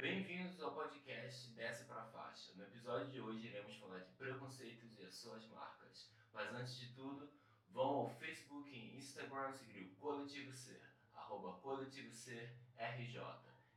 Bem-vindos 0.00 0.60
ao 0.60 0.72
podcast 0.72 1.50
Desce 1.56 1.84
pra 1.86 2.04
Faixa. 2.12 2.52
No 2.54 2.64
episódio 2.64 3.06
de 3.06 3.18
hoje 3.18 3.46
iremos 3.46 3.76
falar 3.76 4.00
de 4.00 4.12
preconceitos 4.18 4.98
e 4.98 5.06
as 5.06 5.14
suas 5.14 5.48
marcas. 5.48 6.10
Mas 6.34 6.54
antes 6.54 6.78
de 6.78 6.88
tudo, 6.88 7.30
vão 7.72 8.00
ao 8.00 8.10
Facebook 8.10 8.68
e 8.70 8.98
Instagram 8.98 9.52
seguir 9.52 9.84
o 9.84 9.96
Coletivo 9.98 10.52
Ser, 10.52 10.82
arroba 11.14 11.54
Coletivo 11.62 12.14
Ser 12.14 12.52
RJ. 12.78 13.22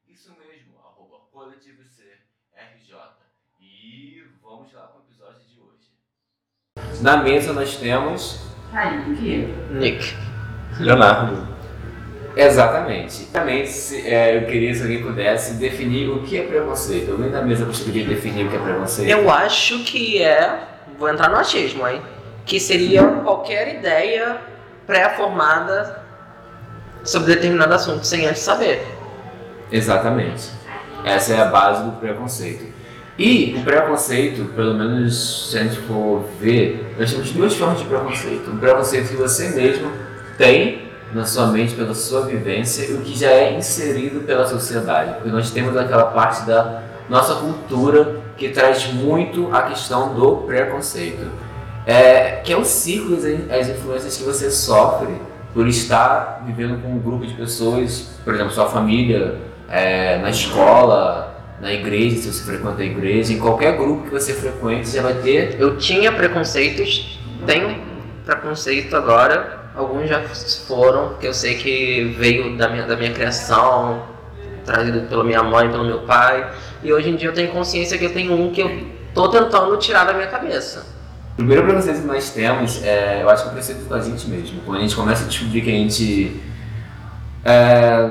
Isso 0.09 0.35
mesmo, 0.37 0.77
arroba 0.79 1.19
Coletivo 1.31 1.85
Ser 1.85 2.27
RJ. 2.53 2.97
E 3.61 4.21
vamos 4.41 4.73
lá 4.73 4.87
com 4.87 4.99
o 4.99 5.03
episódio 5.03 5.47
de 5.47 5.57
hoje. 5.57 5.93
Na 7.01 7.23
mesa 7.23 7.53
nós 7.53 7.77
temos 7.77 8.39
Kaique. 8.73 9.47
Nick. 9.71 10.03
Leonardo. 10.81 11.58
Exatamente. 12.35 13.25
Também 13.25 13.65
se, 13.65 14.07
é, 14.07 14.37
eu 14.37 14.45
queria 14.45 14.73
se 14.73 14.81
alguém 14.81 15.01
pudesse 15.01 15.53
definir 15.55 16.09
o 16.09 16.23
que 16.23 16.37
é 16.37 16.43
preconceito. 16.43 17.11
Alguém 17.11 17.29
da 17.31 17.41
mesa 17.41 17.65
conseguiria 17.65 18.05
definir 18.05 18.45
o 18.45 18.49
que 18.49 18.55
é 18.55 18.59
preconceito? 18.59 19.09
Eu 19.09 19.29
acho 19.29 19.83
que 19.83 20.21
é. 20.21 20.59
Vou 20.97 21.09
entrar 21.09 21.29
no 21.29 21.37
achismo, 21.37 21.87
hein? 21.87 22.01
Que 22.45 22.59
seria 22.59 23.03
qualquer 23.23 23.75
ideia 23.75 24.37
pré-formada 24.85 26.03
sobre 27.03 27.35
determinado 27.35 27.73
assunto 27.73 28.05
sem 28.05 28.25
antes 28.25 28.41
saber. 28.41 28.85
Exatamente. 29.71 30.49
Essa 31.05 31.33
é 31.33 31.41
a 31.41 31.45
base 31.45 31.83
do 31.83 31.91
preconceito. 31.93 32.65
E 33.17 33.55
o 33.57 33.63
preconceito, 33.63 34.45
pelo 34.55 34.73
menos 34.73 35.51
se 35.51 35.57
a 35.57 35.63
gente 35.63 35.77
for 35.81 36.23
ver, 36.39 36.95
nós 36.97 37.11
temos 37.11 37.31
duas 37.31 37.55
formas 37.55 37.79
de 37.79 37.85
preconceito. 37.85 38.49
Um 38.49 38.57
preconceito 38.57 39.09
que 39.09 39.15
você 39.15 39.49
mesmo 39.49 39.91
tem 40.37 40.88
na 41.13 41.25
sua 41.25 41.47
mente 41.47 41.75
pela 41.75 41.93
sua 41.93 42.21
vivência 42.21 42.85
e 42.85 42.93
o 42.93 43.01
que 43.01 43.17
já 43.17 43.29
é 43.29 43.57
inserido 43.57 44.21
pela 44.21 44.45
sociedade. 44.45 45.13
Porque 45.15 45.29
nós 45.29 45.51
temos 45.51 45.75
aquela 45.75 46.05
parte 46.05 46.45
da 46.45 46.83
nossa 47.09 47.35
cultura 47.35 48.17
que 48.37 48.49
traz 48.49 48.93
muito 48.93 49.53
a 49.53 49.63
questão 49.63 50.13
do 50.13 50.37
preconceito. 50.37 51.27
É, 51.85 52.41
que 52.43 52.53
é 52.53 52.57
o 52.57 52.63
ciclo, 52.63 53.17
as 53.17 53.69
influências 53.69 54.17
que 54.17 54.23
você 54.23 54.51
sofre 54.51 55.13
por 55.53 55.67
estar 55.67 56.43
vivendo 56.45 56.81
com 56.81 56.89
um 56.89 56.99
grupo 56.99 57.25
de 57.25 57.33
pessoas, 57.33 58.19
por 58.23 58.35
exemplo, 58.35 58.51
sua 58.51 58.67
família, 58.67 59.37
é, 59.67 60.19
na 60.19 60.29
escola, 60.29 61.35
na 61.59 61.73
igreja, 61.73 62.17
se 62.17 62.31
você 62.31 62.43
frequenta 62.43 62.81
a 62.81 62.85
igreja, 62.85 63.33
em 63.33 63.39
qualquer 63.39 63.75
grupo 63.77 64.03
que 64.03 64.11
você 64.11 64.33
frequente, 64.33 64.87
você 64.87 65.01
vai 65.01 65.15
ter. 65.15 65.59
Eu 65.59 65.77
tinha 65.77 66.11
preconceitos, 66.11 67.19
tenho 67.45 67.75
preconceito 68.25 68.95
agora, 68.95 69.58
alguns 69.79 70.09
já 70.09 70.21
foram, 70.67 71.15
que 71.19 71.27
eu 71.27 71.33
sei 71.33 71.55
que 71.55 72.15
veio 72.17 72.57
da 72.57 72.67
minha, 72.69 72.85
da 72.85 72.95
minha 72.95 73.13
criação, 73.13 74.03
trazido 74.65 75.07
pela 75.07 75.23
minha 75.23 75.41
mãe, 75.41 75.69
pelo 75.69 75.85
meu 75.85 75.99
pai, 75.99 76.51
e 76.83 76.91
hoje 76.93 77.09
em 77.09 77.15
dia 77.15 77.29
eu 77.29 77.33
tenho 77.33 77.51
consciência 77.51 77.97
que 77.97 78.05
eu 78.05 78.13
tenho 78.13 78.33
um 78.33 78.51
que 78.51 78.61
eu 78.61 78.87
tô 79.13 79.29
tentando 79.29 79.75
tirar 79.77 80.05
da 80.05 80.13
minha 80.13 80.27
cabeça. 80.27 80.85
O 81.33 81.35
primeiro 81.37 81.63
preconceito 81.63 82.01
que 82.01 82.07
nós 82.07 82.29
temos, 82.31 82.83
é, 82.83 83.23
eu 83.23 83.29
acho 83.29 83.43
que 83.43 83.49
é 83.49 83.51
o 83.51 83.53
preconceito 83.53 83.87
com 83.87 83.93
a 83.93 84.01
gente 84.01 84.27
mesmo. 84.27 84.61
Quando 84.65 84.77
a 84.77 84.81
gente 84.81 84.95
começa 84.95 85.23
a 85.23 85.27
descobrir 85.27 85.61
que 85.61 85.69
a 85.69 85.73
gente 85.73 86.41
é, 87.45 88.09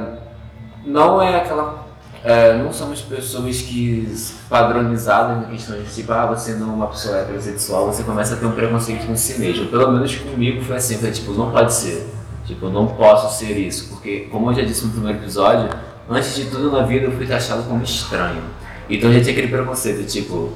não 0.86 1.20
é 1.20 1.36
aquela. 1.36 1.88
É, 2.29 2.59
não 2.59 2.71
somos 2.71 3.01
pessoas 3.01 3.62
que 3.62 4.07
padronizadas 4.51 5.39
na 5.39 5.45
questão 5.45 5.81
de 5.81 5.84
tipo, 5.84 6.12
ah, 6.12 6.27
você 6.27 6.53
não 6.53 6.69
é 6.69 6.73
uma 6.75 6.87
pessoa 6.89 7.17
heterossexual, 7.20 7.87
você 7.87 8.03
começa 8.03 8.35
a 8.35 8.37
ter 8.37 8.45
um 8.45 8.53
preconceito 8.53 9.07
com 9.07 9.17
si 9.17 9.41
mesmo. 9.41 9.65
Pelo 9.69 9.91
menos 9.93 10.15
comigo 10.15 10.62
foi 10.62 10.77
assim, 10.77 10.98
foi 10.98 11.11
tipo, 11.11 11.33
não 11.33 11.51
pode 11.51 11.73
ser. 11.73 12.07
Tipo, 12.45 12.67
eu 12.67 12.70
não 12.70 12.87
posso 12.87 13.39
ser 13.39 13.57
isso, 13.57 13.89
porque 13.89 14.29
como 14.31 14.51
eu 14.51 14.57
já 14.57 14.62
disse 14.62 14.85
no 14.85 14.93
primeiro 14.93 15.20
episódio, 15.20 15.70
antes 16.07 16.35
de 16.35 16.45
tudo 16.51 16.70
na 16.70 16.83
vida 16.83 17.07
eu 17.07 17.12
fui 17.12 17.27
taxado 17.27 17.62
como 17.62 17.83
estranho. 17.83 18.42
Então 18.91 19.11
já 19.11 19.20
tinha 19.20 19.33
aquele 19.33 19.48
preconceito, 19.48 20.07
tipo, 20.07 20.53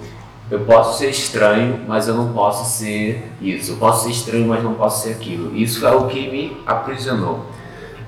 eu 0.51 0.61
posso 0.67 0.99
ser 0.99 1.09
estranho, 1.09 1.81
mas 1.89 2.07
eu 2.07 2.15
não 2.15 2.35
posso 2.35 2.71
ser 2.71 3.33
isso. 3.41 3.73
Eu 3.73 3.77
posso 3.79 4.05
ser 4.05 4.11
estranho, 4.11 4.47
mas 4.47 4.63
não 4.63 4.75
posso 4.75 5.05
ser 5.05 5.15
aquilo. 5.15 5.57
Isso 5.57 5.87
é 5.87 5.91
o 5.91 6.07
que 6.07 6.31
me 6.31 6.55
aprisionou. 6.67 7.47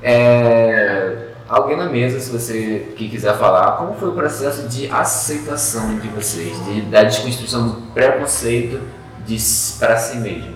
É... 0.02 1.23
Alguém 1.48 1.76
na 1.76 1.90
mesa, 1.90 2.18
se 2.20 2.30
você 2.30 2.94
que 2.96 3.06
quiser 3.06 3.36
falar, 3.36 3.72
como 3.72 3.94
foi 3.94 4.08
o 4.08 4.12
processo 4.12 4.66
de 4.66 4.90
aceitação 4.90 5.98
de 5.98 6.08
vocês, 6.08 6.64
de, 6.64 6.80
da 6.82 7.02
desconstrução 7.02 7.68
do 7.68 7.74
preconceito 7.92 8.80
de, 9.26 9.36
para 9.78 9.96
si 9.98 10.16
mesmo? 10.16 10.54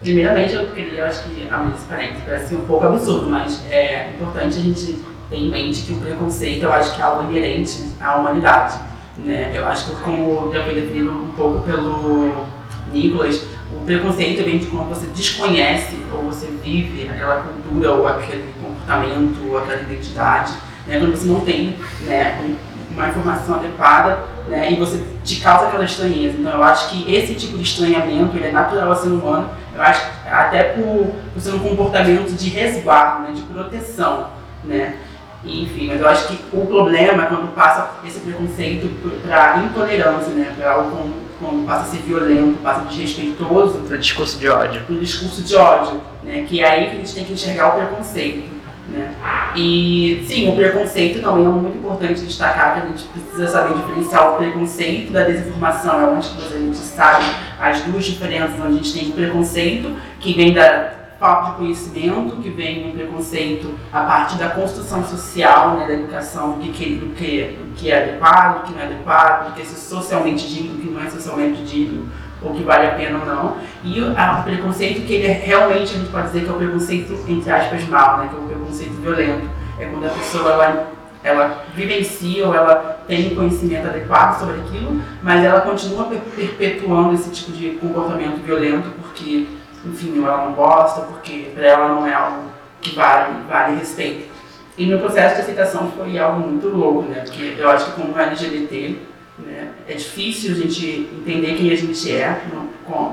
Primeiramente, 0.00 0.54
eu 0.54 0.66
queria, 0.68 1.00
eu 1.00 1.06
acho 1.06 1.24
que 1.24 1.46
a 1.50 1.70
esse 1.74 1.84
parênteses 1.84 2.22
parece 2.24 2.54
um 2.54 2.64
pouco 2.64 2.86
absurdo, 2.86 3.28
mas 3.28 3.62
é 3.70 4.10
importante 4.14 4.56
a 4.56 4.62
gente 4.62 5.04
ter 5.28 5.36
em 5.36 5.50
mente 5.50 5.82
que 5.82 5.92
o 5.92 5.96
preconceito, 5.96 6.62
eu 6.62 6.72
acho 6.72 6.94
que 6.94 7.00
é 7.02 7.04
algo 7.04 7.30
inerente 7.30 7.84
à 8.00 8.16
humanidade. 8.16 8.78
Né? 9.18 9.52
Eu 9.54 9.66
acho 9.66 9.90
que, 9.90 10.02
como 10.02 10.50
já 10.52 10.64
foi 10.64 10.74
definido 10.74 11.10
um 11.10 11.32
pouco 11.32 11.60
pelo 11.60 12.46
Nicolas, 12.90 13.42
o 13.70 13.84
preconceito 13.84 14.44
vem 14.44 14.58
de 14.58 14.66
quando 14.66 14.88
você 14.88 15.06
desconhece 15.08 15.96
ou 16.12 16.22
você 16.22 16.46
vive 16.62 17.08
aquela 17.08 17.42
cultura 17.42 17.92
ou 17.92 18.06
aquele 18.06 18.44
ou 19.48 19.58
aquela 19.58 19.82
identidade, 19.82 20.52
né? 20.86 20.98
quando 20.98 21.16
você 21.16 21.26
não 21.26 21.40
tem 21.40 21.76
né, 22.02 22.56
uma 22.90 23.08
informação 23.08 23.56
adequada 23.56 24.18
né, 24.48 24.72
e 24.72 24.76
você 24.76 25.02
te 25.24 25.40
causa 25.40 25.66
aquela 25.66 25.84
estranheza. 25.84 26.36
Então 26.38 26.52
eu 26.52 26.62
acho 26.62 26.90
que 26.90 27.14
esse 27.14 27.34
tipo 27.34 27.56
de 27.56 27.64
estranhamento 27.64 28.36
ele 28.36 28.46
é 28.46 28.52
natural 28.52 28.88
ao 28.88 28.96
ser 28.96 29.08
humano, 29.08 29.50
eu 29.74 29.82
acho 29.82 30.06
até 30.30 30.62
por, 30.64 31.14
por 31.32 31.40
ser 31.40 31.54
um 31.54 31.58
comportamento 31.58 32.32
de 32.32 32.48
resguardo, 32.48 33.22
né, 33.22 33.32
de 33.34 33.42
proteção. 33.42 34.28
Né? 34.64 34.96
Enfim, 35.44 35.86
mas 35.86 36.00
eu 36.00 36.08
acho 36.08 36.28
que 36.28 36.38
o 36.52 36.66
problema 36.66 37.22
é 37.22 37.26
quando 37.26 37.54
passa 37.54 37.90
esse 38.04 38.18
preconceito 38.20 38.88
para 39.22 39.58
intolerância, 39.58 40.32
né? 40.32 40.52
Para 40.56 40.72
algo 40.72 41.12
quando 41.38 41.64
passa 41.66 41.82
a 41.82 41.84
ser 41.84 41.98
violento, 41.98 42.60
passa 42.62 42.80
a 42.80 42.84
ser 42.84 42.88
desrespeitoso. 42.90 43.78
Para 43.86 43.96
discurso 43.96 44.38
de 44.38 44.48
ódio. 44.48 44.82
Para 44.82 44.96
discurso 44.96 45.42
de 45.42 45.54
ódio, 45.54 46.00
né? 46.24 46.44
Que 46.48 46.60
é 46.60 46.68
aí 46.68 46.84
que 46.86 46.96
a 46.96 46.98
gente 46.98 47.14
tem 47.14 47.24
que 47.24 47.32
enxergar 47.34 47.68
o 47.68 47.72
preconceito. 47.72 48.55
Né? 48.88 49.12
E 49.56 50.24
sim, 50.26 50.48
o 50.48 50.54
preconceito 50.54 51.20
também 51.20 51.44
é 51.44 51.48
muito 51.48 51.78
importante 51.78 52.20
destacar 52.20 52.74
que 52.74 52.80
a 52.80 52.86
gente 52.86 53.04
precisa 53.04 53.48
saber 53.48 53.74
diferenciar 53.74 54.34
o 54.34 54.36
preconceito 54.36 55.12
da 55.12 55.24
desinformação, 55.24 56.00
é 56.00 56.04
onde 56.04 56.28
a 56.28 56.58
gente 56.58 56.76
sabe 56.76 57.24
as 57.58 57.80
duas 57.82 58.04
diferenças, 58.04 58.54
onde 58.60 58.74
a 58.74 58.82
gente 58.82 58.92
tem 58.92 59.08
o 59.08 59.12
preconceito 59.12 59.96
que 60.20 60.34
vem 60.34 60.52
da 60.52 60.92
falta 61.18 61.52
de 61.52 61.56
conhecimento, 61.56 62.36
que 62.36 62.50
vem 62.50 62.88
um 62.88 62.92
preconceito 62.92 63.74
a 63.92 64.02
partir 64.02 64.36
da 64.36 64.50
construção 64.50 65.02
social, 65.04 65.78
né, 65.78 65.86
da 65.86 65.94
educação, 65.94 66.58
do 66.58 66.70
que, 66.70 66.94
do 66.96 67.14
que, 67.14 67.56
do 67.58 67.74
que 67.74 67.90
é 67.90 68.02
adequado, 68.02 68.60
do 68.60 68.66
que 68.66 68.72
não 68.72 68.80
é 68.80 68.84
adequado, 68.84 69.48
do 69.48 69.54
que 69.54 69.62
é 69.62 69.64
socialmente 69.64 70.46
digno, 70.46 70.74
do 70.74 70.82
que 70.82 70.90
não 70.90 71.02
é 71.02 71.08
socialmente 71.08 71.62
digno, 71.62 72.10
ou 72.42 72.54
que 72.54 72.62
vale 72.62 72.86
a 72.86 72.90
pena 72.90 73.18
ou 73.18 73.26
não. 73.26 73.56
E 73.82 74.00
o, 74.00 74.12
o 74.12 74.42
preconceito 74.42 75.06
que 75.06 75.14
ele 75.14 75.26
é, 75.26 75.32
realmente, 75.32 75.94
a 75.94 75.98
gente 75.98 76.10
pode 76.10 76.26
dizer 76.28 76.44
que 76.44 76.48
é 76.48 76.52
o 76.52 76.56
preconceito, 76.56 77.24
entre 77.28 77.50
aspas, 77.50 77.88
mal, 77.88 78.18
né, 78.18 78.28
que 78.30 78.36
é 78.36 78.38
o 78.38 78.42
preconceito 78.42 78.92
violento. 79.00 79.48
É 79.78 79.86
quando 79.86 80.06
a 80.06 80.10
pessoa 80.10 80.52
ela, 80.52 80.92
ela 81.22 81.64
vivencia 81.74 82.46
ou 82.46 82.54
ela 82.54 83.00
tem 83.06 83.34
conhecimento 83.34 83.86
adequado 83.86 84.38
sobre 84.38 84.60
aquilo, 84.60 85.00
mas 85.22 85.44
ela 85.44 85.60
continua 85.60 86.04
perpetuando 86.04 87.14
esse 87.14 87.30
tipo 87.30 87.52
de 87.52 87.70
comportamento 87.70 88.42
violento 88.42 88.88
porque 89.00 89.46
enfim, 89.86 90.22
ela 90.24 90.46
não 90.46 90.52
gosta, 90.52 91.02
porque 91.02 91.50
para 91.54 91.66
ela 91.66 91.88
não 91.88 92.06
é 92.06 92.12
algo 92.12 92.50
que 92.80 92.94
vale, 92.94 93.34
vale 93.48 93.76
respeito. 93.76 94.28
E 94.76 94.86
meu 94.86 94.98
processo 94.98 95.36
de 95.36 95.42
aceitação 95.42 95.90
foi 95.92 96.18
algo 96.18 96.40
muito 96.40 96.68
louco, 96.68 97.02
né? 97.08 97.20
Porque 97.20 97.54
eu 97.56 97.70
acho 97.70 97.86
que 97.86 98.00
como 98.00 98.18
LGBT, 98.18 98.98
né, 99.38 99.72
é 99.88 99.94
difícil 99.94 100.52
a 100.52 100.54
gente 100.54 101.08
entender 101.12 101.54
quem 101.56 101.70
a 101.70 101.76
gente 101.76 102.12
é 102.12 102.42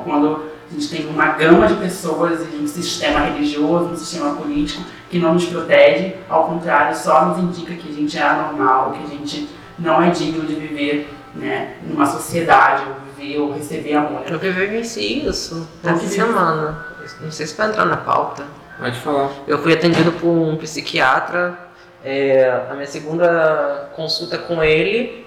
quando 0.04 0.54
a 0.70 0.74
gente 0.74 0.90
tem 0.90 1.08
uma 1.08 1.28
gama 1.34 1.68
de 1.68 1.76
pessoas 1.76 2.42
e 2.42 2.56
um 2.56 2.68
sistema 2.68 3.20
religioso, 3.22 3.92
um 3.92 3.98
sistema 3.98 4.36
político 4.36 4.84
que 5.10 5.20
não 5.20 5.34
nos 5.36 5.46
protege, 5.46 6.16
ao 6.28 6.46
contrário, 6.46 6.96
só 6.96 7.26
nos 7.26 7.38
indica 7.38 7.76
que 7.76 7.90
a 7.90 7.94
gente 7.94 8.18
é 8.18 8.24
anormal, 8.24 8.92
que 8.94 9.04
a 9.04 9.08
gente 9.08 9.50
não 9.78 10.02
é 10.02 10.10
digno 10.10 10.46
de 10.46 10.56
viver 10.56 11.14
né, 11.36 11.76
numa 11.84 12.06
sociedade 12.06 12.84
ou 12.88 12.96
viver 13.16 13.40
ou 13.40 13.54
receber 13.54 13.94
amor. 13.94 14.24
Eu 14.28 14.40
vivenci 14.40 15.28
isso 15.28 15.68
essa 15.84 16.08
semana. 16.08 16.86
Não 17.22 17.32
sei 17.32 17.46
se 17.46 17.56
vai 17.56 17.68
entrar 17.68 17.86
na 17.86 17.98
pauta. 17.98 18.44
Pode 18.80 19.00
falar. 19.00 19.30
Eu 19.48 19.60
fui 19.60 19.74
atendido 19.74 20.12
por 20.14 20.30
um 20.30 20.58
psiquiatra. 20.58 21.58
É, 22.04 22.66
a 22.70 22.74
minha 22.74 22.88
segunda 22.88 23.90
consulta 23.96 24.38
com 24.38 24.64
ele. 24.64 25.23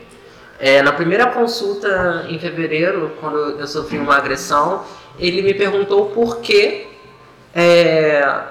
É, 0.58 0.80
na 0.80 0.92
primeira 0.92 1.26
consulta 1.26 2.26
em 2.28 2.38
fevereiro, 2.38 3.12
quando 3.20 3.36
eu 3.60 3.66
sofri 3.66 3.98
uma 3.98 4.16
agressão, 4.16 4.84
ele 5.18 5.42
me 5.42 5.54
perguntou 5.54 6.06
por 6.06 6.40
que. 6.40 6.86
É, 7.54 8.42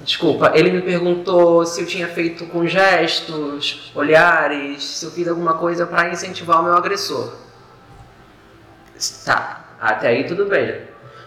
desculpa, 0.00 0.52
ele 0.54 0.70
me 0.70 0.82
perguntou 0.82 1.64
se 1.64 1.80
eu 1.80 1.86
tinha 1.86 2.08
feito 2.08 2.46
com 2.46 2.66
gestos, 2.66 3.92
olhares, 3.94 4.84
se 4.84 5.04
eu 5.04 5.10
fiz 5.10 5.26
alguma 5.28 5.54
coisa 5.54 5.86
para 5.86 6.08
incentivar 6.08 6.60
o 6.60 6.64
meu 6.64 6.74
agressor. 6.74 7.32
Tá, 9.24 9.64
até 9.80 10.08
aí 10.08 10.24
tudo 10.24 10.46
bem. 10.46 10.80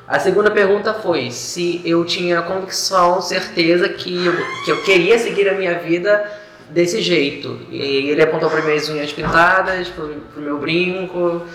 A 0.07 0.17
segunda 0.17 0.49
pergunta 0.49 0.93
foi 0.93 1.29
se 1.29 1.81
eu 1.85 2.03
tinha 2.03 2.41
convicção, 2.41 3.21
certeza 3.21 3.87
que 3.87 4.25
eu, 4.25 4.33
que 4.65 4.71
eu 4.71 4.81
queria 4.81 5.19
seguir 5.19 5.47
a 5.47 5.53
minha 5.53 5.77
vida 5.77 6.38
desse 6.69 7.01
jeito. 7.01 7.59
E 7.69 8.09
ele 8.09 8.21
apontou 8.21 8.49
para 8.49 8.61
minhas 8.61 8.89
unhas 8.89 9.11
pintadas, 9.11 9.89
para 9.89 10.05
o 10.05 10.41
meu 10.41 10.57
brinco. 10.57 11.45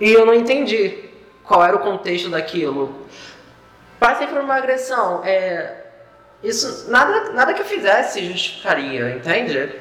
E 0.00 0.12
eu 0.12 0.24
não 0.24 0.34
entendi 0.34 1.10
qual 1.44 1.64
era 1.64 1.76
o 1.76 1.80
contexto 1.80 2.28
daquilo. 2.28 3.06
Passei 3.98 4.26
por 4.26 4.38
uma 4.38 4.56
agressão. 4.56 5.22
É, 5.24 5.84
isso, 6.42 6.90
nada, 6.90 7.32
nada 7.32 7.52
que 7.52 7.60
eu 7.60 7.66
fizesse 7.66 8.24
justificaria, 8.24 9.10
entende? 9.10 9.74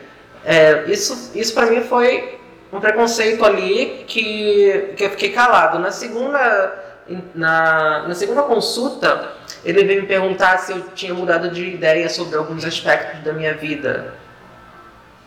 É, 0.44 0.86
isso 0.88 1.32
isso 1.36 1.54
para 1.54 1.68
mim 1.68 1.82
foi 1.84 2.40
um 2.72 2.80
preconceito 2.80 3.44
ali 3.46 4.04
que, 4.08 4.94
que 4.96 5.06
eu 5.06 5.10
fiquei 5.12 5.32
calado. 5.32 5.80
Na 5.80 5.92
segunda, 5.92 7.00
na, 7.34 8.08
na 8.08 8.16
segunda 8.16 8.44
consulta, 8.44 9.39
ele 9.64 9.84
veio 9.84 10.02
me 10.02 10.08
perguntar 10.08 10.58
se 10.60 10.72
eu 10.72 10.82
tinha 10.96 11.14
mudado 11.14 11.52
de 11.52 11.66
ideia 11.66 12.10
sobre 12.10 12.38
alguns 12.38 12.64
aspectos 12.64 13.22
da 13.24 13.34
minha 13.34 13.54
vida. 13.54 14.14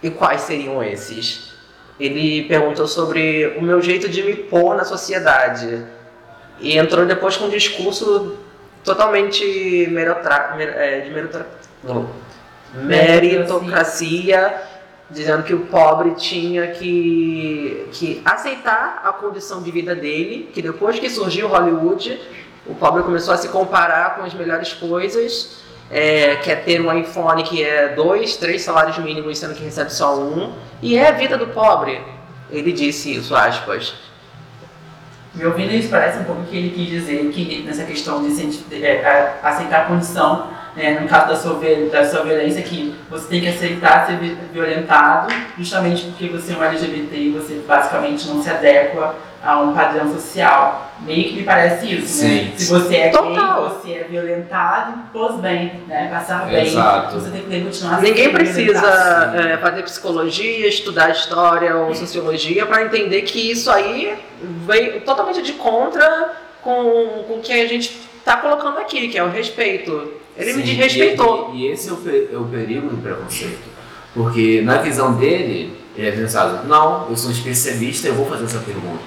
E 0.03 0.11
quais 0.11 0.43
seriam 0.43 0.83
esses? 0.83 1.53
Ele 2.01 2.45
perguntou 2.45 2.89
sobre 2.89 3.55
o 3.59 3.63
meu 3.63 3.81
jeito 3.81 4.09
de 4.09 4.23
me 4.23 4.35
pôr 4.35 4.75
na 4.75 4.85
sociedade. 4.85 5.85
E 6.59 6.77
entrou 6.77 7.05
depois 7.07 7.37
com 7.37 7.45
um 7.45 7.51
discurso 7.51 8.37
totalmente 8.83 9.87
merotra, 9.91 10.57
é, 10.59 11.01
de 11.01 11.11
merotra, 11.11 11.47
meritocracia, 12.75 14.63
dizendo 15.11 15.43
que 15.43 15.55
o 15.55 15.67
pobre 15.67 16.15
tinha 16.15 16.69
que, 16.69 17.87
que 17.93 18.23
aceitar 18.25 19.03
a 19.05 19.13
condição 19.13 19.63
de 19.63 19.71
vida 19.71 19.95
dele, 19.95 20.51
que 20.53 20.63
depois 20.63 20.99
que 20.99 21.11
surgiu 21.11 21.49
Hollywood, 21.49 22.19
o 22.67 22.75
pobre 22.75 23.03
começou 23.03 23.35
a 23.35 23.37
se 23.37 23.49
comparar 23.49 24.17
com 24.17 24.23
as 24.23 24.35
melhores 24.35 24.73
coisas, 24.73 25.63
é, 25.91 26.37
quer 26.37 26.65
ter 26.65 26.81
um 26.81 26.97
iPhone 26.97 27.43
que 27.43 27.63
é 27.63 27.89
dois, 27.89 28.37
três 28.37 28.63
salários 28.63 28.99
mínimos, 28.99 29.39
sendo 29.39 29.55
que 29.55 29.65
recebe 29.65 29.93
só 29.93 30.19
um, 30.19 30.53
e 30.81 30.97
é 30.97 31.09
a 31.09 31.13
vida 31.13 31.37
do 31.37 31.49
pobre. 31.49 32.01
Ele 32.51 32.73
disse 32.73 33.15
isso, 33.15 33.35
aspas. 33.35 33.95
Me 35.35 35.45
ouvindo 35.47 35.73
isso, 35.73 35.89
parece 35.89 36.19
um 36.19 36.25
pouco 36.25 36.45
que 36.45 36.57
ele 36.57 36.71
quis 36.71 36.89
dizer 36.89 37.31
que 37.31 37.63
nessa 37.63 37.85
questão 37.85 38.23
de 38.23 38.85
é, 38.85 39.39
aceitar 39.43 39.83
a 39.83 39.85
condição, 39.87 40.49
né, 40.77 41.01
no 41.01 41.09
caso 41.09 41.29
da 41.29 41.37
sua, 41.37 41.61
da 41.91 42.05
sua 42.05 42.23
violência, 42.23 42.63
que 42.63 42.95
você 43.11 43.29
tem 43.29 43.41
que 43.41 43.49
aceitar 43.49 44.07
ser 44.07 44.19
violentado 44.53 45.33
justamente 45.59 46.05
porque 46.05 46.29
você 46.29 46.53
é 46.53 46.57
um 46.57 46.63
LGBT 46.63 47.17
e 47.17 47.31
você 47.31 47.63
basicamente 47.67 48.29
não 48.29 48.43
se 48.43 48.51
adequa 48.51 49.15
a 49.43 49.61
um 49.61 49.75
padrão 49.75 50.13
social. 50.13 50.93
Meio 51.01 51.25
que 51.25 51.37
me 51.37 51.43
parece 51.43 51.93
isso, 51.93 52.23
né? 52.23 52.29
Sim. 52.29 52.45
né? 52.45 52.53
Se 52.57 52.71
você 52.71 52.97
é 52.97 53.09
Total. 53.11 53.63
gay, 53.63 53.71
você 53.71 53.93
é 53.95 54.05
violentado, 54.05 55.01
pôs 55.13 55.35
bem, 55.41 55.83
né? 55.89 56.09
Passar 56.09 56.53
Exato. 56.53 57.17
bem. 57.17 57.21
Você 57.21 57.31
tem 57.31 57.43
que 57.43 57.65
continuar 57.67 58.01
Ninguém 58.01 58.33
precisa 58.33 59.33
é, 59.35 59.57
fazer 59.59 59.83
psicologia, 59.83 60.69
estudar 60.69 61.11
história 61.11 61.77
ou 61.77 61.93
sociologia 61.95 62.65
para 62.67 62.85
entender 62.85 63.23
que 63.23 63.51
isso 63.51 63.69
aí 63.71 64.15
vem 64.67 65.01
totalmente 65.01 65.43
de 65.43 65.55
contra 65.55 66.37
com, 66.63 67.25
com 67.27 67.35
o 67.35 67.41
que 67.43 67.53
a 67.53 67.67
gente 67.67 68.01
está 68.19 68.37
colocando 68.37 68.79
aqui, 68.79 69.09
que 69.09 69.19
é 69.19 69.25
o 69.25 69.31
respeito. 69.31 70.13
Ele 70.37 70.53
Sim, 70.53 70.57
me 70.59 70.63
desrespeitou. 70.63 71.51
E, 71.53 71.67
e 71.67 71.73
esse 71.73 71.89
é 71.89 71.93
o, 71.93 71.97
é 72.33 72.37
o 72.39 72.45
perigo 72.45 72.89
do 72.89 72.97
preconceito. 72.97 73.73
Porque 74.15 74.61
na 74.63 74.79
visão 74.79 75.15
dele, 75.15 75.77
ele 75.97 76.09
é 76.09 76.13
pensado, 76.13 76.67
não, 76.69 77.09
eu 77.11 77.17
sou 77.17 77.31
um 77.31 77.33
especialista, 77.33 78.07
eu 78.09 78.15
vou 78.15 78.27
fazer 78.27 78.45
essa 78.45 78.61
pergunta. 78.61 79.03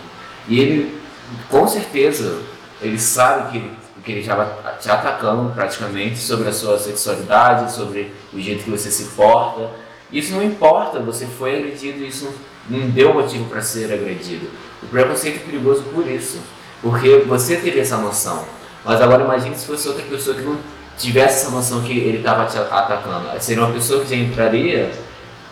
E 0.48 0.60
ele, 0.60 1.02
com 1.50 1.68
certeza, 1.68 2.42
ele 2.82 3.00
sabe 3.00 3.52
que, 3.52 3.72
que 4.04 4.12
ele 4.12 4.22
estava 4.22 4.78
te 4.80 4.90
atacando 4.90 5.52
praticamente 5.54 6.18
sobre 6.18 6.50
a 6.50 6.54
sua 6.54 6.78
sexualidade, 6.78 7.74
sobre 7.74 8.14
o 8.34 8.40
jeito 8.40 8.64
que 8.64 8.70
você 8.70 8.92
se 8.92 9.06
porta. 9.16 9.70
Isso 10.12 10.34
não 10.34 10.44
importa, 10.44 11.00
você 11.00 11.26
foi 11.26 11.58
agredido, 11.58 12.04
isso 12.04 12.32
não 12.70 12.90
deu 12.90 13.14
motivo 13.14 13.46
para 13.46 13.62
ser 13.62 13.92
agredido. 13.92 14.48
O 14.84 14.88
preconceito 14.88 15.38
é 15.38 15.46
perigoso 15.46 15.84
por 15.94 16.08
isso, 16.08 16.40
porque 16.82 17.24
você 17.28 17.58
teve 17.58 17.80
essa 17.80 17.98
noção. 17.98 18.46
Mas 18.84 19.02
agora 19.02 19.24
imagine 19.24 19.56
se 19.56 19.66
fosse 19.66 19.88
outra 19.88 20.04
pessoa 20.04 20.36
que 20.36 20.44
não 20.44 20.58
tivesse 20.98 21.42
essa 21.42 21.50
noção 21.50 21.82
que 21.82 21.98
ele 21.98 22.20
estava 22.20 22.46
te 22.46 22.58
atacando. 22.58 23.28
Seria 23.42 23.64
uma 23.64 23.74
pessoa 23.74 24.04
que 24.04 24.10
já 24.10 24.16
entraria 24.16 24.92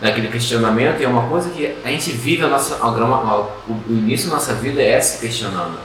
naquele 0.00 0.28
questionamento 0.28 1.00
e 1.00 1.04
é 1.04 1.08
uma 1.08 1.28
coisa 1.28 1.50
que 1.50 1.74
a 1.84 1.88
gente 1.88 2.10
vive 2.10 2.44
a 2.44 2.48
nossa, 2.48 2.84
a 2.84 2.90
grama, 2.90 3.48
o, 3.68 3.74
início 3.88 4.28
da 4.28 4.34
nossa 4.34 4.54
vida 4.54 4.82
é 4.82 5.00
se 5.00 5.20
questionando. 5.20 5.78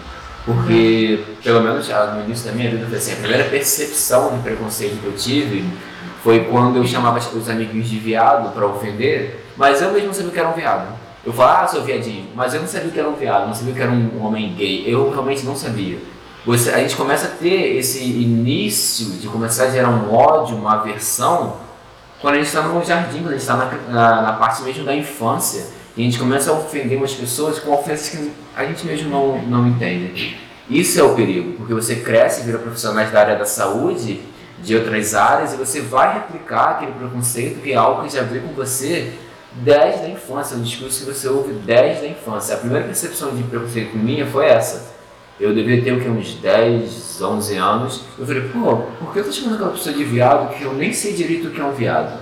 Porque, 0.46 1.24
pelo 1.44 1.62
menos 1.62 1.88
no 1.88 2.24
início 2.24 2.50
da 2.50 2.52
minha 2.54 2.72
vida, 2.72 2.96
assim, 2.96 3.14
a 3.14 3.18
primeira 3.18 3.44
percepção 3.46 4.36
de 4.36 4.42
preconceito 4.42 5.00
que 5.00 5.06
eu 5.06 5.14
tive 5.14 5.64
foi 6.24 6.46
quando 6.46 6.78
eu 6.78 6.86
chamava 6.86 7.20
os 7.20 7.50
amiguinhos 7.50 7.88
de 7.88 8.00
viado 8.00 8.54
para 8.54 8.66
ofender, 8.66 9.46
mas 9.56 9.82
eu 9.82 9.92
mesmo 9.92 10.08
não 10.08 10.14
sabia 10.14 10.32
que 10.32 10.40
era 10.40 10.50
um 10.50 10.54
viado. 10.54 10.98
Eu 11.26 11.34
falava, 11.34 11.64
ah, 11.64 11.68
sou 11.68 11.84
viadinho, 11.84 12.28
mas 12.34 12.54
eu 12.54 12.62
não 12.62 12.68
sabia 12.68 12.90
que 12.90 13.00
era 13.00 13.10
um 13.10 13.16
viado, 13.16 13.48
não 13.48 13.54
sabia 13.54 13.74
que 13.74 13.82
era 13.82 13.92
um 13.92 14.24
homem 14.24 14.54
gay. 14.56 14.84
Eu 14.88 15.12
realmente 15.12 15.46
não 15.46 15.56
sabia. 15.56 16.00
Você, 16.46 16.72
a 16.72 16.80
gente 16.80 16.96
começa 16.96 17.28
a 17.28 17.30
ter 17.30 17.78
esse 17.78 18.04
início 18.04 19.12
de 19.20 19.28
começar 19.28 19.66
a 19.66 19.70
gerar 19.70 19.90
um 19.90 20.14
ódio, 20.14 20.56
uma 20.56 20.76
aversão, 20.76 21.58
quando 22.22 22.36
a 22.36 22.38
gente 22.38 22.48
está 22.48 22.62
no 22.62 22.84
jardim, 22.84 23.20
quando 23.20 23.30
a 23.30 23.38
gente 23.38 23.42
está 23.42 23.56
na, 23.56 24.22
na, 24.22 24.34
parte 24.34 24.62
mesmo 24.62 24.84
da 24.84 24.96
infância, 24.96 25.68
e 25.96 26.02
a 26.02 26.06
gente 26.06 26.20
começa 26.20 26.52
a 26.52 26.54
ofender 26.54 26.98
umas 26.98 27.14
pessoas 27.14 27.60
com 27.60 27.72
ofensas 27.72 28.10
que 28.10 28.32
a 28.56 28.66
gente 28.66 28.86
mesmo 28.86 29.10
não, 29.10 29.42
não 29.42 29.68
entende. 29.68 30.38
Isso 30.70 31.00
é 31.00 31.04
o 31.04 31.16
perigo, 31.16 31.54
porque 31.54 31.74
você 31.74 31.98
cresce, 31.98 32.44
vira 32.44 32.60
profissionais 32.60 33.12
da 33.12 33.22
área 33.22 33.38
da 33.38 33.46
saúde, 33.46 34.22
de 34.62 34.76
outras 34.76 35.16
áreas, 35.16 35.54
e 35.54 35.58
você 35.58 35.82
vai 35.82 36.14
replicar 36.14 36.72
aquele 36.72 36.92
preconceito 36.92 37.62
que 37.62 37.72
é 37.72 37.76
algo 37.76 38.04
que 38.04 38.14
já 38.14 38.22
veio 38.24 38.44
com 38.44 38.54
você 38.54 39.14
desde 39.54 40.06
a 40.06 40.10
infância, 40.10 40.58
um 40.58 40.62
discurso 40.62 41.06
que 41.06 41.12
você 41.12 41.28
ouve 41.28 41.54
desde 41.54 42.06
a 42.06 42.10
infância. 42.10 42.56
A 42.56 42.58
primeira 42.58 42.86
percepção 42.86 43.36
de 43.36 43.44
preconceito 43.44 43.98
minha 43.98 44.26
foi 44.26 44.46
essa. 44.46 44.99
Eu 45.40 45.54
deveria 45.54 45.84
ter 45.84 45.94
o 45.94 46.02
que, 46.02 46.10
uns 46.10 46.34
10, 46.36 47.22
11 47.22 47.56
anos. 47.56 48.02
Eu 48.18 48.26
falei, 48.26 48.42
pô, 48.50 48.78
por 49.00 49.14
que 49.14 49.20
eu 49.20 49.24
tô 49.24 49.32
chamando 49.32 49.56
aquela 49.56 49.72
pessoa 49.72 49.96
de 49.96 50.04
viado 50.04 50.54
que 50.54 50.64
eu 50.64 50.74
nem 50.74 50.92
sei 50.92 51.14
direito 51.14 51.48
o 51.48 51.52
que 51.52 51.62
é 51.62 51.64
um 51.64 51.72
viado? 51.72 52.20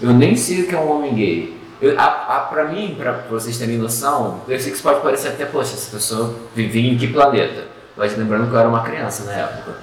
Eu 0.00 0.12
nem 0.12 0.34
sei 0.36 0.62
o 0.62 0.66
que 0.66 0.74
é 0.74 0.78
um 0.78 0.90
homem 0.90 1.14
gay. 1.14 1.56
Eu, 1.80 1.98
a, 1.98 2.04
a, 2.04 2.40
pra 2.40 2.64
mim, 2.64 2.94
pra 2.98 3.12
vocês 3.28 3.58
terem 3.58 3.76
noção, 3.76 4.40
eu 4.48 4.58
sei 4.58 4.70
que 4.70 4.76
isso 4.76 4.82
pode 4.82 5.00
parecer 5.00 5.28
até, 5.28 5.44
poxa, 5.44 5.74
essa 5.74 5.90
pessoa 5.90 6.34
vivia 6.54 6.90
em 6.90 6.96
que 6.96 7.08
planeta? 7.08 7.64
Mas 7.94 8.16
lembrando 8.16 8.48
que 8.48 8.54
eu 8.54 8.58
era 8.58 8.68
uma 8.68 8.82
criança 8.82 9.24
na 9.24 9.32
época. 9.32 9.76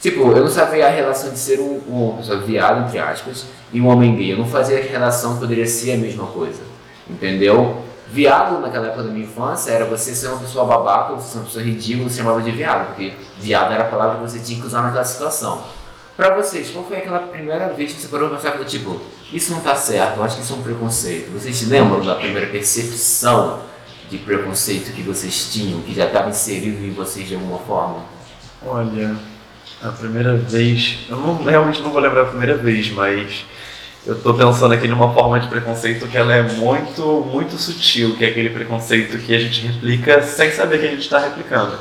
Tipo, 0.00 0.32
eu 0.32 0.40
não 0.40 0.48
sabia 0.48 0.86
a 0.86 0.90
relação 0.90 1.30
de 1.30 1.38
ser 1.38 1.60
um, 1.60 2.16
pessoa 2.18 2.38
viado, 2.40 2.86
entre 2.86 2.98
aspas, 2.98 3.46
e 3.72 3.80
um 3.80 3.86
homem 3.86 4.16
gay. 4.16 4.32
Eu 4.32 4.38
não 4.38 4.46
fazia 4.46 4.78
a 4.78 4.82
relação 4.82 5.34
que 5.34 5.40
poderia 5.40 5.66
ser 5.66 5.92
a 5.92 5.96
mesma 5.96 6.26
coisa. 6.26 6.60
Entendeu? 7.08 7.82
Viado, 8.12 8.60
naquela 8.60 8.88
época 8.88 9.04
da 9.04 9.10
minha 9.10 9.24
infância, 9.24 9.70
era 9.70 9.84
você 9.84 10.14
ser 10.14 10.28
uma 10.28 10.38
pessoa 10.38 10.64
babaca, 10.64 11.14
você 11.14 11.32
ser 11.32 11.38
uma 11.38 11.44
pessoa 11.44 11.64
ridícula, 11.64 12.08
você 12.08 12.16
chamava 12.16 12.42
de 12.42 12.50
viado, 12.50 12.88
porque 12.88 13.12
viado 13.38 13.72
era 13.72 13.84
a 13.84 13.86
palavra 13.86 14.16
que 14.16 14.22
você 14.22 14.40
tinha 14.40 14.60
que 14.60 14.66
usar 14.66 14.82
naquela 14.82 15.04
situação. 15.04 15.62
Pra 16.16 16.34
vocês, 16.34 16.70
qual 16.70 16.84
foi 16.84 16.98
aquela 16.98 17.20
primeira 17.20 17.68
vez 17.68 17.92
que 17.92 18.00
você 18.00 18.08
parou 18.08 18.28
pra 18.28 18.38
pensar 18.38 18.64
tipo, 18.64 19.00
isso 19.32 19.52
não 19.52 19.60
tá 19.60 19.76
certo, 19.76 20.16
eu 20.16 20.24
acho 20.24 20.36
que 20.36 20.42
isso 20.42 20.52
é 20.52 20.56
um 20.56 20.62
preconceito? 20.62 21.30
Vocês 21.32 21.68
lembram 21.68 22.04
da 22.04 22.16
primeira 22.16 22.48
percepção 22.48 23.60
de 24.10 24.18
preconceito 24.18 24.92
que 24.92 25.02
vocês 25.02 25.48
tinham, 25.52 25.80
que 25.82 25.94
já 25.94 26.06
estava 26.06 26.30
inserido 26.30 26.84
em 26.84 26.92
vocês 26.92 27.28
de 27.28 27.36
alguma 27.36 27.60
forma? 27.60 28.04
Olha, 28.66 29.16
a 29.80 29.88
primeira 29.92 30.36
vez, 30.36 31.06
eu 31.08 31.16
não, 31.16 31.42
realmente 31.44 31.80
não 31.80 31.90
vou 31.90 32.00
lembrar 32.00 32.22
a 32.22 32.26
primeira 32.26 32.56
vez, 32.56 32.90
mas 32.90 33.46
eu 34.06 34.14
estou 34.14 34.32
pensando 34.34 34.72
aqui 34.72 34.88
numa 34.88 35.12
forma 35.12 35.38
de 35.38 35.48
preconceito 35.48 36.06
que 36.06 36.16
ela 36.16 36.34
é 36.34 36.42
muito, 36.42 37.02
muito 37.30 37.58
sutil, 37.58 38.16
que 38.16 38.24
é 38.24 38.28
aquele 38.28 38.48
preconceito 38.48 39.18
que 39.18 39.34
a 39.34 39.38
gente 39.38 39.66
replica 39.66 40.22
sem 40.22 40.50
saber 40.50 40.78
que 40.78 40.86
a 40.86 40.90
gente 40.90 41.02
está 41.02 41.18
replicando. 41.18 41.78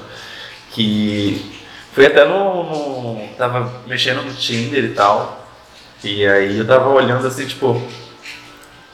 Que 0.72 1.60
foi 1.94 2.08
até 2.08 2.26
no, 2.26 2.64
no. 2.64 3.28
tava 3.38 3.82
mexendo 3.88 4.22
no 4.22 4.34
Tinder 4.34 4.84
e 4.84 4.90
tal. 4.90 5.48
E 6.04 6.26
aí 6.26 6.58
eu 6.58 6.68
tava 6.68 6.90
olhando 6.90 7.26
assim, 7.26 7.46
tipo, 7.46 7.82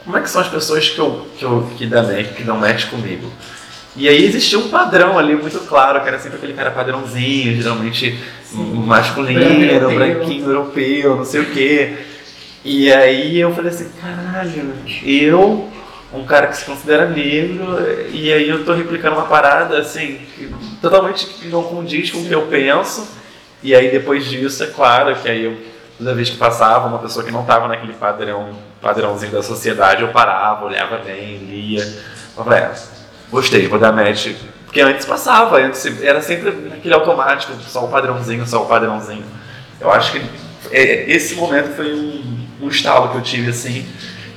como 0.03 0.17
é 0.17 0.22
que 0.22 0.29
são 0.29 0.41
as 0.41 0.48
pessoas 0.48 0.88
que, 0.88 1.00
eu, 1.00 1.27
que, 1.38 1.44
eu, 1.44 1.70
que, 1.77 1.88
dão, 1.88 2.05
que 2.36 2.44
dão 2.44 2.58
match 2.58 2.89
comigo? 2.89 3.32
E 3.96 4.08
aí 4.08 4.25
existia 4.25 4.60
um 4.60 4.70
padrão 4.70 5.17
ali 5.17 5.36
muito 5.36 5.60
claro, 5.62 6.01
que 6.01 6.08
era 6.08 6.20
sempre 6.20 6.38
aquele 6.38 6.53
cara 6.53 6.70
padrãozinho, 6.70 7.55
geralmente 7.55 8.20
Sim. 8.44 8.74
masculino, 8.86 9.89
branquinho, 9.89 10.46
europeu, 10.46 11.15
não 11.15 11.25
sei 11.25 11.41
o 11.41 11.51
quê. 11.51 11.98
E 12.67 12.91
aí 12.91 13.39
eu 13.39 13.53
falei 13.53 13.69
assim, 13.69 13.91
caralho, 14.01 14.74
eu, 15.03 15.69
um 16.12 16.25
cara 16.25 16.48
que 16.48 16.57
se 16.57 16.65
considera 16.65 17.07
negro, 17.07 17.63
e 18.12 18.34
aí 18.34 18.50
eu 18.50 18.65
tô 18.65 18.74
replicando 18.74 19.17
uma 19.17 19.27
parada 19.27 19.77
assim, 19.77 20.19
totalmente 20.81 21.27
não 21.43 21.62
condiz 21.62 22.10
com 22.10 22.17
o 22.17 22.25
que 22.25 22.31
eu 22.31 22.48
penso. 22.48 23.07
E 23.62 23.75
aí 23.75 23.91
depois 23.91 24.25
disso, 24.25 24.63
é 24.63 24.67
claro 24.67 25.15
que 25.15 25.29
aí 25.29 25.43
eu, 25.43 25.55
toda 25.95 26.15
vez 26.15 26.27
que 26.27 26.38
passava 26.38 26.88
uma 26.88 26.98
pessoa 26.98 27.24
que 27.24 27.31
não 27.31 27.41
estava 27.41 27.67
naquele 27.67 27.93
padrão, 27.93 28.50
padrãozinho 28.81 29.31
da 29.31 29.43
sociedade, 29.43 30.01
eu 30.01 30.07
parava, 30.07 30.65
olhava 30.65 30.98
bem, 30.98 31.38
lia. 31.38 31.84
Eu 32.36 32.43
falei, 32.43 32.62
é, 32.62 32.74
gostei, 33.29 33.67
vou 33.67 33.77
dar 33.77 33.91
match. 33.91 34.31
Porque 34.65 34.81
antes 34.81 35.05
passava, 35.05 35.60
antes 35.60 35.86
era 36.01 36.19
sempre 36.19 36.50
aquele 36.74 36.95
automático, 36.95 37.53
só 37.62 37.86
o 37.86 37.89
padrãozinho, 37.89 38.48
só 38.48 38.63
o 38.63 38.65
padrãozinho. 38.65 39.25
Eu 39.79 39.91
acho 39.91 40.13
que 40.13 40.22
é, 40.72 41.12
esse 41.12 41.36
momento 41.36 41.75
foi 41.75 41.93
um 41.93 42.45
um 42.62 42.67
estalo 42.67 43.09
que 43.09 43.17
eu 43.17 43.21
tive 43.21 43.50
assim. 43.50 43.85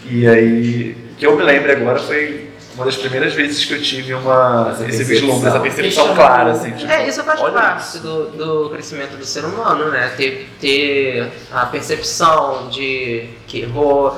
E 0.07 0.27
aí, 0.27 0.97
o 1.13 1.17
que 1.17 1.27
eu 1.27 1.37
me 1.37 1.43
lembro 1.43 1.71
agora 1.71 1.99
foi 1.99 2.49
uma 2.75 2.85
das 2.85 2.97
primeiras 2.97 3.35
vezes 3.35 3.65
que 3.65 3.75
eu 3.75 3.83
tive 3.83 4.15
uma, 4.15 4.69
Essa 4.71 4.89
esse 4.89 5.05
vislumbre, 5.05 5.49
essa 5.49 5.59
percepção 5.59 6.15
clara, 6.15 6.53
assim, 6.53 6.71
tipo, 6.71 6.91
É, 6.91 7.09
isso 7.09 7.25
faz 7.25 7.41
parte 7.41 7.83
isso. 7.83 7.99
do, 7.99 8.31
do 8.31 8.71
crescimento 8.71 9.17
do 9.17 9.25
ser 9.25 9.45
humano, 9.45 9.91
né? 9.91 10.13
Ter, 10.17 10.49
ter 10.61 11.29
a 11.53 11.67
percepção 11.67 12.69
de 12.69 13.31
que 13.49 13.63
errou, 13.63 14.17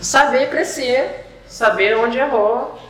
saber 0.00 0.50
crescer, 0.50 1.26
saber 1.46 1.96
onde 1.96 2.18
errou. 2.18 2.82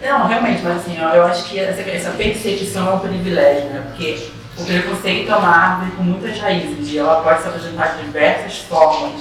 Não, 0.00 0.26
realmente, 0.26 0.62
mas 0.62 0.78
assim, 0.78 0.96
ó, 0.98 1.14
eu 1.14 1.24
acho 1.24 1.44
que 1.44 1.58
essa, 1.58 1.82
essa 1.82 2.10
percepção 2.12 2.90
é 2.90 2.94
um 2.94 2.98
privilégio, 3.00 3.68
né? 3.68 3.82
Porque 3.88 4.30
o 4.56 4.64
preconceito 4.64 5.30
é 5.30 5.36
uma 5.36 5.48
árvore 5.48 5.90
com 5.92 6.02
muitas 6.02 6.38
raízes 6.38 6.90
e 6.90 6.98
ela 6.98 7.20
pode 7.22 7.42
se 7.42 7.48
apresentar 7.48 7.96
de 7.96 8.04
diversas 8.04 8.58
formas. 8.60 9.20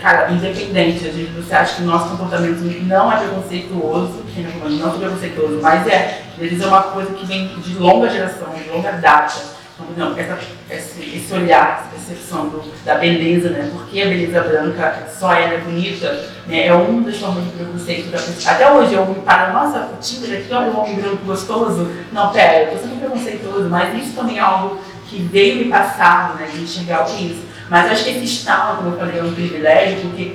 Cara, 0.00 0.30
independente, 0.30 1.08
às 1.08 1.14
vezes 1.14 1.30
você 1.34 1.54
acha 1.54 1.76
que 1.76 1.82
o 1.82 1.86
nosso 1.86 2.10
comportamento 2.10 2.60
não 2.84 3.12
é 3.12 3.16
preconceituoso, 3.16 4.22
que 4.32 4.40
não 4.40 4.88
é 4.88 4.98
preconceituoso, 4.98 5.60
mas 5.60 5.86
é, 5.86 6.22
vezes 6.38 6.60
é 6.60 6.66
uma 6.66 6.82
coisa 6.82 7.12
que 7.14 7.26
vem 7.26 7.48
de 7.58 7.74
longa 7.78 8.08
geração, 8.08 8.48
de 8.54 8.68
longa 8.68 8.92
data. 8.92 9.52
Então, 9.90 10.16
essa, 10.16 10.38
esse, 10.70 11.16
esse 11.16 11.34
olhar, 11.34 11.80
essa 11.80 11.88
percepção 11.90 12.48
do, 12.48 12.62
da 12.84 12.96
beleza, 12.96 13.50
né? 13.50 13.68
Porque 13.72 14.00
a 14.00 14.06
beleza 14.06 14.40
branca 14.40 15.08
só 15.12 15.32
ela 15.32 15.54
é 15.54 15.58
bonita, 15.58 16.12
né? 16.46 16.66
É 16.66 16.72
uma 16.72 17.02
das 17.02 17.18
formas 17.18 17.44
de 17.44 17.50
preconceito 17.50 18.10
da 18.10 18.18
pessoa. 18.18 18.54
Até 18.54 18.70
hoje 18.70 18.94
eu 18.94 19.06
me 19.06 19.16
paro, 19.22 19.52
nossa, 19.52 19.78
o 19.78 20.34
aqui, 20.34 20.48
olha 20.52 20.70
o 20.70 20.80
homem 20.80 20.96
branco 20.96 21.24
gostoso. 21.24 21.90
Não, 22.12 22.32
pera, 22.32 22.64
eu 22.64 22.72
tô 22.72 22.78
sendo 22.78 23.00
preconceituoso, 23.00 23.68
mas 23.68 23.94
isso 24.00 24.14
também 24.14 24.38
é 24.38 24.40
algo 24.40 24.78
que 25.08 25.22
veio 25.22 25.64
me 25.64 25.70
passar, 25.70 26.36
né? 26.36 26.48
De 26.52 26.62
enxergar 26.62 27.02
o 27.02 27.04
que 27.06 27.12
é 27.12 27.26
isso. 27.28 27.51
Mas 27.72 27.90
acho 27.90 28.04
que 28.04 28.10
esse 28.10 28.24
estado, 28.24 28.76
como 28.76 28.90
eu 28.90 28.98
falei, 28.98 29.18
é 29.18 29.22
um 29.22 29.32
privilégio, 29.32 30.00
porque 30.02 30.34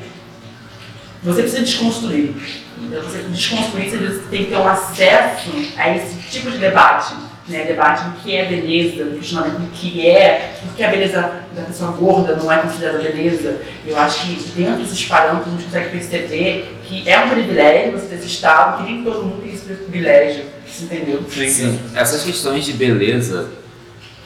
você 1.22 1.44
precisa 1.44 1.62
desconstruir. 1.62 2.34
Então, 2.82 3.00
você 3.04 3.20
desconstruir, 3.20 3.92
você 3.92 4.24
tem 4.32 4.46
que 4.46 4.50
ter 4.50 4.58
um 4.58 4.68
acesso 4.68 5.52
a 5.78 5.96
esse 5.96 6.16
tipo 6.32 6.50
de 6.50 6.58
debate. 6.58 7.14
Né? 7.48 7.64
Debate 7.66 8.06
do 8.06 8.12
que 8.22 8.36
é 8.36 8.46
beleza, 8.46 9.06
do 9.06 9.20
questionamento 9.20 9.60
do 9.60 9.68
que 9.68 10.08
é, 10.08 10.56
por 10.64 10.76
que 10.76 10.84
a 10.84 10.90
beleza 10.90 11.44
da 11.56 11.62
pessoa 11.62 11.92
gorda 11.92 12.36
não 12.38 12.52
é 12.52 12.58
considerada 12.58 12.98
beleza. 12.98 13.62
Eu 13.86 13.96
acho 14.00 14.26
que 14.26 14.52
dentro 14.56 14.78
desses 14.78 15.06
parâmetros 15.06 15.48
a 15.48 15.52
gente 15.52 15.66
consegue 15.66 15.90
perceber 15.92 16.80
que 16.86 17.08
é 17.08 17.20
um 17.20 17.30
privilégio 17.30 17.92
você 17.92 18.08
ter 18.08 18.16
esse 18.16 18.26
estado, 18.26 18.84
que 18.84 18.92
nem 18.92 19.04
todo 19.04 19.24
mundo 19.24 19.44
tem 19.44 19.54
esse 19.54 19.64
privilégio. 19.64 20.44
Entendeu? 20.82 21.24
Sim, 21.30 21.50
Sim, 21.50 21.80
essas 21.94 22.24
questões 22.24 22.66
de 22.66 22.74
beleza, 22.74 23.52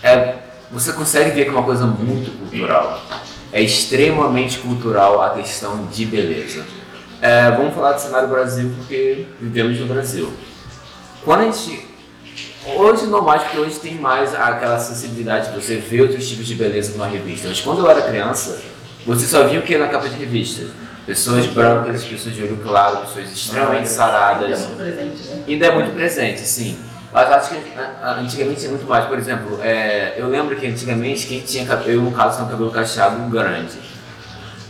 é, 0.02 0.36
você 0.72 0.94
consegue 0.94 1.32
ver 1.32 1.44
que 1.46 1.50
é 1.50 1.54
uma 1.54 1.64
coisa 1.64 1.86
muito 1.86 2.32
cultural. 2.38 3.02
É 3.52 3.62
extremamente 3.62 4.60
cultural 4.60 5.22
a 5.22 5.32
questão 5.32 5.86
de 5.88 6.06
beleza. 6.06 6.66
É, 7.22 7.52
vamos 7.52 7.74
falar 7.76 7.94
do 7.94 8.02
cenário 8.02 8.30
Brasil 8.30 8.72
porque 8.78 9.26
vivemos 9.40 9.80
no 9.80 9.86
Brasil. 9.88 10.32
Quando 11.24 11.42
a 11.42 11.52
gente. 11.52 11.88
Hoje 12.76 13.08
não 13.08 13.22
mais, 13.24 13.42
porque 13.44 13.58
hoje 13.58 13.80
tem 13.80 13.96
mais 13.96 14.34
aquela 14.36 14.80
sensibilidade 14.80 15.50
de 15.52 15.56
você 15.60 15.78
ver 15.78 16.02
outros 16.02 16.28
tipos 16.30 16.46
de 16.46 16.54
beleza 16.56 16.92
numa 16.94 17.08
revista. 17.08 17.48
Mas 17.48 17.60
quando 17.60 17.80
eu 17.80 17.90
era 17.90 18.02
criança, 18.04 18.62
você 19.06 19.26
só 19.26 19.48
via 19.48 19.60
o 19.60 19.64
que 19.64 19.78
na 19.78 19.88
capa 19.88 20.08
de 20.08 20.16
revista? 20.16 20.68
Pessoas 21.06 21.48
brancas, 21.48 22.04
pessoas 22.04 22.36
de 22.36 22.44
olho 22.44 22.58
claro, 22.64 22.98
pessoas 23.00 23.32
extremamente 23.32 23.84
É 23.84 23.86
saradas. 23.86 24.60
muito 24.60 24.78
presente, 24.78 25.28
né? 25.28 25.44
Ainda 25.48 25.66
é 25.66 25.72
muito 25.74 25.92
presente, 25.94 26.42
sim. 26.42 26.78
Mas 27.14 27.30
acho 27.30 27.50
que 27.50 27.58
ah, 27.78 28.18
antigamente 28.20 28.60
tinha 28.60 28.72
muito 28.72 28.88
mais. 28.88 29.06
Por 29.06 29.18
exemplo, 29.18 29.60
é, 29.62 30.16
eu 30.18 30.28
lembro 30.28 30.56
que 30.56 30.66
antigamente 30.66 31.28
quem 31.28 31.42
tinha 31.42 31.66
cabelo, 31.66 31.92
eu 31.92 32.02
no 32.02 32.12
caso 32.12 32.38
tinha 32.38 32.48
um 32.48 32.52
cabelo 32.52 32.72
cacheado 32.72 33.30
grande, 33.30 33.78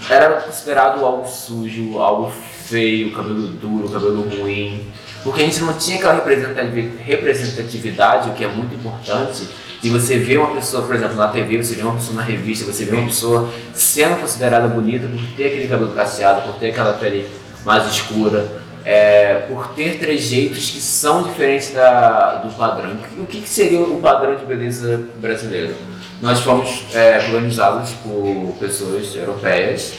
era 0.09 0.41
considerado 0.41 1.05
algo 1.05 1.27
sujo, 1.27 1.99
algo 1.99 2.31
feio, 2.65 3.11
cabelo 3.13 3.47
duro, 3.47 3.89
cabelo 3.89 4.21
ruim. 4.23 4.87
Porque 5.23 5.43
a 5.43 5.45
gente 5.45 5.61
não 5.61 5.73
tinha 5.73 5.97
aquela 5.97 6.15
representativi- 6.15 6.97
representatividade, 7.03 8.29
o 8.29 8.33
que 8.33 8.43
é 8.43 8.47
muito 8.47 8.73
importante, 8.73 9.47
de 9.79 9.89
você 9.89 10.17
ver 10.17 10.37
uma 10.39 10.55
pessoa, 10.55 10.83
por 10.83 10.95
exemplo, 10.95 11.15
na 11.15 11.27
TV, 11.27 11.61
você 11.61 11.75
vê 11.75 11.83
uma 11.83 11.93
pessoa 11.93 12.15
na 12.15 12.23
revista, 12.23 12.65
você 12.65 12.85
vê 12.85 12.95
uma 12.95 13.05
pessoa 13.05 13.47
sendo 13.73 14.19
considerada 14.19 14.67
bonita 14.67 15.07
por 15.07 15.21
ter 15.37 15.45
aquele 15.47 15.67
cabelo 15.67 15.91
cacheado, 15.93 16.41
por 16.41 16.55
ter 16.55 16.71
aquela 16.71 16.93
pele 16.93 17.27
mais 17.63 17.85
escura, 17.85 18.60
é, 18.83 19.45
por 19.47 19.69
ter 19.69 19.99
trejeitos 19.99 20.69
que 20.69 20.81
são 20.81 21.23
diferentes 21.23 21.71
da, 21.71 22.35
do 22.35 22.53
padrão. 22.53 22.97
O 23.17 23.25
que, 23.25 23.41
que 23.41 23.49
seria 23.49 23.79
o 23.79 23.99
padrão 24.01 24.35
de 24.35 24.45
beleza 24.45 25.03
brasileiro? 25.17 25.75
Nós 26.21 26.39
fomos 26.39 26.85
é, 26.93 27.19
colonizados 27.19 27.91
por 28.03 28.55
pessoas 28.59 29.15
europeias 29.15 29.93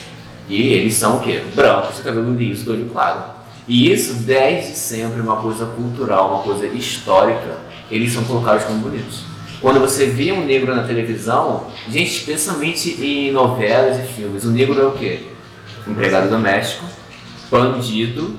e 0.48 0.72
eles 0.72 0.94
são 0.94 1.16
o 1.16 1.20
quê? 1.20 1.42
Brancos, 1.54 2.00
cabelo 2.00 2.34
liso, 2.34 2.70
olho 2.70 2.88
claro. 2.92 3.22
E 3.66 3.92
isso, 3.92 4.14
desde 4.14 4.74
sempre, 4.76 5.20
é 5.20 5.22
uma 5.22 5.36
coisa 5.36 5.66
cultural, 5.66 6.34
uma 6.34 6.42
coisa 6.42 6.66
histórica, 6.66 7.58
eles 7.90 8.12
são 8.12 8.24
colocados 8.24 8.64
como 8.64 8.80
bonitos. 8.80 9.20
Quando 9.60 9.78
você 9.78 10.06
vê 10.06 10.32
um 10.32 10.44
negro 10.44 10.74
na 10.74 10.82
televisão, 10.82 11.68
gente, 11.88 12.10
especialmente 12.10 13.00
em 13.00 13.30
novelas 13.30 13.98
e 13.98 14.12
filmes, 14.12 14.44
o 14.44 14.50
negro 14.50 14.80
é 14.80 14.84
o 14.84 14.92
quê? 14.92 15.20
Empregado 15.86 16.28
doméstico, 16.28 16.84
bandido, 17.48 18.36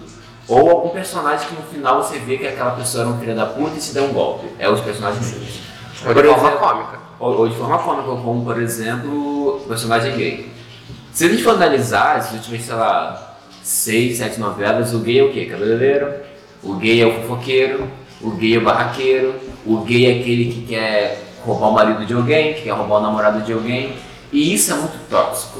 ou 0.47 0.69
algum 0.69 0.89
personagem 0.89 1.47
que 1.47 1.55
no 1.55 1.61
final 1.63 2.03
você 2.03 2.19
vê 2.19 2.37
que 2.37 2.47
aquela 2.47 2.71
pessoa 2.71 3.03
era 3.03 3.13
um 3.13 3.19
filho 3.19 3.35
da 3.35 3.45
puta 3.45 3.77
e 3.77 3.79
te 3.79 3.93
deu 3.93 4.05
um 4.05 4.13
golpe. 4.13 4.47
É 4.59 4.69
os 4.69 4.81
personagens 4.81 5.31
negros. 5.31 5.59
Ou 6.05 6.13
Por 6.13 6.21
de 6.23 6.29
forma 6.29 6.47
exemplo, 6.49 6.67
cômica. 6.67 6.99
ou, 7.19 7.37
ou 7.39 7.49
de 7.49 7.55
forma 7.55 7.79
cômica, 7.79 8.07
como 8.21 8.43
por 8.43 8.61
exemplo, 8.61 9.57
o 9.57 9.59
personagem 9.67 10.15
gay. 10.17 10.51
Se 11.13 11.25
a 11.25 11.29
gente 11.29 11.43
for 11.43 11.51
analisar 11.51 12.17
as 12.17 12.31
últimas, 12.33 12.61
sei 12.63 12.75
lá, 12.75 13.35
seis, 13.61 14.17
sete 14.17 14.39
novelas, 14.39 14.93
o 14.93 14.99
gay 14.99 15.19
é 15.19 15.23
o 15.23 15.31
quê? 15.31 15.45
Cabeleireiro, 15.45 16.11
o 16.61 16.73
gay 16.73 17.01
é 17.01 17.05
o 17.07 17.21
fofoqueiro, 17.21 17.87
o 18.21 18.31
gay 18.31 18.55
é 18.55 18.57
o 18.57 18.61
barraqueiro, 18.61 19.35
o 19.65 19.77
gay 19.81 20.05
é 20.07 20.19
aquele 20.19 20.51
que 20.51 20.65
quer 20.67 21.23
roubar 21.45 21.67
o 21.69 21.73
marido 21.73 22.05
de 22.05 22.13
alguém, 22.13 22.53
que 22.53 22.63
quer 22.63 22.71
roubar 22.71 22.97
o 22.97 23.01
namorado 23.01 23.41
de 23.41 23.53
alguém. 23.53 23.95
E 24.31 24.53
isso 24.53 24.71
é 24.71 24.75
muito 24.75 24.97
tóxico. 25.09 25.59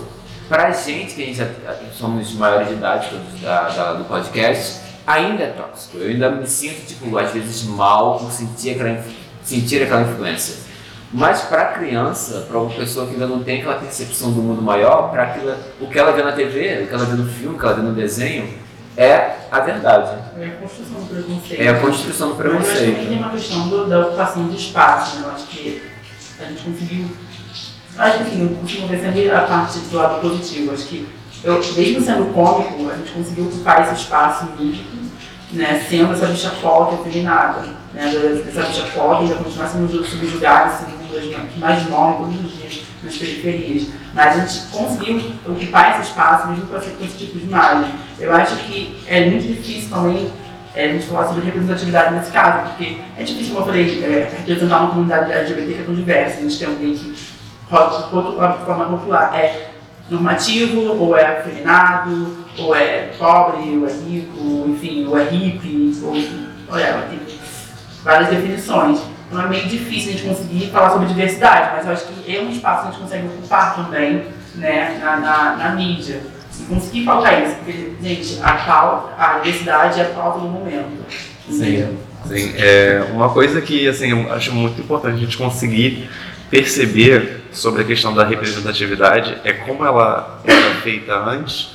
Pra 0.49 0.71
gente, 0.71 1.15
que 1.15 1.23
a 1.23 1.25
gente 1.25 1.37
já 1.37 1.47
somos 1.93 2.33
maiores 2.35 2.67
de 2.67 2.73
idade 2.73 3.09
todos 3.09 3.41
da, 3.41 3.69
da- 3.69 3.93
do 3.93 4.03
podcast, 4.05 4.81
ainda 5.07 5.43
é 5.43 5.47
tóxico. 5.47 5.97
Eu 5.97 6.09
ainda 6.09 6.29
me 6.29 6.45
sinto, 6.45 6.85
tipo, 6.85 7.17
às 7.17 7.31
vezes 7.31 7.63
mal 7.63 8.19
por 8.19 8.31
sentir 8.31 8.71
aquela, 8.71 9.01
sentir 9.43 9.83
aquela 9.83 10.01
influência. 10.01 10.55
Mas 11.11 11.41
para 11.41 11.65
criança, 11.73 12.45
para 12.49 12.59
uma 12.59 12.71
pessoa 12.71 13.05
que 13.05 13.13
ainda 13.13 13.27
não 13.27 13.43
tem 13.43 13.59
aquela 13.59 13.75
percepção 13.75 14.31
do 14.31 14.41
mundo 14.41 14.61
maior, 14.61 15.11
para 15.11 15.35
o 15.79 15.87
que 15.87 15.97
ela 15.97 16.11
vê 16.11 16.23
na 16.23 16.31
TV, 16.31 16.83
o 16.83 16.87
que 16.87 16.93
ela 16.93 17.05
vê 17.05 17.15
no 17.15 17.29
filme, 17.29 17.55
o 17.55 17.59
que 17.59 17.65
ela 17.65 17.75
vê 17.75 17.81
no 17.83 17.93
desenho, 17.93 18.51
é 18.97 19.35
a 19.51 19.59
verdade. 19.59 20.09
É 20.39 20.45
a 20.47 20.51
construção 20.55 20.99
do 21.01 21.05
preconceito. 21.09 21.61
É 21.61 21.67
a 21.69 21.79
construção 21.79 22.29
do 22.29 22.35
Mas 22.35 22.45
eu 22.45 22.57
acho 22.57 22.65
que 22.65 22.73
preconceito. 22.77 23.09
tem 23.09 23.17
uma 23.17 23.29
questão 23.29 23.67
do- 23.69 23.87
da 23.87 23.99
ocupação 24.07 24.47
de 24.49 24.55
espaço, 24.57 25.17
né? 25.19 25.25
Eu 25.27 25.31
acho 25.31 25.47
que 25.47 25.81
a 26.39 26.45
gente 26.45 26.63
conseguiu. 26.63 27.05
Assim, 27.97 28.41
eu 28.41 28.57
consigo 28.57 28.87
ver 28.87 29.01
sempre 29.01 29.29
a 29.29 29.41
parte 29.41 29.79
do 29.79 29.97
lado 29.97 30.21
positivo. 30.21 30.73
Acho 30.73 30.85
que 30.87 31.07
eu, 31.43 31.55
mesmo 31.55 32.01
sendo 32.01 32.33
cômico, 32.33 32.89
a 32.89 32.95
gente 32.95 33.11
conseguiu 33.11 33.45
ocupar 33.45 33.83
esse 33.83 34.01
espaço 34.01 34.47
mítico, 34.57 34.97
né? 35.51 35.85
Sendo 35.87 36.13
essa 36.13 36.25
bicha 36.27 36.49
forte 36.49 36.95
afeminada. 36.95 37.61
Né? 37.93 38.41
Essa 38.47 38.63
bicha 38.63 38.85
forte 38.87 39.23
ainda 39.23 39.35
continuar 39.35 39.67
sendo 39.67 40.03
subjugada, 40.03 40.71
sendo 40.71 41.03
que 41.51 41.59
mais 41.59 41.87
morre 41.89 42.17
todos 42.17 42.45
os 42.45 42.57
dias 42.57 42.81
nas 43.03 43.15
periferias. 43.15 43.87
Mas 44.13 44.37
a 44.37 44.45
gente 44.45 44.67
conseguiu 44.71 45.31
ocupar 45.45 45.91
esse 45.91 46.09
espaço 46.09 46.47
mesmo 46.47 46.65
com 46.67 46.77
esse 46.77 47.17
tipo 47.17 47.37
de 47.37 47.45
imagem. 47.45 47.91
Eu 48.19 48.33
acho 48.33 48.55
que 48.55 49.03
é 49.07 49.29
muito 49.29 49.45
difícil 49.45 49.89
também 49.89 50.31
é, 50.75 50.85
a 50.85 50.93
gente 50.93 51.05
falar 51.05 51.27
sobre 51.27 51.45
representatividade 51.45 52.15
nesse 52.15 52.31
caso, 52.31 52.69
porque 52.69 52.97
é 53.17 53.23
difícil, 53.23 53.53
como 53.53 53.59
eu 53.59 53.65
falei, 53.65 54.03
é, 54.03 54.31
representar 54.37 54.79
uma 54.79 54.89
comunidade 54.89 55.31
LGBT 55.31 55.73
que 55.73 55.79
é 55.81 55.83
tão 55.83 55.93
diversa. 55.93 56.39
A 56.39 56.41
gente 56.41 56.57
tem 56.57 56.67
alguém 56.67 56.93
que 56.95 57.15
roda 57.73 58.57
de 58.57 58.65
forma 58.65 58.85
popular. 58.85 59.35
É 59.35 59.69
normativo, 60.09 60.95
ou 60.99 61.17
é 61.17 61.39
afeminado, 61.39 62.37
ou 62.57 62.75
é 62.75 63.11
pobre, 63.17 63.77
ou 63.77 63.87
é 63.87 63.91
rico, 63.91 64.69
enfim, 64.69 65.07
ou 65.07 65.17
é 65.17 65.23
hippie, 65.23 65.97
ou 66.03 66.13
olha, 66.69 67.07
tem 67.09 67.19
várias 68.03 68.29
definições. 68.29 68.99
Então 69.27 69.45
é 69.45 69.47
meio 69.47 69.67
difícil 69.67 70.09
a 70.09 70.11
gente 70.13 70.27
conseguir 70.27 70.67
falar 70.67 70.91
sobre 70.91 71.07
diversidade, 71.07 71.71
mas 71.75 71.85
eu 71.85 71.93
acho 71.93 72.05
que 72.05 72.35
é 72.35 72.41
um 72.41 72.49
espaço 72.49 72.81
que 72.83 72.87
a 72.87 72.91
gente 72.91 73.01
consegue 73.01 73.27
ocupar 73.27 73.75
também 73.75 74.25
né, 74.55 74.99
na, 75.01 75.17
na, 75.17 75.55
na 75.55 75.69
mídia. 75.75 76.21
E 76.59 76.63
conseguir 76.65 77.03
pautar 77.03 77.41
isso, 77.41 77.55
porque, 77.55 77.93
gente, 77.99 78.39
a, 78.43 78.53
pauta, 78.53 79.09
a 79.17 79.39
diversidade 79.39 79.99
é 79.99 80.03
a 80.03 80.09
pauta 80.09 80.39
do 80.39 80.47
momento. 80.47 81.03
entendeu? 81.49 81.97
Sim, 82.27 82.53
é 82.55 83.05
uma 83.11 83.29
coisa 83.29 83.59
que 83.59 83.87
assim, 83.87 84.11
eu 84.11 84.31
acho 84.31 84.53
muito 84.53 84.79
importante 84.79 85.15
a 85.15 85.19
gente 85.19 85.35
conseguir 85.35 86.09
perceber 86.57 87.41
sobre 87.51 87.81
a 87.81 87.83
questão 87.83 88.13
da 88.13 88.23
representatividade 88.23 89.35
é 89.43 89.53
como 89.53 89.83
ela 89.83 90.39
era 90.45 90.75
feita 90.75 91.15
antes 91.15 91.69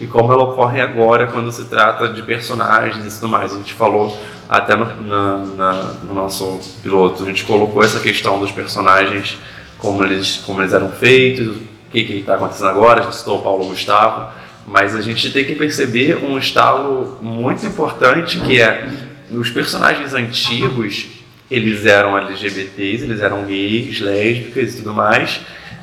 e 0.00 0.06
como 0.06 0.32
ela 0.32 0.44
ocorre 0.44 0.80
agora 0.80 1.26
quando 1.26 1.52
se 1.52 1.66
trata 1.66 2.08
de 2.08 2.22
personagens 2.22 3.04
e 3.14 3.20
tudo 3.20 3.28
mais. 3.28 3.52
A 3.52 3.58
gente 3.58 3.74
falou 3.74 4.18
até 4.48 4.74
no, 4.74 4.86
na- 5.02 5.36
na- 5.56 5.82
no 6.04 6.14
nosso 6.14 6.58
piloto, 6.82 7.22
a 7.24 7.26
gente 7.26 7.44
colocou 7.44 7.82
essa 7.84 8.00
questão 8.00 8.38
dos 8.40 8.50
personagens, 8.50 9.36
como 9.78 10.02
eles, 10.02 10.42
como 10.46 10.62
eles 10.62 10.72
eram 10.72 10.90
feitos, 10.90 11.48
o 11.56 11.90
que 11.90 11.98
está 12.00 12.34
acontecendo 12.36 12.70
agora, 12.70 13.00
a 13.00 13.04
gente 13.04 13.16
citou 13.16 13.38
o 13.38 13.42
Paulo 13.42 13.66
Gustavo, 13.66 14.30
Mas 14.66 14.94
a 14.94 15.00
gente 15.02 15.30
tem 15.32 15.44
que 15.44 15.56
perceber 15.56 16.18
um 16.24 16.38
estalo 16.38 17.18
muito 17.20 17.66
importante 17.66 18.38
que 18.38 18.60
é 18.62 18.88
os 19.30 19.50
personagens 19.50 20.14
antigos, 20.14 21.06
eles 21.54 21.86
eram 21.86 22.16
LGBTs, 22.16 23.04
eles 23.04 23.20
eram 23.20 23.44
gays, 23.44 24.00
lésbicas 24.00 24.74
e 24.74 24.76
tudo 24.78 24.94
mais, 24.94 25.40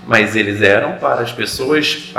mas 0.07 0.35
eles 0.35 0.61
eram 0.61 0.93
para 0.93 1.21
as 1.21 1.31
pessoas, 1.31 2.11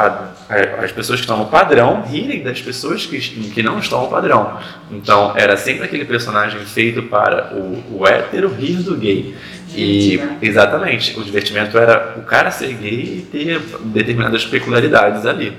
as 0.78 0.92
pessoas 0.92 1.18
que 1.18 1.24
estão 1.24 1.38
no 1.38 1.46
padrão, 1.46 2.02
rirem 2.02 2.42
das 2.42 2.62
pessoas 2.62 3.04
que, 3.04 3.18
que 3.18 3.62
não 3.62 3.80
estão 3.80 4.02
no 4.02 4.08
padrão. 4.08 4.58
Então 4.90 5.32
era 5.36 5.56
sempre 5.56 5.84
aquele 5.84 6.04
personagem 6.04 6.60
feito 6.60 7.02
para 7.02 7.52
o, 7.52 7.98
o 7.98 8.06
hétero 8.06 8.48
rir 8.54 8.76
do 8.76 8.96
gay. 8.96 9.34
E 9.74 10.20
exatamente, 10.40 11.18
o 11.18 11.24
divertimento 11.24 11.76
era 11.76 12.14
o 12.16 12.22
cara 12.22 12.50
ser 12.50 12.72
gay 12.74 13.18
e 13.18 13.28
ter 13.30 13.60
determinadas 13.84 14.44
peculiaridades 14.44 15.26
ali. 15.26 15.52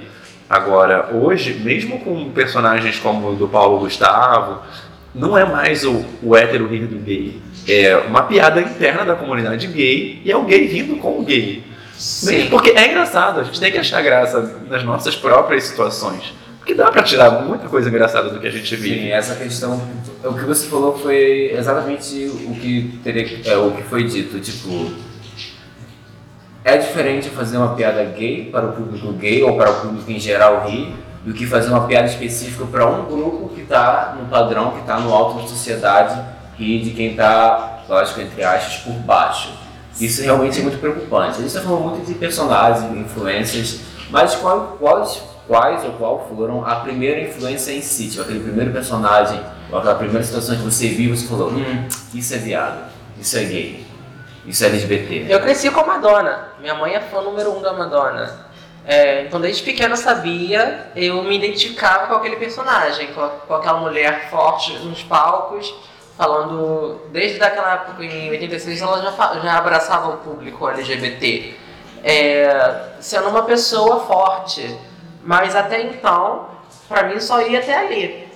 Agora, 0.50 1.10
hoje, 1.14 1.54
mesmo 1.54 2.00
com 2.00 2.30
personagens 2.32 3.00
como 3.00 3.32
o 3.32 3.36
do 3.36 3.48
Paulo 3.48 3.80
Gustavo, 3.80 4.62
não 5.14 5.38
é 5.38 5.46
mais 5.46 5.84
o, 5.86 6.06
o 6.22 6.36
hétero 6.36 6.68
rir 6.68 6.88
do 6.88 6.98
gay. 6.98 7.42
É 7.68 7.96
uma 7.98 8.24
piada 8.24 8.60
interna 8.60 9.06
da 9.06 9.16
comunidade 9.16 9.68
gay 9.68 10.22
e 10.24 10.32
é 10.32 10.36
o 10.36 10.44
gay 10.44 10.66
rindo 10.66 10.98
com 10.98 11.20
o 11.20 11.24
gay. 11.24 11.64
Sim. 11.98 12.48
Porque 12.50 12.72
é 12.72 12.90
engraçado, 12.90 13.40
a 13.40 13.44
gente 13.44 13.60
tem 13.60 13.72
que 13.72 13.78
achar 13.78 14.02
graça 14.02 14.60
nas 14.68 14.84
nossas 14.84 15.16
próprias 15.16 15.66
situações. 15.66 16.34
Porque 16.58 16.74
dá 16.74 16.92
pra 16.92 17.04
tirar 17.04 17.30
muita 17.44 17.68
coisa 17.68 17.90
engraçada 17.90 18.30
do 18.30 18.40
que 18.40 18.48
a 18.48 18.52
gente 18.52 18.76
vive. 18.76 19.02
Sim, 19.02 19.12
essa 19.12 19.36
questão. 19.36 19.82
O 20.24 20.34
que 20.34 20.46
você 20.46 20.68
falou 20.68 20.98
foi 20.98 21.52
exatamente 21.56 22.26
o 22.46 22.56
que, 22.56 23.00
teria, 23.04 23.40
é, 23.46 23.58
o 23.58 23.72
que 23.72 23.84
foi 23.84 24.04
dito. 24.04 24.40
Tipo, 24.40 24.92
é 26.64 26.78
diferente 26.78 27.30
fazer 27.30 27.58
uma 27.58 27.76
piada 27.76 28.04
gay 28.04 28.50
para 28.52 28.68
o 28.68 28.74
público 28.74 29.12
gay 29.14 29.42
ou 29.44 29.58
para 29.58 29.72
o 29.72 29.82
público 29.82 30.12
em 30.12 30.20
geral 30.20 30.68
rir 30.68 30.94
do 31.26 31.34
que 31.34 31.46
fazer 31.46 31.70
uma 31.70 31.88
piada 31.88 32.08
específica 32.08 32.66
para 32.66 32.86
um 32.88 33.06
grupo 33.06 33.50
que 33.50 33.62
está 33.62 34.16
no 34.20 34.28
padrão, 34.28 34.72
que 34.72 34.80
está 34.80 35.00
no 35.00 35.14
alto 35.14 35.42
da 35.42 35.48
sociedade 35.48 36.20
rir 36.62 36.84
de 36.84 36.92
quem 36.92 37.12
está, 37.12 37.84
lógico, 37.90 38.22
entre 38.22 38.44
aspas, 38.44 38.78
por 38.84 38.94
baixo. 38.94 39.52
Isso 40.00 40.22
realmente 40.22 40.60
é 40.60 40.64
muito 40.64 40.80
preocupante. 40.80 41.32
A 41.32 41.34
gente 41.34 41.48
está 41.48 41.62
falando 41.62 41.82
muito 41.82 42.06
de 42.06 42.14
personagens, 42.14 42.96
influências, 42.96 43.82
mas 44.10 44.36
qual, 44.36 44.78
quais, 44.80 45.22
quais 45.48 45.84
ou 45.84 45.92
qual 45.94 46.28
foram 46.30 46.66
a 46.66 46.76
primeira 46.78 47.22
influência 47.22 47.72
em 47.72 47.82
si? 47.82 48.10
Tipo, 48.10 48.24
aquele 48.24 48.40
primeiro 48.40 48.72
personagem, 48.72 49.40
ou 49.72 49.80
aquela 49.80 49.96
primeira 49.96 50.24
situação 50.24 50.56
que 50.56 50.64
você 50.64 50.88
viu 50.88 51.14
e 51.14 51.18
você 51.18 51.28
falou, 51.28 51.50
hum, 51.50 51.88
isso 52.14 52.34
é 52.34 52.38
viado, 52.38 52.90
isso 53.20 53.38
é 53.38 53.44
gay, 53.44 53.86
isso 54.46 54.64
é 54.64 54.68
LGBT. 54.68 55.26
Eu 55.30 55.40
cresci 55.40 55.70
com 55.70 55.82
a 55.82 55.86
Madonna. 55.86 56.50
Minha 56.60 56.76
mãe 56.76 56.94
é 56.94 57.00
fã 57.00 57.22
número 57.22 57.56
um 57.56 57.62
da 57.62 57.74
Madonna. 57.74 58.52
É, 58.84 59.24
então 59.24 59.40
desde 59.40 59.62
pequena 59.62 59.94
eu 59.94 59.98
sabia, 59.98 60.92
eu 60.96 61.22
me 61.22 61.38
identificava 61.38 62.08
com 62.08 62.16
aquele 62.16 62.38
personagem, 62.38 63.08
com, 63.14 63.28
com 63.48 63.54
aquela 63.54 63.80
mulher 63.80 64.30
forte 64.32 64.74
nos 64.80 65.04
palcos, 65.04 65.72
falando 66.18 67.02
desde 67.12 67.40
daquela 67.40 67.74
época 67.74 68.04
em 68.04 68.30
86 68.30 68.82
ela 68.82 69.02
já, 69.02 69.40
já 69.40 69.58
abraçava 69.58 70.10
o 70.10 70.18
público 70.18 70.68
LGBT, 70.68 71.56
é, 72.04 72.90
sendo 73.00 73.30
uma 73.30 73.44
pessoa 73.44 74.02
forte, 74.02 74.78
mas 75.24 75.56
até 75.56 75.82
então 75.82 76.50
para 76.88 77.04
mim 77.04 77.20
só 77.20 77.42
ia 77.42 77.60
até 77.60 77.78
ali, 77.78 78.28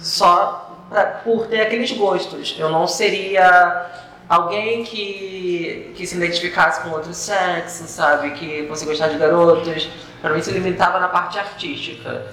só 0.00 0.86
pra, 0.88 1.04
por 1.24 1.46
ter 1.46 1.60
aqueles 1.60 1.90
gostos. 1.92 2.56
Eu 2.58 2.68
não 2.68 2.86
seria 2.86 3.86
alguém 4.28 4.82
que, 4.84 5.92
que 5.96 6.06
se 6.06 6.16
identificasse 6.16 6.82
com 6.82 6.90
outro 6.90 7.12
sexo, 7.12 7.84
sabe? 7.86 8.32
Que 8.32 8.66
fosse 8.68 8.84
gostar 8.84 9.08
de 9.08 9.18
garotos. 9.18 9.88
Para 10.20 10.34
mim 10.34 10.42
se 10.42 10.50
limitava 10.52 10.98
na 10.98 11.08
parte 11.08 11.38
artística. 11.38 12.26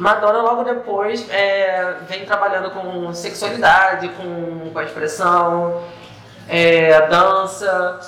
Madonna 0.00 0.40
logo 0.40 0.64
depois 0.64 1.28
é, 1.30 1.96
vem 2.08 2.24
trabalhando 2.24 2.70
com 2.70 3.12
sexualidade, 3.12 4.08
com, 4.10 4.70
com 4.72 4.78
a 4.78 4.84
expressão, 4.84 5.82
é, 6.48 7.06
dança. 7.06 8.00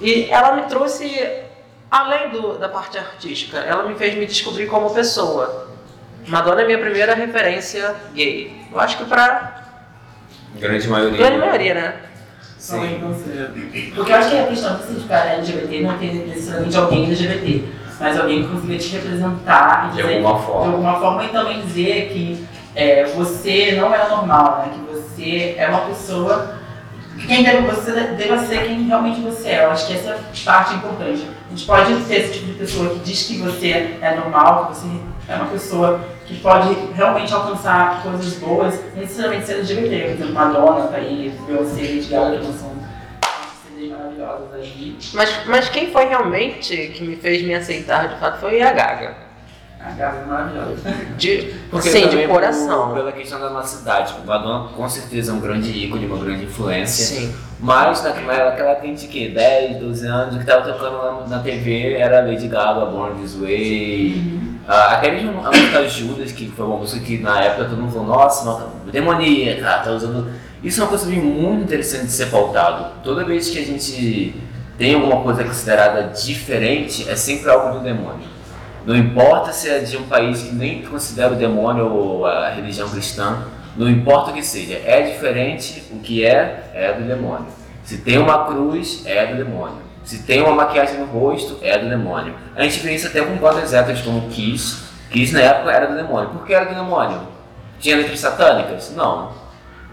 E 0.00 0.30
ela 0.30 0.52
me 0.54 0.62
trouxe, 0.62 1.42
além 1.90 2.30
do, 2.30 2.58
da 2.58 2.68
parte 2.68 2.96
artística, 2.96 3.58
ela 3.58 3.82
me 3.82 3.96
fez 3.96 4.14
me 4.14 4.24
descobrir 4.24 4.66
como 4.66 4.94
pessoa. 4.94 5.68
Madonna 6.28 6.62
é 6.62 6.64
minha 6.66 6.78
primeira 6.78 7.14
referência 7.14 7.94
gay. 8.14 8.64
Eu 8.72 8.78
acho 8.78 8.96
que 8.98 9.04
pra 9.04 9.62
Grande 10.54 10.88
maioria. 10.88 11.18
grande 11.18 11.38
maioria, 11.38 11.74
né? 11.74 11.96
Sim. 12.56 13.00
Porque 13.96 14.12
eu 14.12 14.16
acho 14.16 14.30
que 14.30 14.38
a 14.38 14.46
questão 14.46 14.76
de 14.76 14.84
se 14.84 15.12
LGBT 15.12 15.80
não 15.80 15.98
tem 15.98 16.14
necessariamente 16.14 16.76
alguém 16.76 17.04
LGBT, 17.06 17.64
mas 18.00 18.18
alguém 18.18 18.42
que 18.42 18.48
consiga 18.50 18.78
te 18.78 18.88
representar 18.96 19.86
e 19.86 19.96
De 19.96 20.02
dizer, 20.02 20.16
alguma 20.16 20.38
forma. 20.38 20.62
de 20.62 20.72
alguma 20.72 21.00
forma 21.00 21.24
e 21.24 21.28
também 21.28 21.60
dizer 21.62 22.10
que 22.12 22.46
é, 22.74 23.04
você 23.14 23.76
não 23.80 23.94
é 23.94 24.08
normal, 24.08 24.58
né? 24.66 24.72
Que 24.74 24.92
você 24.92 25.54
é 25.56 25.68
uma 25.68 25.82
pessoa. 25.82 26.56
que 27.16 27.26
Quem 27.26 27.44
deve, 27.44 27.66
você 27.68 27.92
deva 27.92 28.38
ser 28.38 28.66
quem 28.66 28.82
realmente 28.84 29.20
você 29.20 29.48
é. 29.50 29.64
Eu 29.64 29.70
acho 29.70 29.86
que 29.86 29.94
essa 29.94 30.10
é 30.10 30.12
a 30.14 30.44
parte 30.44 30.74
importante. 30.74 31.24
A 31.46 31.50
gente 31.50 31.66
pode 31.66 31.94
ter 32.04 32.14
esse 32.16 32.32
tipo 32.32 32.46
de 32.46 32.52
pessoa 32.54 32.90
que 32.90 32.98
diz 32.98 33.22
que 33.22 33.38
você 33.38 33.96
é 34.00 34.16
normal, 34.16 34.66
que 34.66 34.76
você 34.76 34.88
é 35.28 35.36
uma 35.36 35.46
pessoa 35.46 36.00
que 36.26 36.36
pode 36.40 36.74
realmente 36.94 37.32
alcançar 37.32 38.02
coisas 38.02 38.34
boas, 38.38 38.74
não 38.94 39.02
necessariamente 39.02 39.46
ser 39.46 39.52
LGBT. 39.54 40.00
Por 40.00 40.10
exemplo, 40.10 40.34
Madonna 40.34 40.86
tá 40.88 40.96
aí, 40.96 41.32
Beyoncé, 41.46 41.80
Lady 41.82 42.08
Gaga, 42.10 42.38
que 42.38 42.52
são 42.58 42.72
Mas, 45.14 45.46
mas 45.46 45.68
quem 45.68 45.90
foi 45.92 46.06
realmente 46.06 46.76
que 46.94 47.04
me 47.04 47.16
fez 47.16 47.42
me 47.42 47.54
aceitar 47.54 48.08
de 48.08 48.18
fato 48.20 48.40
foi 48.40 48.60
a 48.62 48.72
Gaga. 48.72 49.14
A 49.80 49.90
Gaga 49.90 50.18
é 50.18 50.24
maravilhosa. 50.26 50.94
De, 51.16 51.54
Porque 51.70 51.90
sim, 51.90 52.08
de 52.08 52.26
coração. 52.26 52.88
por- 52.88 52.94
pela 52.96 53.12
questão 53.12 53.38
da 53.40 53.50
nossa 53.50 53.82
idade. 53.82 54.14
O 54.22 54.26
Madonna 54.26 54.68
com 54.70 54.88
certeza 54.88 55.30
é 55.32 55.34
um 55.34 55.40
grande 55.40 55.70
ícone, 55.70 56.06
uma 56.06 56.18
grande 56.24 56.44
influência. 56.44 57.04
Sim. 57.20 57.34
Mas 57.60 58.02
naquela 58.02 58.32
época 58.34 58.70
a 58.82 58.86
gente 58.86 59.06
que 59.08 59.28
10, 59.28 59.76
12 59.78 60.06
anos, 60.06 60.36
o 60.36 60.38
que 60.38 60.44
tava 60.46 60.62
tocando 60.70 60.96
lá 60.96 61.24
na 61.28 61.38
TV 61.40 61.94
era 61.94 62.20
Lady 62.22 62.48
Gaga, 62.48 62.86
Born 62.86 63.20
This 63.20 63.34
Way. 63.36 64.44
Ah, 64.66 64.94
até 64.94 65.10
mesmo 65.10 65.46
a 65.46 65.50
música 65.50 65.86
Judas, 65.88 66.32
que 66.32 66.48
foi 66.48 66.64
uma 66.64 66.78
música 66.78 67.04
que 67.04 67.18
na 67.18 67.42
época 67.42 67.64
todo 67.68 67.76
mundo 67.82 67.92
falou, 67.92 68.06
nossa, 68.08 68.44
uma 68.48 68.90
demoníaca, 68.90 69.80
tá 69.84 69.90
usando. 69.90 70.30
Isso 70.64 70.80
é 70.80 70.84
uma 70.84 70.88
coisa 70.88 71.04
muito 71.06 71.64
interessante 71.64 72.06
de 72.06 72.12
ser 72.12 72.30
pautado. 72.30 73.02
Toda 73.04 73.22
vez 73.22 73.50
que 73.50 73.58
a 73.58 73.64
gente 73.64 74.34
tem 74.78 74.94
alguma 74.94 75.20
coisa 75.22 75.44
considerada 75.44 76.04
diferente, 76.04 77.06
é 77.06 77.14
sempre 77.14 77.50
algo 77.50 77.78
do 77.78 77.84
demônio. 77.84 78.26
Não 78.86 78.96
importa 78.96 79.52
se 79.52 79.68
é 79.68 79.80
de 79.80 79.94
um 79.98 80.04
país 80.04 80.42
que 80.42 80.54
nem 80.54 80.80
considera 80.82 81.34
o 81.34 81.36
demônio 81.36 81.92
ou 81.92 82.24
a 82.24 82.48
religião 82.48 82.88
cristã, 82.88 83.44
não 83.76 83.90
importa 83.90 84.30
o 84.30 84.34
que 84.34 84.42
seja, 84.42 84.80
é 84.86 85.02
diferente, 85.02 85.84
o 85.90 85.98
que 85.98 86.24
é, 86.24 86.70
é 86.72 86.94
do 86.94 87.06
demônio. 87.06 87.46
Se 87.82 87.98
tem 87.98 88.16
uma 88.16 88.46
cruz, 88.46 89.02
é 89.04 89.26
do 89.26 89.36
demônio. 89.36 89.82
Se 90.02 90.22
tem 90.22 90.40
uma 90.40 90.54
maquiagem 90.54 90.98
no 90.98 91.04
rosto, 91.04 91.58
é 91.60 91.76
do 91.76 91.90
demônio. 91.90 92.34
A 92.56 92.62
gente 92.62 92.78
vê 92.80 92.94
isso 92.94 93.06
até 93.06 93.20
com 93.20 93.36
bandas 93.36 93.74
héteras 93.74 94.00
como 94.00 94.28
Kiss. 94.30 94.82
Kiss 95.10 95.34
na 95.34 95.40
época 95.40 95.72
era 95.72 95.86
do 95.88 95.94
demônio. 95.94 96.30
Por 96.30 96.46
que 96.46 96.54
era 96.54 96.64
do 96.64 96.74
demônio? 96.74 97.20
Tinha 97.78 97.96
letras 97.96 98.20
satânicas? 98.20 98.94
Não. 98.96 99.43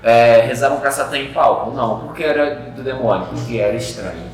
É, 0.04 0.42
rezavam 0.42 0.80
pra 0.80 0.90
Satã 0.92 1.18
em 1.18 1.32
palco? 1.32 1.72
Não. 1.72 2.00
Por 2.00 2.16
que 2.16 2.24
era 2.24 2.56
do 2.76 2.82
demônio? 2.84 3.28
Porque 3.28 3.58
era 3.58 3.76
estranho. 3.76 4.32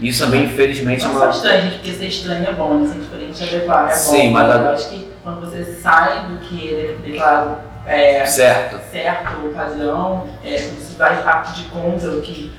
Isso 0.00 0.24
também, 0.24 0.44
infelizmente, 0.44 1.04
é 1.04 1.08
Não 1.08 1.14
uma... 1.16 1.26
só 1.26 1.30
estranho, 1.30 1.70
porque 1.72 1.92
ser 1.92 2.06
estranho 2.06 2.48
é 2.48 2.52
bom, 2.52 2.74
né? 2.74 2.88
Ser 2.92 2.98
diferente 3.00 3.42
é 3.42 3.56
adequado, 3.56 3.84
é 3.86 3.92
bom. 3.92 3.96
Sim, 3.96 4.30
mas 4.30 4.54
eu 4.54 4.68
a- 4.68 4.70
acho 4.72 4.88
que 4.90 5.12
quando 5.22 5.40
você 5.40 5.64
sai 5.64 6.26
do 6.26 6.38
que 6.38 6.74
é 6.74 6.96
declarado 7.06 7.56
é, 7.86 8.24
Certo. 8.26 8.78
certo, 8.90 9.46
o 9.46 9.54
padrão, 9.54 10.26
é, 10.44 10.56
você 10.58 10.96
vai 10.96 11.22
partir 11.22 11.62
de 11.62 11.68
contra 11.70 12.10
o 12.10 12.20
que 12.20 12.52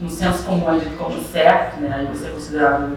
no 0.00 0.08
senso 0.10 0.42
comum 0.44 0.74
é 0.74 0.78
dito 0.80 0.96
como 0.96 1.22
certo, 1.22 1.80
né? 1.80 1.94
Aí 1.96 2.06
você 2.06 2.26
é 2.26 2.30
considerado. 2.30 2.96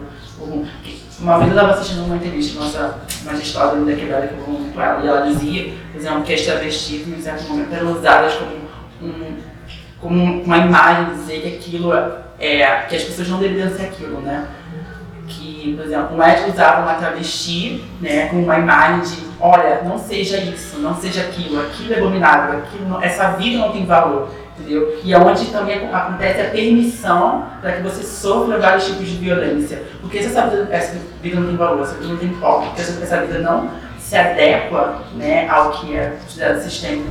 Uma 1.18 1.38
vez 1.38 1.50
eu 1.50 1.56
estava 1.56 1.72
assistindo 1.72 2.04
uma 2.04 2.16
entrevista 2.16 2.60
nossa 2.60 2.98
magistrada 3.24 3.76
da 3.76 3.94
quebrada 3.94 4.26
que 4.28 4.34
eu 4.34 4.40
vou 4.44 4.82
ela, 4.82 5.02
e 5.02 5.08
ela 5.08 5.20
dizia, 5.22 5.72
por 5.92 5.98
exemplo, 5.98 6.22
que 6.22 6.34
as 6.34 6.42
travestis, 6.42 7.08
em 7.08 7.20
certo 7.22 7.48
momento, 7.48 7.74
eram 7.74 7.92
usadas 7.92 8.34
como, 8.34 9.10
um, 9.10 9.36
como 10.00 10.42
uma 10.42 10.58
imagem, 10.58 11.14
dizer 11.14 11.40
que 11.40 11.56
aquilo 11.56 11.94
é. 12.38 12.84
que 12.88 12.96
as 12.96 13.04
pessoas 13.04 13.28
não 13.28 13.38
deveriam 13.38 13.74
ser 13.74 13.86
aquilo, 13.86 14.20
né? 14.20 14.46
que, 15.26 15.74
por 15.76 15.84
exemplo, 15.84 16.14
um 16.14 16.18
médico 16.18 16.50
usava 16.50 16.82
uma 16.82 16.94
travesti, 16.94 17.84
né, 18.00 18.26
com 18.28 18.36
uma 18.42 18.58
imagem 18.58 19.00
de, 19.00 19.26
olha, 19.40 19.82
não 19.82 19.98
seja 19.98 20.38
isso, 20.38 20.78
não 20.78 20.94
seja 20.94 21.22
aquilo, 21.22 21.60
aquilo 21.60 21.94
é 21.94 21.98
abominável, 21.98 22.58
aquilo 22.60 22.88
não- 22.88 23.02
essa 23.02 23.30
vida 23.32 23.58
não 23.58 23.72
tem 23.72 23.84
valor, 23.84 24.30
entendeu? 24.58 24.98
E 25.04 25.12
é 25.12 25.18
onde 25.18 25.46
também 25.46 25.76
ac- 25.76 25.94
acontece 25.94 26.40
a 26.40 26.50
permissão 26.50 27.46
para 27.60 27.72
que 27.72 27.82
você 27.82 28.02
sofra 28.02 28.58
vários 28.58 28.86
tipos 28.86 29.06
de 29.06 29.16
violência. 29.16 29.82
Porque 30.00 30.22
se 30.22 30.26
essa 30.28 30.46
vida, 30.46 30.68
essa 30.70 30.96
vida 31.22 31.40
não 31.40 31.46
tem 31.46 31.56
valor, 31.56 31.82
essa 31.82 31.94
vida 31.94 32.08
não 32.08 32.16
tem 32.16 32.32
foco, 32.34 32.66
porque 32.66 32.80
essa, 32.82 33.20
vida 33.20 33.38
não 33.38 33.70
se 33.98 34.16
adequa, 34.16 35.02
né, 35.14 35.48
ao 35.48 35.72
que 35.72 35.96
é 35.96 36.16
considerado 36.22 36.60
sistêmico 36.62 37.10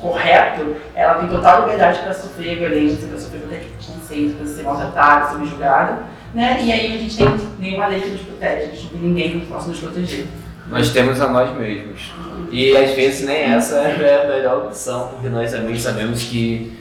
correto, 0.00 0.76
ela 0.94 1.14
tem 1.14 1.28
total 1.28 1.62
liberdade 1.62 2.00
para 2.00 2.12
sofrer 2.12 2.58
violência, 2.58 3.08
para 3.08 3.18
sofrer 3.18 3.40
qualquer 3.40 3.60
tipo 3.60 3.76
preconceito, 3.78 4.36
para 4.36 4.46
ser 4.46 4.62
maltratada, 4.62 5.26
ser 5.26 5.32
subjugada 5.32 6.14
né? 6.34 6.58
E 6.62 6.72
aí 6.72 6.96
a 6.96 6.98
gente 6.98 7.16
tem 7.16 7.28
nenhuma 7.60 7.86
lei 7.86 8.00
que 8.00 8.10
nos 8.10 8.22
protege, 8.22 8.62
a 8.62 8.74
gente 8.74 8.92
não 8.92 9.02
ninguém 9.02 9.40
possa 9.46 9.68
nos 9.68 9.78
proteger. 9.78 10.26
Nós 10.74 10.90
temos 10.90 11.20
a 11.20 11.28
nós 11.28 11.56
mesmos. 11.56 12.12
E 12.50 12.76
às 12.76 12.90
vezes 12.96 13.24
nem 13.24 13.44
essa 13.44 13.76
é 13.76 14.24
a 14.24 14.28
melhor 14.28 14.66
opção, 14.66 15.06
porque 15.06 15.28
nós 15.28 15.52
também 15.52 15.78
sabemos 15.78 16.24
que. 16.24 16.76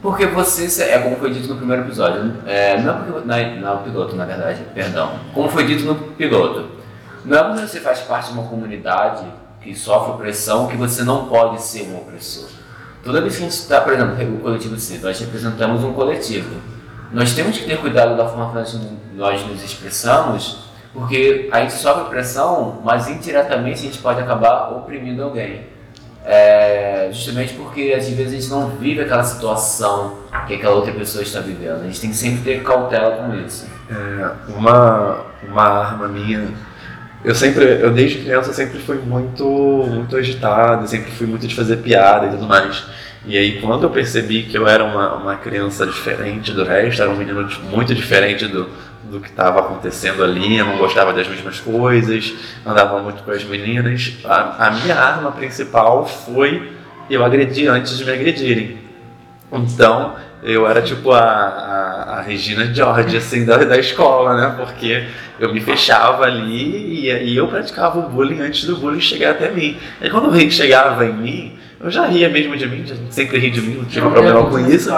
Porque 0.00 0.24
você, 0.24 0.82
é 0.84 0.98
como 0.98 1.16
foi 1.16 1.30
dito 1.30 1.46
no 1.46 1.56
primeiro 1.56 1.82
episódio, 1.82 2.32
é, 2.46 2.80
não 2.80 2.94
é 2.94 2.96
porque. 2.96 3.26
Na, 3.26 3.74
no 3.74 3.82
piloto, 3.82 4.16
na 4.16 4.24
verdade, 4.24 4.62
perdão. 4.74 5.18
Como 5.34 5.46
foi 5.50 5.66
dito 5.66 5.84
no 5.84 5.94
piloto, 5.94 6.70
não 7.22 7.38
é 7.38 7.44
porque 7.44 7.66
você 7.66 7.80
faz 7.80 8.00
parte 8.00 8.28
de 8.28 8.32
uma 8.32 8.48
comunidade 8.48 9.26
que 9.60 9.74
sofre 9.74 10.12
opressão 10.12 10.66
que 10.66 10.76
você 10.78 11.04
não 11.04 11.26
pode 11.26 11.60
ser 11.60 11.82
um 11.82 11.98
opressor. 11.98 12.48
Toda 13.04 13.20
vez 13.20 13.36
que 13.36 13.42
a 13.42 13.44
gente 13.44 13.58
está, 13.58 13.82
por 13.82 13.92
exemplo, 13.92 14.36
o 14.36 14.40
coletivo 14.40 14.78
C, 14.78 14.98
nós 15.02 15.20
representamos 15.20 15.84
um 15.84 15.92
coletivo. 15.92 16.56
Nós 17.12 17.34
temos 17.34 17.58
que 17.58 17.66
ter 17.66 17.76
cuidado 17.76 18.16
da 18.16 18.26
forma 18.26 18.62
que 18.64 18.88
nós 19.14 19.46
nos 19.46 19.62
expressamos, 19.62 20.67
porque 20.92 21.48
a 21.52 21.60
gente 21.60 21.74
sofre 21.74 22.02
opressão, 22.02 22.80
mas 22.84 23.08
indiretamente 23.08 23.80
a 23.80 23.82
gente 23.82 23.98
pode 23.98 24.20
acabar 24.20 24.70
oprimindo 24.70 25.22
alguém. 25.22 25.66
É, 26.24 27.08
justamente 27.10 27.54
porque 27.54 27.94
às 27.96 28.06
vezes 28.08 28.32
a 28.32 28.36
gente 28.36 28.50
não 28.50 28.68
vive 28.76 29.00
aquela 29.00 29.24
situação 29.24 30.18
que 30.46 30.54
aquela 30.54 30.74
outra 30.74 30.92
pessoa 30.92 31.22
está 31.22 31.40
vivendo. 31.40 31.82
A 31.82 31.84
gente 31.84 32.00
tem 32.00 32.10
que 32.10 32.16
sempre 32.16 32.42
ter 32.42 32.62
cautela 32.62 33.16
com 33.16 33.34
isso. 33.34 33.66
É, 33.90 34.52
uma, 34.52 35.24
uma 35.42 35.62
arma 35.62 36.08
minha 36.08 36.48
eu 37.24 37.34
sempre, 37.34 37.64
eu 37.64 37.90
desde 37.90 38.18
criança 38.20 38.52
sempre 38.52 38.78
fui 38.78 38.96
muito, 38.98 39.44
muito 39.44 40.16
agitado, 40.16 40.86
sempre 40.86 41.10
fui 41.10 41.26
muito 41.26 41.46
de 41.48 41.54
fazer 41.54 41.78
piada 41.78 42.26
e 42.26 42.30
tudo 42.30 42.46
mais. 42.46 42.84
E 43.26 43.36
aí 43.36 43.60
quando 43.60 43.82
eu 43.82 43.90
percebi 43.90 44.44
que 44.44 44.56
eu 44.56 44.68
era 44.68 44.84
uma, 44.84 45.14
uma 45.14 45.36
criança 45.36 45.84
diferente 45.84 46.52
do 46.52 46.64
resto, 46.64 47.02
era 47.02 47.10
um 47.10 47.16
menino 47.16 47.48
muito 47.70 47.92
diferente 47.94 48.46
do, 48.46 48.70
do 49.10 49.20
que 49.20 49.28
estava 49.28 49.60
acontecendo 49.60 50.22
ali, 50.22 50.58
eu 50.58 50.66
não 50.66 50.76
gostava 50.76 51.12
das 51.12 51.26
mesmas 51.26 51.60
coisas, 51.60 52.34
andava 52.64 53.00
muito 53.00 53.22
com 53.22 53.30
as 53.30 53.44
meninas, 53.44 54.16
a, 54.24 54.66
a 54.66 54.70
minha 54.70 54.94
arma 54.94 55.32
principal 55.32 56.06
foi 56.06 56.72
eu 57.08 57.24
agredir 57.24 57.70
antes 57.70 57.96
de 57.96 58.04
me 58.04 58.12
agredirem. 58.12 58.78
Então, 59.50 60.14
eu 60.42 60.68
era 60.68 60.82
tipo 60.82 61.10
a, 61.10 61.20
a, 61.20 62.18
a 62.18 62.20
Regina 62.20 62.72
George, 62.72 63.16
assim, 63.16 63.44
da, 63.44 63.56
da 63.56 63.78
escola, 63.78 64.36
né? 64.36 64.54
Porque 64.56 65.06
eu 65.40 65.52
me 65.52 65.60
fechava 65.60 66.24
ali 66.24 67.06
e, 67.06 67.24
e 67.24 67.36
eu 67.36 67.48
praticava 67.48 67.98
o 67.98 68.08
bullying 68.08 68.40
antes 68.40 68.64
do 68.64 68.76
bullying 68.76 69.00
chegar 69.00 69.32
até 69.32 69.50
mim. 69.50 69.76
E 70.00 70.10
quando 70.10 70.28
o 70.28 70.30
bullying 70.30 70.50
chegava 70.50 71.04
em 71.06 71.12
mim, 71.12 71.58
eu 71.80 71.90
já 71.90 72.06
ria 72.06 72.28
mesmo 72.28 72.56
de 72.56 72.66
mim, 72.66 72.84
sempre 73.10 73.38
ri 73.38 73.50
de 73.50 73.60
mim, 73.60 73.76
não 73.76 73.84
tive 73.84 74.08
problema 74.08 74.44
com 74.50 74.58
isso. 74.58 74.90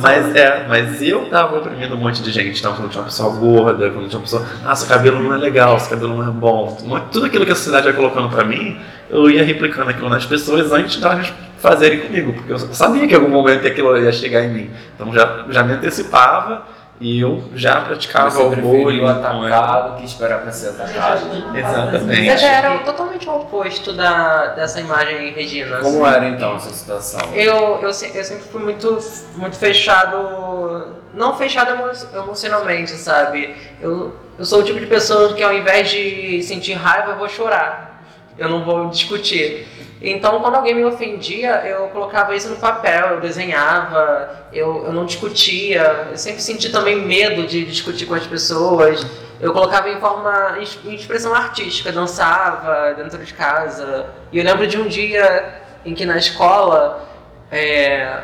Mas 0.00 0.36
é, 0.36 0.64
mas 0.68 1.02
eu 1.02 1.26
tava 1.26 1.58
oprimindo 1.58 1.94
um 1.94 1.98
monte 1.98 2.22
de 2.22 2.30
gente. 2.30 2.60
Então, 2.60 2.74
quando 2.74 2.90
tinha 2.90 3.00
uma 3.00 3.08
pessoa 3.08 3.34
gorda, 3.34 3.90
quando 3.90 4.08
tinha 4.08 4.18
uma 4.18 4.22
pessoa, 4.22 4.46
ah, 4.64 4.76
seu 4.76 4.86
cabelo 4.86 5.20
não 5.22 5.34
é 5.34 5.38
legal, 5.38 5.78
seu 5.80 5.90
cabelo 5.90 6.16
não 6.16 6.28
é 6.28 6.30
bom. 6.30 6.78
Tudo 7.10 7.26
aquilo 7.26 7.44
que 7.44 7.52
a 7.52 7.56
sociedade 7.56 7.86
ia 7.86 7.92
colocando 7.92 8.28
pra 8.28 8.44
mim, 8.44 8.78
eu 9.10 9.28
ia 9.28 9.42
replicando 9.42 9.90
aquilo 9.90 10.08
nas 10.08 10.24
pessoas 10.24 10.70
antes 10.70 10.98
delas 10.98 11.32
fazerem 11.58 12.00
comigo, 12.00 12.32
porque 12.32 12.52
eu 12.52 12.58
sabia 12.58 13.06
que 13.06 13.14
em 13.14 13.16
algum 13.16 13.28
momento 13.28 13.66
aquilo 13.66 13.96
ia 13.96 14.12
chegar 14.12 14.44
em 14.44 14.48
mim. 14.48 14.70
Então 14.94 15.12
já, 15.12 15.46
já 15.48 15.62
me 15.62 15.72
antecipava 15.72 16.62
e 17.00 17.20
eu 17.20 17.42
já 17.54 17.80
praticava 17.80 18.30
Você 18.30 18.42
o 18.42 18.56
bullying. 18.56 19.04
atacado 19.04 19.96
que 19.96 20.04
esperar 20.04 20.40
para 20.42 20.52
ser 20.52 20.68
atacado. 20.68 21.26
Exatamente. 21.56 22.30
Você 22.30 22.38
já 22.38 22.48
era 22.48 22.78
totalmente 22.78 23.28
o 23.28 23.36
oposto 23.36 23.92
da, 23.92 24.48
dessa 24.48 24.80
imagem, 24.80 25.32
Regina. 25.32 25.78
Como 25.78 26.06
era 26.06 26.28
então 26.28 26.56
essa 26.56 26.70
situação? 26.70 27.20
Eu, 27.34 27.80
eu, 27.82 27.82
eu 27.82 27.92
sempre 27.92 28.44
fui 28.50 28.62
muito, 28.62 28.98
muito 29.36 29.56
fechado, 29.56 30.94
não 31.12 31.36
fechado 31.36 31.72
emocionalmente, 32.14 32.92
sabe? 32.92 33.56
Eu, 33.80 34.14
eu 34.38 34.44
sou 34.44 34.60
o 34.60 34.62
tipo 34.62 34.78
de 34.78 34.86
pessoa 34.86 35.34
que 35.34 35.42
ao 35.42 35.52
invés 35.52 35.90
de 35.90 36.42
sentir 36.42 36.74
raiva, 36.74 37.12
eu 37.12 37.18
vou 37.18 37.28
chorar. 37.28 38.00
Eu 38.38 38.48
não 38.48 38.64
vou 38.64 38.88
discutir. 38.88 39.66
Então, 40.04 40.40
quando 40.40 40.56
alguém 40.56 40.74
me 40.74 40.84
ofendia, 40.84 41.62
eu 41.64 41.86
colocava 41.88 42.34
isso 42.34 42.48
no 42.48 42.56
papel, 42.56 43.10
eu 43.10 43.20
desenhava, 43.20 44.46
eu, 44.52 44.86
eu 44.86 44.92
não 44.92 45.06
discutia. 45.06 46.08
Eu 46.10 46.16
sempre 46.16 46.42
senti 46.42 46.72
também 46.72 46.96
medo 46.96 47.46
de 47.46 47.64
discutir 47.64 48.06
com 48.06 48.14
as 48.14 48.26
pessoas. 48.26 49.06
Eu 49.40 49.52
colocava 49.52 49.88
em 49.88 50.00
forma, 50.00 50.58
em 50.84 50.94
expressão 50.94 51.32
artística, 51.32 51.92
dançava 51.92 52.94
dentro 52.94 53.24
de 53.24 53.32
casa. 53.32 54.06
E 54.32 54.38
eu 54.38 54.44
lembro 54.44 54.66
de 54.66 54.76
um 54.76 54.88
dia 54.88 55.62
em 55.84 55.94
que 55.94 56.04
na 56.04 56.16
escola 56.16 57.08
é, 57.48 58.22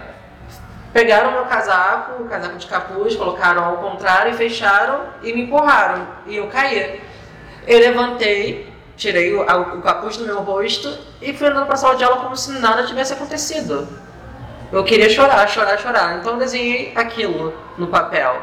pegaram 0.93 1.31
meu 1.31 1.45
casaco, 1.45 2.25
o 2.25 2.29
casaco 2.29 2.57
de 2.57 2.67
capuz, 2.67 3.15
colocaram 3.15 3.65
ao 3.65 3.77
contrário 3.77 4.33
e 4.33 4.37
fecharam 4.37 5.03
e 5.23 5.33
me 5.33 5.43
empurraram. 5.43 6.09
E 6.27 6.37
eu 6.37 6.49
caí. 6.49 7.01
Eu 7.69 7.79
levantei, 7.79 8.68
tirei 8.99 9.33
o, 9.33 9.43
o 9.43 9.81
capuz 9.81 10.17
do 10.17 10.27
meu 10.27 10.41
rosto 10.41 10.99
e 11.23 11.33
fui 11.33 11.47
andando 11.47 11.65
para 11.65 11.75
a 11.75 11.79
sala 11.79 11.97
de 11.97 12.05
aula 12.05 12.17
como 12.17 12.37
se 12.37 12.51
nada 12.59 12.83
tivesse 12.83 13.13
acontecido. 13.15 13.89
Eu 14.71 14.85
queria 14.85 15.09
chorar, 15.09 15.49
chorar, 15.49 15.79
chorar. 15.79 16.19
Então 16.19 16.33
eu 16.33 16.39
desenhei 16.39 16.93
aquilo 16.95 17.55
no 17.79 17.87
papel. 17.87 18.43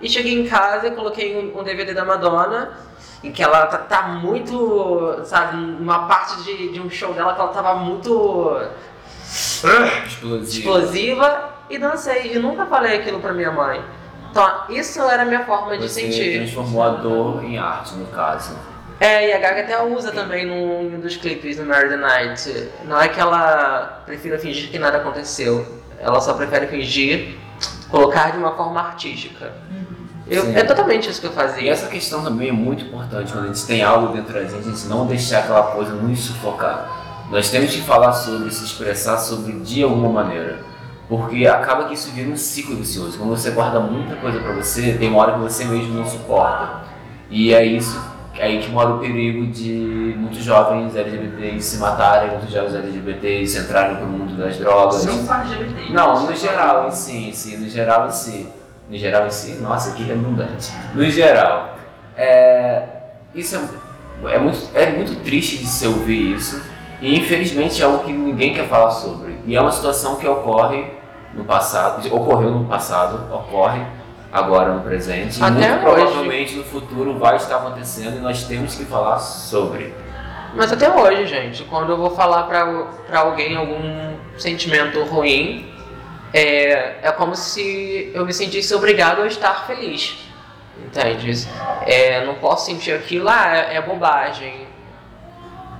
E 0.00 0.08
cheguei 0.08 0.40
em 0.40 0.48
casa 0.48 0.88
e 0.88 0.90
coloquei 0.92 1.54
um, 1.54 1.62
DVD 1.62 1.92
da 1.92 2.04
Madonna, 2.04 2.72
em 3.22 3.30
que 3.30 3.42
ela 3.42 3.66
tá, 3.66 3.76
tá 3.78 4.02
muito, 4.08 5.20
sabe, 5.24 5.56
uma 5.56 6.08
parte 6.08 6.42
de, 6.42 6.72
de, 6.72 6.80
um 6.80 6.88
show 6.88 7.12
dela 7.12 7.34
que 7.34 7.40
ela 7.40 7.52
tava 7.52 7.74
muito 7.74 8.58
explosiva. 10.06 10.42
explosiva 10.42 11.50
e 11.68 11.78
dancei. 11.78 12.34
E 12.34 12.38
nunca 12.38 12.64
falei 12.64 12.96
aquilo 12.96 13.20
pra 13.20 13.34
minha 13.34 13.52
mãe. 13.52 13.84
Então, 14.30 14.62
isso 14.70 15.02
era 15.02 15.22
a 15.22 15.26
minha 15.26 15.44
forma 15.44 15.76
de 15.76 15.88
Você 15.88 16.00
sentir. 16.00 16.38
transformou 16.38 16.82
a 16.82 16.90
dor 16.90 17.44
em 17.44 17.58
arte, 17.58 17.94
no 17.94 18.06
caso. 18.06 18.56
É, 19.00 19.30
e 19.30 19.32
a 19.32 19.38
Gaga 19.38 19.62
até 19.62 19.82
usa 19.82 20.12
também 20.12 20.44
num 20.44 21.00
dos 21.00 21.16
clipes 21.16 21.56
do 21.56 21.64
Mary 21.64 21.88
the 21.88 21.96
Night. 21.96 22.68
Não 22.84 23.00
é 23.00 23.08
que 23.08 23.18
ela 23.18 24.02
prefira 24.04 24.38
fingir 24.38 24.70
que 24.70 24.78
nada 24.78 24.98
aconteceu. 24.98 25.66
Ela 25.98 26.20
só 26.20 26.34
prefere 26.34 26.66
fingir, 26.66 27.38
colocar 27.88 28.30
de 28.30 28.36
uma 28.36 28.54
forma 28.54 28.78
artística. 28.78 29.52
Eu, 30.28 30.54
é 30.54 30.62
totalmente 30.62 31.08
isso 31.08 31.18
que 31.18 31.26
eu 31.26 31.32
fazia. 31.32 31.62
E 31.62 31.68
essa 31.70 31.88
questão 31.88 32.22
também 32.22 32.50
é 32.50 32.52
muito 32.52 32.84
importante 32.84 33.32
quando 33.32 33.44
a 33.44 33.46
gente 33.46 33.66
tem 33.66 33.82
algo 33.82 34.12
dentro 34.12 34.34
da 34.34 34.44
gente, 34.44 34.68
a 34.68 34.70
gente 34.70 34.86
não 34.86 35.06
deixar 35.06 35.40
aquela 35.40 35.62
coisa 35.62 35.94
nos 35.94 36.20
sufocar. 36.20 37.26
Nós 37.30 37.50
temos 37.50 37.74
que 37.74 37.80
falar 37.80 38.12
sobre, 38.12 38.50
se 38.50 38.64
expressar 38.64 39.16
sobre 39.16 39.60
de 39.60 39.82
alguma 39.82 40.10
maneira. 40.10 40.58
Porque 41.08 41.46
acaba 41.46 41.86
que 41.86 41.94
isso 41.94 42.10
vira 42.10 42.28
um 42.28 42.36
ciclo 42.36 42.76
vicioso. 42.76 43.16
Quando 43.16 43.30
você 43.30 43.50
guarda 43.50 43.80
muita 43.80 44.14
coisa 44.16 44.38
para 44.40 44.52
você, 44.52 44.92
tem 44.92 45.08
uma 45.08 45.22
hora 45.22 45.32
que 45.32 45.38
você 45.38 45.64
mesmo 45.64 45.94
não 45.94 46.06
suporta. 46.06 46.82
E 47.30 47.54
é 47.54 47.64
isso 47.64 48.09
é 48.40 48.44
aí 48.44 48.58
que 48.58 48.70
mora 48.70 48.94
o 48.94 48.98
perigo 48.98 49.46
de 49.48 50.14
muitos 50.16 50.42
jovens 50.42 50.96
LGBTs 50.96 51.62
se 51.62 51.76
matarem, 51.76 52.30
muitos 52.30 52.50
jovens 52.50 52.74
LGBTs 52.74 53.58
entrarem 53.58 53.96
no 53.98 54.06
mundo 54.06 54.34
das 54.34 54.56
drogas. 54.56 55.04
Não 55.04 55.26
só 55.26 55.34
LGBT. 55.42 55.92
Não, 55.92 56.24
no 56.24 56.34
geral 56.34 56.88
em 56.88 56.90
si, 56.90 57.30
sim, 57.34 57.58
no 57.58 57.68
geral 57.68 58.06
em 58.06 58.10
si. 58.10 58.48
No 58.88 58.96
geral 58.96 59.26
em 59.26 59.30
si, 59.30 59.58
nossa, 59.60 59.94
que 59.94 60.04
redundante. 60.04 60.72
No 60.94 61.04
geral, 61.10 61.76
é, 62.16 62.84
isso 63.34 63.56
é, 64.24 64.34
é, 64.34 64.38
muito, 64.38 64.58
é 64.74 64.90
muito 64.90 65.22
triste 65.22 65.58
de 65.58 65.66
se 65.66 65.86
ouvir 65.86 66.34
isso 66.34 66.62
e 67.02 67.18
infelizmente 67.18 67.82
é 67.82 67.84
algo 67.84 68.04
que 68.04 68.12
ninguém 68.12 68.54
quer 68.54 68.66
falar 68.68 68.90
sobre. 68.90 69.38
E 69.44 69.54
é 69.54 69.60
uma 69.60 69.70
situação 69.70 70.16
que 70.16 70.26
ocorre 70.26 70.86
no 71.34 71.44
passado, 71.44 72.06
ocorreu 72.10 72.50
no 72.52 72.64
passado, 72.64 73.34
ocorre 73.34 73.82
agora 74.32 74.72
no 74.72 74.80
presente 74.82 75.42
Até 75.42 75.66
e 75.66 75.70
muito 75.70 75.86
hoje. 75.86 75.96
provavelmente 75.96 76.54
no 76.54 76.64
futuro 76.64 77.18
vai 77.18 77.36
estar 77.36 77.56
acontecendo 77.56 78.16
e 78.16 78.20
nós 78.20 78.44
temos 78.44 78.74
que 78.74 78.84
falar 78.84 79.18
sobre. 79.18 79.94
Mas 80.54 80.72
até 80.72 80.90
hoje, 80.90 81.26
gente, 81.26 81.64
quando 81.64 81.90
eu 81.90 81.96
vou 81.96 82.10
falar 82.10 82.44
pra, 82.44 82.66
pra 83.06 83.20
alguém 83.20 83.56
algum 83.56 84.16
sentimento 84.36 85.02
ruim, 85.04 85.72
é, 86.32 86.96
é 87.02 87.12
como 87.12 87.36
se 87.36 88.10
eu 88.14 88.24
me 88.26 88.32
sentisse 88.32 88.74
obrigado 88.74 89.22
a 89.22 89.26
estar 89.26 89.66
feliz. 89.66 90.18
Entende? 90.84 91.46
É, 91.86 92.24
não 92.24 92.34
posso 92.36 92.66
sentir 92.66 92.92
aquilo, 92.92 93.28
ah, 93.28 93.54
é, 93.54 93.76
é 93.76 93.82
bobagem. 93.82 94.66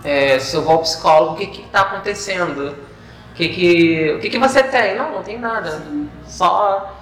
É, 0.04 0.38
se 0.38 0.54
eu 0.56 0.62
vou 0.62 0.74
ao 0.74 0.78
psicólogo, 0.80 1.34
o 1.34 1.36
que 1.36 1.46
que 1.46 1.62
tá 1.68 1.82
acontecendo? 1.82 2.76
O 3.30 3.34
que 3.34 3.48
que, 3.48 4.14
o 4.16 4.20
que 4.20 4.30
que 4.30 4.38
você 4.38 4.62
tem? 4.62 4.96
Não, 4.96 5.12
não 5.12 5.22
tem 5.22 5.38
nada. 5.38 5.82
Só 6.26 6.96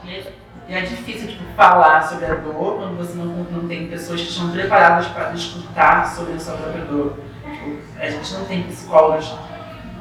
e 0.69 0.75
é 0.75 0.83
difícil 0.83 1.29
tipo, 1.29 1.45
falar 1.57 2.03
sobre 2.03 2.27
a 2.27 2.35
dor 2.35 2.77
quando 2.77 2.99
você 2.99 3.17
não, 3.17 3.25
não 3.25 3.67
tem 3.67 3.87
pessoas 3.89 4.21
que 4.21 4.29
estão 4.29 4.51
preparadas 4.51 5.07
para 5.09 5.33
escutar 5.33 6.07
sobre 6.15 6.35
a 6.35 6.39
sua 6.39 6.55
própria 6.55 6.85
dor. 6.85 7.19
Tipo, 7.43 7.77
a 7.99 8.11
gente 8.11 8.35
não 8.35 8.45
tem 8.45 8.63
psicólogos 8.65 9.35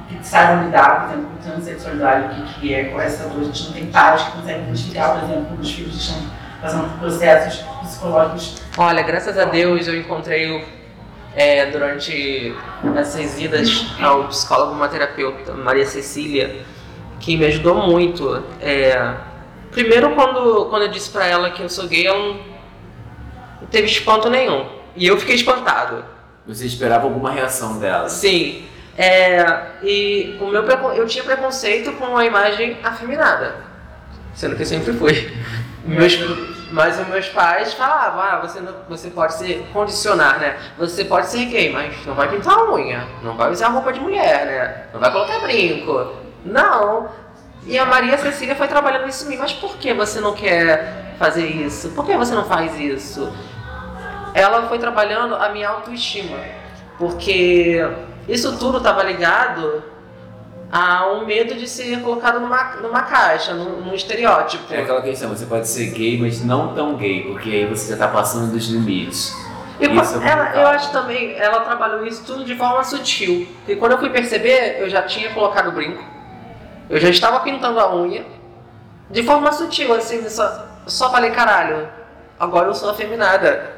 que 0.10 0.18
saibam 0.22 0.66
lidar, 0.66 1.08
por 1.08 1.14
exemplo, 1.14 1.32
com 1.32 1.50
transexualidade, 1.50 2.42
o 2.42 2.46
que, 2.46 2.60
que 2.60 2.74
é 2.74 2.84
com 2.86 3.00
essa 3.00 3.30
dor. 3.30 3.42
A 3.42 3.44
gente 3.46 3.64
não 3.64 3.74
tem 3.74 3.86
pais 3.86 4.22
que 4.24 4.32
conseguem 4.32 4.64
identificar, 4.64 5.10
por 5.10 5.24
exemplo, 5.24 5.46
quando 5.46 5.62
os 5.62 5.72
filhos 5.72 5.96
estão 5.96 6.22
passando 6.62 6.90
por 6.90 7.00
processos 7.00 7.66
psicológicos. 7.84 8.62
Olha, 8.78 9.04
graças 9.04 9.38
a 9.38 9.46
Deus 9.46 9.88
eu 9.88 9.98
encontrei 9.98 10.66
é, 11.34 11.68
durante 11.68 12.54
essas 12.94 13.40
idas 13.40 13.86
ao 14.02 14.26
psicólogo, 14.26 14.74
uma 14.74 14.90
terapeuta, 14.90 15.54
Maria 15.54 15.86
Cecília, 15.86 16.66
que 17.22 17.38
me 17.38 17.46
ajudou 17.46 17.88
muito. 17.88 18.44
É, 18.60 19.14
Primeiro, 19.72 20.16
quando, 20.16 20.66
quando 20.70 20.84
eu 20.84 20.88
disse 20.90 21.10
pra 21.10 21.26
ela 21.26 21.52
que 21.52 21.62
eu 21.62 21.70
sou 21.70 21.88
gay, 21.88 22.08
ela 22.08 22.18
não, 22.18 22.40
não 23.62 23.68
teve 23.70 23.88
espanto 23.88 24.30
nenhum. 24.30 24.68
E 24.96 25.06
eu 25.06 25.18
fiquei 25.18 25.36
espantado. 25.36 26.04
Você 26.46 26.66
esperava 26.66 27.04
alguma 27.04 27.32
reação 27.32 27.78
dela? 27.78 28.10
Sim. 28.10 28.66
É, 28.98 29.46
e 29.84 30.38
o 30.42 30.48
meu 30.48 30.64
eu 30.96 31.06
tinha 31.06 31.24
preconceito 31.24 31.92
com 31.94 32.18
a 32.18 32.26
imagem 32.26 32.78
afeminada, 32.84 33.58
sendo 34.34 34.56
que 34.56 34.66
sempre 34.66 34.92
fui. 34.94 35.32
Meus, 35.86 36.18
mas 36.72 37.00
os 37.00 37.08
meus 37.08 37.30
pais 37.30 37.74
falavam, 37.74 38.22
ah, 38.22 38.40
você, 38.42 38.60
não, 38.60 38.74
você 38.90 39.10
pode 39.10 39.36
ser 39.36 39.66
condicionar, 39.72 40.38
né? 40.38 40.58
Você 40.78 41.06
pode 41.06 41.28
ser 41.28 41.46
gay, 41.46 41.72
mas 41.72 42.06
não 42.06 42.14
vai 42.14 42.28
pintar 42.28 42.56
a 42.56 42.74
unha, 42.74 43.08
não 43.24 43.38
vai 43.38 43.50
usar 43.52 43.70
roupa 43.70 43.94
de 43.94 44.02
mulher, 44.02 44.46
né? 44.46 44.84
Não 44.92 45.00
vai 45.00 45.10
colocar 45.10 45.40
brinco. 45.40 46.14
Não. 46.44 47.10
E 47.66 47.78
a 47.78 47.86
Maria 47.86 48.18
Cecília 48.18 48.56
foi 48.56 48.68
trabalhando 48.68 49.08
isso 49.08 49.26
em 49.26 49.30
mim, 49.30 49.38
mas 49.38 49.52
por 49.54 49.78
que 49.78 49.94
você 49.94 50.20
não 50.20 50.34
quer 50.34 51.16
fazer 51.20 51.46
isso? 51.46 51.90
Por 51.90 52.06
que 52.06 52.16
você 52.16 52.34
não 52.34 52.46
faz 52.46 52.80
isso? 52.80 53.32
Ela 54.34 54.68
foi 54.68 54.80
trabalhando 54.80 55.36
a 55.36 55.50
minha 55.50 55.70
autoestima, 55.70 56.38
porque 56.98 57.86
isso 58.28 58.58
tudo 58.58 58.78
estava 58.78 59.04
ligado 59.04 59.84
a 60.72 61.08
um 61.12 61.26
medo 61.26 61.56
de 61.56 61.68
ser 61.68 62.02
colocado 62.02 62.40
numa, 62.40 62.76
numa 62.76 63.02
caixa, 63.04 63.54
num, 63.54 63.82
num 63.82 63.94
estereótipo. 63.94 64.74
É 64.74 64.82
aquela 64.82 65.02
questão, 65.02 65.30
você 65.30 65.46
pode 65.46 65.68
ser 65.68 65.92
gay, 65.92 66.20
mas 66.20 66.44
não 66.44 66.74
tão 66.74 66.96
gay, 66.96 67.24
porque 67.24 67.50
aí 67.50 67.66
você 67.66 67.92
já 67.92 67.98
tá 67.98 68.08
passando 68.08 68.52
dos 68.52 68.68
limites. 68.68 69.34
E 69.80 69.86
Isso 69.86 70.22
é 70.22 70.30
ela, 70.30 70.56
eu 70.56 70.68
acho 70.68 70.92
também, 70.92 71.36
ela 71.38 71.62
trabalhou 71.62 72.06
isso 72.06 72.24
tudo 72.26 72.44
de 72.44 72.56
forma 72.56 72.84
sutil. 72.84 73.48
E 73.68 73.76
quando 73.76 73.94
eu 73.94 73.98
fui 74.00 74.10
perceber, 74.10 74.78
eu 74.80 74.90
já 74.90 75.04
tinha 75.04 75.32
colocado 75.34 75.70
o 75.70 75.72
brinco, 75.72 76.04
eu 76.90 77.00
já 77.00 77.10
estava 77.10 77.40
pintando 77.42 77.80
a 77.80 77.96
unha, 77.96 78.26
de 79.10 79.24
forma 79.24 79.52
sutil, 79.52 79.94
assim, 79.94 80.28
só, 80.30 80.66
só 80.86 81.12
falei, 81.12 81.32
caralho, 81.32 81.88
agora 82.40 82.68
eu 82.68 82.74
sou 82.74 82.90
afeminada. 82.90 83.76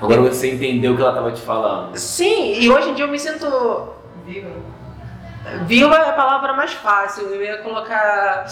Agora 0.00 0.20
você 0.20 0.52
entendeu 0.52 0.92
o 0.92 0.96
que 0.96 1.02
ela 1.02 1.14
tava 1.14 1.32
te 1.32 1.40
falando. 1.40 1.96
Sim, 1.96 2.60
e 2.60 2.70
hoje 2.70 2.90
em 2.90 2.94
dia 2.94 3.04
eu 3.04 3.08
me 3.08 3.18
sinto 3.18 3.94
Viva. 4.24 4.48
Viva 5.66 5.94
é 5.96 6.08
a 6.08 6.12
palavra 6.12 6.54
mais 6.54 6.72
fácil. 6.72 7.24
Eu 7.24 7.42
ia 7.42 7.58
colocar. 7.58 8.46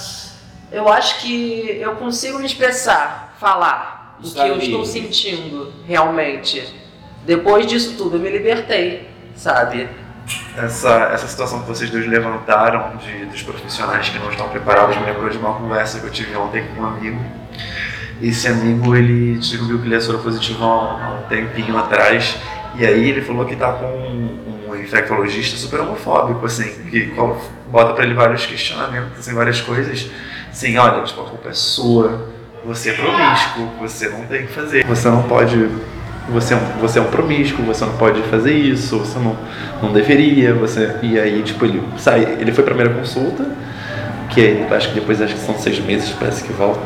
Eu 0.71 0.89
acho 0.89 1.21
que 1.21 1.79
eu 1.81 1.97
consigo 1.97 2.39
me 2.39 2.47
expressar, 2.47 3.35
falar 3.39 4.19
o 4.23 4.31
que 4.31 4.39
eu 4.39 4.59
estou 4.59 4.85
sentindo 4.85 5.73
realmente. 5.87 6.81
Depois 7.25 7.67
disso 7.67 7.97
tudo, 7.97 8.17
eu 8.17 8.21
me 8.21 8.31
libertei, 8.31 9.09
sabe? 9.35 9.89
Essa, 10.57 11.11
essa 11.13 11.27
situação 11.27 11.63
que 11.63 11.69
vocês 11.69 11.91
dois 11.91 12.07
levantaram 12.07 12.97
de, 12.97 13.25
dos 13.27 13.43
profissionais 13.43 14.09
que 14.09 14.19
não 14.19 14.31
estão 14.31 14.49
preparados 14.49 14.97
me 14.97 15.05
lembrou 15.05 15.29
de 15.29 15.39
uma 15.39 15.55
conversa 15.55 15.99
que 15.99 16.07
eu 16.07 16.11
tive 16.11 16.37
ontem 16.37 16.65
com 16.75 16.83
um 16.83 16.87
amigo. 16.87 17.21
Esse 18.21 18.47
amigo, 18.49 18.95
ele 18.95 19.39
descobriu 19.39 19.79
que 19.79 19.87
ele 19.87 19.97
é 19.97 20.01
soropositivo 20.01 20.63
há 20.63 21.21
um, 21.21 21.29
tempinho 21.29 21.77
atrás. 21.77 22.37
E 22.75 22.87
aí 22.87 23.11
ele 23.11 23.21
falou 23.21 23.45
que 23.45 23.57
tá 23.57 23.73
com 23.73 23.87
um, 23.87 24.69
um 24.69 24.77
infectologista 24.77 25.57
super 25.57 25.81
homofóbico, 25.81 26.45
assim, 26.47 26.71
que 26.91 27.13
bota 27.69 27.95
pra 27.95 28.05
ele 28.05 28.15
vários 28.15 28.47
questionamentos, 28.47 29.19
assim, 29.19 29.35
várias 29.35 29.61
coisas. 29.61 30.09
Assim, 30.51 30.77
olha, 30.77 31.03
tipo, 31.03 31.21
a 31.21 31.25
culpa 31.25 31.49
é 31.49 31.53
sua, 31.53 32.29
você 32.65 32.91
é 32.91 32.93
promíscuo, 32.93 33.67
você 33.81 34.09
não 34.09 34.25
tem 34.27 34.47
que 34.47 34.53
fazer, 34.53 34.85
você 34.85 35.09
não 35.09 35.23
pode 35.25 35.69
você 36.29 36.55
é, 36.55 36.57
um, 36.57 36.81
você 36.81 36.99
é 36.99 37.03
um 37.03 37.07
promíscuo, 37.07 37.65
você 37.65 37.85
não 37.85 37.95
pode 37.95 38.23
fazer 38.23 38.53
isso, 38.53 38.99
você 38.99 39.19
não, 39.19 39.37
não 39.83 39.93
deveria, 39.93 40.55
você. 40.55 40.97
E 41.03 41.19
aí, 41.19 41.43
tipo, 41.43 41.65
ele 41.65 41.83
sai, 41.97 42.37
ele 42.39 42.53
foi 42.53 42.65
pra 42.65 42.75
primeira 42.75 42.99
consulta, 42.99 43.45
que 44.31 44.41
aí, 44.41 44.67
acho 44.71 44.89
que 44.89 44.95
depois 44.95 45.21
acho 45.21 45.35
que 45.35 45.41
são 45.41 45.57
seis 45.59 45.79
meses, 45.81 46.11
parece 46.19 46.45
que 46.45 46.53
volta. 46.53 46.81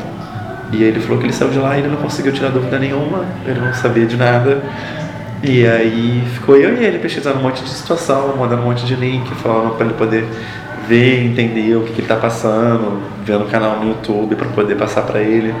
E 0.71 0.77
aí 0.77 0.89
ele 0.89 0.99
falou 0.99 1.17
que 1.17 1.25
ele 1.25 1.33
saiu 1.33 1.51
de 1.51 1.59
lá 1.59 1.77
e 1.77 1.79
ele 1.79 1.87
não 1.87 1.97
conseguiu 1.97 2.33
tirar 2.33 2.49
dúvida 2.49 2.77
nenhuma, 2.77 3.25
ele 3.45 3.59
não 3.59 3.73
sabia 3.73 4.05
de 4.05 4.17
nada. 4.17 4.61
E 5.43 5.65
aí 5.65 6.23
ficou 6.33 6.57
eu 6.57 6.75
e 6.81 6.83
ele 6.83 6.99
pesquisando 6.99 7.39
um 7.39 7.43
monte 7.43 7.63
de 7.63 7.69
situação, 7.69 8.35
mandando 8.37 8.63
um 8.63 8.65
monte 8.65 8.85
de 8.85 8.95
link, 8.95 9.33
falando 9.35 9.75
pra 9.77 9.85
ele 9.85 9.93
poder 9.93 10.25
ver, 10.87 11.23
entender 11.23 11.75
o 11.75 11.83
que, 11.83 11.93
que 11.93 12.01
ele 12.01 12.07
tá 12.07 12.15
passando, 12.15 13.01
vendo 13.23 13.43
o 13.43 13.47
canal 13.47 13.79
no 13.79 13.89
YouTube 13.89 14.35
pra 14.35 14.47
poder 14.49 14.75
passar 14.75 15.03
pra 15.03 15.21
ele. 15.21 15.53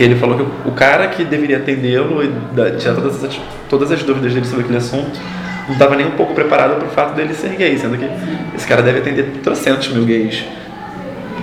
Porque 0.00 0.12
ele 0.12 0.18
falou 0.18 0.34
que 0.38 0.46
o 0.66 0.72
cara 0.72 1.08
que 1.08 1.22
deveria 1.24 1.58
atendê-lo 1.58 2.22
e 2.24 2.32
tirar 2.78 2.94
todas 2.94 3.22
as, 3.22 3.38
todas 3.68 3.92
as 3.92 4.02
dúvidas 4.02 4.32
dele 4.32 4.46
sobre 4.46 4.62
aquele 4.62 4.78
assunto 4.78 5.20
não 5.66 5.74
estava 5.74 5.94
nem 5.94 6.06
um 6.06 6.12
pouco 6.12 6.32
preparado 6.32 6.76
para 6.76 6.86
o 6.88 6.90
fato 6.90 7.12
dele 7.12 7.34
ser 7.34 7.50
gay, 7.50 7.76
sendo 7.76 7.98
que 7.98 8.08
esse 8.56 8.66
cara 8.66 8.80
deve 8.80 9.00
atender 9.00 9.24
trocentos 9.42 9.88
mil 9.88 10.06
gays 10.06 10.42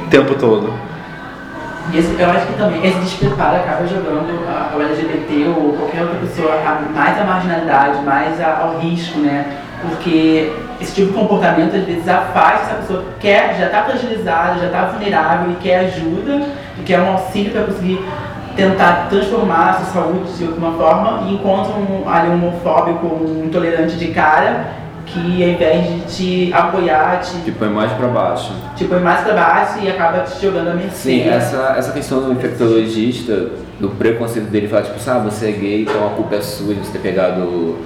o 0.07 0.09
tempo 0.09 0.33
todo. 0.33 0.73
E 1.93 1.99
esse, 1.99 2.19
eu 2.19 2.27
acho 2.31 2.47
que 2.47 2.53
também 2.53 2.83
esse 2.83 2.97
despreparo 2.97 3.57
acaba 3.57 3.85
jogando 3.85 4.43
a- 4.49 4.75
o 4.75 4.81
LGBT 4.81 5.53
ou 5.55 5.73
qualquer 5.73 6.01
outra 6.01 6.17
pessoa 6.17 6.59
mais 6.95 7.21
à 7.21 7.23
marginalidade, 7.25 8.01
mais 8.03 8.41
a- 8.41 8.57
ao 8.63 8.79
risco, 8.79 9.19
né? 9.19 9.45
Porque 9.83 10.51
esse 10.81 10.95
tipo 10.95 11.11
de 11.11 11.13
comportamento 11.19 11.75
às 11.75 11.83
vezes 11.83 12.07
afasta 12.09 12.71
essa 12.71 12.75
pessoa 12.81 13.03
que 13.03 13.27
quer, 13.27 13.55
já 13.59 13.67
está 13.67 13.83
fragilizada, 13.83 14.59
já 14.59 14.65
está 14.65 14.85
vulnerável 14.85 15.51
e 15.51 15.55
quer 15.57 15.81
ajuda, 15.81 16.41
e 16.79 16.83
quer 16.83 16.99
um 17.01 17.11
auxílio 17.11 17.51
para 17.51 17.61
conseguir 17.61 18.03
tentar 18.57 19.07
transformar 19.09 19.69
a 19.69 19.73
sua 19.75 20.01
saúde 20.01 20.33
de 20.33 20.45
alguma 20.45 20.73
forma 20.73 21.27
e 21.27 21.35
encontra 21.35 21.73
um, 21.75 22.09
ali 22.09 22.29
um 22.29 22.33
homofóbico, 22.47 23.05
um 23.05 23.45
intolerante 23.45 23.95
de 23.95 24.07
cara 24.07 24.65
que 25.05 25.41
ao 25.41 25.49
invés 25.49 25.87
de 25.87 25.99
te 26.01 26.53
apoiar, 26.53 27.21
te, 27.21 27.37
Tipo, 27.43 27.63
é 27.63 27.69
mais 27.69 27.91
pra 27.93 28.07
baixo. 28.07 28.51
te 28.75 28.83
põe 28.83 28.99
mais 28.99 29.21
para 29.21 29.33
baixo 29.33 29.79
e 29.81 29.87
acaba 29.89 30.19
te 30.21 30.41
jogando 30.41 30.71
a 30.71 30.73
mercê. 30.73 31.09
Sim, 31.09 31.29
essa, 31.29 31.75
essa 31.77 31.91
questão 31.93 32.21
do 32.21 32.33
infectologista, 32.33 33.51
do 33.79 33.89
preconceito 33.89 34.49
dele, 34.49 34.67
falar 34.67 34.81
tipo, 34.81 34.97
ah, 35.09 35.19
você 35.19 35.49
é 35.49 35.51
gay, 35.51 35.81
então 35.83 36.05
a 36.05 36.09
culpa 36.09 36.35
é 36.35 36.41
sua 36.41 36.73
de 36.73 36.81
você 36.81 36.91
ter 36.91 36.99
pegado. 36.99 37.77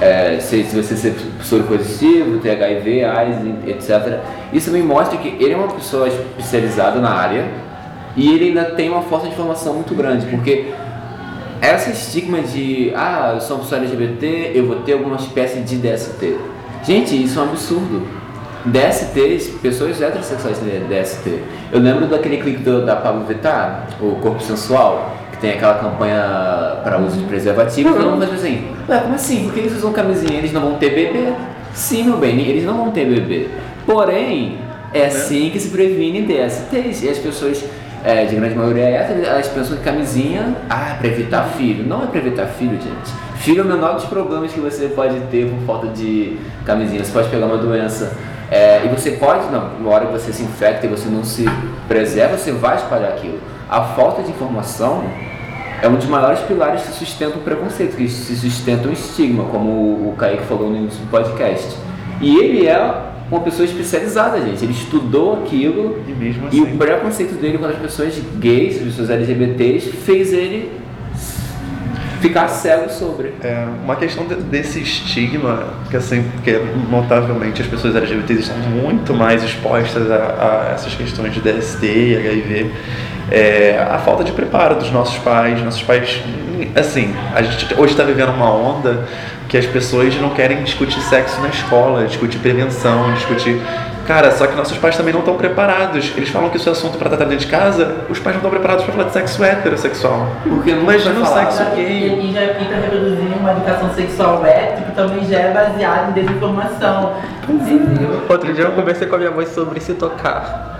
é, 0.00 0.38
se, 0.38 0.62
se 0.62 0.76
você 0.76 0.96
ser 0.96 1.16
soro 1.42 1.64
positivo, 1.64 2.38
ter 2.38 2.50
HIV, 2.52 3.04
AIDS, 3.04 3.38
etc. 3.66 4.20
Isso 4.52 4.66
também 4.70 4.82
mostra 4.82 5.18
que 5.18 5.28
ele 5.40 5.52
é 5.52 5.56
uma 5.56 5.68
pessoa 5.68 6.06
especializada 6.06 7.00
na 7.00 7.10
área 7.10 7.46
e 8.16 8.32
ele 8.32 8.48
ainda 8.48 8.64
tem 8.72 8.88
uma 8.90 9.02
falta 9.02 9.26
de 9.26 9.32
informação 9.32 9.74
muito 9.74 9.94
grande, 9.94 10.26
porque 10.26 10.66
essa 11.60 11.90
estigma 11.90 12.40
de, 12.40 12.92
ah, 12.94 13.32
eu 13.34 13.40
sou 13.40 13.56
uma 13.56 13.62
pessoa 13.64 13.80
LGBT, 13.80 14.52
eu 14.54 14.66
vou 14.66 14.76
ter 14.76 14.94
alguma 14.94 15.16
espécie 15.16 15.60
de 15.60 15.76
DST. 15.76 16.36
Gente, 16.84 17.22
isso 17.22 17.38
é 17.38 17.42
um 17.42 17.46
absurdo. 17.50 18.06
DSTs, 18.64 19.48
pessoas 19.62 20.00
heterossexuais 20.00 20.58
têm 20.58 20.80
DST. 20.86 21.38
Eu 21.72 21.80
lembro 21.80 22.06
daquele 22.06 22.36
clipe 22.38 22.62
do- 22.62 22.84
da 22.84 22.96
Pablo 22.96 23.24
Vittar, 23.26 23.86
o 24.00 24.16
Corpo 24.16 24.42
Sensual, 24.42 25.16
que 25.32 25.38
tem 25.38 25.52
aquela 25.52 25.74
campanha 25.74 26.78
para 26.84 26.98
uso 26.98 27.16
de 27.18 27.24
preservativo, 27.24 27.88
e 27.90 27.92
todo 27.94 28.10
mundo 28.10 28.26
faz 28.26 28.34
assim, 28.40 28.68
ué, 28.88 28.98
como 28.98 29.14
assim? 29.14 29.44
Por 29.44 29.54
que 29.54 29.60
eles 29.60 29.76
usam 29.76 29.92
camisinha? 29.92 30.38
Eles 30.38 30.52
não 30.52 30.60
vão 30.60 30.74
ter 30.74 30.90
bebê? 30.90 31.32
Sim, 31.72 32.04
meu 32.04 32.16
bem, 32.18 32.38
eles 32.40 32.64
não 32.64 32.76
vão 32.76 32.90
ter 32.90 33.06
bebê. 33.06 33.48
Porém, 33.86 34.58
é 34.92 35.06
assim 35.06 35.48
que 35.50 35.58
se 35.58 35.68
previne 35.70 36.22
DSTs. 36.22 37.02
E 37.02 37.08
as 37.08 37.18
pessoas, 37.18 37.64
é, 38.04 38.24
de 38.24 38.34
grande 38.36 38.54
maioria 38.54 38.84
hétero, 38.84 39.24
elas 39.24 39.48
pensam 39.48 39.76
que 39.76 39.82
camisinha, 39.82 40.56
ah, 40.68 40.92
é 40.92 40.94
pra 40.94 41.08
evitar 41.08 41.44
filho. 41.44 41.86
Não 41.86 42.04
é 42.04 42.06
pra 42.06 42.18
evitar 42.18 42.46
filho, 42.46 42.72
gente. 42.72 43.12
Filho 43.36 43.60
é 43.60 43.64
o 43.64 43.68
menor 43.68 43.94
dos 43.94 44.04
problemas 44.04 44.52
que 44.52 44.60
você 44.60 44.88
pode 44.88 45.18
ter 45.30 45.50
por 45.50 45.58
falta 45.66 45.86
de 45.88 46.38
camisinha. 46.64 47.04
Você 47.04 47.12
pode 47.12 47.28
pegar 47.28 47.46
uma 47.46 47.58
doença. 47.58 48.12
é, 48.50 48.82
e 48.84 48.88
você 48.88 49.12
pode, 49.12 49.46
não, 49.50 49.78
na 49.78 49.88
hora 49.88 50.06
que 50.06 50.12
você 50.12 50.32
se 50.32 50.42
infecta 50.42 50.86
e 50.86 50.88
você 50.88 51.08
não 51.08 51.22
se 51.22 51.44
preserva, 51.86 52.36
você 52.36 52.52
vai 52.52 52.76
espalhar 52.76 53.12
aquilo. 53.12 53.38
A 53.68 53.82
falta 53.82 54.22
de 54.22 54.30
informação 54.30 55.04
é 55.80 55.88
um 55.88 55.94
dos 55.94 56.06
maiores 56.06 56.40
pilares 56.40 56.82
que 56.82 56.92
sustenta 56.92 57.38
o 57.38 57.40
preconceito, 57.40 57.96
que 57.96 58.08
se 58.08 58.34
sustenta 58.36 58.88
o 58.88 58.92
estigma, 58.92 59.44
como 59.44 59.70
o 59.70 60.14
Kaique 60.18 60.42
falou 60.44 60.68
no 60.68 60.76
início 60.76 61.00
do 61.00 61.10
podcast. 61.10 61.76
E 62.20 62.36
ele 62.36 62.66
é 62.66 62.76
uma 63.30 63.40
pessoa 63.40 63.64
especializada, 63.64 64.40
gente. 64.40 64.64
Ele 64.64 64.72
estudou 64.72 65.42
aquilo 65.42 66.02
E 66.08 66.12
mesmo 66.12 66.44
e 66.44 66.48
assim. 66.48 66.62
o 66.62 66.76
preconceito 66.76 67.34
dele 67.40 67.58
contra 67.58 67.74
as 67.74 67.80
pessoas 67.80 68.20
gays, 68.38 68.76
as 68.78 68.82
pessoas 68.82 69.10
LGBTs, 69.10 69.90
fez 69.92 70.32
ele 70.32 70.70
ficar 72.20 72.48
cego 72.48 72.90
sobre. 72.90 73.32
É, 73.42 73.66
uma 73.82 73.96
questão 73.96 74.26
de- 74.26 74.34
desse 74.34 74.80
estigma, 74.80 75.64
que 75.90 75.96
assim, 75.96 76.22
porque 76.34 76.60
notavelmente 76.90 77.62
as 77.62 77.68
pessoas 77.68 77.96
LGBTs 77.96 78.40
estão 78.42 78.56
muito 78.58 79.14
mais 79.14 79.42
expostas 79.42 80.10
a, 80.10 80.16
a 80.68 80.72
essas 80.74 80.94
questões 80.94 81.32
de 81.32 81.40
DST 81.40 81.86
e 81.86 82.16
HIV, 82.16 82.70
é, 83.30 83.86
a 83.90 83.98
falta 83.98 84.22
de 84.24 84.32
preparo 84.32 84.74
dos 84.74 84.90
nossos 84.90 85.16
pais. 85.18 85.62
Nossos 85.62 85.82
pais, 85.82 86.20
assim, 86.76 87.14
a 87.34 87.40
gente 87.42 87.72
hoje 87.80 87.92
está 87.92 88.04
vivendo 88.04 88.30
uma 88.34 88.52
onda 88.52 89.06
que 89.50 89.58
as 89.58 89.66
pessoas 89.66 90.14
não 90.20 90.30
querem 90.30 90.62
discutir 90.62 91.00
sexo 91.00 91.40
na 91.40 91.48
escola, 91.48 92.06
discutir 92.06 92.38
prevenção, 92.38 93.12
discutir. 93.14 93.60
Cara, 94.06 94.30
só 94.30 94.46
que 94.46 94.54
nossos 94.54 94.78
pais 94.78 94.96
também 94.96 95.12
não 95.12 95.20
estão 95.20 95.36
preparados. 95.36 96.12
Eles 96.16 96.28
falam 96.28 96.50
que 96.50 96.56
isso 96.56 96.68
é 96.68 96.72
assunto 96.72 96.96
para 96.96 97.08
tratar 97.08 97.24
dentro 97.24 97.44
de 97.44 97.50
casa, 97.50 97.96
os 98.08 98.20
pais 98.20 98.36
não 98.36 98.38
estão 98.38 98.50
preparados 98.50 98.84
para 98.84 98.94
falar 98.94 99.08
de 99.08 99.12
sexo 99.12 99.42
heterossexual. 99.42 100.28
Porque 100.44 100.72
não 100.72 100.82
Imagina 100.82 101.20
o 101.20 101.26
sexo 101.26 101.64
gay. 101.74 102.30
E, 102.30 102.32
já 102.32 102.44
e 102.44 102.64
pra 102.64 102.76
reproduzir 102.76 103.36
uma 103.40 103.50
educação 103.50 103.92
sexual 103.92 104.46
hétero 104.46 104.86
que 104.86 104.92
também 104.92 105.24
já 105.24 105.38
é 105.40 105.52
baseada 105.52 106.10
em 106.10 106.24
desinformação. 106.24 107.16
Entendeu? 107.48 108.22
Outro 108.28 108.54
dia 108.54 108.64
eu 108.64 108.72
conversei 108.72 109.08
com 109.08 109.16
a 109.16 109.18
minha 109.18 109.32
mãe 109.32 109.46
sobre 109.46 109.80
se 109.80 109.94
tocar. 109.94 110.79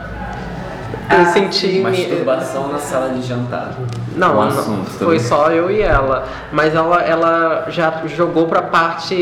Eu 1.11 1.17
Ah, 1.23 1.25
senti. 1.27 1.81
Masturbação 1.81 2.69
na 2.69 2.79
sala 2.79 3.09
de 3.11 3.23
jantar. 3.27 3.73
Não, 4.15 4.39
Um 4.41 4.45
não, 4.45 4.85
foi 4.85 4.99
também. 5.07 5.19
só 5.19 5.51
eu 5.51 5.71
e 5.71 5.83
ela. 5.83 6.25
Mas 6.53 6.75
ela, 6.75 7.03
ela 7.03 7.65
já 7.69 8.03
jogou 8.07 8.47
pra 8.47 8.63
parte 8.63 9.15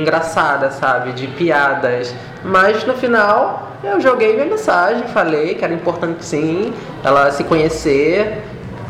engraçada, 0.00 0.70
sabe? 0.70 1.12
De 1.12 1.26
piadas. 1.26 2.14
Mas 2.42 2.84
no 2.86 2.94
final 2.94 3.68
eu 3.84 4.00
joguei 4.00 4.34
minha 4.34 4.46
mensagem, 4.46 5.04
falei 5.08 5.54
que 5.54 5.64
era 5.64 5.74
importante 5.74 6.24
sim 6.24 6.72
ela 7.04 7.30
se 7.30 7.44
conhecer. 7.44 8.42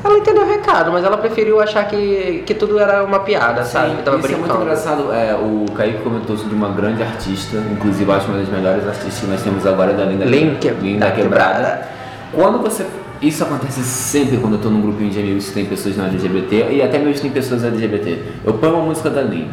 Ela 0.02 0.16
entendeu 0.16 0.44
o 0.44 0.48
recado, 0.48 0.90
mas 0.90 1.04
ela 1.04 1.18
preferiu 1.18 1.60
achar 1.60 1.84
que, 1.86 2.42
que 2.46 2.54
tudo 2.54 2.78
era 2.78 3.04
uma 3.04 3.18
piada, 3.20 3.64
sabe? 3.64 3.96
Que 3.96 4.02
tava 4.02 4.16
Isso 4.18 4.26
é 4.28 4.30
muito 4.30 4.42
brincando. 4.44 4.62
engraçado. 4.62 5.12
É, 5.12 5.34
o 5.34 5.66
Kaique 5.76 5.98
comentou 6.02 6.38
sobre 6.38 6.54
uma 6.54 6.70
grande 6.70 7.02
artista, 7.02 7.58
inclusive 7.70 8.10
acho 8.10 8.28
uma 8.28 8.38
das 8.38 8.48
melhores 8.48 8.86
artistas 8.86 9.18
que 9.18 9.26
nós 9.26 9.42
temos 9.42 9.66
agora 9.66 9.92
da 9.92 10.04
Linda, 10.04 10.24
Link, 10.24 10.66
Linda 10.80 11.06
da 11.06 11.12
Quebrada. 11.12 11.54
Quebrada. 11.54 11.99
Quando 12.32 12.58
você. 12.58 12.86
Isso 13.20 13.44
acontece 13.44 13.82
sempre 13.82 14.38
quando 14.38 14.54
eu 14.54 14.60
tô 14.60 14.70
num 14.70 14.80
grupinho 14.80 15.10
de 15.10 15.18
amigos 15.18 15.48
que 15.48 15.52
tem 15.52 15.66
pessoas 15.66 15.94
não 15.94 16.06
LGBT 16.06 16.68
e 16.72 16.80
até 16.82 16.98
mesmo 16.98 17.20
tem 17.20 17.30
pessoas 17.30 17.62
LGBT. 17.62 18.18
Eu 18.46 18.54
ponho 18.54 18.76
uma 18.76 18.84
música 18.86 19.10
da 19.10 19.20
Lin. 19.20 19.50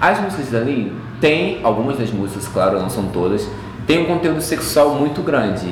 As 0.00 0.18
músicas 0.20 0.48
da 0.50 0.60
Lin 0.60 0.90
tem, 1.20 1.60
algumas 1.62 1.98
das 1.98 2.10
músicas, 2.10 2.48
claro, 2.48 2.78
não 2.80 2.88
são 2.88 3.04
todas, 3.08 3.46
tem 3.86 4.00
um 4.02 4.06
conteúdo 4.06 4.40
sexual 4.40 4.94
muito 4.94 5.20
grande. 5.20 5.66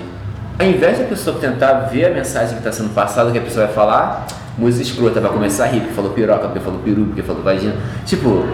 Ao 0.58 0.66
invés 0.66 0.98
da 0.98 1.04
pessoa 1.04 1.38
tentar 1.38 1.72
ver 1.90 2.04
a 2.04 2.10
mensagem 2.10 2.50
que 2.50 2.58
está 2.58 2.70
sendo 2.70 2.92
passada, 2.94 3.30
que 3.30 3.38
a 3.38 3.42
pessoa 3.42 3.64
vai 3.64 3.74
falar, 3.74 4.26
música 4.58 4.82
escrota, 4.82 5.18
vai 5.18 5.32
começar 5.32 5.64
a 5.64 5.68
rir, 5.68 5.80
porque 5.80 5.94
falou 5.94 6.10
piroca, 6.10 6.48
porque 6.48 6.60
falou 6.60 6.80
peru, 6.80 7.06
porque 7.06 7.22
falou 7.22 7.42
vagina. 7.42 7.74
Tipo, 8.04 8.44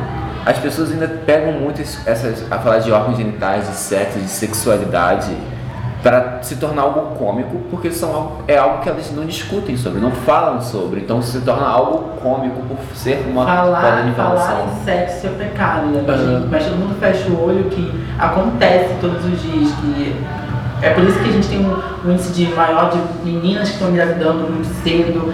as 0.46 0.56
pessoas 0.58 0.92
ainda 0.92 1.08
pegam 1.08 1.52
muito 1.52 1.82
es- 1.82 2.00
essas, 2.06 2.44
a 2.50 2.58
falar 2.58 2.78
de 2.78 2.92
órgãos 2.92 3.16
genitais, 3.16 3.68
de 3.68 3.74
sexo, 3.74 4.20
de 4.20 4.28
sexualidade, 4.28 5.32
para 6.08 6.38
se 6.40 6.56
tornar 6.56 6.82
algo 6.82 7.16
cômico, 7.18 7.58
porque 7.70 7.90
são 7.90 8.14
algo, 8.14 8.42
é 8.48 8.56
algo 8.56 8.80
que 8.80 8.88
elas 8.88 9.12
não 9.12 9.26
discutem 9.26 9.76
sobre, 9.76 10.00
não 10.00 10.10
falam 10.10 10.58
sobre. 10.58 11.00
Então 11.00 11.20
se 11.20 11.38
torna 11.42 11.66
algo 11.66 12.16
cômico 12.22 12.62
por 12.62 12.96
ser 12.96 13.26
uma 13.30 13.44
Falar, 13.44 13.82
forma 13.82 14.02
de 14.04 14.16
falar 14.16 14.34
informação. 14.34 14.66
em 14.80 14.84
sexo 14.86 15.26
é 15.26 15.30
pecado, 15.30 15.86
né? 15.88 16.02
Mas, 16.06 16.18
Aham. 16.18 16.48
mas 16.50 16.64
todo 16.64 16.76
mundo 16.76 16.98
fecha 16.98 17.28
o 17.28 17.46
olho 17.46 17.64
que 17.64 17.92
acontece 18.18 18.94
todos 19.02 19.22
os 19.22 19.42
dias. 19.42 19.70
Que 19.74 20.16
é 20.80 20.90
por 20.94 21.04
isso 21.04 21.18
que 21.18 21.28
a 21.28 21.32
gente 21.32 21.46
tem 21.46 21.60
um, 21.60 21.76
um 22.06 22.12
índice 22.12 22.32
de 22.32 22.54
maior 22.54 22.90
de 22.90 23.30
meninas 23.30 23.68
que 23.68 23.74
estão 23.74 23.90
engravidando 23.90 24.50
muito 24.50 24.68
cedo. 24.82 25.30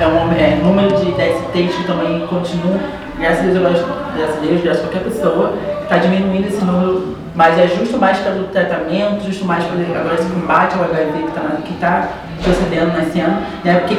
É 0.00 0.06
um 0.08 0.32
é, 0.32 0.56
número 0.60 0.96
de 0.96 1.12
DSTs 1.12 1.76
que 1.76 1.84
também 1.86 2.26
continua. 2.26 2.78
Graças 3.18 4.36
a 4.36 4.40
Deus, 4.40 4.62
graças 4.62 4.84
a 4.84 4.88
qualquer 4.88 5.02
pessoa, 5.02 5.52
está 5.82 5.98
diminuindo 5.98 6.48
esse 6.48 6.64
número. 6.64 7.16
Mas 7.34 7.56
é 7.56 7.68
justo 7.68 7.98
mais 7.98 8.18
pelo 8.18 8.44
tratamento, 8.48 9.24
justo 9.24 9.44
mais 9.44 9.62
pelo 9.64 9.80
agora 9.96 10.14
esse 10.14 10.28
combate 10.28 10.74
ao 10.76 10.84
HIV 10.84 11.12
que 11.22 11.28
está 11.28 11.40
que 11.64 11.74
tá 11.74 12.08
procedendo 12.42 12.96
nesse 12.96 13.20
ano, 13.20 13.42
né? 13.64 13.78
Porque 13.80 13.94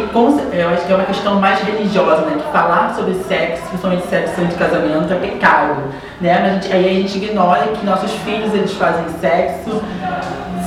eu 0.53 0.69
acho 0.69 0.86
que 0.86 0.91
é 0.91 0.95
uma 0.95 1.05
questão 1.05 1.36
mais 1.39 1.60
religiosa, 1.62 2.21
né? 2.25 2.38
Que 2.38 2.51
falar 2.51 2.93
sobre 2.95 3.13
sexo, 3.13 3.63
principalmente 3.69 4.08
sexo 4.08 4.41
de 4.43 4.55
casamento, 4.55 5.13
é 5.13 5.15
pecado, 5.15 5.75
né? 6.19 6.38
Mas 6.41 6.51
a 6.51 6.53
gente- 6.55 6.73
aí 6.73 6.89
a 6.89 6.93
gente 7.01 7.17
ignora 7.17 7.67
que 7.67 7.86
nossos 7.86 8.12
filhos 8.12 8.53
eles 8.53 8.73
fazem 8.73 9.05
sexo 9.21 9.82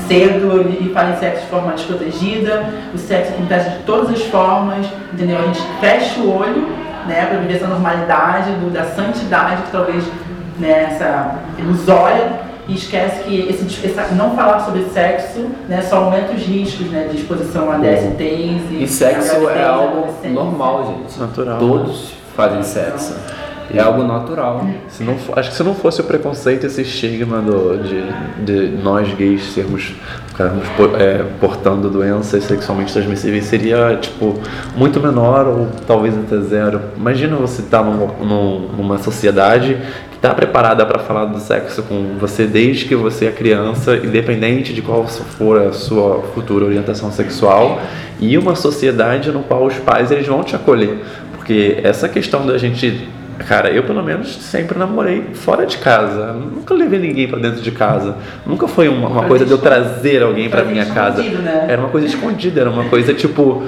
cedo 0.08 0.66
e 0.80 0.88
fazem 0.92 1.16
sexo 1.16 1.42
de 1.42 1.46
forma 1.48 1.72
desprotegida, 1.72 2.64
o 2.94 2.98
sexo 2.98 3.32
acontece 3.34 3.70
de 3.70 3.78
todas 3.84 4.10
as 4.10 4.22
formas, 4.24 4.86
entendeu? 5.12 5.38
A 5.38 5.42
gente 5.42 5.60
fecha 5.80 6.20
o 6.20 6.38
olho, 6.38 6.68
né, 7.06 7.26
para 7.26 7.38
viver 7.38 7.56
essa 7.56 7.66
normalidade, 7.66 8.50
do, 8.52 8.70
da 8.70 8.84
santidade 8.84 9.62
que 9.62 9.70
talvez 9.72 10.04
né, 10.58 10.84
essa 10.90 11.36
ilusória 11.58 12.40
e 12.68 12.74
esquece 12.74 13.24
que 13.24 13.40
esse, 13.48 13.86
essa- 13.86 14.14
não 14.14 14.36
falar 14.36 14.60
sobre 14.60 14.84
sexo 14.94 15.46
né, 15.68 15.82
só 15.82 15.96
aumenta 16.04 16.32
os 16.32 16.42
riscos 16.42 16.86
né, 16.90 17.08
de 17.10 17.18
exposição 17.18 17.70
a 17.72 17.76
DSTs 17.78 18.70
e, 18.70 18.82
E 18.84 18.88
sexo 18.88 19.48
é 19.50 19.64
algo 19.64 20.06
normal, 20.30 20.86
gente. 20.86 21.18
Natural. 21.18 21.58
Todos 21.58 22.12
fazem 22.36 22.62
sexo. 22.62 23.16
É 23.74 23.80
algo 23.80 24.02
natural. 24.02 24.66
Se 24.88 25.02
não, 25.02 25.16
fo- 25.16 25.32
acho 25.36 25.50
que 25.50 25.56
se 25.56 25.62
não 25.62 25.74
fosse 25.74 26.00
o 26.00 26.04
preconceito, 26.04 26.66
esse 26.66 26.82
estigma 26.82 27.40
do, 27.40 27.78
de, 27.82 28.44
de 28.44 28.82
nós 28.82 29.12
gays 29.14 29.42
sermos 29.52 29.94
ficarmos 30.28 30.64
é, 30.98 31.24
portando 31.40 31.88
doenças 31.90 32.44
sexualmente 32.44 32.92
transmissíveis 32.92 33.44
seria 33.44 33.96
tipo 34.00 34.38
muito 34.76 34.98
menor 35.00 35.46
ou 35.46 35.68
talvez 35.86 36.14
até 36.16 36.38
zero. 36.40 36.80
Imagina 36.96 37.36
você 37.36 37.62
estar 37.62 37.82
num, 37.82 38.06
num- 38.24 38.68
numa 38.76 38.98
sociedade 38.98 39.76
que 40.10 40.16
está 40.16 40.34
preparada 40.34 40.84
para 40.86 40.98
falar 41.00 41.26
do 41.26 41.38
sexo 41.40 41.82
com 41.82 42.16
você 42.18 42.46
desde 42.46 42.84
que 42.86 42.94
você 42.94 43.26
é 43.26 43.30
criança, 43.32 43.96
independente 43.96 44.72
de 44.72 44.80
qual 44.82 45.06
for 45.06 45.58
a 45.60 45.72
sua 45.72 46.22
futura 46.34 46.64
orientação 46.64 47.10
sexual, 47.10 47.80
e 48.20 48.36
uma 48.38 48.54
sociedade 48.54 49.30
no 49.32 49.40
qual 49.42 49.64
os 49.66 49.74
pais 49.78 50.10
eles 50.10 50.26
vão 50.26 50.42
te 50.44 50.54
acolher, 50.54 50.98
porque 51.36 51.80
essa 51.82 52.08
questão 52.08 52.46
da 52.46 52.56
gente 52.56 53.08
Cara, 53.38 53.70
eu 53.70 53.82
pelo 53.82 54.02
menos 54.02 54.36
sempre 54.36 54.78
namorei 54.78 55.30
fora 55.34 55.66
de 55.66 55.78
casa. 55.78 56.32
Nunca 56.32 56.74
levei 56.74 56.98
ninguém 56.98 57.26
pra 57.28 57.38
dentro 57.38 57.60
de 57.60 57.70
casa. 57.70 58.16
Nunca 58.46 58.68
foi 58.68 58.88
uma, 58.88 59.08
uma 59.08 59.24
coisa 59.24 59.44
de 59.44 59.50
eu 59.50 59.58
trazer 59.58 60.22
alguém 60.22 60.48
pra 60.48 60.60
Fazia 60.60 60.72
minha 60.72 60.86
casa. 60.86 61.22
né? 61.22 61.66
Era 61.68 61.80
uma 61.80 61.90
coisa 61.90 62.06
escondida, 62.06 62.60
era 62.60 62.70
uma 62.70 62.84
coisa 62.84 63.12
tipo 63.14 63.62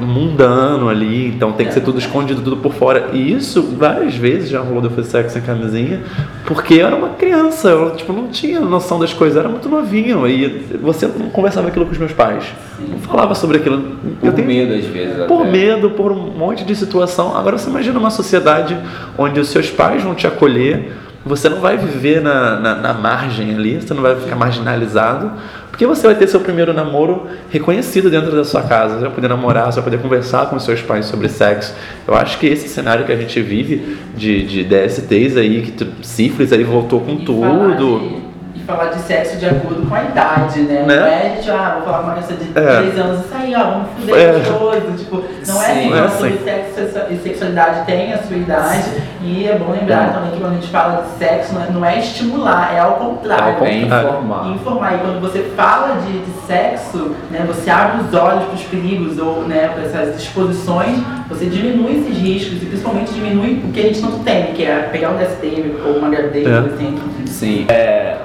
mundano 0.00 0.88
ali, 0.88 1.28
então 1.28 1.52
tem 1.52 1.66
que 1.66 1.72
ser 1.74 1.80
tudo 1.80 1.98
escondido, 1.98 2.42
tudo 2.42 2.56
por 2.56 2.72
fora. 2.74 3.10
E 3.12 3.32
isso 3.32 3.62
várias 3.78 4.14
vezes 4.14 4.50
já 4.50 4.60
rolou 4.60 4.80
de 4.80 4.88
eu 4.88 4.90
fazer 4.90 5.08
sexo 5.08 5.34
sem 5.34 5.42
camisinha, 5.42 6.00
porque 6.44 6.74
eu 6.74 6.86
era 6.86 6.96
uma 6.96 7.10
criança, 7.10 7.68
eu 7.68 7.90
tipo, 7.94 8.12
não 8.12 8.28
tinha 8.28 8.60
noção 8.60 8.98
das 8.98 9.12
coisas, 9.12 9.36
eu 9.36 9.40
era 9.40 9.48
muito 9.48 9.68
novinho. 9.68 10.26
E 10.26 10.48
você 10.80 11.06
não 11.06 11.30
conversava 11.30 11.68
aquilo 11.68 11.86
com 11.86 11.92
os 11.92 11.98
meus 11.98 12.12
pais. 12.12 12.44
Não 12.88 12.98
falava 12.98 13.34
sobre 13.34 13.58
aquilo. 13.58 13.76
Eu 14.22 14.30
Por 14.30 14.32
tenho 14.32 14.48
medo, 14.48 14.74
às 14.74 14.84
vezes. 14.84 15.26
por 15.26 15.42
até. 15.42 15.50
medo, 15.50 15.90
por 15.90 16.12
um 16.12 16.30
monte 16.30 16.64
de 16.64 16.74
situação. 16.74 17.36
Agora 17.36 17.58
você 17.58 17.68
imagina 17.68 17.98
uma 17.98 18.10
sociedade 18.10 18.76
onde 19.18 19.40
os 19.40 19.48
seus 19.48 19.70
pais 19.70 20.02
vão 20.02 20.14
te 20.14 20.26
acolher, 20.26 20.92
você 21.24 21.48
não 21.48 21.60
vai 21.60 21.76
viver 21.76 22.20
na, 22.20 22.58
na, 22.58 22.74
na 22.76 22.94
margem 22.94 23.54
ali, 23.54 23.80
você 23.80 23.92
não 23.92 24.02
vai 24.02 24.16
ficar 24.16 24.36
marginalizado, 24.36 25.32
porque 25.70 25.86
você 25.86 26.06
vai 26.06 26.14
ter 26.14 26.26
seu 26.26 26.40
primeiro 26.40 26.72
namoro 26.72 27.26
reconhecido 27.50 28.10
dentro 28.10 28.32
da 28.32 28.44
sua 28.44 28.62
casa. 28.62 28.94
Você 28.94 29.00
vai 29.02 29.10
poder 29.10 29.28
namorar, 29.28 29.66
você 29.66 29.80
vai 29.80 29.84
poder 29.90 30.02
conversar 30.02 30.46
com 30.46 30.58
seus 30.58 30.80
pais 30.80 31.06
sobre 31.06 31.28
sexo. 31.28 31.74
Eu 32.06 32.14
acho 32.14 32.38
que 32.38 32.46
esse 32.46 32.68
cenário 32.68 33.04
que 33.04 33.12
a 33.12 33.16
gente 33.16 33.40
vive 33.42 33.96
de, 34.16 34.42
de 34.44 34.64
DSTs 34.64 35.36
aí, 35.36 35.62
que 35.62 35.86
sífilis 36.02 36.52
aí 36.52 36.64
voltou 36.64 37.00
com 37.00 37.12
E 37.12 37.26
falar 37.26 37.76
tudo. 37.76 38.29
De- 38.60 38.64
falar 38.66 38.86
de 38.90 39.00
sexo 39.00 39.36
de 39.36 39.46
acordo 39.46 39.86
com 39.88 39.94
a 39.94 40.02
idade, 40.04 40.60
né? 40.60 40.84
Né? 40.86 40.96
Não 40.96 41.06
é 41.06 41.16
a 41.16 41.28
gente, 41.36 41.50
ah, 41.50 41.72
vou 41.76 41.84
falar 41.84 41.98
com 41.98 42.04
uma 42.04 42.12
criança 42.14 42.34
de 42.34 42.50
É. 42.58 42.76
3 42.82 42.98
anos, 42.98 43.24
isso 43.24 43.34
aí, 43.34 43.54
ó, 43.54 43.64
vamos 43.70 43.88
fuder 43.98 44.16
É. 44.16 44.32
gostoso. 44.32 44.80
Tipo, 44.98 45.16
não 45.16 45.62
é 45.62 45.66
Sim. 45.66 45.72
assim, 45.80 45.90
Não 45.90 45.96
é 45.96 46.00
assim. 46.00 46.16
sobre 46.16 46.38
sexo 46.44 46.80
e 47.10 47.16
sexualidade 47.18 47.86
tem 47.86 48.12
a 48.12 48.18
sua 48.22 48.36
idade. 48.36 48.90
E 49.22 49.48
é 49.48 49.56
bom 49.58 49.72
lembrar 49.72 50.12
também 50.12 50.30
que 50.30 50.38
quando 50.40 50.52
a 50.52 50.54
gente 50.54 50.68
fala 50.68 51.02
de 51.02 51.18
sexo, 51.18 51.54
não 51.54 51.62
é- 51.62 51.70
não 51.70 51.84
é 51.84 51.98
estimular, 51.98 52.72
é 52.74 52.80
ao 52.80 52.92
contrário. 52.92 53.48
É 53.48 53.52
contrário. 53.52 54.08
informar. 54.08 54.46
E 54.46 54.52
informar. 54.54 54.94
E 54.94 54.98
quando 54.98 55.20
você 55.20 55.42
fala 55.56 55.96
de, 56.00 56.18
de 56.18 56.46
sexo, 56.46 57.14
né, 57.30 57.44
você 57.46 57.68
abre 57.70 58.02
os 58.02 58.14
olhos 58.14 58.44
para 58.44 58.54
os 58.54 58.62
perigos 58.62 59.18
ou 59.18 59.42
né, 59.42 59.68
para 59.74 59.82
essas 59.84 60.16
exposições, 60.22 60.98
você 61.28 61.46
diminui 61.46 61.98
esses 62.00 62.16
riscos 62.18 62.62
e 62.62 62.66
principalmente 62.66 63.12
diminui 63.12 63.62
o 63.64 63.72
que 63.72 63.80
a 63.80 63.82
gente 63.84 64.00
não 64.00 64.18
tem, 64.20 64.46
que 64.52 64.64
é 64.64 64.88
pegar 64.90 65.10
um 65.10 65.16
DST 65.16 65.74
ou 65.84 65.98
uma 65.98 66.08
gravidez 66.08 66.46
É. 66.46 66.56
adolescente. 66.56 67.00
Sim. 67.26 67.66
É, 67.68 68.16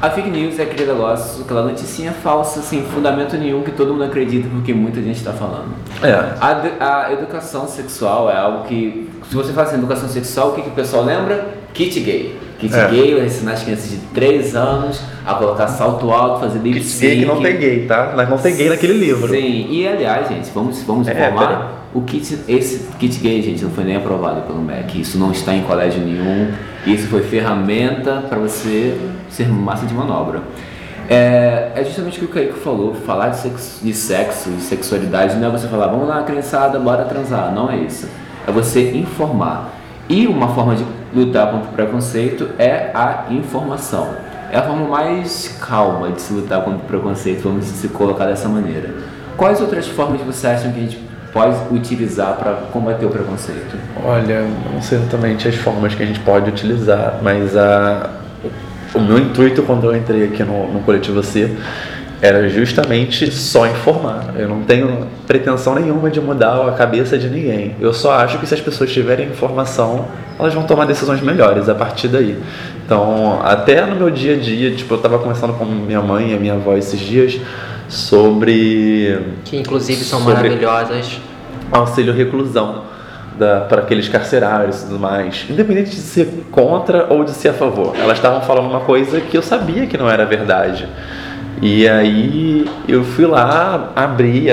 a 0.00 0.10
fake 0.10 0.30
news 0.30 0.58
é 0.58 0.62
aquele 0.64 0.90
negócio, 0.92 1.42
aquela 1.44 1.62
noticinha 1.62 2.12
falsa, 2.12 2.60
sem 2.62 2.82
fundamento 2.82 3.36
nenhum, 3.36 3.62
que 3.62 3.70
todo 3.72 3.92
mundo 3.92 4.04
acredita 4.04 4.48
porque 4.50 4.72
muita 4.74 5.00
gente 5.00 5.16
está 5.16 5.32
falando. 5.32 5.74
É. 6.02 6.12
A, 6.40 7.06
a 7.06 7.12
educação 7.12 7.66
sexual 7.68 8.30
é 8.30 8.36
algo 8.36 8.64
que, 8.64 9.08
se 9.28 9.34
você 9.34 9.52
fala 9.52 9.66
assim, 9.68 9.76
educação 9.76 10.08
sexual, 10.08 10.50
o 10.50 10.52
que, 10.54 10.62
que 10.62 10.68
o 10.68 10.72
pessoal 10.72 11.04
lembra? 11.04 11.46
Kit 11.74 11.98
gay. 12.00 12.38
Kit 12.58 12.74
É. 12.74 12.88
gay 12.88 13.14
vai 13.16 13.26
ensinar 13.26 13.52
as 13.52 13.62
crianças 13.64 13.90
de 13.90 13.96
3 14.14 14.54
anos 14.54 15.00
a 15.26 15.34
colocar 15.34 15.66
salto 15.68 16.10
alto, 16.10 16.40
fazer 16.40 16.58
lip 16.60 16.80
Kit 16.80 16.98
gay 17.00 17.18
que 17.20 17.24
não 17.24 17.40
tem 17.40 17.56
gay, 17.56 17.86
tá? 17.86 18.12
Mas 18.16 18.28
não 18.28 18.38
tem 18.38 18.56
gay 18.56 18.68
naquele 18.68 18.94
livro. 18.94 19.28
Sim, 19.28 19.66
e 19.70 19.86
aliás, 19.88 20.28
gente, 20.28 20.50
vamos, 20.54 20.82
vamos 20.82 21.08
É, 21.08 21.12
informar. 21.12 21.81
O 21.94 22.00
kit, 22.00 22.38
esse 22.48 22.88
kit 22.98 23.18
gay, 23.20 23.42
gente, 23.42 23.62
não 23.62 23.70
foi 23.70 23.84
nem 23.84 23.96
aprovado 23.96 24.42
pelo 24.42 24.62
MEC. 24.62 25.00
Isso 25.00 25.18
não 25.18 25.30
está 25.30 25.54
em 25.54 25.62
colégio 25.62 26.02
nenhum. 26.02 26.50
Isso 26.86 27.06
foi 27.08 27.22
ferramenta 27.22 28.24
para 28.28 28.38
você 28.38 28.98
ser 29.28 29.48
massa 29.48 29.84
de 29.84 29.92
manobra. 29.92 30.42
É, 31.08 31.72
é 31.74 31.84
justamente 31.84 32.16
o 32.16 32.20
que 32.20 32.24
o 32.24 32.28
Kaique 32.28 32.58
falou, 32.60 32.94
falar 32.94 33.28
de 33.28 33.38
sexo, 33.38 33.84
de 33.84 33.92
sexo, 33.92 34.50
de 34.50 34.62
sexualidade, 34.62 35.36
não 35.36 35.48
é 35.48 35.50
você 35.50 35.68
falar, 35.68 35.88
vamos 35.88 36.08
lá, 36.08 36.22
criançada, 36.22 36.78
bora 36.78 37.04
transar. 37.04 37.52
Não 37.52 37.70
é 37.70 37.76
isso. 37.76 38.08
É 38.46 38.50
você 38.50 38.92
informar. 38.92 39.72
E 40.08 40.26
uma 40.26 40.48
forma 40.48 40.74
de 40.74 40.84
lutar 41.14 41.50
contra 41.50 41.68
o 41.68 41.72
preconceito 41.72 42.48
é 42.58 42.90
a 42.94 43.26
informação. 43.30 44.08
É 44.50 44.56
a 44.58 44.62
forma 44.62 44.88
mais 44.88 45.56
calma 45.60 46.10
de 46.10 46.20
se 46.20 46.32
lutar 46.32 46.62
contra 46.62 46.78
o 46.78 46.86
preconceito, 46.86 47.42
vamos 47.42 47.66
se 47.66 47.88
colocar 47.88 48.26
dessa 48.26 48.48
maneira. 48.48 48.94
Quais 49.36 49.60
outras 49.60 49.88
formas 49.88 50.20
você 50.22 50.46
acha 50.46 50.70
que 50.70 50.78
a 50.78 50.82
gente 50.82 51.11
pode 51.32 51.56
utilizar 51.74 52.36
para 52.36 52.52
combater 52.72 53.06
o 53.06 53.10
preconceito? 53.10 53.76
Olha, 54.04 54.44
não 54.72 54.82
sei 54.82 54.98
exatamente 54.98 55.48
as 55.48 55.54
formas 55.54 55.94
que 55.94 56.02
a 56.02 56.06
gente 56.06 56.20
pode 56.20 56.50
utilizar, 56.50 57.18
mas 57.22 57.56
a, 57.56 58.10
o 58.94 59.00
meu 59.00 59.18
intuito 59.18 59.62
quando 59.62 59.86
eu 59.86 59.96
entrei 59.96 60.24
aqui 60.24 60.44
no, 60.44 60.70
no 60.70 60.80
Coletivo 60.80 61.22
C 61.22 61.50
era 62.20 62.48
justamente 62.48 63.32
só 63.32 63.66
informar. 63.66 64.34
Eu 64.36 64.48
não 64.48 64.62
tenho 64.62 65.08
pretensão 65.26 65.74
nenhuma 65.74 66.08
de 66.08 66.20
mudar 66.20 66.68
a 66.68 66.72
cabeça 66.72 67.18
de 67.18 67.28
ninguém. 67.28 67.74
Eu 67.80 67.92
só 67.92 68.12
acho 68.12 68.38
que 68.38 68.46
se 68.46 68.54
as 68.54 68.60
pessoas 68.60 68.92
tiverem 68.92 69.28
informação, 69.28 70.06
elas 70.38 70.54
vão 70.54 70.62
tomar 70.62 70.84
decisões 70.84 71.20
melhores 71.20 71.68
a 71.68 71.74
partir 71.74 72.06
daí. 72.06 72.38
Então, 72.84 73.40
até 73.42 73.84
no 73.84 73.96
meu 73.96 74.08
dia 74.08 74.34
a 74.34 74.38
dia, 74.38 74.70
tipo, 74.70 74.94
eu 74.94 74.98
estava 74.98 75.18
conversando 75.18 75.54
com 75.54 75.64
minha 75.64 76.00
mãe 76.00 76.32
e 76.32 76.38
minha 76.38 76.54
avó 76.54 76.76
esses 76.76 77.00
dias 77.00 77.40
sobre 77.92 79.18
Que 79.44 79.58
inclusive 79.58 80.02
são 80.02 80.20
maravilhosas. 80.20 81.20
auxílio 81.70 82.14
reclusão 82.14 82.84
para 83.68 83.82
aqueles 83.82 84.08
carcerários 84.08 84.82
e 84.82 84.86
tudo 84.86 84.98
mais. 84.98 85.44
Independente 85.48 85.90
de 85.90 85.96
ser 85.96 86.46
contra 86.50 87.06
ou 87.12 87.22
de 87.24 87.32
ser 87.32 87.50
a 87.50 87.52
favor. 87.52 87.94
Elas 87.96 88.16
estavam 88.16 88.40
falando 88.40 88.66
uma 88.66 88.80
coisa 88.80 89.20
que 89.20 89.36
eu 89.36 89.42
sabia 89.42 89.86
que 89.86 89.98
não 89.98 90.08
era 90.08 90.24
verdade. 90.24 90.88
E 91.60 91.86
aí 91.86 92.68
eu 92.88 93.04
fui 93.04 93.26
lá, 93.26 93.92
abri, 93.94 94.46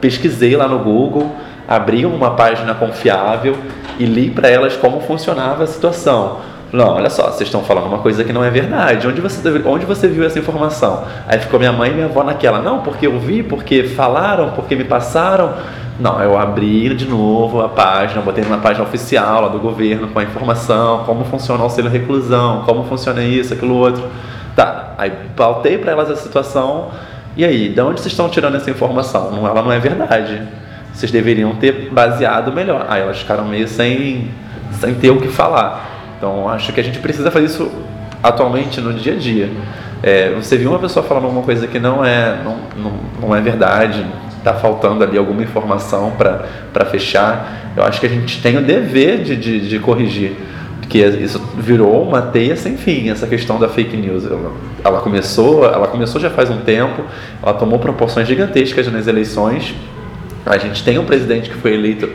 pesquisei 0.00 0.56
lá 0.56 0.66
no 0.66 0.78
Google, 0.78 1.34
abri 1.68 2.06
uma 2.06 2.30
página 2.30 2.74
confiável 2.74 3.56
e 3.98 4.06
li 4.06 4.30
para 4.30 4.48
elas 4.48 4.74
como 4.74 5.00
funcionava 5.00 5.64
a 5.64 5.66
situação. 5.66 6.38
Não, 6.76 6.88
olha 6.88 7.08
só, 7.08 7.28
vocês 7.28 7.48
estão 7.48 7.64
falando 7.64 7.86
uma 7.86 8.00
coisa 8.00 8.22
que 8.22 8.34
não 8.34 8.44
é 8.44 8.50
verdade. 8.50 9.08
Onde 9.08 9.18
você, 9.18 9.40
onde 9.64 9.86
você 9.86 10.06
viu 10.08 10.26
essa 10.26 10.38
informação? 10.38 11.04
Aí 11.26 11.38
ficou 11.38 11.58
minha 11.58 11.72
mãe 11.72 11.90
e 11.90 11.94
minha 11.94 12.04
avó 12.04 12.22
naquela. 12.22 12.60
Não, 12.60 12.82
porque 12.82 13.06
eu 13.06 13.18
vi, 13.18 13.42
porque 13.42 13.84
falaram, 13.84 14.50
porque 14.50 14.76
me 14.76 14.84
passaram. 14.84 15.54
Não, 15.98 16.20
eu 16.20 16.38
abri 16.38 16.94
de 16.94 17.06
novo 17.06 17.62
a 17.62 17.68
página, 17.70 18.20
botei 18.20 18.44
numa 18.44 18.58
página 18.58 18.84
oficial 18.84 19.40
lá 19.40 19.48
do 19.48 19.58
governo 19.58 20.08
com 20.08 20.18
a 20.18 20.22
informação, 20.22 21.04
como 21.04 21.24
funciona 21.24 21.60
o 21.60 21.62
auxílio 21.62 21.90
reclusão, 21.90 22.62
como 22.66 22.84
funciona 22.84 23.24
isso, 23.24 23.54
aquilo 23.54 23.74
outro. 23.74 24.04
Tá, 24.54 24.92
aí 24.98 25.10
pautei 25.34 25.78
para 25.78 25.92
elas 25.92 26.10
a 26.10 26.16
situação. 26.16 26.90
E 27.38 27.42
aí, 27.42 27.70
de 27.70 27.80
onde 27.80 28.02
vocês 28.02 28.12
estão 28.12 28.28
tirando 28.28 28.54
essa 28.54 28.70
informação? 28.70 29.30
Não, 29.30 29.46
ela 29.46 29.62
não 29.62 29.72
é 29.72 29.78
verdade. 29.78 30.42
Vocês 30.92 31.10
deveriam 31.10 31.54
ter 31.54 31.88
baseado 31.90 32.52
melhor. 32.52 32.84
Aí 32.86 33.00
elas 33.00 33.18
ficaram 33.18 33.46
meio 33.46 33.66
sem, 33.66 34.28
sem 34.72 34.94
ter 34.94 35.08
o 35.08 35.18
que 35.18 35.28
falar. 35.28 35.95
Então 36.16 36.48
acho 36.48 36.72
que 36.72 36.80
a 36.80 36.84
gente 36.84 36.98
precisa 36.98 37.30
fazer 37.30 37.46
isso 37.46 37.70
atualmente 38.22 38.80
no 38.80 38.92
dia 38.94 39.14
a 39.14 39.16
dia. 39.16 39.50
É, 40.02 40.30
você 40.34 40.56
viu 40.56 40.70
uma 40.70 40.78
pessoa 40.78 41.04
falando 41.04 41.24
alguma 41.24 41.42
coisa 41.42 41.66
que 41.66 41.78
não 41.78 42.04
é, 42.04 42.38
não, 42.44 42.56
não, 42.76 42.92
não 43.20 43.36
é 43.36 43.40
verdade, 43.40 44.04
está 44.38 44.54
faltando 44.54 45.02
ali 45.02 45.18
alguma 45.18 45.42
informação 45.42 46.12
para 46.12 46.84
fechar, 46.84 47.72
eu 47.76 47.82
acho 47.82 47.98
que 47.98 48.06
a 48.06 48.08
gente 48.08 48.40
tem 48.40 48.56
o 48.56 48.62
dever 48.62 49.22
de, 49.22 49.36
de, 49.36 49.68
de 49.68 49.78
corrigir. 49.78 50.36
Porque 50.80 50.98
isso 50.98 51.40
virou 51.56 52.06
uma 52.06 52.22
teia 52.22 52.54
sem 52.54 52.76
fim, 52.76 53.10
essa 53.10 53.26
questão 53.26 53.58
da 53.58 53.68
fake 53.68 53.96
news. 53.96 54.24
Ela, 54.24 54.52
ela 54.84 55.00
começou, 55.00 55.64
ela 55.64 55.88
começou 55.88 56.20
já 56.20 56.30
faz 56.30 56.48
um 56.48 56.58
tempo, 56.58 57.02
ela 57.42 57.54
tomou 57.54 57.80
proporções 57.80 58.28
gigantescas 58.28 58.90
nas 58.90 59.08
eleições. 59.08 59.74
A 60.44 60.58
gente 60.58 60.84
tem 60.84 60.96
um 60.96 61.04
presidente 61.04 61.50
que 61.50 61.56
foi 61.56 61.74
eleito 61.74 62.08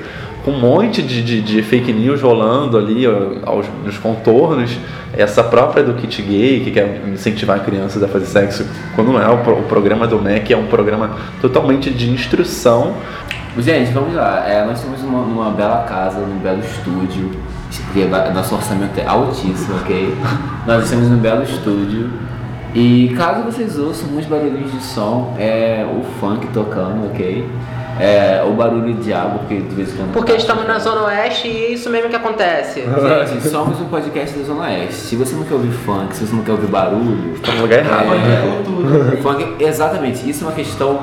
com 0.43 0.51
um 0.51 0.59
monte 0.59 1.01
de, 1.01 1.21
de, 1.21 1.41
de 1.41 1.61
fake 1.61 1.93
news 1.93 2.21
rolando 2.21 2.77
ali 2.77 3.05
aos, 3.45 3.65
nos 3.83 3.97
contornos. 3.97 4.77
Essa 5.13 5.43
própria 5.43 5.83
do 5.83 5.93
kit 5.93 6.21
gay, 6.21 6.61
que 6.61 6.71
quer 6.71 7.01
incentivar 7.07 7.59
crianças 7.63 8.01
a 8.01 8.07
fazer 8.07 8.25
sexo, 8.25 8.65
quando 8.95 9.11
não 9.11 9.21
é 9.21 9.29
o, 9.29 9.59
o 9.59 9.63
programa 9.63 10.07
do 10.07 10.21
MEC, 10.21 10.53
é 10.53 10.57
um 10.57 10.67
programa 10.67 11.17
totalmente 11.41 11.91
de 11.91 12.09
instrução. 12.09 12.95
Gente, 13.57 13.91
vamos 13.91 14.15
lá. 14.15 14.47
É, 14.47 14.65
nós 14.65 14.79
estamos 14.79 15.01
numa, 15.01 15.51
bela 15.51 15.83
casa, 15.83 16.19
num 16.19 16.39
belo 16.39 16.61
estúdio. 16.61 17.31
que 17.93 18.05
Nosso 18.33 18.55
orçamento 18.55 18.97
é 18.97 19.05
altíssimo, 19.05 19.75
ok? 19.81 20.15
nós 20.65 20.85
estamos 20.85 21.09
num 21.09 21.17
belo 21.17 21.43
estúdio. 21.43 22.09
E 22.73 23.13
caso 23.17 23.43
vocês 23.43 23.77
ouçam 23.77 24.07
uns 24.15 24.25
barulhinhos 24.25 24.71
de 24.71 24.81
som, 24.81 25.35
é 25.37 25.85
o 25.85 26.01
funk 26.21 26.47
tocando, 26.53 27.07
ok? 27.07 27.45
É 27.99 28.43
o 28.47 28.53
barulho 28.53 28.93
de 28.95 29.13
água, 29.13 29.39
porque 29.39 29.59
de 29.59 29.75
vez 29.75 29.93
em 29.93 29.97
quando. 29.97 30.13
Porque 30.13 30.33
estamos 30.33 30.65
na 30.67 30.79
Zona 30.79 31.03
Oeste 31.03 31.47
e 31.47 31.65
é 31.65 31.71
isso 31.73 31.89
mesmo 31.89 32.09
que 32.09 32.15
acontece. 32.15 32.81
Gente, 33.27 33.47
somos 33.47 33.79
um 33.79 33.85
podcast 33.85 34.37
da 34.37 34.45
Zona 34.45 34.63
Oeste. 34.63 34.93
Se 34.93 35.15
você 35.15 35.35
não 35.35 35.43
quer 35.43 35.53
ouvir 35.53 35.71
funk, 35.71 36.15
se 36.15 36.25
você 36.25 36.35
não 36.35 36.43
quer 36.43 36.51
ouvir 36.53 36.67
barulho, 36.67 37.33
Está 37.35 37.51
no 37.53 37.61
lugar 37.61 37.79
errado. 37.79 38.07
é, 39.13 39.17
funk, 39.17 39.55
exatamente, 39.59 40.27
isso 40.27 40.43
é 40.43 40.47
uma 40.47 40.53
questão 40.53 40.99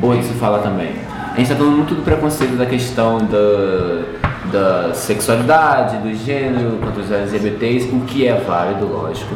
boa 0.00 0.16
de 0.16 0.24
se 0.24 0.34
falar 0.34 0.60
também. 0.60 0.92
A 1.32 1.36
gente 1.40 1.42
está 1.42 1.56
falando 1.56 1.76
muito 1.76 1.94
do 1.94 2.02
preconceito 2.02 2.56
da 2.56 2.66
questão 2.66 3.18
da, 3.18 4.02
da 4.50 4.94
sexualidade, 4.94 5.98
do 5.98 6.12
gênero, 6.14 6.78
contra 6.82 7.00
os 7.02 7.10
LGBTs, 7.12 7.88
o 7.94 8.00
que 8.00 8.26
é 8.26 8.34
válido, 8.34 8.86
lógico. 8.86 9.34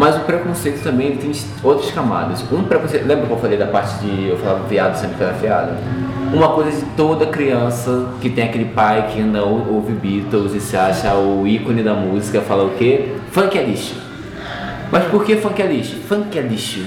Mas 0.00 0.16
o 0.16 0.20
preconceito 0.20 0.82
também 0.82 1.14
tem 1.18 1.30
outras 1.62 1.90
camadas. 1.90 2.42
Um 2.50 2.62
preconceito, 2.64 3.06
lembra 3.06 3.26
que 3.26 3.32
eu 3.32 3.38
falei 3.38 3.58
da 3.58 3.66
parte 3.66 3.98
de 3.98 4.28
eu 4.30 4.38
falava 4.38 4.66
viado 4.66 4.96
sempre 4.96 5.16
que 5.18 5.22
era 5.22 5.34
fiado? 5.34 5.72
Uma 6.32 6.48
coisa 6.48 6.70
de 6.70 6.86
toda 6.96 7.26
criança 7.26 8.06
que 8.18 8.30
tem 8.30 8.44
aquele 8.44 8.64
pai 8.64 9.08
que 9.12 9.20
ainda 9.20 9.42
ou- 9.44 9.74
ouve 9.74 9.92
Beatles 9.92 10.54
e 10.54 10.60
se 10.60 10.74
acha 10.74 11.14
o 11.16 11.46
ícone 11.46 11.82
da 11.82 11.92
música, 11.92 12.40
fala 12.40 12.64
o 12.64 12.70
quê? 12.70 13.12
Funk 13.30 13.58
é 13.58 13.62
lixo. 13.62 13.94
Mas 14.90 15.04
por 15.04 15.22
que 15.22 15.36
funk 15.36 15.60
é 15.60 15.66
lixo? 15.66 15.96
Funk 16.08 16.38
é 16.38 16.40
lixo. 16.42 16.82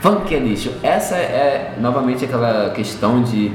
Funk 0.00 0.32
é 0.32 0.38
lixo. 0.38 0.70
Essa 0.84 1.16
é 1.16 1.74
novamente 1.80 2.24
aquela 2.24 2.70
questão 2.70 3.22
de 3.22 3.50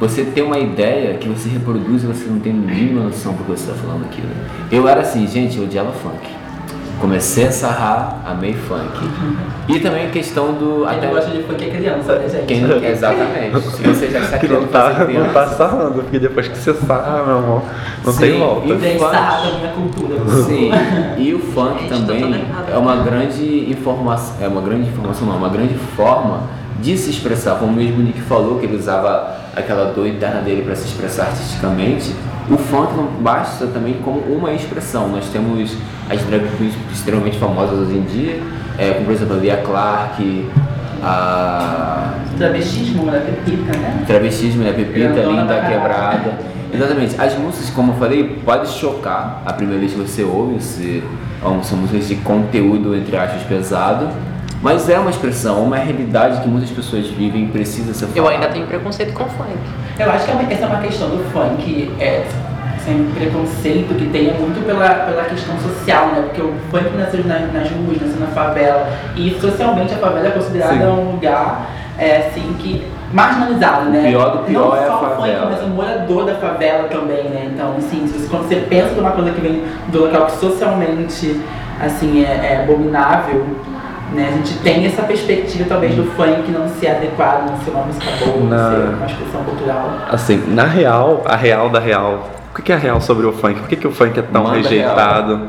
você 0.00 0.24
ter 0.24 0.42
uma 0.42 0.58
ideia 0.58 1.14
que 1.14 1.28
você 1.28 1.48
reproduz 1.48 2.02
e 2.02 2.06
você 2.06 2.24
não 2.28 2.40
tem 2.40 2.50
a 2.52 2.56
mínima 2.56 3.02
noção 3.04 3.34
do 3.34 3.44
que 3.44 3.50
você 3.52 3.70
está 3.70 3.74
falando 3.86 4.04
aquilo. 4.04 4.28
Eu 4.72 4.88
era 4.88 5.02
assim, 5.02 5.26
gente, 5.28 5.56
eu 5.58 5.62
odiava 5.64 5.92
funk. 5.92 6.37
Comecei 7.00 7.46
a 7.46 7.52
sarrar, 7.52 8.16
amei 8.26 8.54
funk. 8.54 9.08
E 9.68 9.78
também 9.78 10.06
a 10.06 10.10
questão 10.10 10.52
do. 10.54 10.84
Quem 10.88 11.00
não 11.00 11.10
gosta 11.10 11.30
de 11.30 11.42
funk 11.44 11.64
é 11.64 11.70
criança, 11.70 12.16
né, 12.18 12.28
gente? 12.28 12.46
Quem 12.46 12.60
não, 12.62 12.76
exatamente. 12.82 13.60
Se 13.70 13.82
você 13.84 14.08
já 14.10 14.18
está 14.20 14.38
Que 14.38 14.48
não 14.48 14.56
criando 14.66 14.72
tá, 14.72 14.98
não 14.98 15.06
criança. 15.06 15.32
tá 15.32 15.46
sarrando, 15.46 15.92
porque 16.02 16.18
depois 16.18 16.48
que 16.48 16.58
você 16.58 16.74
sarra, 16.74 17.22
meu 17.24 17.36
irmão, 17.36 17.62
não 18.04 18.12
Sim, 18.12 18.18
tem 18.18 18.38
volta. 18.40 18.66
e- 18.66 18.78
funk. 18.78 18.98
sarrar 18.98 19.42
também 19.42 19.64
é 19.64 19.72
cultura. 19.74 20.16
Sim, 20.44 20.70
e 21.18 21.34
o 21.34 21.38
funk 21.38 21.78
Gente, 21.82 21.88
tá 21.90 21.96
também 21.98 22.44
é 22.72 22.76
uma 22.76 22.96
grande 22.96 23.70
informação, 23.70 24.34
é 24.40 24.48
uma 24.48 24.60
grande 24.60 24.88
informação 24.88 25.28
não, 25.28 25.36
uma 25.36 25.48
grande 25.50 25.74
forma 25.74 26.40
de 26.80 26.96
se 26.96 27.10
expressar, 27.10 27.56
como 27.56 27.72
mesmo 27.72 27.98
o 27.98 28.02
Nick 28.02 28.20
falou, 28.22 28.58
que 28.58 28.66
ele 28.66 28.76
usava 28.76 29.36
aquela 29.56 29.92
dor 29.92 30.06
interna 30.06 30.40
dele 30.40 30.62
para 30.62 30.76
se 30.76 30.86
expressar 30.86 31.24
artisticamente, 31.24 32.14
o 32.50 32.56
funk 32.56 32.94
não 32.96 33.06
basta 33.20 33.66
também 33.66 33.94
como 34.04 34.20
uma 34.20 34.52
expressão. 34.52 35.08
Nós 35.08 35.26
temos 35.28 35.76
as 36.08 36.22
drag 36.22 36.46
queens 36.56 36.74
extremamente 36.92 37.38
famosas 37.38 37.78
hoje 37.78 37.98
em 37.98 38.02
dia, 38.02 38.42
é, 38.78 38.92
como 38.92 39.06
por 39.06 39.14
exemplo 39.14 39.36
a 39.36 39.38
Lia 39.38 39.56
Clark, 39.58 40.48
a 41.02 42.14
Travestismo, 42.38 43.04
né? 43.04 43.22
Pepita, 43.26 43.76
né? 43.76 44.04
Travestismo, 44.06 44.62
né? 44.62 44.72
Pepita, 44.72 45.08
Grandona 45.08 45.42
linda, 45.42 45.60
quebrada. 45.60 46.38
Exatamente. 46.72 47.20
As 47.20 47.36
músicas, 47.36 47.70
como 47.70 47.92
eu 47.92 47.96
falei, 47.96 48.40
pode 48.44 48.68
chocar 48.68 49.42
a 49.44 49.52
primeira 49.52 49.80
vez 49.80 49.92
que 49.92 49.98
você 49.98 50.22
ouve, 50.22 50.62
se, 50.62 51.02
são 51.62 51.78
músicas 51.78 52.08
de 52.08 52.16
conteúdo, 52.16 52.94
entre 52.94 53.16
aspas, 53.16 53.42
pesado. 53.42 54.08
Mas 54.60 54.88
é 54.88 54.98
uma 54.98 55.10
expressão, 55.10 55.62
uma 55.62 55.76
realidade 55.76 56.40
que 56.40 56.48
muitas 56.48 56.70
pessoas 56.70 57.06
vivem 57.06 57.44
e 57.44 57.46
precisa 57.48 57.94
ser 57.94 58.06
falada. 58.06 58.18
Eu 58.18 58.28
ainda 58.28 58.48
tenho 58.48 58.66
preconceito 58.66 59.12
com 59.12 59.24
funk. 59.24 59.52
Eu 59.98 60.10
acho 60.10 60.24
que 60.24 60.30
é 60.30 60.34
uma- 60.34 60.52
essa 60.52 60.64
é 60.64 60.66
uma 60.66 60.80
questão 60.80 61.08
do 61.10 61.24
funk, 61.32 61.92
é, 62.00 62.24
sem 62.84 63.04
preconceito 63.14 63.94
que 63.96 64.06
tem 64.06 64.30
é 64.30 64.32
muito 64.32 64.64
pela, 64.66 64.88
pela 64.88 65.24
questão 65.24 65.54
social, 65.58 66.06
né? 66.08 66.22
Porque 66.22 66.42
o 66.42 66.52
funk 66.70 66.96
nasceu 66.96 67.24
nas, 67.24 67.52
nas 67.52 67.70
ruas, 67.70 68.00
nasceu 68.00 68.20
na 68.20 68.26
favela. 68.28 68.88
E 69.16 69.38
socialmente 69.40 69.94
a 69.94 69.98
favela 69.98 70.26
é 70.26 70.30
considerada 70.30 70.74
Sim. 70.74 70.86
um 70.86 71.12
lugar 71.12 71.66
é, 71.96 72.28
assim, 72.28 72.54
que 72.58 72.84
marginalizado, 73.12 73.90
né? 73.90 74.00
O 74.00 74.10
pior 74.10 74.30
do 74.30 74.38
pior 74.44 74.68
Não 74.70 74.76
é 74.76 74.84
a 74.84 74.86
só 74.88 74.96
o 74.96 74.98
funk, 75.00 75.16
favela. 75.20 75.50
mas 75.50 75.62
o 75.62 75.66
morador 75.68 76.24
da 76.26 76.34
favela 76.34 76.88
também, 76.88 77.24
né? 77.24 77.50
Então, 77.54 77.74
assim, 77.78 78.06
se 78.08 78.18
você- 78.18 78.28
quando 78.28 78.48
você 78.48 78.56
pensa 78.56 78.94
numa 78.96 79.10
coisa 79.12 79.30
que 79.30 79.40
vem 79.40 79.62
do 79.88 80.00
local 80.04 80.26
que 80.26 80.32
socialmente 80.38 81.40
assim, 81.80 82.24
é, 82.24 82.54
é 82.54 82.60
abominável, 82.64 83.46
né? 84.12 84.28
A 84.32 84.36
gente 84.36 84.58
tem 84.60 84.84
essa 84.86 85.02
perspectiva 85.02 85.64
talvez 85.68 85.94
do 85.94 86.04
funk 86.12 86.50
não 86.50 86.68
ser 86.68 86.88
adequado, 86.88 87.50
não 87.50 87.56
ser 87.58 87.70
uma 87.70 87.84
música 87.84 88.06
boa, 88.24 88.36
não 88.38 88.46
Na- 88.46 88.70
ser 88.70 88.94
uma 88.94 89.06
expressão 89.06 89.44
cultural. 89.44 89.92
Assim, 90.10 90.42
na 90.48 90.64
real, 90.64 91.22
a 91.26 91.36
real 91.36 91.68
da 91.70 91.78
real, 91.78 92.28
o 92.56 92.62
que 92.62 92.72
é 92.72 92.74
a 92.74 92.78
real 92.78 93.00
sobre 93.00 93.26
o 93.26 93.32
funk? 93.32 93.60
Por 93.60 93.68
que, 93.68 93.76
que 93.76 93.86
o 93.86 93.92
funk 93.92 94.18
é 94.18 94.22
tão 94.22 94.44
Manda 94.44 94.56
rejeitado? 94.56 95.48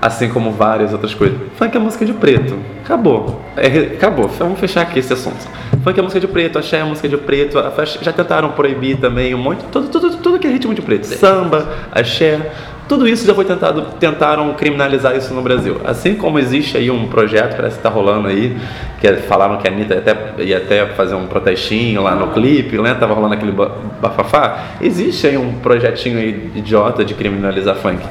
Assim 0.00 0.28
como 0.28 0.50
várias 0.50 0.92
outras 0.92 1.14
coisas. 1.14 1.38
Funk 1.56 1.76
é 1.76 1.78
música 1.78 2.04
de 2.04 2.12
preto. 2.12 2.58
Acabou. 2.84 3.40
É 3.56 3.66
acabou. 3.94 4.26
Vamos 4.26 4.58
fechar 4.58 4.80
aqui 4.82 4.98
esse 4.98 5.12
assunto. 5.12 5.46
Funk 5.84 5.96
é 5.96 6.02
música 6.02 6.18
de 6.18 6.26
preto, 6.26 6.58
axé 6.58 6.78
é 6.78 6.82
música 6.84 7.08
de 7.08 7.16
preto. 7.16 7.56
Já 8.02 8.12
tentaram 8.12 8.50
proibir 8.50 8.96
também 8.96 9.32
um 9.32 9.38
monte. 9.38 9.62
Tudo, 9.70 9.86
tudo, 9.88 10.16
tudo 10.16 10.38
que 10.40 10.46
é 10.48 10.50
ritmo 10.50 10.74
de 10.74 10.82
preto. 10.82 11.04
Samba, 11.06 11.68
axé. 11.92 12.50
Tudo 12.88 13.08
isso 13.08 13.26
já 13.26 13.34
foi 13.34 13.44
tentado, 13.44 13.82
tentaram 13.98 14.52
criminalizar 14.54 15.16
isso 15.16 15.32
no 15.32 15.42
Brasil. 15.42 15.80
Assim 15.84 16.14
como 16.14 16.38
existe 16.38 16.76
aí 16.76 16.90
um 16.90 17.06
projeto, 17.08 17.56
parece 17.56 17.76
que 17.76 17.80
está 17.80 17.88
rolando 17.88 18.28
aí, 18.28 18.56
que 19.00 19.06
é, 19.06 19.16
falaram 19.16 19.56
que 19.56 19.68
a 19.68 19.70
Anitta 19.70 19.94
ia 19.94 20.00
até, 20.00 20.42
ia 20.42 20.56
até 20.58 20.86
fazer 20.86 21.14
um 21.14 21.26
protestinho 21.26 22.02
lá 22.02 22.14
no 22.14 22.28
clipe, 22.28 22.76
né? 22.78 22.94
Tava 22.94 23.14
rolando 23.14 23.34
aquele 23.34 23.52
bafafá. 23.52 24.76
Existe 24.80 25.26
aí 25.26 25.36
um 25.36 25.54
projetinho 25.54 26.18
aí 26.18 26.50
idiota 26.54 27.04
de 27.04 27.14
criminalizar 27.14 27.76
funk. 27.76 28.02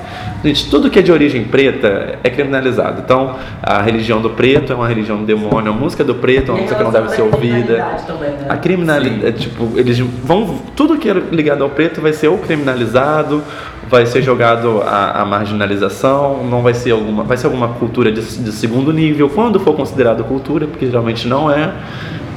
Gente, 0.44 0.70
tudo 0.70 0.90
que 0.90 0.98
é 0.98 1.02
de 1.02 1.12
origem 1.12 1.44
preta 1.44 2.18
é 2.24 2.30
criminalizado. 2.30 3.02
Então, 3.06 3.36
a 3.62 3.82
religião 3.82 4.20
do 4.22 4.32
preto 4.32 4.74
é 4.74 4.76
uma 4.76 4.88
religião 4.88 5.18
do 5.18 5.26
demônio, 5.26 5.72
a 5.72 5.76
música 5.76 6.04
do 6.04 6.16
preto 6.16 6.52
é 6.52 6.56
uma 6.56 6.62
música 6.62 6.78
que 6.78 6.84
não 6.84 6.92
deve 6.92 7.10
ser 7.10 7.22
ouvida. 7.22 7.86
Também, 8.08 8.32
né? 8.32 8.46
A 8.50 8.58
criminalidade, 8.58 9.28
é, 9.28 9.32
tipo, 9.32 9.72
eles 9.76 10.00
vão. 10.00 10.60
Tudo 10.76 10.98
que 10.98 11.10
é 11.10 11.14
ligado 11.14 11.64
ao 11.64 11.70
preto 11.70 12.02
vai 12.02 12.14
ser 12.14 12.28
ou 12.30 12.40
criminalizado, 12.40 13.44
vai 13.92 14.06
ser 14.06 14.22
jogado 14.22 14.82
a, 14.82 15.22
a 15.22 15.26
marginalização, 15.26 16.44
não 16.46 16.62
vai 16.62 16.74
ser 16.74 16.92
alguma. 16.92 17.24
Vai 17.24 17.36
ser 17.36 17.48
alguma 17.48 17.68
cultura 17.68 18.10
de, 18.12 18.22
de 18.22 18.52
segundo 18.54 18.94
nível, 18.94 19.30
quando 19.30 19.60
for 19.60 19.76
considerado 19.76 20.24
cultura, 20.24 20.66
porque 20.66 20.86
geralmente 20.86 21.28
não 21.28 21.52
é. 21.52 21.74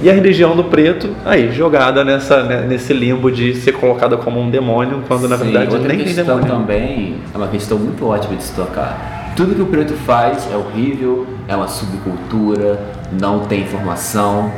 E 0.03 0.11
a 0.11 0.13
religião 0.13 0.57
do 0.57 0.65
preto, 0.65 1.09
aí, 1.25 1.53
jogada 1.53 2.05
nessa, 2.05 2.43
né, 2.43 2.67
nesse 2.69 2.93
limbo 2.93 3.31
de 3.31 3.55
ser 3.55 3.73
colocada 3.73 4.17
como 4.17 4.41
um 4.41 4.51
demônio, 4.51 5.03
quando 5.07 5.29
na 5.29 5.39
Sim, 5.39 5.45
verdade 5.45 5.73
outra 5.73 5.89
nem 5.89 5.99
tem 5.99 6.07
questão 6.07 6.41
demônio. 6.41 6.49
também 6.49 7.15
é 7.33 7.39
uma 7.39 7.47
questão 7.47 7.79
muito 7.79 8.05
ótima 8.05 8.35
de 8.35 8.43
se 8.43 8.53
tocar. 8.53 9.33
Tudo 9.37 9.55
que 9.55 9.63
o 9.63 9.67
preto 9.67 9.95
faz 9.95 10.49
é 10.53 10.57
horrível, 10.57 11.27
é 11.47 11.55
uma 11.55 11.69
subcultura, 11.69 12.81
não 13.13 13.41
tem 13.41 13.63
informação. 13.63 14.51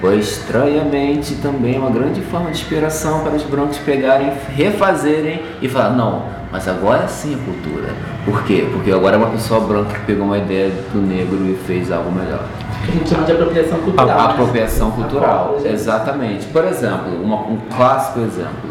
Pois 0.00 0.38
estranhamente 0.38 1.36
também 1.36 1.76
é 1.76 1.78
uma 1.78 1.90
grande 1.90 2.20
forma 2.20 2.50
de 2.50 2.58
inspiração 2.58 3.20
para 3.20 3.34
os 3.34 3.42
brancos 3.42 3.78
pegarem, 3.78 4.32
refazerem 4.54 5.40
e 5.62 5.68
falar, 5.68 5.90
não, 5.90 6.24
mas 6.54 6.68
agora 6.68 7.08
sim 7.08 7.34
é 7.34 7.36
cultura. 7.44 7.88
Por 8.24 8.44
quê? 8.44 8.68
Porque 8.72 8.92
agora 8.92 9.16
é 9.16 9.18
uma 9.18 9.30
pessoa 9.30 9.58
branca 9.58 9.92
que 9.98 10.04
pegou 10.06 10.26
uma 10.26 10.38
ideia 10.38 10.70
do 10.92 11.00
negro 11.00 11.36
e 11.50 11.56
fez 11.66 11.90
algo 11.90 12.12
melhor. 12.12 12.44
A 12.80 12.92
gente 12.92 13.08
chama 13.08 13.24
de 13.24 13.32
apropriação 13.32 13.76
A, 13.78 13.80
cultural. 13.80 14.08
a 14.08 14.14
né? 14.28 14.30
apropriação 14.34 14.90
cultural, 14.92 15.54
Agora, 15.56 15.68
exatamente. 15.72 16.46
Por 16.46 16.64
exemplo, 16.64 17.20
uma- 17.20 17.40
um 17.48 17.58
clássico 17.76 18.20
exemplo, 18.20 18.70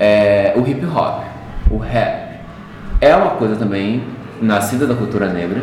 é 0.00 0.54
o 0.56 0.66
hip 0.66 0.86
hop, 0.86 1.24
o 1.70 1.76
rap. 1.76 2.38
É 2.98 3.14
uma 3.14 3.32
coisa 3.32 3.56
também 3.56 4.02
nascida 4.40 4.86
da 4.86 4.94
cultura 4.94 5.26
negra, 5.28 5.60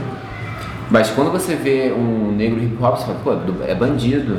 mas 0.91 1.09
quando 1.09 1.31
você 1.31 1.55
vê 1.55 1.91
um 1.91 2.31
negro 2.31 2.61
hip 2.61 2.77
hop, 2.79 2.95
você 2.95 3.05
fala, 3.07 3.17
pô, 3.23 3.33
é 3.67 3.73
bandido, 3.73 4.37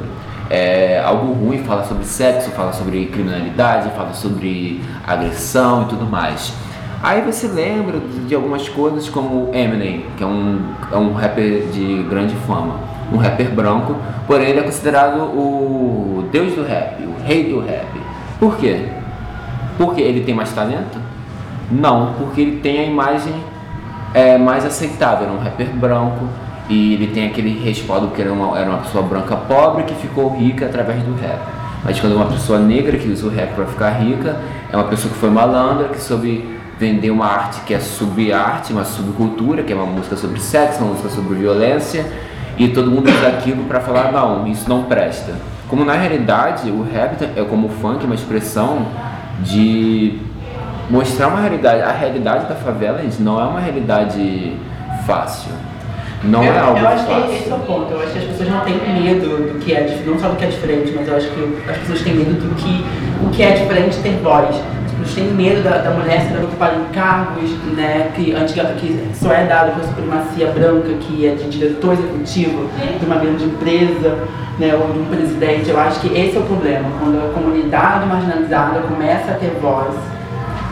é 0.48 1.02
algo 1.04 1.32
ruim, 1.32 1.64
fala 1.64 1.82
sobre 1.84 2.04
sexo, 2.04 2.50
fala 2.50 2.72
sobre 2.72 3.06
criminalidade, 3.06 3.90
fala 3.96 4.12
sobre 4.14 4.80
agressão 5.04 5.82
e 5.82 5.84
tudo 5.86 6.06
mais. 6.06 6.52
Aí 7.02 7.22
você 7.22 7.46
lembra 7.46 7.98
de 8.28 8.34
algumas 8.34 8.68
coisas 8.68 9.08
como 9.08 9.48
Eminem, 9.54 10.04
que 10.18 10.22
é 10.22 10.26
um, 10.26 10.60
é 10.92 10.96
um 10.96 11.14
rapper 11.14 11.62
de 11.72 12.02
grande 12.02 12.34
fama, 12.46 12.74
um 13.10 13.16
rapper 13.16 13.50
branco, 13.52 13.96
porém 14.26 14.50
ele 14.50 14.60
é 14.60 14.62
considerado 14.62 15.18
o 15.22 16.28
deus 16.30 16.52
do 16.52 16.62
rap, 16.62 17.02
o 17.02 17.22
rei 17.24 17.44
do 17.44 17.60
rap. 17.60 17.86
Por 18.38 18.58
quê? 18.58 18.84
Porque 19.78 20.02
ele 20.02 20.24
tem 20.24 20.34
mais 20.34 20.52
talento? 20.52 20.98
Não, 21.70 22.12
porque 22.18 22.42
ele 22.42 22.60
tem 22.60 22.80
a 22.80 22.84
imagem 22.84 23.32
é, 24.12 24.36
mais 24.36 24.66
aceitável, 24.66 25.24
era 25.24 25.32
um 25.32 25.38
rapper 25.38 25.68
branco 25.68 26.28
e 26.68 26.92
ele 26.92 27.06
tem 27.06 27.28
aquele 27.28 27.58
respaldo 27.64 28.08
que 28.08 28.20
era 28.20 28.30
uma, 28.30 28.58
era 28.58 28.68
uma 28.68 28.80
pessoa 28.80 29.02
branca 29.02 29.36
pobre 29.36 29.84
que 29.84 29.94
ficou 29.94 30.36
rica 30.36 30.66
através 30.66 31.02
do 31.02 31.14
rap. 31.14 31.40
Mas 31.82 31.98
quando 31.98 32.12
é 32.12 32.16
uma 32.16 32.26
pessoa 32.30 32.58
negra 32.58 32.98
que 32.98 33.08
usa 33.08 33.26
o 33.26 33.30
rap 33.30 33.54
para 33.54 33.64
ficar 33.64 33.90
rica, 33.92 34.38
é 34.70 34.76
uma 34.76 34.84
pessoa 34.84 35.10
que 35.10 35.18
foi 35.18 35.30
malandra, 35.30 35.88
que 35.88 35.98
soube 35.98 36.59
vender 36.80 37.10
uma 37.10 37.26
arte 37.26 37.60
que 37.66 37.74
é 37.74 37.78
sub-arte, 37.78 38.72
uma 38.72 38.86
subcultura, 38.86 39.62
que 39.62 39.70
é 39.70 39.76
uma 39.76 39.84
música 39.84 40.16
sobre 40.16 40.40
sexo, 40.40 40.82
uma 40.82 40.92
música 40.92 41.10
sobre 41.10 41.34
violência, 41.34 42.06
e 42.56 42.68
todo 42.68 42.90
mundo 42.90 43.10
usa 43.10 43.28
aquilo 43.28 43.64
para 43.64 43.80
falar, 43.80 44.10
não, 44.10 44.46
isso 44.46 44.66
não 44.66 44.84
presta. 44.84 45.34
Como 45.68 45.84
na 45.84 45.92
realidade 45.92 46.70
o 46.70 46.82
rap 46.82 47.22
é 47.22 47.44
como 47.44 47.66
o 47.66 47.70
funk, 47.70 48.06
uma 48.06 48.14
expressão 48.14 48.86
de 49.40 50.18
mostrar 50.88 51.28
uma 51.28 51.40
realidade. 51.40 51.82
A 51.82 51.92
realidade 51.92 52.48
da 52.48 52.54
favela, 52.54 53.02
gente, 53.02 53.20
não 53.20 53.38
é 53.38 53.44
uma 53.44 53.60
realidade 53.60 54.56
fácil. 55.06 55.52
Não 56.24 56.42
eu, 56.42 56.52
é 56.52 56.58
algo 56.58 56.78
eu 56.78 56.88
acho 56.88 57.06
que 57.06 57.12
fácil. 57.12 57.32
esse 57.34 57.50
é 57.50 57.54
o 57.54 57.58
ponto. 57.60 57.92
Eu 57.92 58.00
acho 58.00 58.12
que 58.12 58.18
as 58.18 58.24
pessoas 58.24 58.48
não 58.48 58.60
têm 58.60 58.74
medo 58.74 59.52
do 59.52 59.58
que 59.58 59.72
é 59.74 59.82
diferente, 59.82 60.10
não 60.10 60.18
só 60.18 60.28
do 60.28 60.36
que 60.36 60.44
é 60.44 60.48
diferente, 60.48 60.92
mas 60.96 61.08
eu 61.08 61.16
acho 61.16 61.28
que 61.28 61.70
as 61.70 61.76
pessoas 61.78 62.02
têm 62.02 62.14
medo 62.14 62.32
do 62.32 62.54
que 62.56 62.84
o 63.24 63.30
que 63.30 63.42
é 63.42 63.52
diferente 63.52 63.98
ter 63.98 64.18
voz. 64.22 64.56
Pessoas 65.00 65.14
têm 65.14 65.32
medo 65.32 65.62
da, 65.62 65.78
da 65.78 65.90
mulher 65.90 66.28
ser 66.28 66.44
ocupada 66.44 66.76
em 66.76 66.92
cargos, 66.92 67.50
né, 67.74 68.10
que, 68.14 68.32
antiga, 68.34 68.64
que 68.78 69.10
só 69.14 69.32
é 69.32 69.46
dado 69.46 69.74
por 69.74 69.84
supremacia 69.84 70.46
branca, 70.48 70.88
que 71.00 71.26
é 71.26 71.34
de 71.34 71.48
diretor 71.48 71.94
executivo 71.94 72.68
de 72.98 73.06
uma 73.06 73.16
grande 73.16 73.44
empresa, 73.44 74.18
né, 74.58 74.74
ou 74.74 74.92
de 74.92 74.98
um 74.98 75.04
presidente. 75.06 75.70
Eu 75.70 75.80
acho 75.80 76.00
que 76.00 76.08
esse 76.08 76.36
é 76.36 76.40
o 76.40 76.42
problema, 76.42 76.88
quando 76.98 77.18
a 77.18 77.32
comunidade 77.32 78.06
marginalizada 78.06 78.80
começa 78.80 79.30
a 79.30 79.34
ter 79.34 79.56
voz, 79.60 79.94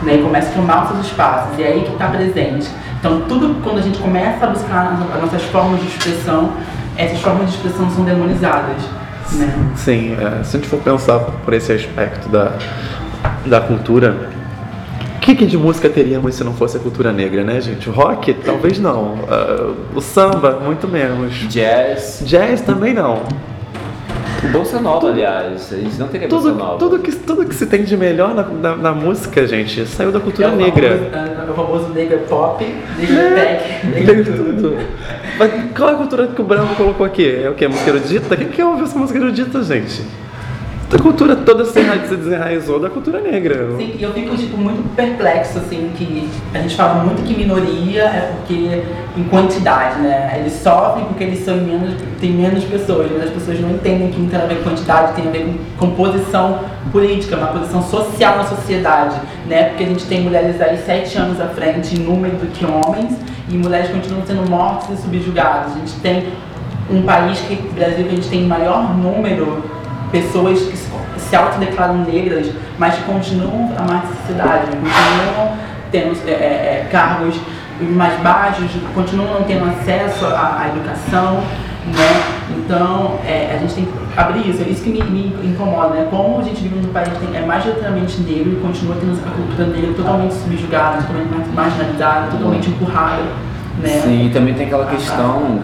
né, 0.03 0.15
e 0.15 0.21
começa 0.21 0.49
a 0.51 0.53
tomar 0.53 0.83
os 0.83 0.89
seus 0.91 1.07
espaços, 1.07 1.57
e 1.57 1.63
é 1.63 1.67
aí 1.67 1.81
que 1.81 1.91
está 1.91 2.07
presente. 2.07 2.69
Então, 2.99 3.21
tudo 3.27 3.61
quando 3.63 3.79
a 3.79 3.81
gente 3.81 3.97
começa 3.99 4.45
a 4.45 4.49
buscar 4.49 4.99
as 5.13 5.21
nossas 5.21 5.43
formas 5.45 5.81
de 5.81 5.87
expressão, 5.87 6.51
essas 6.95 7.19
formas 7.19 7.49
de 7.49 7.55
expressão 7.55 7.89
são 7.89 8.03
demonizadas. 8.03 8.81
Né? 9.31 9.71
Sim, 9.75 10.17
é, 10.19 10.43
se 10.43 10.57
a 10.57 10.59
gente 10.59 10.69
for 10.69 10.79
pensar 10.79 11.19
por 11.19 11.53
esse 11.53 11.71
aspecto 11.71 12.27
da, 12.29 12.53
da 13.45 13.59
cultura, 13.61 14.15
o 15.15 15.19
que, 15.19 15.35
que 15.35 15.45
de 15.45 15.57
música 15.57 15.89
teríamos 15.89 16.35
se 16.35 16.43
não 16.43 16.53
fosse 16.53 16.77
a 16.77 16.79
cultura 16.79 17.11
negra, 17.11 17.43
né, 17.43 17.59
gente? 17.61 17.89
O 17.89 17.91
rock, 17.91 18.33
talvez 18.33 18.79
não. 18.79 19.19
Ah, 19.29 19.73
o 19.95 20.01
samba, 20.01 20.59
muito 20.63 20.87
menos. 20.87 21.33
Jazz. 21.49 22.23
Jazz 22.25 22.61
também 22.61 22.93
não. 22.93 23.21
O 24.41 24.47
Bolsa 24.53 24.79
Nova, 24.79 25.09
aliás. 25.09 25.73
A 25.73 25.75
gente 25.75 25.99
não 25.99 26.07
teria 26.07 26.27
Bolsa 26.29 26.47
Tudo, 26.49 26.57
Nova. 26.57 26.77
tudo, 26.77 26.99
que, 26.99 27.11
tudo 27.11 27.45
que 27.45 27.53
se 27.53 27.65
tem 27.65 27.83
de 27.83 27.97
melhor 27.97 28.33
na, 28.33 28.43
na, 28.43 28.75
na 28.77 28.91
música, 28.93 29.45
gente, 29.45 29.85
saiu 29.85 30.11
da 30.13 30.19
cultura 30.21 30.47
é 30.47 30.51
o 30.51 30.55
negra. 30.55 30.97
Famoso, 30.97 31.47
é 31.47 31.51
o 31.51 31.53
famoso 31.53 31.89
nega 31.89 32.17
pop, 32.19 32.65
nega 32.97 33.35
tech, 33.35 33.87
Negra 33.87 34.23
tudo. 34.23 34.61
tudo. 34.61 34.77
Mas 35.37 35.51
qual 35.75 35.89
é 35.89 35.93
a 35.93 35.95
cultura 35.95 36.27
que 36.27 36.41
o 36.41 36.45
branco 36.45 36.73
colocou 36.75 37.05
aqui? 37.05 37.41
É 37.43 37.49
o 37.49 37.53
que? 37.53 37.67
Música 37.67 37.89
erudita? 37.89 38.37
Quem 38.37 38.47
que 38.47 38.63
ouve 38.63 38.83
essa 38.83 38.97
música 38.97 39.19
erudita, 39.19 39.61
gente? 39.61 40.01
A 40.91 40.97
cultura 40.99 41.35
toda 41.35 41.63
se 41.65 41.79
enra- 41.79 42.07
se 42.07 42.15
desenraizou 42.15 42.79
da 42.79 42.89
cultura 42.89 43.21
negra. 43.21 43.69
Sim, 43.77 43.95
e 43.99 44.01
eu 44.01 44.11
fico 44.11 44.35
tipo, 44.35 44.57
muito 44.57 44.83
perplexo, 44.95 45.59
assim, 45.59 45.91
que 45.95 46.27
a 46.51 46.57
gente 46.57 46.75
fala 46.75 47.03
muito 47.03 47.21
que 47.23 47.35
minoria 47.37 48.05
é 48.05 48.33
porque 48.37 48.81
em 49.15 49.23
quantidade, 49.25 49.99
né? 50.01 50.37
Eles 50.39 50.53
sofrem 50.53 51.05
porque 51.05 51.23
eles 51.25 51.45
são 51.45 51.57
menos, 51.57 51.93
tem 52.19 52.31
menos 52.31 52.63
pessoas, 52.63 53.11
mas 53.11 53.25
as 53.25 53.29
pessoas 53.29 53.59
não 53.59 53.69
entendem 53.69 54.09
que 54.09 54.19
não 54.19 54.29
tem 54.29 54.41
a 54.41 54.45
ver 54.47 54.55
com 54.57 54.63
quantidade, 54.71 55.13
tem 55.13 55.27
a 55.27 55.31
ver 55.31 55.45
com, 55.77 55.87
com 55.87 55.95
posição 55.95 56.59
política, 56.91 57.37
uma 57.37 57.47
posição 57.47 57.83
social 57.83 58.37
na 58.37 58.45
sociedade, 58.45 59.15
né? 59.47 59.65
Porque 59.65 59.83
a 59.83 59.87
gente 59.87 60.05
tem 60.05 60.21
mulheres 60.21 60.59
aí 60.59 60.75
sete 60.77 61.15
anos 61.19 61.39
à 61.39 61.49
frente 61.49 61.95
em 61.95 61.99
número 61.99 62.35
do 62.37 62.47
que 62.47 62.65
homens, 62.65 63.15
e 63.47 63.55
mulheres 63.55 63.91
continuam 63.91 64.25
sendo 64.25 64.49
mortas 64.49 64.97
e 64.97 65.01
subjugadas. 65.03 65.73
A 65.75 65.79
gente 65.79 65.93
tem 66.01 66.29
um 66.89 67.03
país 67.03 67.39
que, 67.41 67.55
Brasil, 67.75 68.05
que 68.05 68.11
a 68.11 68.15
gente 68.15 68.29
tem 68.29 68.43
maior 68.47 68.97
número 68.97 69.63
pessoas 70.11 70.59
que 70.61 70.77
se- 70.77 71.35
autodeclaram 71.35 71.97
negras, 72.05 72.47
mas 72.77 72.95
que 72.95 73.03
continuam 73.03 73.71
a 73.77 73.81
mais 73.83 74.03
sociedade, 74.09 74.67
continuam 74.71 75.53
tendo 75.91 76.17
é, 76.27 76.31
é, 76.31 76.33
é, 76.85 76.87
cargos 76.91 77.35
mais 77.81 78.19
baixos, 78.21 78.69
continuam 78.93 79.33
não 79.35 79.43
tendo 79.43 79.65
acesso 79.69 80.25
à, 80.25 80.61
à 80.63 80.67
educação, 80.69 81.35
né? 81.87 82.23
Então, 82.57 83.19
é, 83.25 83.53
a 83.55 83.57
gente 83.59 83.73
tem 83.73 83.85
que 83.85 83.91
abrir 84.19 84.49
isso, 84.49 84.61
é 84.61 84.67
isso 84.69 84.83
que 84.83 84.89
me, 84.89 85.01
me 85.03 85.49
incomoda, 85.51 85.95
né? 85.95 86.07
Como 86.09 86.39
a 86.39 86.43
gente 86.43 86.61
vive 86.61 86.75
num 86.75 86.91
país 86.91 87.07
que 87.09 87.25
tem- 87.25 87.35
é 87.41 87.45
majoritariamente 87.45 88.19
negro 88.21 88.51
e 88.53 88.55
continua 88.57 88.95
tendo 88.99 89.13
a 89.25 89.31
cultura 89.31 89.67
negra 89.67 89.93
totalmente 89.93 90.33
subjugada, 90.33 90.97
totalmente 91.03 91.29
mar- 91.29 91.65
marginalizada, 91.65 92.31
totalmente 92.31 92.69
empurrada, 92.69 93.21
né? 93.81 94.01
Sim, 94.03 94.25
e 94.27 94.29
também 94.31 94.53
tem 94.53 94.65
aquela 94.65 94.85
questão. 94.87 95.59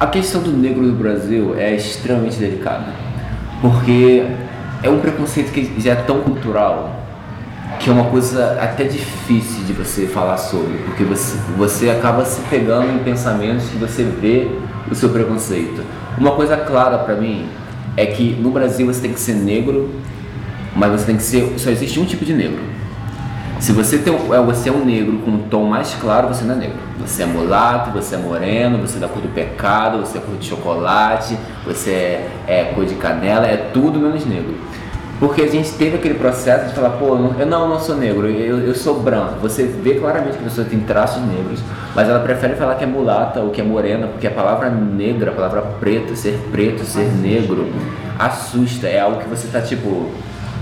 A 0.00 0.06
questão 0.08 0.42
do 0.42 0.50
negro 0.50 0.82
no 0.82 0.94
Brasil 0.94 1.54
é 1.56 1.74
extremamente 1.74 2.36
delicada. 2.36 3.03
Porque 3.64 4.26
é 4.82 4.90
um 4.90 5.00
preconceito 5.00 5.50
que 5.50 5.80
já 5.80 5.92
é 5.92 5.94
tão 5.94 6.20
cultural 6.20 7.00
que 7.80 7.88
é 7.88 7.92
uma 7.94 8.04
coisa 8.04 8.58
até 8.60 8.84
difícil 8.84 9.64
de 9.64 9.72
você 9.72 10.06
falar 10.06 10.36
sobre. 10.36 10.76
Porque 10.84 11.02
você, 11.02 11.38
você 11.56 11.88
acaba 11.88 12.26
se 12.26 12.42
pegando 12.42 12.92
em 12.92 12.98
pensamentos 12.98 13.66
que 13.70 13.78
você 13.78 14.04
vê 14.04 14.50
o 14.90 14.94
seu 14.94 15.08
preconceito. 15.08 15.82
Uma 16.18 16.32
coisa 16.32 16.58
clara 16.58 16.98
pra 16.98 17.14
mim 17.14 17.46
é 17.96 18.04
que 18.04 18.34
no 18.38 18.50
Brasil 18.50 18.86
você 18.86 19.00
tem 19.00 19.14
que 19.14 19.20
ser 19.20 19.32
negro, 19.32 19.94
mas 20.76 21.00
você 21.00 21.06
tem 21.06 21.16
que 21.16 21.22
ser. 21.22 21.54
Só 21.56 21.70
existe 21.70 21.98
um 21.98 22.04
tipo 22.04 22.22
de 22.22 22.34
negro. 22.34 22.60
Se 23.64 23.72
você, 23.72 23.96
tem, 23.96 24.14
é, 24.14 24.42
você 24.42 24.68
é 24.68 24.72
um 24.72 24.84
negro 24.84 25.20
com 25.20 25.30
um 25.30 25.38
tom 25.48 25.64
mais 25.64 25.94
claro, 25.94 26.28
você 26.28 26.44
não 26.44 26.54
é 26.54 26.58
negro. 26.58 26.76
Você 27.00 27.22
é 27.22 27.26
mulato, 27.26 27.90
você 27.92 28.14
é 28.14 28.18
moreno, 28.18 28.76
você 28.76 28.98
é 28.98 29.00
da 29.00 29.08
cor 29.08 29.22
do 29.22 29.28
pecado, 29.28 30.00
você 30.00 30.18
é 30.18 30.20
cor 30.20 30.36
de 30.36 30.46
chocolate, 30.46 31.34
você 31.64 31.90
é, 31.90 32.30
é 32.46 32.64
cor 32.74 32.84
de 32.84 32.94
canela, 32.96 33.46
é 33.46 33.56
tudo 33.56 33.98
menos 33.98 34.26
negro. 34.26 34.54
Porque 35.18 35.40
a 35.40 35.48
gente 35.48 35.72
teve 35.78 35.96
aquele 35.96 36.12
processo 36.12 36.68
de 36.68 36.74
falar, 36.74 36.90
pô, 36.98 37.06
eu 37.06 37.18
não, 37.18 37.40
eu 37.40 37.46
não, 37.46 37.80
sou 37.80 37.96
negro, 37.96 38.28
eu, 38.28 38.58
eu 38.58 38.74
sou 38.74 39.00
branco. 39.00 39.36
Você 39.40 39.62
vê 39.62 39.94
claramente 39.94 40.36
que 40.36 40.40
a 40.40 40.48
pessoa 40.48 40.66
tem 40.66 40.80
traços 40.80 41.22
negros, 41.22 41.60
mas 41.94 42.06
ela 42.06 42.20
prefere 42.20 42.56
falar 42.56 42.74
que 42.74 42.84
é 42.84 42.86
mulata 42.86 43.40
ou 43.40 43.48
que 43.48 43.62
é 43.62 43.64
morena, 43.64 44.08
porque 44.08 44.26
a 44.26 44.30
palavra 44.30 44.68
negra, 44.68 45.30
a 45.30 45.34
palavra 45.34 45.62
preto, 45.80 46.14
ser 46.14 46.38
preto, 46.52 46.84
ser 46.84 47.10
negro, 47.10 47.66
assusta. 48.18 48.88
É 48.88 49.00
algo 49.00 49.22
que 49.22 49.28
você 49.30 49.48
tá 49.48 49.62
tipo, 49.62 50.10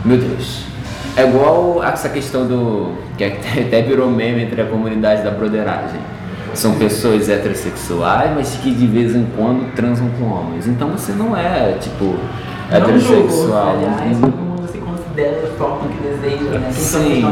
meu 0.04 0.18
Deus. 0.18 0.70
É 1.16 1.24
igual 1.28 1.82
essa 1.84 2.08
questão 2.08 2.46
do. 2.46 2.92
que 3.16 3.24
até 3.24 3.82
virou 3.82 4.10
meme 4.10 4.42
entre 4.42 4.62
a 4.62 4.66
comunidade 4.66 5.22
da 5.22 5.30
broderagem. 5.30 6.00
São 6.54 6.74
pessoas 6.74 7.30
heterossexuais, 7.30 8.30
mas 8.34 8.54
que 8.56 8.70
de 8.74 8.86
vez 8.86 9.16
em 9.16 9.26
quando 9.36 9.74
transam 9.74 10.08
com 10.18 10.26
homens. 10.26 10.66
Então 10.66 10.90
você 10.90 11.12
não 11.12 11.34
é, 11.34 11.72
tipo, 11.80 12.04
Não 12.70 12.76
heterossexual. 12.76 13.28
julgo, 13.28 13.54
aliás, 13.56 14.18
todo 14.18 14.36
mundo 14.36 14.68
se 14.70 14.78
considera 14.78 15.40
da 15.40 15.48
forma 15.56 15.88
que 15.88 16.02
deseja, 16.02 16.58
né? 16.58 16.70
Sim. 16.72 17.24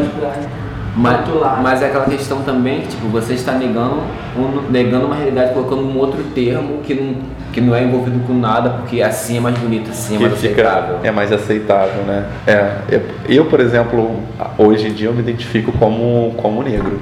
Mas, 0.96 1.20
mas 1.62 1.82
é 1.82 1.86
aquela 1.86 2.04
questão 2.06 2.42
também 2.42 2.80
que 2.80 2.88
tipo, 2.88 3.06
você 3.08 3.34
está 3.34 3.52
negando, 3.52 4.02
um- 4.36 4.70
negando 4.70 5.06
uma 5.06 5.14
realidade, 5.14 5.52
colocando 5.54 5.82
um 5.82 5.96
outro 5.96 6.22
termo 6.34 6.78
que 6.82 6.94
não, 6.94 7.14
que 7.52 7.60
não 7.60 7.74
é 7.74 7.84
envolvido 7.84 8.18
com 8.26 8.34
nada, 8.34 8.70
porque 8.70 9.00
assim 9.00 9.36
é 9.36 9.40
mais 9.40 9.56
bonito, 9.58 9.90
assim 9.90 10.16
é 10.16 10.18
mais 10.18 10.32
aceitável. 10.34 10.96
fica 10.96 11.08
é 11.08 11.10
mais 11.12 11.32
aceitável, 11.32 12.02
né? 12.02 12.24
É, 12.46 12.72
eu, 12.90 13.02
eu, 13.28 13.44
por 13.46 13.60
exemplo, 13.60 14.16
hoje 14.58 14.88
em 14.88 14.92
dia 14.92 15.08
eu 15.08 15.14
me 15.14 15.20
identifico 15.20 15.70
como, 15.72 16.34
como 16.36 16.62
negro. 16.62 16.98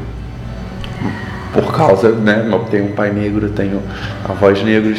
Por 1.53 1.73
causa, 1.73 2.11
né? 2.11 2.47
Eu 2.51 2.59
tenho 2.71 2.85
um 2.87 2.93
pai 2.93 3.11
negro, 3.11 3.49
tenho 3.49 3.83
avós 4.29 4.63
negros. 4.63 4.99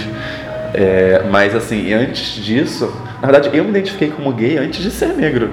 É, 0.73 1.23
mas 1.31 1.55
assim, 1.55 1.93
antes 1.93 2.43
disso, 2.43 2.91
na 3.21 3.31
verdade 3.31 3.49
eu 3.57 3.63
me 3.63 3.69
identifiquei 3.71 4.09
como 4.09 4.31
gay 4.33 4.57
antes 4.57 4.81
de 4.81 4.91
ser 4.91 5.09
negro. 5.09 5.49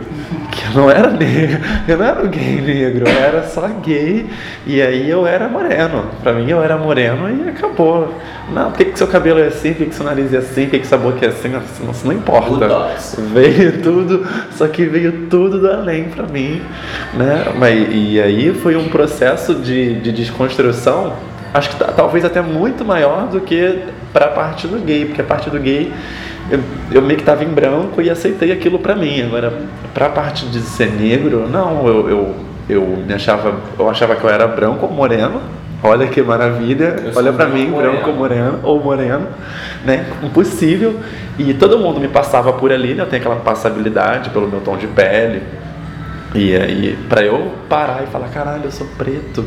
Que 0.51 0.65
eu 0.67 0.81
não 0.83 0.91
era 0.91 1.11
negro, 1.11 1.61
eu 1.87 1.99
não 1.99 2.05
era 2.07 2.23
um 2.25 2.29
gay 2.29 2.61
negro, 2.61 3.05
eu 3.09 3.19
era 3.19 3.43
só 3.43 3.67
gay 3.85 4.27
e 4.67 4.81
aí 4.81 5.09
eu 5.11 5.27
era 5.27 5.49
moreno. 5.49 6.07
Pra 6.23 6.33
mim 6.33 6.49
eu 6.49 6.63
era 6.63 6.77
moreno 6.77 7.29
e 7.45 7.49
acabou. 7.49 8.15
Não, 8.53 8.71
por 8.71 8.79
que, 8.79 8.85
que 8.87 8.99
seu 8.99 9.09
cabelo 9.09 9.41
é 9.41 9.49
assim? 9.49 9.71
Por 9.73 9.79
que, 9.79 9.87
que 9.87 9.95
seu 9.95 10.05
nariz 10.05 10.33
é 10.33 10.39
assim? 10.39 10.63
Por 10.63 10.71
que, 10.71 10.79
que 10.79 10.87
sua 10.87 10.99
boca 10.99 11.25
é 11.27 11.29
assim? 11.29 11.49
Isso, 11.49 11.91
isso 11.91 12.07
não 12.07 12.13
importa. 12.15 12.49
Veio 13.33 13.83
tudo, 13.83 14.27
só 14.53 14.69
que 14.69 14.85
veio 14.85 15.27
tudo 15.29 15.61
do 15.61 15.69
além 15.71 16.05
pra 16.05 16.25
mim, 16.25 16.63
né? 17.15 17.47
Mas, 17.59 17.89
e 17.91 18.21
aí 18.21 18.55
foi 18.55 18.77
um 18.77 18.89
processo 18.89 19.55
de, 19.57 19.97
de 20.01 20.13
desconstrução, 20.13 21.15
acho 21.53 21.71
que 21.71 21.77
ta- 21.77 21.93
talvez 21.93 22.25
até 22.25 22.41
muito 22.41 22.85
maior 22.85 23.27
do 23.29 23.41
que 23.41 23.81
pra 24.13 24.29
parte 24.29 24.67
do 24.69 24.79
gay, 24.79 25.05
porque 25.07 25.21
a 25.21 25.25
parte 25.25 25.51
do 25.51 25.59
gay 25.59 25.93
eu, 26.51 26.61
eu 26.93 27.03
meio 27.03 27.19
que 27.19 27.25
tava 27.25 27.45
em 27.45 27.49
branco 27.49 28.01
e 28.01 28.09
aceitei 28.11 28.53
aquilo 28.53 28.79
pra 28.79 28.95
mim. 28.95 29.23
Agora, 29.23 29.53
pra 29.93 30.09
parte 30.09 30.47
de 30.47 30.61
ser 30.61 30.91
negro, 30.91 31.49
não, 31.49 31.87
eu, 31.87 32.09
eu, 32.09 32.35
eu 32.69 32.83
me 33.07 33.15
achava, 33.15 33.55
eu 33.79 33.89
achava 33.89 34.17
que 34.17 34.25
eu 34.25 34.31
era 34.31 34.47
branco 34.47 34.87
ou 34.87 34.93
moreno. 34.93 35.41
Olha 35.83 36.07
que 36.07 36.23
maravilha, 36.23 36.97
Eu 37.05 37.13
olha 37.15 37.31
branco 37.31 37.55
mim, 37.55 37.71
ou 37.71 37.79
branco 37.79 38.11
ou 38.11 38.17
moreno. 38.17 38.45
moreno 38.45 38.61
ou 38.63 38.83
moreno, 38.83 39.27
né? 39.85 40.07
Impossível. 40.23 40.99
E 41.39 41.53
todo 41.53 41.79
mundo 41.79 42.01
me 42.01 42.09
passava 42.09 42.53
por 42.53 42.73
ali, 42.73 42.95
né? 42.95 43.03
Eu 43.03 43.07
tenho 43.07 43.21
aquela 43.21 43.37
passabilidade 43.37 44.31
pelo 44.31 44.49
meu 44.49 44.61
tom 44.61 44.77
de 44.77 44.87
pele. 44.87 45.43
E 46.35 46.57
aí, 46.57 46.99
pra 47.09 47.23
eu 47.23 47.53
parar 47.69 48.03
e 48.03 48.07
falar, 48.07 48.29
caralho, 48.29 48.65
eu 48.65 48.73
sou 48.73 48.87
preto. 48.99 49.45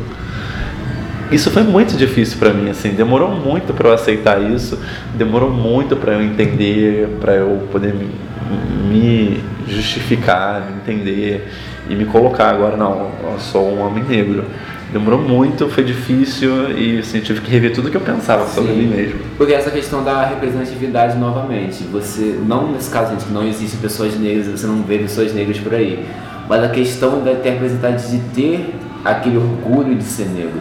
Isso 1.32 1.50
foi 1.50 1.62
muito 1.62 1.96
difícil 1.96 2.38
pra 2.38 2.52
mim, 2.52 2.70
assim, 2.70 2.90
demorou 2.90 3.30
muito 3.30 3.72
pra 3.72 3.90
eu 3.90 3.94
aceitar 3.94 4.42
isso, 4.42 4.78
demorou 5.14 5.50
muito 5.50 5.94
pra 5.94 6.14
eu 6.14 6.22
entender, 6.22 7.08
pra 7.20 7.34
eu 7.34 7.68
poder 7.70 7.94
me, 7.94 8.08
me 8.88 9.40
justificar, 9.68 10.66
me 10.68 10.76
entender 10.78 11.48
e 11.88 11.94
me 11.94 12.04
colocar 12.04 12.50
agora, 12.50 12.76
não, 12.76 13.12
eu 13.22 13.38
sou 13.38 13.72
um 13.72 13.80
homem 13.80 14.02
negro. 14.04 14.44
Demorou 14.92 15.20
muito, 15.22 15.68
foi 15.68 15.84
difícil 15.84 16.76
e 16.76 16.98
assim, 16.98 17.18
eu 17.18 17.24
tive 17.24 17.40
que 17.42 17.50
rever 17.50 17.72
tudo 17.72 17.92
que 17.92 17.96
eu 17.96 18.00
pensava 18.00 18.44
sobre 18.48 18.72
Sim. 18.72 18.78
mim 18.78 18.86
mesmo. 18.88 19.20
Porque 19.38 19.52
essa 19.52 19.70
questão 19.70 20.02
da 20.02 20.26
representatividade 20.26 21.16
novamente, 21.16 21.84
você, 21.84 22.40
não 22.44 22.72
nesse 22.72 22.90
caso, 22.90 23.12
gente, 23.12 23.30
não 23.30 23.46
existem 23.46 23.78
pessoas 23.78 24.18
negras, 24.18 24.48
você 24.48 24.66
não 24.66 24.82
vê 24.82 24.98
pessoas 24.98 25.32
negras 25.32 25.58
por 25.58 25.74
aí, 25.74 26.04
mas 26.48 26.64
a 26.64 26.68
questão 26.68 27.22
da 27.22 27.36
ter 27.36 27.50
representatividade 27.50 28.10
de 28.10 28.18
ter 28.34 28.74
aquele 29.04 29.36
orgulho 29.36 29.94
de 29.94 30.02
ser 30.02 30.26
negro. 30.26 30.60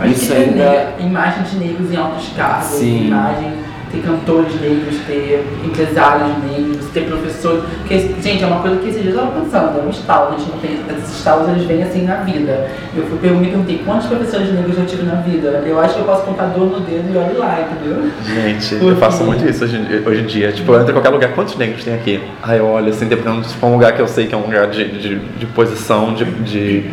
Acho 0.00 0.12
Isso 0.12 0.32
ainda 0.32 0.94
imagem 1.00 1.42
de 1.44 1.56
negros 1.56 1.92
em 1.92 1.96
altos 1.96 2.28
cargos, 2.36 2.66
Sim. 2.66 3.06
imagem, 3.06 3.52
ter 3.90 4.00
cantores 4.02 4.60
negros, 4.60 4.96
ter 5.06 5.46
empresários 5.64 6.28
negros, 6.44 6.86
ter 6.92 7.02
professores. 7.06 7.62
Porque, 7.78 7.98
gente, 8.20 8.42
é 8.42 8.46
uma 8.46 8.58
coisa 8.60 8.76
que 8.78 8.88
esses 8.88 9.00
dias 9.02 9.14
eu 9.14 9.22
estava 9.22 9.40
pensando, 9.40 9.78
é 9.78 9.82
um 9.82 9.90
estalo, 9.90 10.34
a 10.34 10.38
gente 10.38 10.50
não 10.50 10.58
tem. 10.58 10.80
Esses 10.98 11.16
estalos 11.18 11.48
eles 11.48 11.64
vêm 11.64 11.82
assim 11.82 12.02
na 12.02 12.16
vida. 12.16 12.68
Eu 12.94 13.04
fui 13.06 13.18
eu 13.30 13.36
me 13.36 13.46
perguntei 13.46 13.80
quantos 13.86 14.06
professores 14.08 14.52
negros 14.52 14.76
eu 14.76 14.86
tive 14.86 15.04
na 15.04 15.14
vida. 15.16 15.62
Eu 15.64 15.80
acho 15.80 15.94
que 15.94 16.00
eu 16.00 16.04
posso 16.04 16.22
contar 16.24 16.46
dor 16.46 16.66
no 16.66 16.80
dedo 16.80 17.08
e 17.14 17.16
olhe 17.16 17.38
lá, 17.38 17.58
entendeu? 17.60 18.10
Gente, 18.24 18.76
Por 18.76 18.90
eu 18.90 18.96
faço 18.96 19.22
muito 19.24 19.48
isso 19.48 19.64
hoje, 19.64 19.76
em- 19.76 20.08
hoje 20.08 20.20
em 20.22 20.26
dia. 20.26 20.52
Tipo, 20.52 20.72
eu 20.72 20.80
entro 20.80 20.90
em 20.90 20.94
qualquer 20.94 21.10
lugar, 21.10 21.32
quantos 21.32 21.56
negros 21.56 21.84
tem 21.84 21.94
aqui? 21.94 22.20
Aí 22.42 22.58
eu 22.58 22.66
olho 22.66 22.88
assim, 22.90 23.06
dependendo 23.06 23.44
se 23.46 23.54
for 23.54 23.68
um 23.68 23.74
lugar 23.74 23.92
que 23.94 24.02
eu 24.02 24.08
sei 24.08 24.26
que 24.26 24.34
é 24.34 24.38
um 24.38 24.42
lugar 24.42 24.66
de, 24.66 24.84
de, 24.98 25.18
de 25.20 25.46
posição, 25.46 26.12
de, 26.12 26.24
de, 26.24 26.90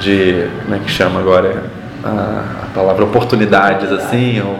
de. 0.00 0.48
Como 0.64 0.74
é 0.74 0.78
que 0.80 0.90
chama 0.90 1.20
agora? 1.20 1.62
A, 2.06 2.66
palavra 2.74 3.04
oportunidades, 3.04 3.90
assim, 3.90 4.40
ou, 4.40 4.58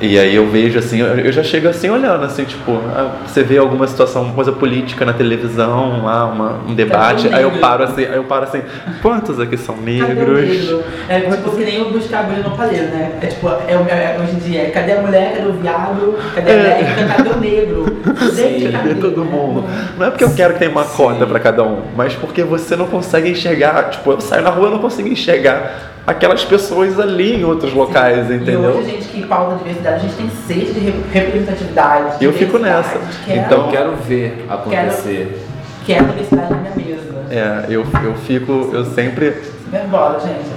e 0.00 0.16
aí 0.16 0.34
eu 0.34 0.48
vejo 0.48 0.78
assim, 0.78 1.00
eu 1.00 1.06
eu 1.18 1.32
já 1.32 1.42
chego 1.42 1.68
assim 1.68 1.90
olhando, 1.90 2.24
assim, 2.24 2.44
tipo, 2.44 2.80
ah, 2.94 3.10
você 3.26 3.42
vê 3.42 3.58
alguma 3.58 3.84
situação, 3.86 4.22
uma 4.22 4.34
coisa 4.34 4.52
política 4.52 5.04
na 5.04 5.12
televisão, 5.12 6.04
lá, 6.04 6.26
uma, 6.26 6.60
um 6.68 6.74
debate, 6.74 7.26
o 7.26 7.34
aí 7.34 7.42
eu 7.42 7.50
paro 7.52 7.82
assim, 7.82 8.04
aí 8.04 8.14
eu 8.14 8.22
paro 8.24 8.44
assim, 8.44 8.62
quantos 9.02 9.40
aqui 9.40 9.56
são 9.56 9.74
o 9.74 9.80
negros? 9.80 10.40
negro? 10.40 10.84
É 11.08 11.20
tipo 11.20 11.50
que 11.50 11.64
nem 11.64 11.82
o 11.82 11.90
buscar 11.90 12.20
agulha 12.20 12.42
no 12.44 12.50
palheiro, 12.56 12.86
né? 12.86 13.18
É 13.20 13.26
tipo, 13.26 13.48
é, 13.48 13.72
é- 13.72 14.18
hoje 14.22 14.36
em 14.36 14.38
dia, 14.38 14.62
é 14.62 14.70
cadê 14.70 14.92
a 14.92 15.00
mulher, 15.02 15.34
cadê 15.36 15.48
o 15.48 15.52
viado, 15.54 16.18
cadê 16.34 16.50
a 16.50 16.54
É. 16.54 16.58
mulher, 16.58 17.08
cadê 17.16 17.30
o 17.30 17.40
negro? 17.40 17.98
Gente, 18.34 18.70
cadê? 18.70 18.94
Todo 18.94 19.24
mundo? 19.24 19.64
Não 19.96 20.06
é 20.06 20.10
porque 20.10 20.24
eu 20.24 20.34
quero 20.34 20.52
que 20.54 20.60
tenha 20.60 20.70
uma 20.70 20.84
cota 20.84 21.26
pra 21.26 21.40
cada 21.40 21.64
um, 21.64 21.82
mas 21.96 22.14
porque 22.14 22.44
você 22.44 22.76
não 22.76 22.86
consegue 22.86 23.30
enxergar. 23.30 23.90
Tipo, 23.90 24.12
eu 24.12 24.20
saio 24.20 24.42
na 24.42 24.50
rua 24.50 24.68
e 24.68 24.70
não 24.70 24.78
consigo 24.78 25.08
enxergar 25.08 25.97
aquelas 26.08 26.44
pessoas 26.44 26.98
ali 26.98 27.36
em 27.36 27.44
outros 27.44 27.72
locais, 27.74 28.30
E 28.30 28.34
entendeu? 28.34 28.60
hoje 28.70 28.78
a 28.80 28.92
gente 28.94 29.08
que 29.08 29.26
pauta 29.26 29.54
a 29.54 29.58
diversidade, 29.58 29.96
a 29.96 29.98
gente 29.98 30.14
tem 30.16 30.30
sede 30.46 30.72
de 30.72 30.80
re- 30.80 30.94
representatividade. 31.12 32.16
E 32.20 32.24
eu 32.24 32.32
fico 32.32 32.58
nessa. 32.58 32.98
A 32.98 33.00
gente 33.02 33.24
quer, 33.26 33.36
Então- 33.36 33.66
eu 33.66 33.70
quero 33.70 33.96
ver 33.96 34.46
acontecer. 34.48 35.38
quer 35.84 36.00
a 36.00 36.02
diversidade 36.04 36.50
na 36.54 36.60
minha 36.60 36.74
mesa. 36.76 36.98
É, 37.30 37.66
eu, 37.68 37.84
eu 38.04 38.14
fico, 38.26 38.70
eu 38.72 38.84
sempre, 38.86 39.34
Super 39.68 39.86
bola, 39.88 40.18
gente. 40.18 40.48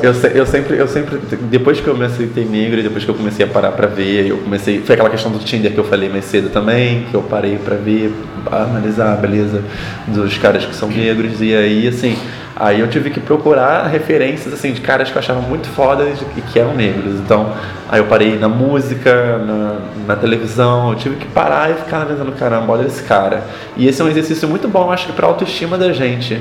eu, 0.00 0.12
eu 0.30 0.46
sempre, 0.46 0.76
eu 0.76 0.86
sempre, 0.86 1.18
depois 1.50 1.80
que 1.80 1.88
eu 1.88 1.96
me 1.96 2.04
aceitei 2.04 2.44
negro, 2.44 2.78
e 2.78 2.84
depois 2.84 3.04
que 3.04 3.10
eu 3.10 3.16
comecei 3.16 3.44
a 3.44 3.48
parar 3.48 3.72
pra 3.72 3.88
ver, 3.88 4.28
eu 4.28 4.38
comecei, 4.38 4.80
foi 4.80 4.94
aquela 4.94 5.10
questão 5.10 5.32
do 5.32 5.40
Tinder 5.40 5.72
que 5.72 5.78
eu 5.78 5.82
falei 5.82 6.08
mais 6.08 6.24
cedo 6.26 6.50
também, 6.50 7.04
que 7.10 7.14
eu 7.14 7.20
parei 7.20 7.58
pra 7.58 7.74
ver, 7.74 8.14
analisar 8.48 9.12
a 9.12 9.16
beleza 9.16 9.60
dos 10.06 10.38
caras 10.38 10.64
que 10.64 10.72
são 10.72 10.88
negros, 10.88 11.42
e 11.42 11.52
aí, 11.52 11.88
assim, 11.88 12.16
aí 12.54 12.78
eu 12.78 12.86
tive 12.86 13.10
que 13.10 13.18
procurar 13.18 13.88
referências, 13.88 14.54
assim, 14.54 14.72
de 14.72 14.80
caras 14.80 15.10
que 15.10 15.16
eu 15.16 15.18
achava 15.18 15.40
muito 15.40 15.66
fodas 15.70 16.20
e 16.36 16.40
que 16.40 16.56
eram 16.56 16.72
negros, 16.72 17.18
então, 17.18 17.52
aí 17.88 17.98
eu 17.98 18.06
parei 18.06 18.38
na 18.38 18.48
música, 18.48 19.38
na, 19.38 19.80
na 20.06 20.14
televisão, 20.14 20.90
eu 20.90 20.94
tive 20.94 21.16
que 21.16 21.26
parar 21.26 21.72
e 21.72 21.74
ficar 21.74 22.02
analisando, 22.02 22.30
caramba, 22.32 22.72
olha 22.72 22.86
esse 22.86 23.02
cara, 23.02 23.42
e 23.76 23.88
esse 23.88 24.00
é 24.00 24.04
um 24.04 24.08
exercício 24.08 24.46
muito 24.46 24.68
bom, 24.68 24.92
acho 24.92 25.08
que 25.08 25.12
pra 25.12 25.26
autoestima 25.26 25.76
da 25.76 25.92
gente, 25.92 26.40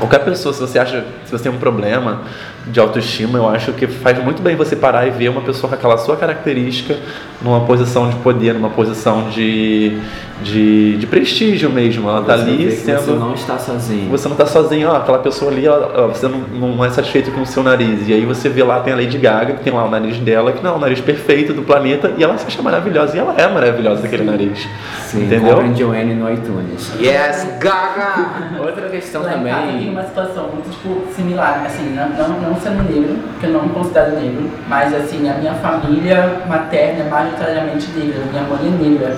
Qualquer 0.00 0.24
pessoa, 0.24 0.54
se 0.54 0.60
você 0.60 0.78
acha, 0.78 1.04
se 1.26 1.30
você 1.30 1.44
tem 1.44 1.52
um 1.52 1.58
problema 1.58 2.22
de 2.66 2.78
autoestima, 2.78 3.38
eu 3.38 3.48
acho 3.48 3.72
que 3.72 3.86
faz 3.86 4.22
muito 4.22 4.42
bem 4.42 4.54
você 4.54 4.76
parar 4.76 5.06
e 5.06 5.10
ver 5.10 5.28
uma 5.28 5.40
pessoa 5.40 5.68
com 5.68 5.74
aquela 5.74 5.96
sua 5.96 6.16
característica 6.16 6.96
numa 7.40 7.60
posição 7.60 8.08
de 8.08 8.16
poder, 8.16 8.52
numa 8.52 8.68
posição 8.68 9.30
de, 9.30 9.98
de, 10.42 10.96
de 10.98 11.06
prestígio 11.06 11.70
mesmo. 11.70 12.08
Ela 12.08 12.22
tá 12.22 12.36
Você 12.36 12.42
ali 12.42 12.70
sendo. 12.72 13.00
Você 13.00 13.10
não 13.12 13.32
está 13.34 13.58
sozinho. 13.58 14.10
Você 14.10 14.28
não 14.28 14.36
tá 14.36 14.44
sozinho, 14.46 14.88
ó, 14.90 14.96
aquela 14.96 15.18
pessoa 15.18 15.50
ali, 15.50 15.66
ó, 15.66 15.88
ó, 15.94 16.06
você 16.08 16.28
não, 16.28 16.38
não 16.38 16.84
é 16.84 16.90
satisfeito 16.90 17.30
com 17.30 17.40
o 17.40 17.46
seu 17.46 17.62
nariz. 17.62 18.06
E 18.06 18.12
aí 18.12 18.26
você 18.26 18.48
vê 18.50 18.62
lá, 18.62 18.80
tem 18.80 18.92
a 18.92 18.96
Lady 18.96 19.16
Gaga, 19.16 19.54
que 19.54 19.64
tem 19.64 19.72
lá 19.72 19.84
o 19.84 19.90
nariz 19.90 20.18
dela, 20.18 20.52
que 20.52 20.62
não 20.62 20.72
é 20.72 20.76
o 20.76 20.78
nariz 20.78 21.00
perfeito 21.00 21.54
do 21.54 21.62
planeta, 21.62 22.12
e 22.18 22.22
ela 22.22 22.36
se 22.36 22.46
acha 22.46 22.60
maravilhosa. 22.60 23.16
E 23.16 23.20
ela 23.20 23.34
é 23.38 23.48
maravilhosa, 23.48 24.06
aquele 24.06 24.24
nariz. 24.24 24.68
Sim, 25.04 25.24
Entendeu? 25.24 25.54
comprem 25.54 25.74
Joanne 25.74 26.14
no 26.14 26.30
iTunes. 26.30 26.92
Yes, 27.00 27.46
Gaga! 27.58 28.60
Outra 28.60 28.88
questão 28.90 29.22
Lá 29.22 29.36
em 29.36 29.44
casa 29.44 29.62
tem 29.62 29.72
também. 29.72 29.90
uma 29.90 30.04
situação 30.04 30.48
muito 30.48 30.70
tipo, 30.70 31.02
similar, 31.14 31.62
assim, 31.64 31.94
não, 31.94 32.08
não, 32.10 32.49
não 32.50 32.60
sendo 32.60 32.82
negro, 32.82 33.16
porque 33.30 33.46
eu 33.46 33.52
não 33.52 33.62
me 33.62 33.70
considero 33.70 34.16
negro, 34.16 34.50
mas 34.68 34.92
assim, 34.94 35.28
a 35.28 35.34
minha 35.34 35.54
família 35.54 36.42
materna 36.48 37.04
é 37.04 37.08
majoritariamente 37.08 37.88
negra, 37.96 38.20
minha 38.30 38.42
mãe 38.42 38.58
é 38.66 38.88
negra. 38.88 39.16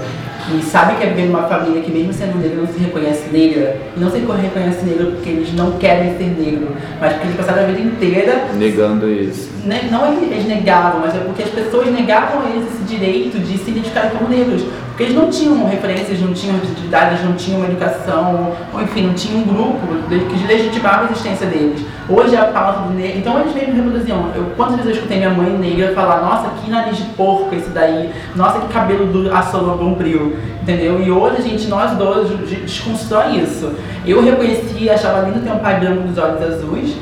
E 0.53 0.61
sabe 0.61 0.97
que 0.97 1.05
é 1.05 1.07
viver 1.07 1.26
numa 1.28 1.45
família 1.45 1.80
que 1.83 1.93
mesmo 1.93 2.12
sendo 2.12 2.37
negra 2.39 2.62
não 2.62 2.66
se 2.66 2.78
reconhece 2.80 3.30
negra, 3.30 3.76
e 3.97 4.01
não 4.01 4.11
se 4.11 4.18
reconhece 4.18 4.85
negra 4.85 5.07
porque 5.07 5.28
eles 5.30 5.55
não 5.55 5.72
querem 5.72 6.16
ser 6.18 6.35
negro, 6.37 6.68
mas 7.01 7.12
porque 7.12 7.28
eles 7.28 7.37
passaram 7.37 7.62
a 7.62 7.66
vida 7.66 7.80
inteira 7.80 8.45
Negando 8.55 9.09
isso. 9.09 9.51
Ne- 9.65 9.91
não 9.91 10.05
é 10.07 10.17
que 10.17 10.25
eles 10.25 10.47
negavam, 10.47 11.01
mas 11.01 11.15
é 11.15 11.19
porque 11.19 11.43
as 11.43 11.51
pessoas 11.51 11.87
negavam 11.93 12.43
a 12.43 12.51
eles 12.51 12.67
esse 12.73 12.83
direito 12.85 13.39
de 13.39 13.59
se 13.59 13.71
identificarem 13.71 14.11
como 14.11 14.29
negros. 14.29 14.63
Porque 14.89 15.05
eles 15.05 15.15
não 15.15 15.31
tinham 15.31 15.67
referências, 15.67 16.21
não 16.21 16.35
tinham 16.35 16.55
representatividade, 16.55 17.25
não 17.25 17.33
tinham 17.33 17.61
uma 17.61 17.69
educação, 17.69 18.53
ou 18.75 18.83
enfim, 18.83 19.07
não 19.07 19.15
tinha 19.15 19.39
um 19.39 19.43
grupo 19.43 19.79
que 20.09 20.47
legitimava 20.47 21.03
a 21.03 21.11
existência 21.11 21.47
deles. 21.47 21.81
Hoje 22.09 22.37
a 22.37 22.45
pauta 22.45 22.81
do 22.81 22.95
negro. 22.95 23.19
Então 23.19 23.41
eles 23.41 23.55
mesmo 23.55 23.75
reproduziam. 23.75 24.27
Eu, 24.35 24.53
quantas 24.55 24.77
vezes 24.77 24.91
eu 24.91 24.97
escutei 24.97 25.17
minha 25.17 25.31
mãe 25.31 25.49
negra 25.51 25.95
falar: 25.95 26.21
Nossa, 26.21 26.51
que 26.63 26.71
nariz 26.71 26.99
de 26.99 27.05
porco 27.17 27.55
esse 27.55 27.71
daí, 27.71 28.11
nossa, 28.37 28.61
que 28.61 28.73
cabelo 28.73 29.07
do 29.07 29.35
assolou 29.35 29.79
bombril, 29.79 30.37
entendeu? 30.61 31.01
E 31.03 31.11
hoje 31.11 31.37
a 31.39 31.41
gente, 31.41 31.69
nós 31.69 31.93
dois, 31.93 32.29
desconstrói 32.49 33.39
isso. 33.39 33.73
Eu 34.05 34.23
reconheci, 34.23 34.91
achava 34.91 35.21
lindo 35.27 35.41
ter 35.41 35.53
um 35.53 35.59
pai 35.59 35.81
branco 35.81 36.03
dos 36.03 36.19
olhos 36.19 36.43
azuis, 36.43 36.95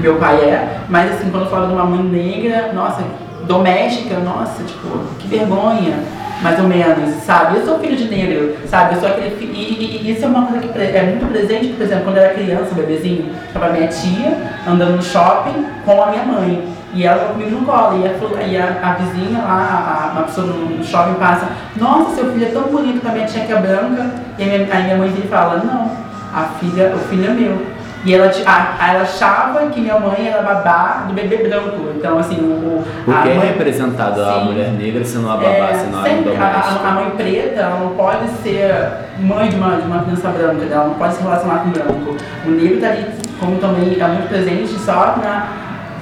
que 0.00 0.08
meu 0.08 0.16
pai 0.16 0.36
é, 0.36 0.80
mas 0.88 1.12
assim, 1.12 1.30
quando 1.30 1.44
eu 1.44 1.50
falava 1.50 1.68
de 1.68 1.74
uma 1.74 1.84
mãe 1.84 2.02
negra, 2.02 2.72
nossa, 2.72 3.02
doméstica, 3.46 4.18
nossa, 4.18 4.62
tipo, 4.64 4.98
que 5.18 5.28
vergonha 5.28 5.98
mais 6.42 6.58
ou 6.58 6.66
menos, 6.66 7.22
sabe? 7.22 7.58
Eu 7.58 7.66
sou 7.66 7.78
filho 7.80 7.96
de 7.96 8.04
negro, 8.04 8.56
sabe? 8.66 8.94
Eu 8.94 9.00
sou 9.00 9.10
aquele 9.10 9.36
filho, 9.36 9.52
e, 9.54 9.58
e, 9.58 10.06
e, 10.06 10.12
isso 10.12 10.24
é 10.24 10.28
uma 10.28 10.46
coisa 10.46 10.66
que 10.66 10.78
é 10.78 11.02
muito 11.02 11.30
presente, 11.30 11.68
por 11.68 11.82
exemplo, 11.82 12.04
quando 12.04 12.16
eu 12.16 12.22
era 12.22 12.34
criança, 12.34 12.74
bebezinho, 12.74 13.30
estava 13.46 13.68
minha 13.68 13.88
tia 13.88 14.38
andando 14.66 14.96
no 14.96 15.02
shopping 15.02 15.66
com 15.84 16.02
a 16.02 16.06
minha 16.06 16.24
mãe. 16.24 16.80
E 16.94 17.04
ela 17.04 17.26
comigo 17.26 17.50
no 17.50 17.66
colo, 17.66 18.02
e 18.02 18.06
a, 18.06 18.46
e 18.46 18.56
a, 18.56 18.80
a 18.82 18.94
vizinha 18.94 19.38
lá, 19.38 20.10
a, 20.10 20.12
uma 20.12 20.22
pessoa 20.22 20.46
no 20.46 20.82
shopping 20.82 21.14
passa, 21.14 21.46
nossa, 21.76 22.16
seu 22.16 22.32
filho 22.32 22.46
é 22.46 22.50
tão 22.50 22.62
bonito 22.62 23.00
com 23.02 23.08
a 23.08 23.12
minha 23.12 23.26
tia 23.26 23.44
que 23.44 23.52
é 23.52 23.60
branca. 23.60 24.10
E 24.38 24.42
a 24.42 24.46
minha, 24.46 24.74
aí 24.74 24.84
minha 24.84 24.96
mãe 24.96 25.12
fala, 25.28 25.62
não, 25.62 25.90
a 26.34 26.44
filha, 26.58 26.92
o 26.94 26.98
filho 27.00 27.30
é 27.30 27.34
meu. 27.34 27.79
E 28.04 28.14
ela, 28.14 28.32
a, 28.46 28.92
ela 28.92 29.02
achava 29.02 29.66
que 29.68 29.80
minha 29.80 29.98
mãe 29.98 30.26
era 30.26 30.42
babá 30.42 31.04
do 31.06 31.12
bebê 31.12 31.36
branco. 31.36 31.92
Então, 31.94 32.18
assim, 32.18 32.36
o. 32.36 32.82
O 33.06 33.22
que 33.22 33.28
é 33.28 33.34
mãe, 33.34 33.48
representado 33.48 34.22
sim, 34.22 34.30
a 34.30 34.44
mulher 34.44 34.70
negra 34.70 35.04
sendo 35.04 35.28
a 35.28 35.36
babá, 35.36 35.48
é, 35.48 35.74
sendo 35.74 35.98
a 35.98 36.02
sempre, 36.02 36.36
a, 36.36 36.88
a, 36.88 36.92
mãe 36.92 37.10
preta, 37.10 37.60
ela 37.60 37.78
não 37.80 37.90
pode 37.90 38.26
ser 38.42 38.72
mãe 39.18 39.48
de 39.48 39.56
uma, 39.56 39.76
de 39.76 39.86
uma 39.86 40.02
criança 40.02 40.28
branca, 40.28 40.64
ela 40.64 40.84
não 40.86 40.94
pode 40.94 41.14
se 41.14 41.22
relacionar 41.22 41.58
com 41.58 41.70
branco. 41.70 42.16
O 42.46 42.50
negro 42.50 42.76
está 42.76 42.88
ali, 42.88 43.06
como 43.38 43.58
também 43.58 43.92
está 43.92 44.08
muito 44.08 44.28
presente, 44.28 44.72
só 44.78 45.16
na. 45.16 45.48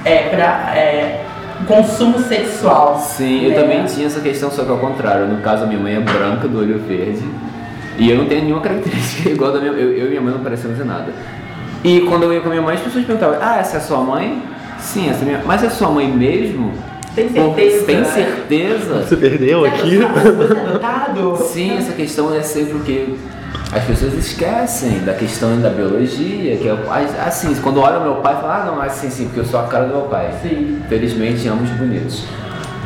É, 0.05 0.29
pra, 0.29 0.73
é, 0.77 1.25
consumo 1.67 2.19
sexual. 2.19 2.97
Sim, 2.97 3.41
né? 3.41 3.47
eu 3.49 3.61
também 3.61 3.83
tinha 3.85 4.07
essa 4.07 4.21
questão, 4.21 4.49
só 4.49 4.63
que 4.63 4.71
ao 4.71 4.77
contrário. 4.77 5.27
No 5.27 5.41
caso, 5.41 5.65
a 5.65 5.67
minha 5.67 5.79
mãe 5.79 5.95
é 5.95 5.99
branca, 5.99 6.47
do 6.47 6.59
olho 6.59 6.79
verde. 6.79 7.27
E 7.97 8.09
eu 8.09 8.17
não 8.17 8.25
tenho 8.25 8.43
nenhuma 8.43 8.61
característica 8.61 9.27
igual 9.29 9.51
da 9.51 9.59
minha 9.59 9.73
eu, 9.73 9.91
eu 9.91 10.05
e 10.05 10.09
minha 10.09 10.21
mãe 10.21 10.33
não 10.33 10.41
parecemos 10.41 10.79
em 10.79 10.85
nada. 10.85 11.11
E 11.83 12.01
quando 12.01 12.23
eu 12.23 12.33
ia 12.33 12.41
com 12.41 12.47
a 12.47 12.51
minha 12.51 12.61
mãe, 12.61 12.75
as 12.75 12.81
pessoas 12.81 13.05
perguntavam: 13.05 13.37
Ah, 13.41 13.57
essa 13.57 13.77
é 13.77 13.79
sua 13.79 13.99
mãe? 13.99 14.43
Sim, 14.79 15.09
essa 15.09 15.21
é 15.21 15.25
minha 15.25 15.41
Mas 15.45 15.63
é 15.63 15.69
sua 15.69 15.89
mãe 15.89 16.07
mesmo? 16.07 16.73
Tem 17.15 17.29
certeza? 17.29 17.85
Tem 17.85 18.05
certeza? 18.05 19.01
Você 19.01 19.15
perdeu 19.17 19.65
aqui? 19.65 19.99
É 20.01 21.43
Sim, 21.43 21.77
essa 21.77 21.91
questão 21.93 22.33
é 22.33 22.41
sempre 22.41 22.77
o 22.77 22.79
que 22.79 23.17
as 23.71 23.83
pessoas 23.83 24.13
esquecem 24.13 24.99
da 24.99 25.13
questão 25.13 25.59
da 25.59 25.69
biologia, 25.69 26.57
que 26.57 26.67
é 26.67 27.23
assim, 27.23 27.53
quando 27.61 27.79
olha 27.79 27.99
meu 27.99 28.15
pai, 28.15 28.35
fala, 28.35 28.63
ah 28.63 28.65
não, 28.65 28.81
assim 28.81 29.09
sim, 29.09 29.25
porque 29.25 29.41
eu 29.41 29.45
sou 29.45 29.59
a 29.59 29.63
cara 29.67 29.85
do 29.85 29.95
meu 29.95 30.05
pai. 30.07 30.33
Sim. 30.41 30.81
Felizmente 30.89 31.47
ambos 31.47 31.69
bonitos. 31.71 32.23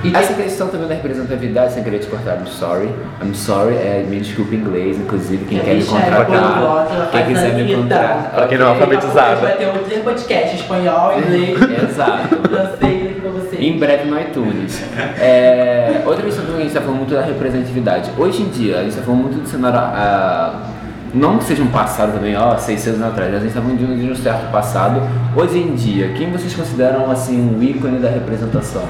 E 0.04 0.14
essa 0.14 0.34
questão 0.34 0.68
também 0.68 0.88
da 0.88 0.96
representatividade, 0.96 1.74
sem 1.74 1.84
querer 1.84 2.00
te 2.00 2.08
cortar, 2.08 2.38
I'm 2.38 2.46
sorry. 2.46 2.90
I'm 3.22 3.34
sorry, 3.34 3.76
é, 3.76 4.06
me 4.08 4.20
desculpe 4.20 4.54
em 4.56 4.60
inglês, 4.60 4.98
inclusive, 4.98 5.46
quem 5.46 5.60
quer 5.60 5.76
me 5.76 5.86
contratar, 5.86 7.10
quem 7.10 7.26
quiser 7.26 7.54
me 7.54 7.76
contratar. 7.76 8.32
Pra 8.36 8.48
quem 8.48 8.58
não 8.58 8.66
é 8.66 8.70
alfabetizado. 8.70 9.42
Vai 9.42 9.56
ter 9.56 9.68
outro 9.68 9.84
podcast, 10.04 10.56
espanhol, 10.58 11.18
inglês, 11.20 11.58
Exato. 11.90 12.36
francês 12.50 13.18
pra 13.22 13.30
você. 13.32 13.56
Em 13.56 13.80
breve 13.80 14.10
no 14.10 14.20
iTunes. 14.20 14.84
É, 15.20 16.02
outra 16.06 16.24
questão 16.24 16.44
que 16.46 16.52
a 16.52 16.58
gente 16.58 16.68
está 16.68 16.82
falando 16.82 16.98
muito 16.98 17.14
da 17.14 17.22
representatividade. 17.22 18.12
Hoje 18.18 18.42
em 18.42 18.50
dia, 18.50 18.80
a 18.80 18.82
gente 18.82 18.90
está 18.90 19.04
falando 19.04 19.22
muito 19.22 19.42
do 19.42 19.48
cenário. 19.48 19.80
Uh, 19.80 20.74
não 21.14 21.38
que 21.38 21.44
seja 21.46 21.62
um 21.62 21.68
passado 21.68 22.14
também, 22.14 22.36
ó, 22.36 22.58
600 22.58 23.00
anos 23.00 23.14
atrás, 23.14 23.36
a 23.36 23.38
gente 23.38 23.50
está 23.50 23.62
falando 23.62 23.78
de 23.78 24.12
um 24.12 24.16
certo 24.16 24.52
passado. 24.52 25.00
Hoje 25.36 25.60
em 25.60 25.76
dia, 25.76 26.10
quem 26.10 26.32
vocês 26.32 26.54
consideram 26.56 27.10
assim 27.12 27.40
um 27.40 27.62
ícone 27.62 28.00
da 28.00 28.10
representação? 28.10 28.84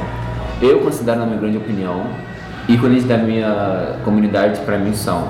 Eu 0.64 0.80
considero, 0.80 1.20
na 1.20 1.26
minha 1.26 1.39
grande 1.39 1.57
opinião, 1.57 2.05
ícones 2.68 3.03
da 3.03 3.18
minha 3.18 3.97
comunidade 4.05 4.61
para 4.61 4.78
mim 4.78 4.93
são 4.93 5.28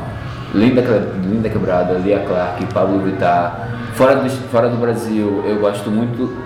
Linda, 0.54 0.82
Linda 1.28 1.50
Quebrada, 1.50 1.94
Lia 1.96 2.20
Clark, 2.20 2.66
Pablo 2.74 3.00
Vittar. 3.00 3.70
Fora 3.94 4.16
do, 4.16 4.30
fora 4.30 4.70
do 4.70 4.78
Brasil, 4.78 5.44
eu 5.46 5.60
gosto 5.60 5.90
muito. 5.90 6.38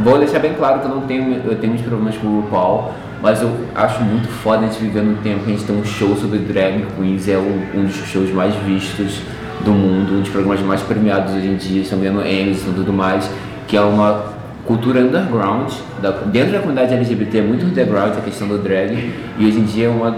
Vou 0.00 0.18
deixar 0.18 0.38
bem 0.38 0.54
claro 0.54 0.80
que 0.80 0.86
eu 0.86 0.94
não 0.94 1.00
tenho, 1.02 1.42
eu 1.44 1.56
tenho 1.56 1.72
uns 1.72 1.80
problemas 1.80 2.16
com 2.18 2.26
o 2.26 2.40
RuPaul, 2.42 2.92
mas 3.22 3.42
eu 3.42 3.50
acho 3.74 4.02
muito 4.04 4.28
foda 4.28 4.66
a 4.66 4.68
gente 4.68 4.80
viver 4.80 5.02
num 5.02 5.16
tempo 5.16 5.44
que 5.44 5.50
a 5.50 5.54
gente 5.54 5.64
tem 5.64 5.76
um 5.76 5.84
show 5.84 6.14
sobre 6.14 6.38
drag 6.38 6.86
queens, 6.96 7.28
é 7.28 7.36
um, 7.36 7.80
um 7.80 7.84
dos 7.86 7.96
shows 7.96 8.30
mais 8.30 8.54
vistos 8.54 9.22
do 9.64 9.72
mundo, 9.72 10.14
um 10.14 10.20
dos 10.20 10.28
programas 10.28 10.60
mais 10.60 10.82
premiados 10.82 11.34
hoje 11.34 11.48
em 11.48 11.56
dia, 11.56 11.82
estão 11.82 11.98
ganhando 11.98 12.24
Emmys 12.24 12.62
e 12.62 12.70
tudo 12.72 12.92
mais, 12.92 13.28
que 13.66 13.76
é 13.76 13.80
uma 13.80 14.37
cultura 14.68 15.00
underground, 15.00 15.72
da, 16.02 16.10
dentro 16.10 16.52
da 16.52 16.58
comunidade 16.58 16.92
LGBT 16.92 17.38
é 17.38 17.42
muito 17.42 17.64
underground 17.64 18.18
a 18.18 18.20
questão 18.20 18.46
do 18.46 18.58
drag, 18.58 19.12
e 19.38 19.46
hoje 19.46 19.58
em 19.58 19.64
dia 19.64 19.86
é 19.86 19.88
uma. 19.88 20.14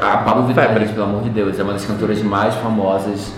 A 0.00 0.18
Pablo 0.18 0.46
Vittar, 0.46 0.72
pelo 0.72 1.02
amor 1.02 1.22
de 1.22 1.30
Deus, 1.30 1.58
é 1.58 1.62
uma 1.62 1.72
das 1.72 1.84
cantoras 1.84 2.22
mais 2.22 2.54
famosas 2.54 3.32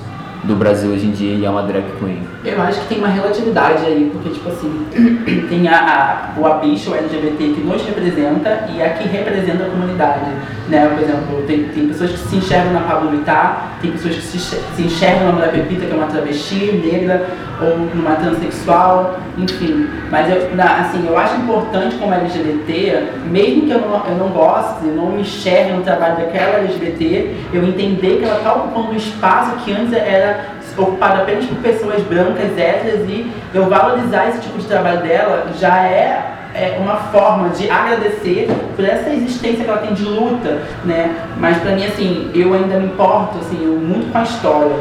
do 0.45 0.55
Brasil 0.55 0.91
hoje 0.91 1.07
em 1.07 1.11
dia 1.11 1.34
e 1.34 1.45
é 1.45 1.51
uma 1.51 1.62
drag 1.62 1.84
queen. 1.99 2.22
Eu 2.45 2.61
acho 2.62 2.80
que 2.80 2.88
tem 2.88 2.99
uma 2.99 3.09
relatividade 3.09 3.84
aí, 3.84 4.11
porque, 4.12 4.30
tipo 4.30 4.49
assim, 4.49 4.86
tem 5.49 5.68
a, 5.68 6.32
a, 6.36 6.41
o 6.41 6.47
abicho, 6.47 6.95
LGBT 6.95 7.36
que 7.36 7.61
nos 7.61 7.84
representa 7.84 8.66
e 8.74 8.82
a 8.82 8.91
que 8.91 9.07
representa 9.09 9.64
a 9.64 9.68
comunidade. 9.68 10.30
Né? 10.68 10.88
Por 10.88 11.03
exemplo, 11.03 11.43
tem, 11.47 11.64
tem 11.64 11.88
pessoas 11.88 12.12
que 12.12 12.18
se 12.18 12.36
enxergam 12.36 12.72
na 12.72 12.80
Pablo 12.80 13.11
Vittar, 13.11 13.72
tem 13.82 13.91
pessoas 13.91 14.16
que 14.16 14.22
se, 14.22 14.38
se 14.38 14.82
enxergam 14.82 15.26
na 15.26 15.32
Mulher 15.32 15.53
Pepita, 15.53 15.86
que 15.86 15.93
é 15.93 15.97
uma 15.97 16.07
travesti 16.07 16.80
negra, 16.82 17.26
ou 17.61 17.76
numa 17.95 18.16
transexual, 18.16 19.18
enfim. 19.36 19.86
Mas, 20.11 20.30
eu, 20.30 20.55
na, 20.55 20.80
assim, 20.80 21.07
eu 21.07 21.18
acho 21.18 21.36
importante 21.36 21.97
como 21.97 22.14
LGBT, 22.14 23.11
mesmo 23.30 23.66
que 23.66 23.72
eu 23.72 23.80
não, 23.80 24.07
eu 24.07 24.14
não 24.16 24.28
goste, 24.28 24.86
não 24.86 25.11
me 25.11 25.20
enxergue 25.20 25.72
no 25.72 25.82
trabalho 25.82 26.16
daquela 26.16 26.59
LGBT, 26.59 27.34
eu 27.53 27.64
entender 27.64 28.18
que 28.18 28.24
ela 28.24 28.38
está 28.38 28.55
ocupando 28.55 28.93
um 28.93 28.97
espaço 28.97 29.57
que 29.64 29.72
antes 29.72 29.93
era 29.93 30.30
ocupado 30.76 31.22
apenas 31.22 31.45
por 31.47 31.59
pessoas 31.59 32.03
brancas, 32.03 32.57
héteras, 32.57 33.09
e 33.09 33.31
eu 33.53 33.68
valorizar 33.68 34.28
esse 34.28 34.41
tipo 34.41 34.59
de 34.59 34.66
trabalho 34.66 35.03
dela 35.03 35.47
já 35.59 35.85
é 35.85 36.37
é 36.55 36.78
uma 36.81 36.97
forma 36.97 37.51
de 37.51 37.70
agradecer 37.70 38.49
por 38.74 38.85
essa 38.85 39.11
existência 39.11 39.64
que 39.64 39.70
ela 39.70 39.81
tem 39.81 39.95
de 39.95 40.03
luta, 40.03 40.62
né? 40.85 41.14
Mas 41.37 41.59
para 41.59 41.72
mim 41.72 41.87
assim, 41.87 42.31
eu 42.35 42.53
ainda 42.55 42.78
me 42.78 42.87
importo 42.87 43.39
assim 43.39 43.57
muito 43.57 44.11
com 44.11 44.18
a 44.18 44.22
história, 44.22 44.76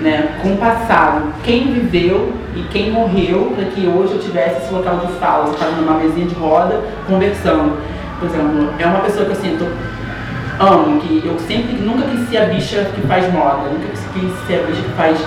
né? 0.00 0.36
Com 0.42 0.54
o 0.54 0.56
passado, 0.56 1.32
quem 1.44 1.72
viveu 1.72 2.32
e 2.56 2.62
quem 2.64 2.90
morreu 2.90 3.52
para 3.54 3.66
que 3.66 3.86
hoje 3.86 4.14
eu 4.14 4.18
tivesse 4.18 4.64
esse 4.64 4.74
local 4.74 4.96
de 4.98 5.12
fala, 5.14 5.50
estar 5.50 5.66
numa 5.66 5.94
mesinha 5.98 6.26
de 6.26 6.34
roda 6.34 6.80
conversando. 7.06 7.78
Por 8.18 8.28
exemplo, 8.28 8.68
é 8.78 8.86
uma 8.86 9.00
pessoa 9.00 9.24
que 9.24 9.32
eu 9.32 9.36
sinto 9.36 9.66
amo, 10.58 11.00
que 11.00 11.22
eu 11.24 11.38
sempre 11.38 11.74
nunca 11.76 12.06
quis 12.08 12.28
ser 12.28 12.38
a 12.38 12.44
bicha 12.46 12.84
que 12.94 13.00
faz 13.02 13.32
moda, 13.32 13.68
nunca 13.70 13.88
quis 13.88 14.46
ser 14.46 14.60
a 14.60 14.66
bicha 14.66 14.82
que 14.82 14.92
faz 14.92 15.18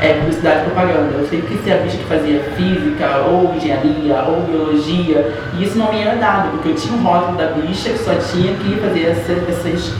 é, 0.00 0.14
publicidade 0.14 0.60
e 0.60 0.64
propaganda. 0.64 1.14
Eu 1.18 1.26
sempre 1.26 1.48
quis 1.48 1.64
ser 1.64 1.72
a 1.72 1.76
bicha 1.78 1.96
que 1.96 2.04
fazia 2.04 2.40
física, 2.56 3.24
ou 3.28 3.54
engenharia, 3.54 4.22
ou 4.22 4.42
biologia, 4.42 5.32
e 5.56 5.64
isso 5.64 5.78
não 5.78 5.92
me 5.92 6.00
era 6.00 6.16
dado, 6.16 6.50
porque 6.52 6.70
eu 6.70 6.74
tinha 6.74 6.94
um 6.94 7.02
rótulo 7.02 7.36
da 7.36 7.46
bicha 7.46 7.90
que 7.90 7.98
só 7.98 8.14
tinha 8.14 8.54
que 8.54 8.76
fazer 8.80 9.04
essa, 9.06 9.32
essas, 9.32 9.94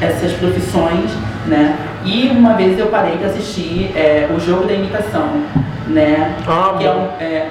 essas 0.00 0.32
profissões, 0.32 1.10
né? 1.46 1.76
E 2.04 2.28
uma 2.28 2.54
vez 2.54 2.78
eu 2.78 2.88
parei 2.88 3.16
para 3.16 3.28
assistir 3.28 3.90
é, 3.96 4.28
O 4.34 4.38
Jogo 4.38 4.66
da 4.66 4.74
Imitação, 4.74 5.42
né? 5.88 6.36
Ah, 6.46 6.74
que 6.78 6.84
é 6.84 6.90
um, 6.90 7.04
é, 7.20 7.48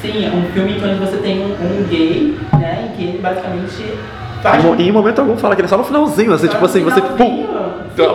sim, 0.00 0.26
é 0.26 0.30
um 0.30 0.42
filme 0.52 0.80
onde 0.82 0.98
você 0.98 1.18
tem 1.18 1.40
um, 1.40 1.52
um 1.52 1.86
gay, 1.88 2.36
né? 2.58 2.88
Em 2.88 2.96
que 2.96 3.02
ele 3.04 3.18
basicamente 3.18 3.94
faz... 4.42 4.64
E 4.78 4.88
em 4.88 4.92
momento 4.92 5.20
algum 5.20 5.36
fala 5.36 5.54
que 5.54 5.60
ele 5.60 5.66
é 5.66 5.68
só 5.68 5.76
no 5.76 5.84
finalzinho, 5.84 6.32
assim, 6.32 6.48
tipo 6.48 6.64
assim, 6.64 6.82
você 6.82 7.00
pum, 7.00 7.46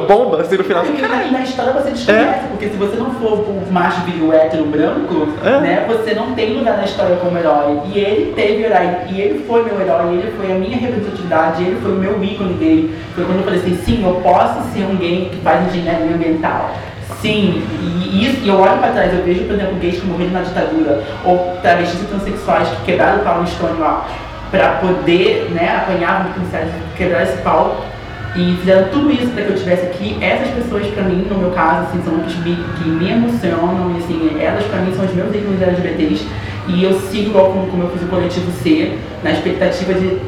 bomba 0.08 0.42
assim 0.42 0.58
no 0.58 0.64
final. 0.64 0.84
E 0.86 1.32
na 1.32 1.42
história 1.42 1.74
você 1.74 1.92
desconhece, 1.92 2.46
é. 2.46 2.48
porque 2.50 2.70
se 2.70 2.78
você 2.78 2.98
não 2.98 3.12
for 3.12 3.34
o 3.34 3.64
macho 3.72 4.02
viril 4.02 4.34
hétero 4.34 4.66
branco, 4.66 5.28
é. 5.44 5.60
né, 5.60 5.86
você 5.88 6.14
não 6.14 6.34
tem 6.34 6.58
lugar 6.58 6.78
na 6.78 6.86
história 6.86 7.16
como 7.18 7.38
herói. 7.38 7.80
E 7.94 8.00
ele 8.00 8.34
teve 8.34 8.64
herói, 8.64 8.90
e 9.10 9.22
ele 9.22 9.46
foi 9.46 9.64
meu 9.64 9.80
herói, 9.80 10.14
ele 10.14 10.34
foi 10.38 10.52
a 10.52 10.56
minha 10.56 10.78
representatividade, 10.78 11.64
ele 11.64 11.80
foi 11.82 11.92
o 11.92 11.96
meu 11.96 12.24
ícone 12.24 12.54
dele. 12.54 12.96
Foi 13.16 13.26
quando 13.26 13.38
eu 13.40 13.44
falei 13.44 13.60
assim, 13.60 13.78
sim, 13.78 14.04
eu 14.04 14.16
posso 14.22 14.62
ser 14.74 14.84
um 14.84 14.96
gay 14.96 15.30
que 15.32 15.38
faz 15.42 15.68
engenharia 15.68 16.14
ambiental. 16.14 16.72
Sim, 17.22 17.64
e, 17.82 18.26
isso, 18.26 18.42
e 18.44 18.48
eu 18.48 18.60
olho 18.60 18.78
para 18.78 18.92
trás, 18.92 19.12
eu 19.12 19.24
vejo, 19.24 19.46
por 19.46 19.56
exemplo, 19.56 19.76
gays 19.76 20.00
que 20.00 20.06
morreram 20.06 20.34
na 20.34 20.42
ditadura, 20.42 21.02
ou 21.26 21.58
travestis 21.64 22.02
e 22.02 22.06
transexuais 22.06 22.68
que 22.70 22.92
quebraram 22.92 23.22
o 23.22 23.24
pau 23.24 23.38
no 23.40 23.44
estômago 23.44 24.06
para 24.52 24.76
poder 24.76 25.50
né, 25.52 25.78
apanhar 25.78 26.26
no 26.26 26.34
policiais, 26.34 26.70
quebrar 26.96 27.24
esse 27.24 27.38
pau. 27.42 27.86
E 28.36 28.56
fizeram 28.60 28.90
tudo 28.90 29.12
isso 29.12 29.32
para 29.32 29.44
que 29.44 29.50
eu 29.50 29.56
estivesse 29.56 29.88
aqui. 29.88 30.18
Essas 30.22 30.50
pessoas, 30.50 30.86
para 30.88 31.04
mim, 31.04 31.26
no 31.28 31.38
meu 31.40 31.52
caso, 31.52 31.88
assim, 31.88 32.04
são 32.04 32.20
que 32.20 32.38
me, 32.42 32.56
que 32.56 32.88
me 32.88 33.12
emocionam. 33.12 33.96
E, 33.96 33.98
assim, 33.98 34.38
elas, 34.40 34.64
para 34.66 34.80
mim, 34.82 34.94
são 34.96 35.06
os 35.06 35.14
meus 35.14 35.34
ícones 35.34 35.62
LGBTs. 35.62 36.28
E 36.68 36.84
eu 36.84 36.94
sigo, 37.00 37.30
igual 37.30 37.52
como, 37.52 37.68
como 37.68 37.84
eu 37.84 37.90
fiz 37.90 38.04
o 38.04 38.08
coletivo 38.08 38.52
C, 38.62 38.98
na 39.24 39.32
expectativa 39.32 39.94
de 39.94 40.20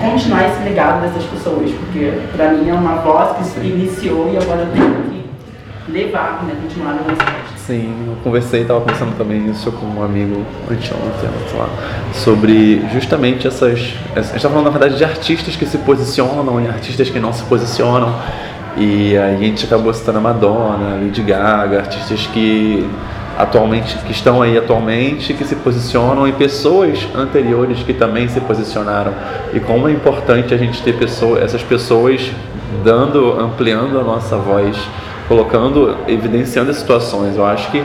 continuar 0.00 0.48
esse 0.48 0.62
legado 0.62 1.02
dessas 1.02 1.24
pessoas, 1.24 1.70
porque 1.72 2.12
para 2.36 2.52
mim 2.52 2.70
é 2.70 2.74
uma 2.74 2.96
voz 2.96 3.36
que 3.36 3.44
se 3.44 3.60
iniciou 3.60 4.32
e 4.32 4.36
agora 4.36 4.60
eu 4.60 4.72
tenho 4.72 4.94
que 5.02 5.92
levar, 5.92 6.44
né, 6.44 6.54
continuar 6.62 6.92
no. 6.94 7.43
Sim, 7.66 7.94
eu 8.08 8.16
conversei, 8.22 8.60
estava 8.60 8.80
conversando 8.80 9.16
também 9.16 9.48
isso 9.48 9.72
com 9.72 9.86
um 9.86 10.04
amigo 10.04 10.44
anteontem, 10.70 11.30
sei 11.48 11.58
lá, 11.58 11.68
sobre 12.12 12.86
justamente 12.92 13.46
essas. 13.46 13.94
A 14.14 14.20
gente 14.20 14.36
está 14.36 14.50
falando 14.50 14.66
na 14.66 14.70
verdade 14.70 14.98
de 14.98 15.04
artistas 15.04 15.56
que 15.56 15.64
se 15.64 15.78
posicionam 15.78 16.60
e 16.60 16.68
artistas 16.68 17.08
que 17.08 17.18
não 17.18 17.32
se 17.32 17.42
posicionam. 17.44 18.14
E 18.76 19.16
aí 19.16 19.36
a 19.36 19.38
gente 19.38 19.64
acabou 19.64 19.94
citando 19.94 20.18
a 20.18 20.20
Madonna, 20.20 20.98
Lady 21.02 21.22
Gaga, 21.22 21.78
artistas 21.78 22.26
que 22.34 22.86
atualmente 23.38 23.96
que 23.96 24.12
estão 24.12 24.42
aí 24.42 24.58
atualmente, 24.58 25.32
que 25.32 25.44
se 25.44 25.56
posicionam 25.56 26.28
e 26.28 26.32
pessoas 26.32 27.08
anteriores 27.14 27.82
que 27.82 27.94
também 27.94 28.28
se 28.28 28.40
posicionaram. 28.42 29.14
E 29.54 29.60
como 29.60 29.88
é 29.88 29.92
importante 29.92 30.52
a 30.52 30.58
gente 30.58 30.82
ter 30.82 30.98
pessoas, 30.98 31.42
essas 31.42 31.62
pessoas 31.62 32.30
dando, 32.84 33.40
ampliando 33.40 33.98
a 33.98 34.04
nossa 34.04 34.36
voz 34.36 34.76
colocando, 35.28 35.96
evidenciando 36.06 36.70
as 36.70 36.76
situações. 36.76 37.36
Eu 37.36 37.44
acho 37.44 37.70
que 37.70 37.84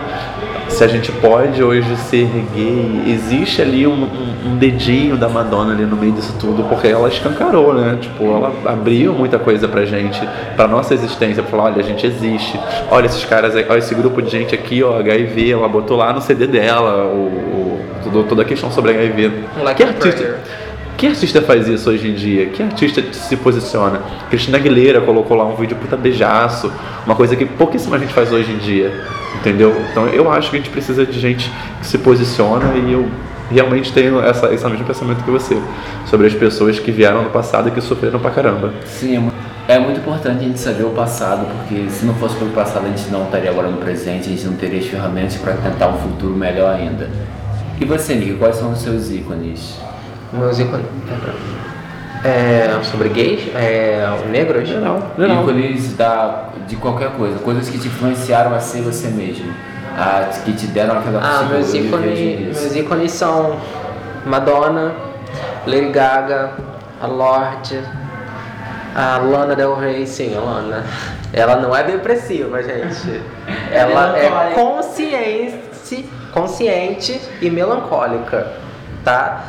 se 0.69 0.83
a 0.83 0.87
gente 0.87 1.11
pode 1.11 1.63
hoje 1.63 1.95
ser 1.97 2.27
gay, 2.53 3.03
existe 3.07 3.61
ali 3.61 3.87
um, 3.87 3.91
um, 3.91 4.51
um, 4.51 4.57
dedinho 4.57 5.17
da 5.17 5.27
Madonna 5.27 5.73
ali 5.73 5.85
no 5.85 5.95
meio 5.95 6.11
disso 6.11 6.35
tudo, 6.39 6.63
porque 6.63 6.87
ela 6.87 7.09
escancarou, 7.09 7.73
né? 7.73 7.97
Tipo, 7.99 8.23
ela 8.23 8.53
abriu 8.65 9.13
muita 9.13 9.39
coisa 9.39 9.67
pra 9.67 9.85
gente, 9.85 10.21
pra 10.55 10.67
nossa 10.67 10.93
existência, 10.93 11.41
pra 11.41 11.51
falar, 11.51 11.63
olha, 11.71 11.79
a 11.79 11.83
gente 11.83 12.05
existe, 12.05 12.59
olha 12.91 13.07
esses 13.07 13.25
caras, 13.25 13.55
olha 13.55 13.79
esse 13.79 13.95
grupo 13.95 14.21
de 14.21 14.29
gente 14.29 14.53
aqui, 14.53 14.83
ó, 14.83 14.99
HIV, 14.99 15.51
ela 15.51 15.67
botou 15.67 15.97
lá 15.97 16.13
no 16.13 16.21
CD 16.21 16.45
dela, 16.45 17.05
o, 17.05 17.79
o 18.05 18.23
toda 18.23 18.43
a 18.43 18.45
questão 18.45 18.71
sobre 18.71 18.91
HIV. 18.91 19.31
Like 19.63 19.83
que 19.83 19.89
artista? 19.89 20.39
Que 20.99 21.07
artista 21.07 21.41
faz 21.41 21.65
isso 21.65 21.89
hoje 21.89 22.09
em 22.09 22.13
dia? 22.13 22.47
Que 22.47 22.61
artista 22.61 23.01
se 23.13 23.37
posiciona? 23.37 24.01
Cristina 24.29 24.57
Aguilera 24.57 24.99
colocou 24.99 25.37
lá 25.37 25.45
um 25.45 25.55
vídeo 25.55 25.77
puta 25.77 25.95
beijaço, 25.95 26.69
uma 27.05 27.15
coisa 27.15 27.37
que 27.37 27.45
pouquíssima 27.45 27.97
gente 27.97 28.11
faz 28.11 28.33
hoje 28.33 28.51
em 28.51 28.57
dia, 28.57 28.91
entendeu? 29.39 29.73
Então 29.89 30.07
eu 30.07 30.29
acho 30.29 30.49
que 30.49 30.57
a 30.57 30.59
gente 30.59 30.69
precisa 30.69 31.05
de 31.05 31.17
gente 31.17 31.49
que 31.79 31.87
se 31.87 31.99
posiciona 31.99 32.75
e 32.75 32.91
eu 32.91 33.09
realmente 33.49 33.93
tenho 33.93 34.21
essa, 34.21 34.53
esse 34.53 34.67
mesmo 34.67 34.85
pensamento 34.85 35.23
que 35.23 35.31
você, 35.31 35.57
sobre 36.05 36.27
as 36.27 36.33
pessoas 36.33 36.77
que 36.79 36.91
vieram 36.91 37.23
no 37.23 37.29
passado 37.29 37.69
e 37.69 37.71
que 37.71 37.79
sofreram 37.79 38.19
pra 38.19 38.31
caramba. 38.31 38.73
Sim, 38.85 39.15
é 39.15 39.19
muito, 39.19 39.35
é 39.69 39.79
muito 39.79 39.99
importante 40.01 40.43
a 40.43 40.47
gente 40.49 40.59
saber 40.59 40.83
o 40.83 40.89
passado, 40.89 41.47
porque 41.59 41.89
se 41.89 42.03
não 42.03 42.13
fosse 42.15 42.35
pelo 42.35 42.51
passado 42.51 42.85
a 42.85 42.89
gente 42.89 43.09
não 43.09 43.23
estaria 43.23 43.49
agora 43.49 43.69
no 43.69 43.77
presente, 43.77 44.27
a 44.27 44.31
gente 44.31 44.45
não 44.45 44.55
teria 44.55 44.79
as 44.79 44.85
ferramentas 44.85 45.37
para 45.37 45.53
tentar 45.53 45.87
um 45.87 45.97
futuro 45.97 46.35
melhor 46.35 46.75
ainda. 46.75 47.09
E 47.79 47.85
você, 47.85 48.15
Nick, 48.15 48.33
quais 48.33 48.57
são 48.57 48.73
os 48.73 48.81
seus 48.81 49.09
ícones? 49.09 49.79
Meus 50.33 50.59
ícones. 50.59 50.85
É, 52.23 52.67
sobre 52.83 53.09
gays? 53.09 53.47
É, 53.55 54.05
negros? 54.29 54.67
Geral. 54.67 55.11
geral. 55.17 55.43
Ícones 55.43 55.95
da, 55.95 56.49
de 56.67 56.75
qualquer 56.75 57.11
coisa, 57.11 57.39
coisas 57.39 57.69
que 57.69 57.77
te 57.77 57.87
influenciaram 57.87 58.53
a 58.53 58.59
ser 58.59 58.81
você 58.81 59.07
mesmo. 59.07 59.53
A, 59.97 60.25
que 60.43 60.53
te 60.53 60.67
deram 60.67 60.99
aquela 60.99 61.19
Ah, 61.21 61.43
meus 61.43 61.73
ícones, 61.73 62.61
meus 62.61 62.75
ícones 62.75 63.11
são 63.11 63.57
Madonna, 64.25 64.93
Lady 65.65 65.89
Gaga, 65.89 66.51
a 67.01 67.07
Lorde, 67.07 67.79
a 68.95 69.17
Lana 69.17 69.55
Del 69.55 69.75
Rey, 69.75 70.05
sim, 70.05 70.35
a 70.35 70.39
Lana. 70.39 70.85
Ela 71.31 71.57
não 71.57 71.75
é 71.75 71.83
depressiva, 71.83 72.61
gente. 72.63 73.21
Ela 73.71 74.17
é 74.17 74.53
consciente, 74.53 76.09
consciente 76.33 77.19
e 77.41 77.49
melancólica, 77.49 78.51
tá? 79.03 79.43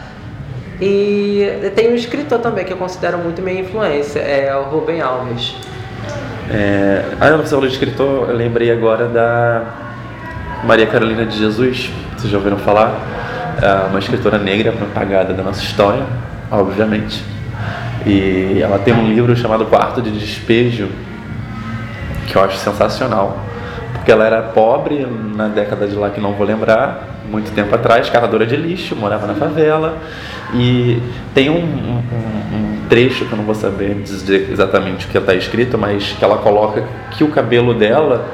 E 0.80 1.70
tem 1.74 1.90
um 1.90 1.94
escritor 1.94 2.38
também 2.38 2.64
que 2.64 2.72
eu 2.72 2.76
considero 2.76 3.18
muito 3.18 3.42
minha 3.42 3.60
influência, 3.60 4.20
é 4.20 4.56
o 4.56 4.62
Rubem 4.62 5.00
Alves. 5.00 5.54
É, 6.50 7.04
ah, 7.20 7.36
você 7.36 7.50
falou 7.50 7.66
de 7.66 7.74
escritor, 7.74 8.30
eu 8.30 8.36
lembrei 8.36 8.72
agora 8.72 9.06
da 9.06 9.62
Maria 10.64 10.86
Carolina 10.86 11.26
de 11.26 11.36
Jesus, 11.36 11.90
vocês 12.16 12.30
já 12.30 12.38
ouviram 12.38 12.58
falar? 12.58 12.98
É 13.62 13.88
uma 13.88 13.98
escritora 13.98 14.38
negra 14.38 14.72
propagada 14.72 15.34
da 15.34 15.42
nossa 15.42 15.62
história, 15.62 16.02
obviamente. 16.50 17.22
E 18.06 18.60
ela 18.62 18.78
tem 18.78 18.94
um 18.94 19.06
livro 19.06 19.36
chamado 19.36 19.66
Quarto 19.66 20.00
de 20.00 20.10
Despejo, 20.10 20.88
que 22.26 22.36
eu 22.36 22.42
acho 22.42 22.56
sensacional. 22.56 23.38
Porque 23.92 24.10
ela 24.10 24.24
era 24.24 24.42
pobre 24.42 25.06
na 25.36 25.48
década 25.48 25.86
de 25.86 25.94
lá 25.94 26.08
que 26.08 26.20
não 26.20 26.32
vou 26.32 26.46
lembrar, 26.46 27.06
muito 27.30 27.52
tempo 27.52 27.72
atrás, 27.74 28.10
catadora 28.10 28.44
de 28.44 28.56
lixo, 28.56 28.96
morava 28.96 29.26
na 29.26 29.34
favela. 29.34 29.96
E 30.52 31.00
tem 31.32 31.48
um, 31.48 31.54
um, 31.54 32.02
um, 32.52 32.88
trecho 32.88 33.24
que 33.24 33.32
eu 33.32 33.38
não 33.38 33.44
vou 33.44 33.54
saber 33.54 33.94
dizer 33.94 34.48
exatamente 34.50 35.06
o 35.06 35.08
que 35.08 35.16
está 35.16 35.34
escrito, 35.34 35.78
mas 35.78 36.12
que 36.12 36.24
ela 36.24 36.38
coloca 36.38 36.82
que 37.12 37.22
o 37.22 37.28
cabelo 37.28 37.72
dela, 37.72 38.26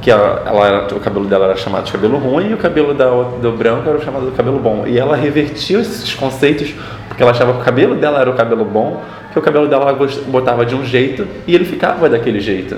que 0.00 0.10
ela, 0.10 0.42
ela, 0.46 0.88
o 0.90 1.00
cabelo 1.00 1.26
dela 1.26 1.44
era 1.44 1.56
chamado 1.56 1.84
de 1.84 1.92
cabelo 1.92 2.16
ruim 2.16 2.50
e 2.50 2.54
o 2.54 2.56
cabelo 2.56 2.94
da, 2.94 3.10
do 3.10 3.52
branco 3.52 3.90
era 3.90 4.00
chamado 4.00 4.30
de 4.30 4.36
cabelo 4.36 4.58
bom. 4.58 4.86
E 4.86 4.98
ela 4.98 5.14
revertiu 5.14 5.80
esses 5.80 6.14
conceitos 6.14 6.74
porque 7.08 7.22
ela 7.22 7.32
achava 7.32 7.52
que 7.52 7.60
o 7.60 7.62
cabelo 7.62 7.96
dela 7.96 8.20
era 8.20 8.30
o 8.30 8.34
cabelo 8.34 8.64
bom, 8.64 9.02
que 9.30 9.38
o 9.38 9.42
cabelo 9.42 9.68
dela 9.68 9.90
ela 9.90 10.08
botava 10.28 10.64
de 10.64 10.74
um 10.74 10.82
jeito 10.82 11.28
e 11.46 11.54
ele 11.54 11.66
ficava 11.66 12.08
daquele 12.08 12.40
jeito. 12.40 12.76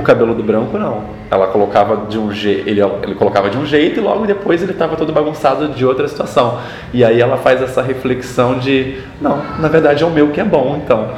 O 0.00 0.02
cabelo 0.02 0.34
do 0.34 0.42
branco 0.42 0.78
não. 0.78 1.02
Ela 1.30 1.48
colocava 1.48 2.06
de 2.08 2.18
um 2.18 2.32
ele, 2.32 2.80
ele 3.02 3.14
colocava 3.14 3.50
de 3.50 3.58
um 3.58 3.66
jeito 3.66 4.00
e 4.00 4.02
logo 4.02 4.24
depois 4.24 4.62
ele 4.62 4.72
estava 4.72 4.96
todo 4.96 5.12
bagunçado 5.12 5.68
de 5.68 5.84
outra 5.84 6.08
situação. 6.08 6.58
E 6.90 7.04
aí 7.04 7.20
ela 7.20 7.36
faz 7.36 7.60
essa 7.60 7.82
reflexão 7.82 8.58
de, 8.58 8.98
não, 9.20 9.42
na 9.58 9.68
verdade 9.68 10.02
é 10.02 10.06
o 10.06 10.10
meu 10.10 10.28
que 10.30 10.40
é 10.40 10.44
bom, 10.44 10.80
então. 10.82 11.10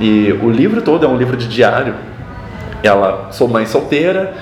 E 0.00 0.32
o 0.42 0.48
livro 0.50 0.80
todo 0.80 1.04
é 1.04 1.08
um 1.08 1.16
livro 1.18 1.36
de 1.36 1.46
diário. 1.46 1.94
Ela 2.82 3.28
sou 3.32 3.46
mãe 3.46 3.66
solteira, 3.66 4.32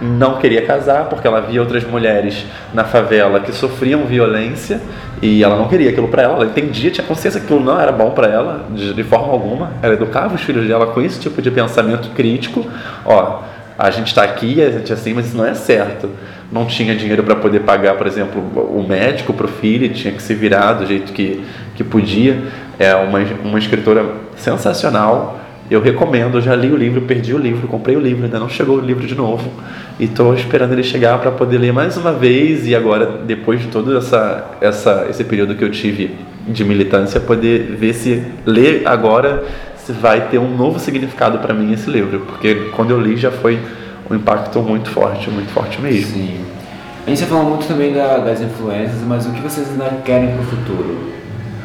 não 0.00 0.38
queria 0.38 0.64
casar 0.64 1.06
porque 1.06 1.26
ela 1.26 1.40
via 1.40 1.60
outras 1.60 1.84
mulheres 1.84 2.46
na 2.72 2.84
favela 2.84 3.40
que 3.40 3.52
sofriam 3.52 4.04
violência 4.04 4.80
e 5.20 5.42
ela 5.42 5.56
não 5.56 5.68
queria 5.68 5.90
aquilo 5.90 6.08
para 6.08 6.22
ela. 6.22 6.34
Ela 6.34 6.46
entendia, 6.46 6.90
tinha 6.90 7.06
consciência 7.06 7.40
que 7.40 7.46
aquilo 7.46 7.60
não 7.60 7.80
era 7.80 7.90
bom 7.90 8.10
para 8.10 8.28
ela 8.28 8.66
de, 8.70 8.94
de, 8.94 9.04
forma 9.04 9.32
alguma. 9.32 9.72
Ela 9.82 9.94
educava 9.94 10.34
os 10.34 10.42
filhos 10.42 10.66
dela 10.66 10.86
com 10.86 11.00
esse 11.00 11.18
tipo 11.18 11.42
de 11.42 11.50
pensamento 11.50 12.10
crítico. 12.10 12.64
Ó, 13.04 13.42
a 13.78 13.90
gente 13.90 14.08
está 14.08 14.22
aqui, 14.22 14.62
a 14.62 14.70
gente 14.70 14.90
é 14.90 14.94
assim, 14.94 15.14
mas 15.14 15.26
isso 15.26 15.36
não 15.36 15.46
é 15.46 15.54
certo. 15.54 16.10
Não 16.50 16.64
tinha 16.64 16.94
dinheiro 16.94 17.22
para 17.22 17.36
poder 17.36 17.60
pagar, 17.60 17.94
por 17.96 18.06
exemplo, 18.06 18.40
o 18.40 18.84
médico 18.88 19.32
para 19.32 19.46
o 19.46 19.48
filho, 19.48 19.88
tinha 19.90 20.12
que 20.12 20.22
se 20.22 20.34
virar 20.34 20.74
do 20.74 20.86
jeito 20.86 21.12
que, 21.12 21.44
que 21.74 21.84
podia. 21.84 22.38
É 22.78 22.94
uma, 22.94 23.18
uma 23.44 23.58
escritora 23.58 24.04
sensacional 24.36 25.38
eu 25.70 25.80
recomendo, 25.80 26.38
eu 26.38 26.40
já 26.40 26.54
li 26.54 26.70
o 26.70 26.76
livro, 26.76 27.02
perdi 27.02 27.34
o 27.34 27.38
livro, 27.38 27.68
comprei 27.68 27.96
o 27.96 28.00
livro, 28.00 28.24
ainda 28.24 28.38
não 28.38 28.48
chegou 28.48 28.78
o 28.78 28.80
livro 28.80 29.06
de 29.06 29.14
novo. 29.14 29.50
E 29.98 30.04
estou 30.04 30.34
esperando 30.34 30.72
ele 30.72 30.82
chegar 30.82 31.18
para 31.18 31.30
poder 31.30 31.58
ler 31.58 31.72
mais 31.72 31.96
uma 31.96 32.12
vez 32.12 32.66
e 32.66 32.74
agora, 32.74 33.20
depois 33.26 33.60
de 33.60 33.68
todo 33.68 33.96
essa, 33.96 34.46
essa, 34.60 35.06
esse 35.10 35.24
período 35.24 35.54
que 35.54 35.64
eu 35.64 35.70
tive 35.70 36.14
de 36.46 36.64
militância, 36.64 37.20
poder 37.20 37.76
ver 37.78 37.92
se 37.92 38.22
ler 38.46 38.82
agora 38.86 39.44
se 39.76 39.92
vai 39.92 40.28
ter 40.28 40.38
um 40.38 40.56
novo 40.56 40.78
significado 40.78 41.38
para 41.38 41.52
mim 41.52 41.72
esse 41.72 41.90
livro. 41.90 42.20
Porque 42.20 42.70
quando 42.74 42.90
eu 42.90 43.00
li 43.00 43.16
já 43.16 43.30
foi 43.30 43.58
um 44.10 44.14
impacto 44.14 44.60
muito 44.60 44.88
forte, 44.90 45.30
muito 45.30 45.50
forte 45.50 45.80
mesmo. 45.80 46.14
Sim. 46.14 46.40
A 47.06 47.10
gente 47.10 47.20
já 47.20 47.26
falou 47.26 47.44
muito 47.44 47.66
também 47.66 47.92
da, 47.92 48.18
das 48.18 48.40
influências, 48.40 49.00
mas 49.06 49.26
o 49.26 49.32
que 49.32 49.40
vocês 49.40 49.68
ainda 49.70 50.02
querem 50.04 50.32
para 50.32 50.40
o 50.40 50.44
futuro? 50.44 51.17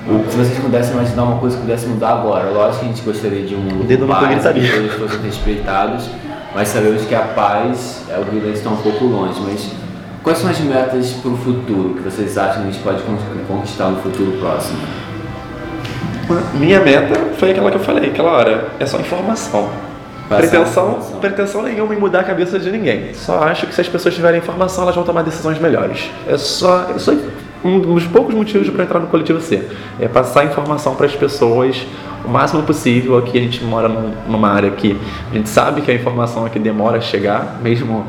Se 0.03 0.37
vocês 0.37 0.59
pudessem 0.59 0.93
imaginar 0.93 1.23
uma 1.23 1.39
coisa 1.39 1.55
que 1.55 1.61
pudesse 1.61 1.85
mudar 1.87 2.09
agora, 2.09 2.49
lógico 2.49 2.79
que 2.79 2.85
a 2.85 2.89
gente 2.89 3.01
gostaria 3.03 3.45
de 3.45 3.55
um 3.55 3.81
o 3.81 3.83
dedo 3.85 4.05
paz, 4.05 4.43
que 4.43 4.71
todos 4.71 4.93
fossem 4.95 5.21
respeitados, 5.21 6.09
mas 6.53 6.67
sabemos 6.67 7.05
que 7.05 7.15
a 7.15 7.21
paz, 7.21 8.03
é 8.09 8.19
o 8.19 8.25
que 8.25 8.49
está 8.49 8.69
um 8.69 8.77
pouco 8.77 9.05
longe. 9.05 9.39
Mas 9.45 9.71
quais 10.21 10.39
são 10.39 10.49
as 10.49 10.59
metas 10.59 11.11
para 11.13 11.31
o 11.31 11.37
futuro 11.37 11.93
que 11.95 12.01
vocês 12.01 12.37
acham 12.37 12.63
que 12.63 12.67
a 12.67 12.71
gente 12.71 12.83
pode 12.83 13.01
conquistar 13.47 13.89
no 13.89 14.01
futuro 14.01 14.33
próximo? 14.39 14.79
Minha 16.53 16.81
meta 16.81 17.19
foi 17.37 17.51
aquela 17.51 17.71
que 17.71 17.77
eu 17.77 17.81
falei, 17.81 18.09
aquela 18.09 18.31
hora, 18.31 18.67
é 18.79 18.85
só 18.85 18.99
informação. 18.99 19.69
Pretensão, 20.27 20.63
informação. 20.63 21.19
pretensão 21.19 21.61
nenhuma 21.61 21.93
em 21.93 21.97
mudar 21.97 22.21
a 22.21 22.23
cabeça 22.23 22.59
de 22.59 22.71
ninguém. 22.71 23.13
Só 23.13 23.43
acho 23.43 23.67
que 23.67 23.75
se 23.75 23.81
as 23.81 23.87
pessoas 23.87 24.15
tiverem 24.15 24.39
informação, 24.39 24.83
elas 24.83 24.95
vão 24.95 25.03
tomar 25.03 25.21
decisões 25.21 25.59
melhores. 25.59 26.09
É 26.27 26.37
só, 26.37 26.91
é 26.95 26.99
só 26.99 27.13
um 27.63 27.79
dos 27.79 28.05
poucos 28.05 28.35
motivos 28.35 28.69
para 28.69 28.83
entrar 28.83 28.99
no 28.99 29.07
coletivo 29.07 29.39
C. 29.39 29.67
É 29.99 30.07
passar 30.07 30.45
informação 30.45 30.95
para 30.95 31.05
as 31.05 31.15
pessoas 31.15 31.85
o 32.25 32.29
máximo 32.29 32.63
possível. 32.63 33.17
Aqui 33.17 33.37
a 33.37 33.41
gente 33.41 33.63
mora 33.63 33.87
numa 34.27 34.49
área 34.49 34.71
que 34.71 34.97
a 35.31 35.35
gente 35.35 35.49
sabe 35.49 35.81
que 35.81 35.89
a 35.89 35.93
informação 35.93 36.45
aqui 36.45 36.59
demora 36.59 36.97
a 36.97 37.01
chegar, 37.01 37.59
mesmo, 37.61 38.05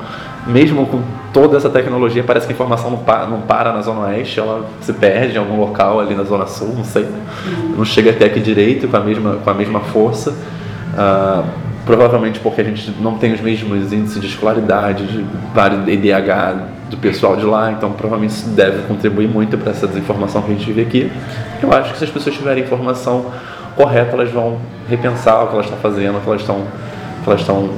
mesmo 0.46 0.86
com 0.86 1.02
toda 1.32 1.57
essa 1.57 1.70
tecnologia, 1.70 2.22
parece 2.22 2.46
que 2.46 2.52
a 2.52 2.55
informação 2.55 2.90
não 2.90 2.98
para, 2.98 3.26
não 3.26 3.40
para 3.42 3.72
na 3.72 3.82
Zona 3.82 4.09
Oeste, 4.09 4.40
ela 4.40 4.66
se 4.80 4.92
perde 4.92 5.34
em 5.34 5.38
algum 5.38 5.59
local 5.59 6.00
ali 6.00 6.14
na 6.14 6.24
Zona 6.24 6.46
Sul, 6.46 6.74
não 6.76 6.84
sei. 6.84 7.07
Não 7.76 7.84
chega 7.84 8.11
até 8.11 8.26
aqui 8.26 8.40
direito 8.40 8.88
com 8.88 8.96
a 8.96 9.00
mesma, 9.00 9.38
com 9.42 9.50
a 9.50 9.55
mesma 9.55 9.80
força. 9.80 10.30
Uh, 10.94 11.44
provavelmente 11.84 12.40
porque 12.40 12.61
a 12.61 12.64
gente 12.64 12.94
não 13.00 13.18
tem 13.18 13.32
os 13.32 13.40
mesmos 13.40 13.92
índices 13.92 14.20
de 14.20 14.26
escolaridade, 14.26 15.07
de 15.07 15.24
vários 15.55 15.86
IDH 15.86 16.74
do 16.95 17.01
pessoal 17.01 17.36
de 17.36 17.45
lá, 17.45 17.72
então 17.72 17.92
provavelmente 17.92 18.32
isso 18.32 18.49
deve 18.51 18.86
contribuir 18.86 19.28
muito 19.28 19.59
para 19.59 19.72
essa 19.72 19.86
desinformação 19.86 20.42
que 20.42 20.53
a 20.53 20.55
gente 20.55 20.66
vive 20.66 20.82
aqui. 20.82 21.12
Eu 21.62 21.72
acho 21.72 21.92
que 21.92 21.99
se 21.99 22.05
as 22.05 22.11
pessoas 22.11 22.36
tiverem 22.36 22.62
informação 22.62 23.26
correta, 23.76 24.12
elas 24.12 24.30
vão 24.30 24.59
repensar 24.88 25.45
o 25.45 25.49
que 25.49 25.55
elas 25.55 25.66
estão 25.66 25.78
fazendo, 25.78 26.18
o 26.18 26.20
que 26.20 26.28
elas 26.28 26.40
estão 26.40 26.62
que 27.24 27.30
elas 27.30 27.40
estão 27.40 27.70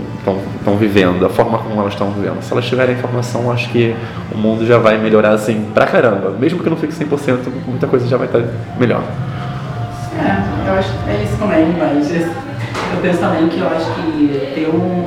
estão 0.58 0.76
vivendo, 0.76 1.24
a 1.24 1.28
forma 1.28 1.58
como 1.58 1.80
elas 1.80 1.92
estão 1.92 2.10
vivendo. 2.10 2.42
Se 2.42 2.52
elas 2.52 2.64
tiverem 2.66 2.96
informação, 2.96 3.50
acho 3.52 3.68
que 3.70 3.94
o 4.34 4.36
mundo 4.36 4.66
já 4.66 4.78
vai 4.78 4.98
melhorar 4.98 5.30
assim 5.30 5.70
pra 5.72 5.86
caramba. 5.86 6.30
Mesmo 6.30 6.62
que 6.62 6.68
não 6.68 6.76
fique 6.76 6.92
100%, 6.92 7.38
muita 7.66 7.86
coisa 7.86 8.08
já 8.08 8.16
vai 8.16 8.26
estar 8.26 8.42
melhor. 8.78 9.02
É, 10.18 10.68
eu 10.68 10.74
acho 10.74 10.90
que 10.90 11.10
é 11.10 11.22
isso 11.22 11.36
também, 11.38 11.72
mas 11.78 12.10
eu 12.10 13.00
penso 13.00 13.20
também 13.20 13.48
que 13.48 13.60
eu 13.60 13.68
acho 13.68 13.86
que 13.94 14.52
ter 14.54 14.68
um. 14.68 15.06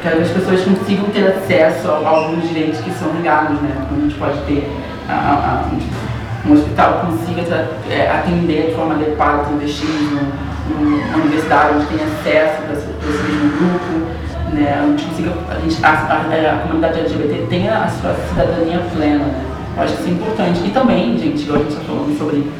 Que 0.00 0.08
as 0.08 0.30
pessoas 0.30 0.60
consigam 0.62 1.04
ter 1.06 1.26
acesso 1.26 1.90
a 1.90 2.08
alguns 2.08 2.48
direitos 2.48 2.80
que 2.80 2.90
são 2.92 3.10
ligados, 3.12 3.60
né? 3.60 3.86
Como 3.88 4.00
a 4.00 4.04
gente 4.04 4.14
pode 4.16 4.38
ter 4.42 4.70
a, 5.08 5.12
a, 5.12 6.48
um 6.48 6.52
hospital 6.52 7.06
consiga 7.06 7.68
é, 7.90 8.10
atender 8.10 8.68
de 8.68 8.74
forma 8.74 8.94
adequada, 8.94 9.52
investir 9.52 9.88
numa 9.88 11.16
universidade 11.16 11.76
onde 11.76 11.86
tem 11.86 11.96
acesso 11.96 12.62
para 12.62 12.72
esse 12.74 13.22
mesmo 13.22 13.58
grupo, 13.58 14.54
né? 14.54 14.80
A 14.80 14.86
gente 14.86 15.04
consiga, 15.04 15.32
a, 15.50 15.60
gente, 15.60 15.84
a, 15.84 15.90
a, 15.90 16.54
a 16.54 16.58
comunidade 16.62 17.00
LGBT 17.00 17.46
tenha 17.48 17.84
a 17.84 17.88
sua 17.88 18.14
cidadania 18.28 18.80
plena, 18.94 19.24
né? 19.24 19.44
Eu 19.76 19.82
acho 19.82 19.94
que 19.94 20.00
isso 20.00 20.08
é 20.08 20.12
importante. 20.12 20.60
E 20.66 20.70
também, 20.70 21.18
gente, 21.18 21.42
igual 21.42 21.60
a 21.60 21.62
gente 21.62 21.72
está 21.72 21.84
falando 21.84 22.18
sobre 22.18 22.50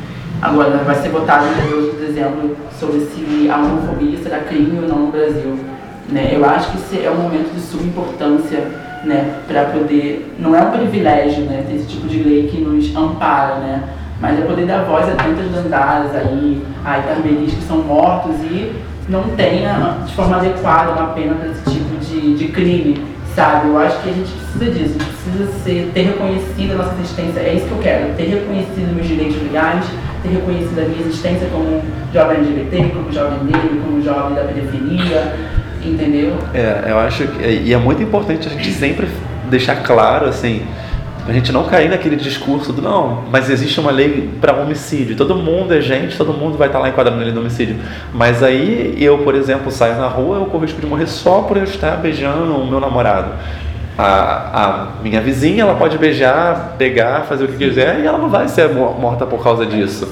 Agora 0.41 0.71
vai 0.85 0.95
ser 0.95 1.09
votado 1.09 1.47
em 1.47 1.69
12 1.69 1.91
de 1.91 2.07
dezembro 2.07 2.57
sobre 2.79 3.01
se 3.01 3.51
a 3.51 3.57
homofobia 3.57 4.17
será 4.23 4.39
crime 4.39 4.79
ou 4.81 4.89
não 4.89 4.99
no 5.07 5.13
Brasil. 5.13 5.59
Né? 6.09 6.31
Eu 6.33 6.45
acho 6.45 6.73
que 6.73 6.79
esse 6.79 7.05
é 7.05 7.11
um 7.11 7.23
momento 7.23 7.53
de 7.55 7.61
suma 7.61 7.83
importância 7.83 8.61
né, 9.05 9.41
para 9.47 9.67
poder. 9.67 10.35
Não 10.39 10.55
é 10.55 10.63
um 10.63 10.71
privilégio 10.71 11.45
né, 11.45 11.65
ter 11.69 11.77
esse 11.77 11.87
tipo 11.87 12.07
de 12.09 12.23
lei 12.23 12.49
que 12.49 12.61
nos 12.61 12.95
ampara, 12.97 13.57
né? 13.57 13.83
mas 14.21 14.39
é 14.39 14.43
poder 14.43 14.67
dar 14.67 14.85
voz 14.85 15.09
a 15.09 15.13
tantas 15.13 15.51
dandadas 15.53 16.15
aí, 16.17 16.61
a 16.85 17.01
carmelis 17.01 17.55
que 17.55 17.63
são 17.63 17.79
mortos 17.79 18.35
e 18.43 18.73
não 19.09 19.23
tenha 19.37 19.99
de 20.05 20.13
forma 20.15 20.37
adequada 20.37 20.91
uma 20.91 21.13
pena 21.13 21.37
para 21.37 21.51
esse 21.51 21.71
tipo 21.71 21.97
de, 22.05 22.35
de 22.37 22.49
crime 22.49 23.01
sabe? 23.39 23.69
Eu 23.69 23.79
acho 23.79 24.03
que 24.03 24.11
a 24.11 24.13
gente 24.13 24.33
precisa 24.33 24.65
disso, 24.73 24.97
a 24.99 25.05
gente 25.05 25.15
precisa 25.15 25.53
ser, 25.63 25.91
ter 25.95 26.03
reconhecido 26.03 26.73
a 26.73 26.75
nossa 26.75 26.95
existência, 26.99 27.39
é 27.39 27.55
isso 27.55 27.67
que 27.67 27.73
eu 27.73 27.79
quero, 27.79 28.15
ter 28.15 28.25
reconhecido 28.25 28.95
meus 28.95 29.07
direitos 29.07 29.41
legais, 29.41 29.85
ter 30.25 30.29
reconhecido 30.31 30.79
a 30.81 30.85
minha 30.89 31.01
existência 31.03 31.49
como 31.53 31.81
jovem 32.13 32.39
LGBT, 32.39 32.89
como 32.89 33.13
jovem 33.13 33.39
negro, 33.45 33.81
como 33.85 34.03
jovem 34.03 34.35
da 34.35 34.43
periferia, 34.43 35.37
entendeu? 35.85 36.37
É, 36.55 36.91
eu 36.91 36.99
acho 36.99 37.27
que, 37.27 37.47
e 37.47 37.73
é 37.73 37.77
muito 37.77 38.03
importante 38.03 38.49
a 38.49 38.51
gente 38.51 38.73
sempre 38.73 39.09
deixar 39.49 39.77
claro, 39.83 40.27
assim, 40.27 40.63
a 41.27 41.33
gente 41.33 41.53
não 41.53 41.65
cair 41.65 41.91
naquele 41.91 42.17
discurso 42.17 42.73
do 42.73 42.81
não, 42.81 43.25
mas 43.31 43.51
existe 43.51 43.79
uma 43.79 43.91
lei 43.91 44.31
para 44.41 44.55
homicídio. 44.55 45.15
Todo 45.15 45.35
mundo 45.35 45.75
é 45.75 45.81
gente, 45.81 46.17
todo 46.17 46.33
mundo 46.33 46.57
vai 46.57 46.69
estar 46.69 46.79
lá 46.79 46.89
enquadrado 46.89 47.19
na 47.19 47.25
lei 47.25 47.33
do 47.33 47.41
homicídio. 47.41 47.77
Mas 48.15 48.43
aí 48.43 48.97
eu, 48.99 49.19
por 49.19 49.35
exemplo, 49.35 49.71
saio 49.71 49.97
na 49.97 50.09
rua, 50.09 50.39
eu 50.39 50.47
corro 50.47 50.65
risco 50.65 50.81
de 50.81 50.87
morrer 50.87 51.07
só 51.07 51.43
por 51.43 51.57
eu 51.57 51.65
estar 51.65 51.97
beijando 51.97 52.55
o 52.57 52.67
meu 52.67 52.81
namorado 52.81 53.33
a, 53.99 54.63
a 54.65 55.03
minha 55.03 55.21
vizinha 55.21 55.65
ela 55.65 55.75
pode 55.75 55.99
beijar, 55.99 56.77
pegar, 56.79 57.23
fazer 57.23 57.45
o 57.45 57.49
que 57.49 57.57
quiser 57.57 57.99
e 57.99 58.07
ela 58.07 58.17
não 58.17 58.29
vai 58.29 58.47
ser 58.47 58.69
morta 58.71 59.27
por 59.27 59.43
causa 59.43 59.67
disso. 59.67 60.09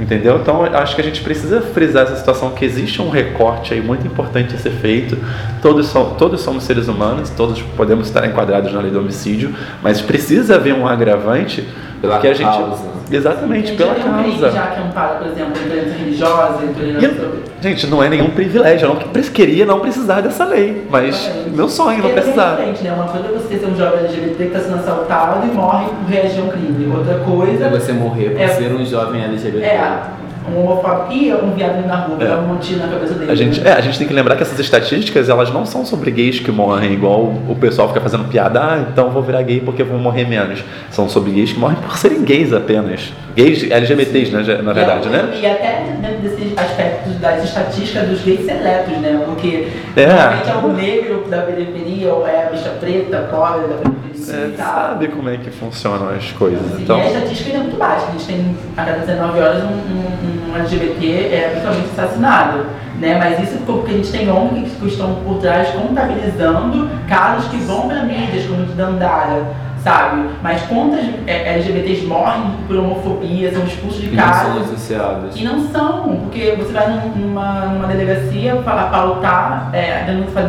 Entendeu? 0.00 0.38
Então 0.40 0.64
acho 0.64 0.94
que 0.94 1.02
a 1.02 1.04
gente 1.04 1.20
precisa 1.20 1.60
frisar 1.60 2.04
essa 2.04 2.16
situação 2.16 2.52
que 2.52 2.64
existe 2.64 3.02
um 3.02 3.10
recorte 3.10 3.74
aí 3.74 3.82
muito 3.82 4.06
importante 4.06 4.54
a 4.54 4.58
ser 4.58 4.70
feito. 4.70 5.18
Todos, 5.60 5.88
são, 5.88 6.14
todos 6.14 6.40
somos 6.40 6.64
seres 6.64 6.88
humanos, 6.88 7.28
todos 7.28 7.60
podemos 7.76 8.06
estar 8.06 8.26
enquadrados 8.26 8.72
na 8.72 8.80
lei 8.80 8.90
do 8.90 8.98
homicídio, 8.98 9.54
mas 9.82 10.00
precisa 10.00 10.54
haver 10.54 10.72
um 10.72 10.88
agravante 10.88 11.68
Pela 12.00 12.18
que 12.18 12.28
a 12.28 12.34
gente 12.34 12.46
causa 12.46 13.00
Exatamente, 13.10 13.72
pela 13.72 13.94
já 13.94 14.04
causa. 14.04 14.50
já 14.50 14.66
que 14.68 14.80
ampara, 14.80 15.14
por 15.16 15.26
exemplo, 15.26 15.52
intolerância 15.60 15.98
religiosa, 15.98 16.64
intolerância... 16.64 17.28
Gente, 17.60 17.86
não 17.88 18.02
é 18.02 18.08
nenhum 18.08 18.30
privilégio. 18.30 18.88
Eu 18.88 18.94
não 18.94 19.22
queria 19.22 19.66
não 19.66 19.80
precisar 19.80 20.20
dessa 20.20 20.44
lei, 20.44 20.86
mas 20.88 21.26
é. 21.26 21.50
meu 21.50 21.68
sonho 21.68 22.02
não 22.02 22.10
precisar. 22.10 22.52
É 22.52 22.56
diferente, 22.56 22.84
né? 22.84 22.92
Uma 22.92 23.08
coisa 23.08 23.26
é 23.26 23.32
você 23.32 23.58
ser 23.58 23.66
um 23.66 23.76
jovem 23.76 24.04
LGBT 24.04 24.36
que 24.36 24.42
está 24.44 24.60
sendo 24.60 24.76
assaltado 24.76 25.46
e 25.46 25.50
morre 25.50 25.86
por 25.86 26.08
reagir 26.08 26.40
a 26.40 26.44
um 26.44 26.48
crime. 26.48 26.96
Outra 26.96 27.18
coisa... 27.18 27.64
É 27.64 27.68
você 27.68 27.92
morrer 27.92 28.30
por 28.30 28.40
é, 28.40 28.48
ser 28.48 28.72
um 28.72 28.86
jovem 28.86 29.24
LGBT. 29.24 29.66
É, 29.66 30.02
um 30.48 30.60
homofóbico 30.60 31.12
e 31.12 31.32
um 31.32 31.52
viado 31.52 31.86
na 31.86 31.96
rua, 31.96 32.22
é. 32.22 32.34
um 32.34 32.56
tiro 32.56 32.80
na 32.80 32.88
cabeça 32.88 33.14
dele. 33.14 33.30
A 33.30 33.34
gente, 33.34 33.66
é, 33.66 33.72
a 33.72 33.80
gente 33.80 33.98
tem 33.98 34.06
que 34.06 34.12
lembrar 34.12 34.36
que 34.36 34.42
essas 34.42 34.58
estatísticas, 34.58 35.28
elas 35.28 35.52
não 35.52 35.66
são 35.66 35.84
sobre 35.84 36.10
gays 36.10 36.40
que 36.40 36.50
morrem, 36.50 36.92
igual 36.92 37.22
o 37.48 37.56
pessoal 37.60 37.88
fica 37.88 38.00
fazendo 38.00 38.24
piada, 38.28 38.60
ah, 38.60 38.86
então 38.90 39.10
vou 39.10 39.22
virar 39.22 39.42
gay 39.42 39.60
porque 39.60 39.82
vou 39.82 39.98
morrer 39.98 40.26
menos. 40.26 40.64
São 40.90 41.08
sobre 41.08 41.32
gays 41.32 41.52
que 41.52 41.58
morrem 41.58 41.76
por 41.76 41.96
serem 41.96 42.22
gays 42.22 42.52
apenas. 42.52 43.12
Gays 43.36 43.70
LGBTs, 43.70 44.32
né, 44.32 44.62
na 44.62 44.72
verdade, 44.72 45.08
é, 45.08 45.10
né? 45.10 45.38
E 45.40 45.46
até 45.46 45.84
dentro 46.00 46.18
desses 46.18 46.56
aspectos 46.58 47.14
das 47.16 47.44
estatísticas 47.44 48.08
dos 48.08 48.22
gays 48.22 48.44
seletos, 48.44 48.96
né? 48.98 49.22
Porque 49.24 49.68
é. 49.96 50.06
normalmente 50.06 50.50
é 50.50 50.54
o 50.54 50.72
negro 50.72 51.24
da 51.28 51.42
periferia, 51.42 52.12
ou 52.12 52.26
é 52.26 52.46
a 52.46 52.50
bicha 52.50 52.70
preta, 52.80 53.28
pobre 53.30 53.68
da 53.68 53.74
periferia. 53.74 54.09
É, 54.32 54.52
sabe 54.56 55.08
como 55.08 55.28
é 55.28 55.36
que 55.36 55.50
funcionam 55.50 56.08
as 56.10 56.30
coisas. 56.32 56.80
Então... 56.80 56.98
E 56.98 57.02
a 57.02 57.06
estatística 57.06 57.50
ainda 57.50 57.60
é 57.60 57.62
muito 57.62 57.78
baixa. 57.78 58.06
A 58.06 58.12
gente 58.12 58.26
tem 58.26 58.56
a 58.76 58.84
cada 58.84 58.98
19 58.98 59.40
horas 59.40 59.64
um, 59.64 59.68
um, 59.68 60.52
um 60.52 60.56
LGBT 60.56 61.34
é 61.34 61.50
habitualmente 61.52 61.88
assassinado. 61.96 62.66
Né? 63.00 63.18
Mas 63.18 63.48
isso 63.48 63.58
porque 63.64 63.92
a 63.92 63.94
gente 63.94 64.12
tem 64.12 64.30
ONGs 64.30 64.72
que 64.78 64.86
estão 64.88 65.14
por 65.24 65.38
trás 65.38 65.68
contabilizando 65.70 66.90
casos 67.08 67.50
que 67.50 67.56
vão 67.58 67.88
para 67.88 68.02
mídias, 68.02 68.46
como 68.46 68.62
o 68.62 68.66
de 68.66 68.74
Dandara 68.74 69.69
sabe? 69.82 70.28
Mas 70.42 70.62
quantas 70.62 71.00
é, 71.26 71.54
LGBTs 71.54 72.06
morrem 72.06 72.42
por 72.66 72.76
homofobia, 72.76 73.52
são 73.52 73.64
expulsos 73.64 74.00
de 74.00 74.08
casa. 74.10 74.44
E 74.44 74.48
não 74.48 74.54
são 74.54 74.62
associadas. 74.62 75.36
E 75.36 75.44
não 75.44 75.68
são, 75.68 76.16
porque 76.22 76.54
você 76.58 76.72
vai 76.72 76.88
numa, 77.16 77.66
numa 77.66 77.86
delegacia 77.88 78.56
falar, 78.62 78.90
pautar, 78.90 79.70
é, 79.72 80.04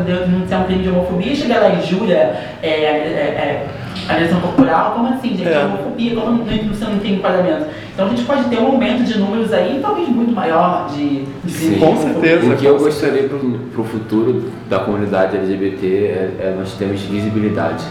denunciar 0.05 0.61
um 0.61 0.65
crime 0.65 0.83
de 0.83 0.89
homofobia, 0.89 1.35
chega 1.35 1.59
lá 1.59 1.69
e 1.69 1.85
jura 1.85 2.13
é, 2.13 2.69
é, 2.69 2.69
é, 2.69 3.67
agressão 4.07 4.41
corporal, 4.41 4.93
como 4.93 5.07
assim, 5.13 5.29
gente? 5.29 5.47
É. 5.47 5.65
Homofobia, 5.65 6.15
como 6.15 6.43
você 6.43 6.85
não 6.85 6.99
tem 6.99 7.15
enquadramento? 7.15 7.67
Então 7.93 8.05
a 8.07 8.09
gente 8.09 8.23
pode 8.23 8.45
ter 8.45 8.57
um 8.57 8.67
aumento 8.67 9.03
de 9.03 9.17
números 9.19 9.53
aí, 9.53 9.79
talvez 9.81 10.07
muito 10.09 10.33
maior 10.33 10.87
de, 10.89 11.25
de 11.43 11.51
Sim, 11.51 11.79
com 11.79 11.95
certeza. 11.97 12.53
O 12.53 12.57
que 12.57 12.65
eu 12.65 12.77
gostaria 12.77 13.27
para 13.27 13.81
o 13.81 13.85
futuro 13.85 14.51
da 14.69 14.79
comunidade 14.79 15.37
LGBT 15.37 15.87
é, 15.87 16.31
é 16.39 16.55
nós 16.57 16.73
termos 16.73 17.01
visibilidade 17.01 17.83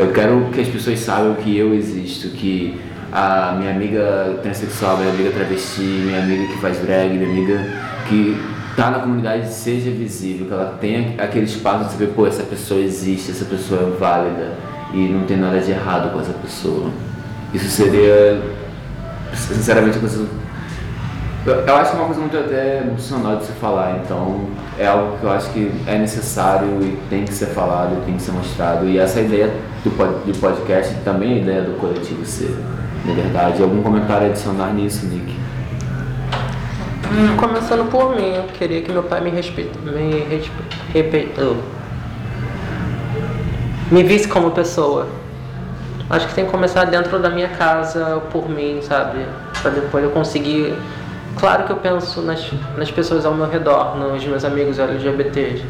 eu 0.00 0.12
quero 0.12 0.46
que 0.50 0.62
as 0.62 0.68
pessoas 0.68 0.98
saibam 0.98 1.34
que 1.34 1.54
eu 1.54 1.74
existo, 1.74 2.30
que 2.30 2.80
a 3.12 3.54
minha 3.58 3.70
amiga 3.70 4.38
transexual, 4.42 4.96
minha 4.96 5.10
amiga 5.10 5.30
travesti, 5.30 5.82
minha 5.82 6.22
amiga 6.22 6.46
que 6.46 6.58
faz 6.58 6.78
drag, 6.78 7.10
minha 7.10 7.28
amiga 7.28 7.66
que 8.08 8.40
tá 8.74 8.90
na 8.90 9.00
comunidade 9.00 9.52
seja 9.52 9.90
visível, 9.90 10.46
que 10.46 10.52
ela 10.54 10.78
tenha 10.80 11.22
aquele 11.22 11.44
espaço 11.44 11.84
de 11.84 11.92
saber, 11.92 12.06
pô, 12.14 12.26
essa 12.26 12.42
pessoa 12.42 12.80
existe, 12.80 13.30
essa 13.30 13.44
pessoa 13.44 13.82
é 13.82 13.98
válida 13.98 14.56
e 14.94 15.06
não 15.06 15.26
tem 15.26 15.36
nada 15.36 15.60
de 15.60 15.70
errado 15.70 16.10
com 16.12 16.20
essa 16.20 16.32
pessoa. 16.32 16.90
Isso 17.52 17.68
seria, 17.68 18.40
sinceramente, 19.34 19.98
uma 19.98 20.08
coisa 20.08 20.26
eu 21.46 21.76
acho 21.76 21.90
que 21.92 21.96
é 21.96 22.00
uma 22.00 22.06
coisa 22.06 22.20
muito 22.20 22.36
até 22.36 22.80
emocional 22.80 23.36
de 23.36 23.46
se 23.46 23.52
falar, 23.52 24.00
então 24.04 24.46
é 24.78 24.86
algo 24.86 25.16
que 25.16 25.24
eu 25.24 25.30
acho 25.30 25.50
que 25.50 25.72
é 25.86 25.96
necessário 25.96 26.68
e 26.82 26.98
tem 27.08 27.24
que 27.24 27.32
ser 27.32 27.46
falado, 27.46 28.04
tem 28.04 28.16
que 28.16 28.22
ser 28.22 28.32
mostrado. 28.32 28.86
E 28.86 28.98
essa 28.98 29.20
ideia 29.20 29.50
do, 29.82 29.90
do 29.90 30.38
podcast 30.38 30.94
também 31.02 31.32
é 31.32 31.34
a 31.34 31.38
ideia 31.38 31.62
do 31.62 31.78
coletivo 31.80 32.26
ser, 32.26 32.54
na 33.06 33.14
verdade. 33.14 33.62
Algum 33.62 33.82
comentário 33.82 34.26
adicionar 34.26 34.74
nisso, 34.74 35.06
Nick? 35.06 35.34
Hum, 37.10 37.36
começando 37.38 37.90
por 37.90 38.14
mim, 38.14 38.34
eu 38.36 38.44
queria 38.58 38.82
que 38.82 38.92
meu 38.92 39.02
pai 39.02 39.22
me 39.22 39.30
respeite, 39.30 39.76
me 39.78 40.20
respeite, 40.92 41.32
me 43.90 44.02
visse 44.02 44.28
como 44.28 44.50
pessoa. 44.50 45.06
Acho 46.10 46.28
que 46.28 46.34
tem 46.34 46.44
que 46.44 46.50
começar 46.50 46.84
dentro 46.84 47.18
da 47.18 47.30
minha 47.30 47.48
casa, 47.48 48.20
por 48.30 48.48
mim, 48.48 48.80
sabe? 48.82 49.24
Pra 49.62 49.70
depois 49.70 50.04
eu 50.04 50.10
conseguir 50.10 50.74
Claro 51.38 51.64
que 51.64 51.70
eu 51.70 51.76
penso 51.76 52.22
nas, 52.22 52.50
nas 52.76 52.90
pessoas 52.90 53.24
ao 53.24 53.34
meu 53.34 53.48
redor, 53.48 53.96
nos 53.96 54.24
meus 54.24 54.44
amigos 54.44 54.78
LGBTs. 54.78 55.64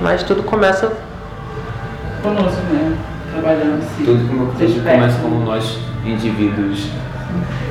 Mas 0.00 0.22
tudo 0.22 0.42
começa 0.42 0.92
conosco, 2.22 2.60
né? 2.72 2.96
Trabalhando 3.32 3.82
sim. 3.96 4.04
Tudo, 4.04 4.28
como, 4.28 4.52
tudo 4.52 4.84
começa 4.84 5.18
como 5.20 5.44
nós, 5.44 5.78
indivíduos. 6.04 6.88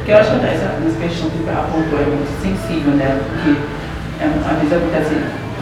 Que 0.05 0.11
eu 0.11 0.17
acho 0.17 0.31
que 0.31 0.45
essa, 0.45 0.77
essa 0.85 0.99
questão 0.99 1.29
que 1.29 1.49
apontou 1.49 1.99
é 1.99 2.05
muito 2.05 2.41
sensível, 2.41 2.93
né? 2.93 3.19
Porque 3.27 3.57
é, 4.19 4.25
às 4.25 4.57
vezes 4.59 4.73
acontece, 4.73 5.15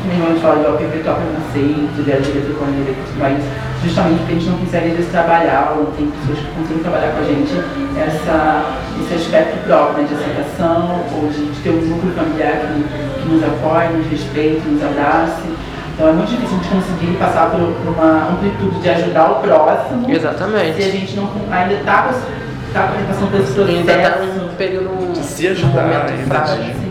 minha 0.06 0.28
irmã 0.28 0.40
fala 0.40 0.72
de 0.72 0.78
perpetuar 0.78 1.18
preconceito, 1.18 2.04
de 2.04 2.12
LGBT 2.12 2.54
com 2.54 2.66
ele, 2.66 2.98
mas 3.18 3.44
justamente 3.84 4.20
porque 4.20 4.32
a 4.32 4.36
gente 4.36 4.50
não 4.50 4.58
consegue 4.60 4.88
às 4.88 4.94
vezes 4.94 5.12
trabalhar, 5.12 5.74
ou 5.76 5.84
não 5.86 5.92
tem 5.92 6.08
pessoas 6.12 6.40
que 6.40 6.52
conseguem 6.56 6.84
trabalhar 6.84 7.12
com 7.12 7.20
a 7.20 7.24
gente 7.24 7.54
essa, 7.98 8.74
esse 9.02 9.14
aspecto 9.14 9.57
próprio 9.68 10.04
né, 10.04 10.08
de 10.08 10.16
aceitação, 10.16 11.04
ou 11.14 11.28
de, 11.28 11.46
de 11.52 11.62
ter 11.62 11.70
um 11.70 11.82
núcleo 11.82 12.14
familiar 12.14 12.54
que, 12.62 13.22
que 13.22 13.30
nos 13.30 13.44
apoie, 13.44 13.90
nos 13.90 14.08
respeite, 14.08 14.68
nos 14.68 14.84
abrace. 14.84 15.44
Então 15.94 16.10
é 16.10 16.12
muito 16.14 16.30
difícil 16.30 16.58
a 16.58 16.64
gente 16.64 16.70
conseguir 16.70 17.18
passar 17.18 17.52
por, 17.52 17.60
por 17.60 17.94
uma 17.94 18.30
amplitude 18.30 18.80
de 18.80 18.90
ajudar 18.90 19.32
o 19.32 19.36
próximo. 19.42 20.10
Exatamente. 20.10 20.82
Se 20.82 20.90
a 20.90 20.92
gente 20.92 21.16
não 21.16 21.30
ainda 21.52 21.74
está 21.74 22.14
tá 22.74 22.94
passando 23.08 23.32
por 23.32 23.40
esse 23.42 23.54
processo. 23.54 23.78
Ainda 23.78 23.94
está 23.94 24.20
um 24.22 24.56
período. 24.56 25.16
Se 25.22 25.48
ajudar, 25.48 25.86
um 25.86 25.88
momento 25.88 26.28
frágil. 26.28 26.88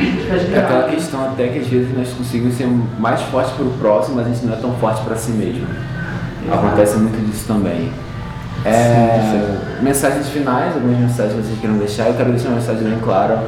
É 0.00 0.58
aquela 0.58 0.84
questão 0.84 1.26
até 1.26 1.48
que 1.48 1.58
às 1.58 1.66
vezes 1.66 1.94
nós 1.94 2.08
conseguimos 2.12 2.54
ser 2.54 2.66
mais 2.98 3.20
fortes 3.22 3.52
para 3.52 3.66
o 3.66 3.70
próximo, 3.72 4.16
mas 4.16 4.26
a 4.26 4.30
gente 4.30 4.46
não 4.46 4.54
é 4.54 4.56
tão 4.56 4.72
forte 4.76 5.02
para 5.02 5.16
si 5.16 5.32
mesmo. 5.32 5.66
Acontece 6.50 6.96
muito 6.96 7.20
disso 7.30 7.46
também. 7.46 7.92
É. 8.64 9.80
Mensagens 9.82 10.28
finais, 10.28 10.74
algumas 10.74 10.98
mensagens 10.98 11.34
que 11.34 11.42
vocês 11.42 11.58
queiram 11.60 11.78
deixar. 11.78 12.08
Eu 12.08 12.14
quero 12.14 12.30
deixar 12.30 12.48
uma 12.48 12.56
mensagem 12.56 12.84
bem 12.84 12.98
clara. 12.98 13.42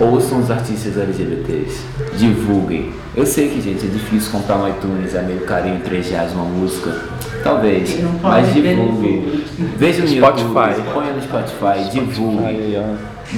Ouçam 0.00 0.38
os 0.38 0.50
artistas 0.50 0.96
LGBTs. 0.96 1.80
Divulguem. 2.16 2.92
Eu 3.16 3.26
sei 3.26 3.48
que, 3.48 3.60
gente, 3.60 3.84
é 3.86 3.88
difícil 3.88 4.30
comprar 4.30 4.58
no 4.58 4.68
iTunes, 4.68 5.14
é 5.14 5.22
meio 5.22 5.40
carinho, 5.40 5.80
3 5.80 6.10
reais 6.10 6.32
uma 6.32 6.44
música. 6.44 6.94
Talvez. 7.42 7.98
Mas 8.22 8.52
divulguem. 8.52 9.44
Vejam 9.76 10.02
no 10.02 10.08
Spotify. 10.08 10.82
Ponha 10.92 11.12
no 11.12 11.22
Spotify, 11.22 11.90
divulguem. 11.90 12.76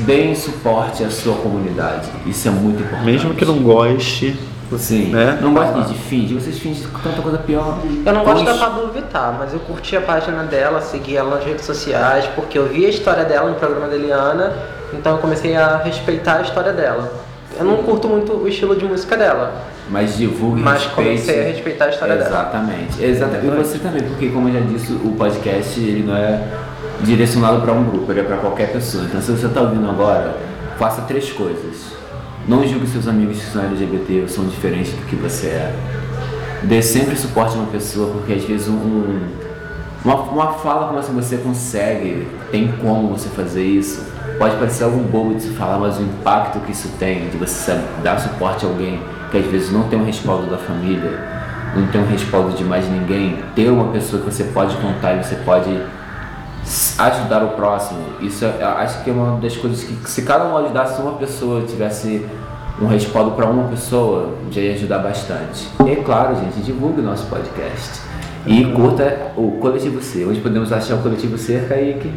Deem 0.04 0.34
suporte 0.34 1.02
à 1.02 1.10
sua 1.10 1.34
comunidade. 1.36 2.08
Isso 2.26 2.48
é 2.48 2.50
muito 2.50 2.82
importante. 2.82 3.06
Mesmo 3.06 3.34
que 3.34 3.44
não 3.44 3.58
goste, 3.58 4.38
Sim. 4.78 5.10
Né? 5.10 5.38
Não 5.40 5.52
gosto 5.52 5.88
de 5.88 5.94
finge, 5.98 6.34
vocês 6.34 6.58
fingem 6.58 6.86
tanta 7.02 7.20
coisa 7.20 7.38
pior. 7.38 7.78
Eu 8.04 8.12
não 8.12 8.24
gosto 8.24 8.44
da 8.44 8.54
Pablo 8.54 8.92
Vittar, 8.92 9.34
mas 9.38 9.52
eu 9.52 9.60
curti 9.60 9.96
a 9.96 10.00
página 10.00 10.44
dela, 10.44 10.80
segui 10.80 11.16
ela 11.16 11.36
nas 11.36 11.44
redes 11.44 11.64
sociais, 11.64 12.26
porque 12.34 12.58
eu 12.58 12.68
vi 12.68 12.86
a 12.86 12.88
história 12.88 13.24
dela 13.24 13.50
no 13.50 13.56
programa 13.56 13.88
da 13.88 13.96
Eliana, 13.96 14.52
então 14.92 15.12
eu 15.12 15.18
comecei 15.18 15.56
a 15.56 15.78
respeitar 15.78 16.36
a 16.36 16.42
história 16.42 16.72
dela. 16.72 17.12
Eu 17.58 17.64
não 17.64 17.78
curto 17.78 18.08
muito 18.08 18.32
o 18.32 18.48
estilo 18.48 18.76
de 18.76 18.84
música 18.84 19.16
dela. 19.16 19.52
Mas 19.90 20.16
divulgue 20.16 20.62
Mas 20.62 20.84
respeite. 20.84 20.94
comecei 20.94 21.40
a 21.40 21.44
respeitar 21.48 21.84
a 21.86 21.88
história 21.88 22.14
Exatamente. 22.14 22.96
dela. 22.96 23.10
Exatamente. 23.10 23.46
E 23.46 23.50
você 23.50 23.78
também, 23.78 24.02
porque 24.02 24.28
como 24.28 24.48
eu 24.48 24.54
já 24.54 24.60
disse, 24.60 24.92
o 24.92 25.14
podcast 25.18 25.80
ele 25.80 26.04
não 26.04 26.16
é 26.16 26.42
direcionado 27.00 27.60
para 27.60 27.72
um 27.72 27.84
grupo, 27.84 28.10
ele 28.12 28.20
é 28.20 28.22
para 28.22 28.36
qualquer 28.36 28.72
pessoa. 28.72 29.04
Então 29.04 29.20
se 29.20 29.32
você 29.32 29.46
está 29.46 29.62
ouvindo 29.62 29.90
agora, 29.90 30.36
faça 30.78 31.02
três 31.02 31.32
coisas 31.32 31.99
não 32.51 32.66
julgue 32.66 32.84
seus 32.88 33.07
amigos 33.07 33.38
que 33.38 33.46
são 33.46 33.62
LGBT 33.62 34.22
ou 34.22 34.28
são 34.28 34.44
diferentes 34.46 34.92
do 34.92 35.07
que 35.07 35.14
você 35.14 35.46
é. 35.46 35.72
Dê 36.64 36.82
sempre 36.82 37.14
suporte 37.16 37.55
a 37.55 37.61
uma 37.61 37.70
pessoa, 37.70 38.12
porque 38.12 38.32
às 38.32 38.42
vezes 38.42 38.66
um, 38.66 39.20
uma, 40.05 40.16
uma 40.16 40.53
fala 40.55 40.88
como 40.88 40.98
assim 40.98 41.12
você 41.14 41.36
consegue, 41.36 42.26
tem 42.51 42.72
como 42.82 43.16
você 43.16 43.28
fazer 43.28 43.62
isso. 43.62 44.05
Pode 44.36 44.57
parecer 44.57 44.82
algo 44.82 44.98
bobo 44.98 45.34
de 45.34 45.42
se 45.42 45.48
falar, 45.51 45.78
mas 45.78 45.96
o 45.98 46.03
impacto 46.03 46.59
que 46.61 46.72
isso 46.72 46.88
tem, 46.98 47.28
de 47.28 47.36
você 47.36 47.80
dar 48.03 48.18
suporte 48.18 48.66
a 48.66 48.68
alguém 48.68 49.01
que 49.30 49.38
às 49.38 49.46
vezes 49.46 49.70
não 49.70 49.84
tem 49.84 50.01
um 50.01 50.05
respaldo 50.05 50.51
da 50.51 50.59
família, 50.59 51.20
não 51.76 51.86
tem 51.86 52.01
um 52.01 52.07
respaldo 52.07 52.57
de 52.57 52.64
mais 52.64 52.84
ninguém, 52.90 53.38
ter 53.55 53.70
uma 53.70 53.92
pessoa 53.92 54.20
que 54.20 54.28
você 54.28 54.42
pode 54.42 54.74
contar 54.78 55.14
e 55.14 55.22
você 55.22 55.36
pode 55.36 55.70
ajudar 56.98 57.42
o 57.44 57.48
próximo. 57.50 58.00
Isso 58.20 58.44
é, 58.44 58.62
acho 58.62 59.02
que 59.02 59.10
é 59.10 59.12
uma 59.12 59.40
das 59.40 59.56
coisas 59.56 59.82
que, 59.82 60.08
se 60.08 60.22
cada 60.22 60.44
um 60.44 60.56
ajudasse 60.56 61.00
uma 61.00 61.12
pessoa, 61.12 61.62
tivesse 61.62 62.24
um 62.80 62.86
respaldo 62.86 63.32
para 63.32 63.46
uma 63.46 63.68
pessoa, 63.68 64.34
já 64.50 64.60
ia 64.60 64.74
ajudar 64.74 64.98
bastante. 64.98 65.68
E 65.84 65.90
é 65.90 65.96
claro, 65.96 66.36
gente, 66.36 66.60
divulgue 66.64 67.00
o 67.00 67.04
nosso 67.04 67.26
podcast. 67.26 68.00
E 68.46 68.64
curta 68.72 69.32
o 69.36 69.58
Coletivo 69.60 70.00
C. 70.00 70.24
Onde 70.24 70.40
podemos 70.40 70.72
achar 70.72 70.94
o 70.94 70.98
Coletivo 70.98 71.36
C, 71.36 71.64
Kaique? 71.68 72.10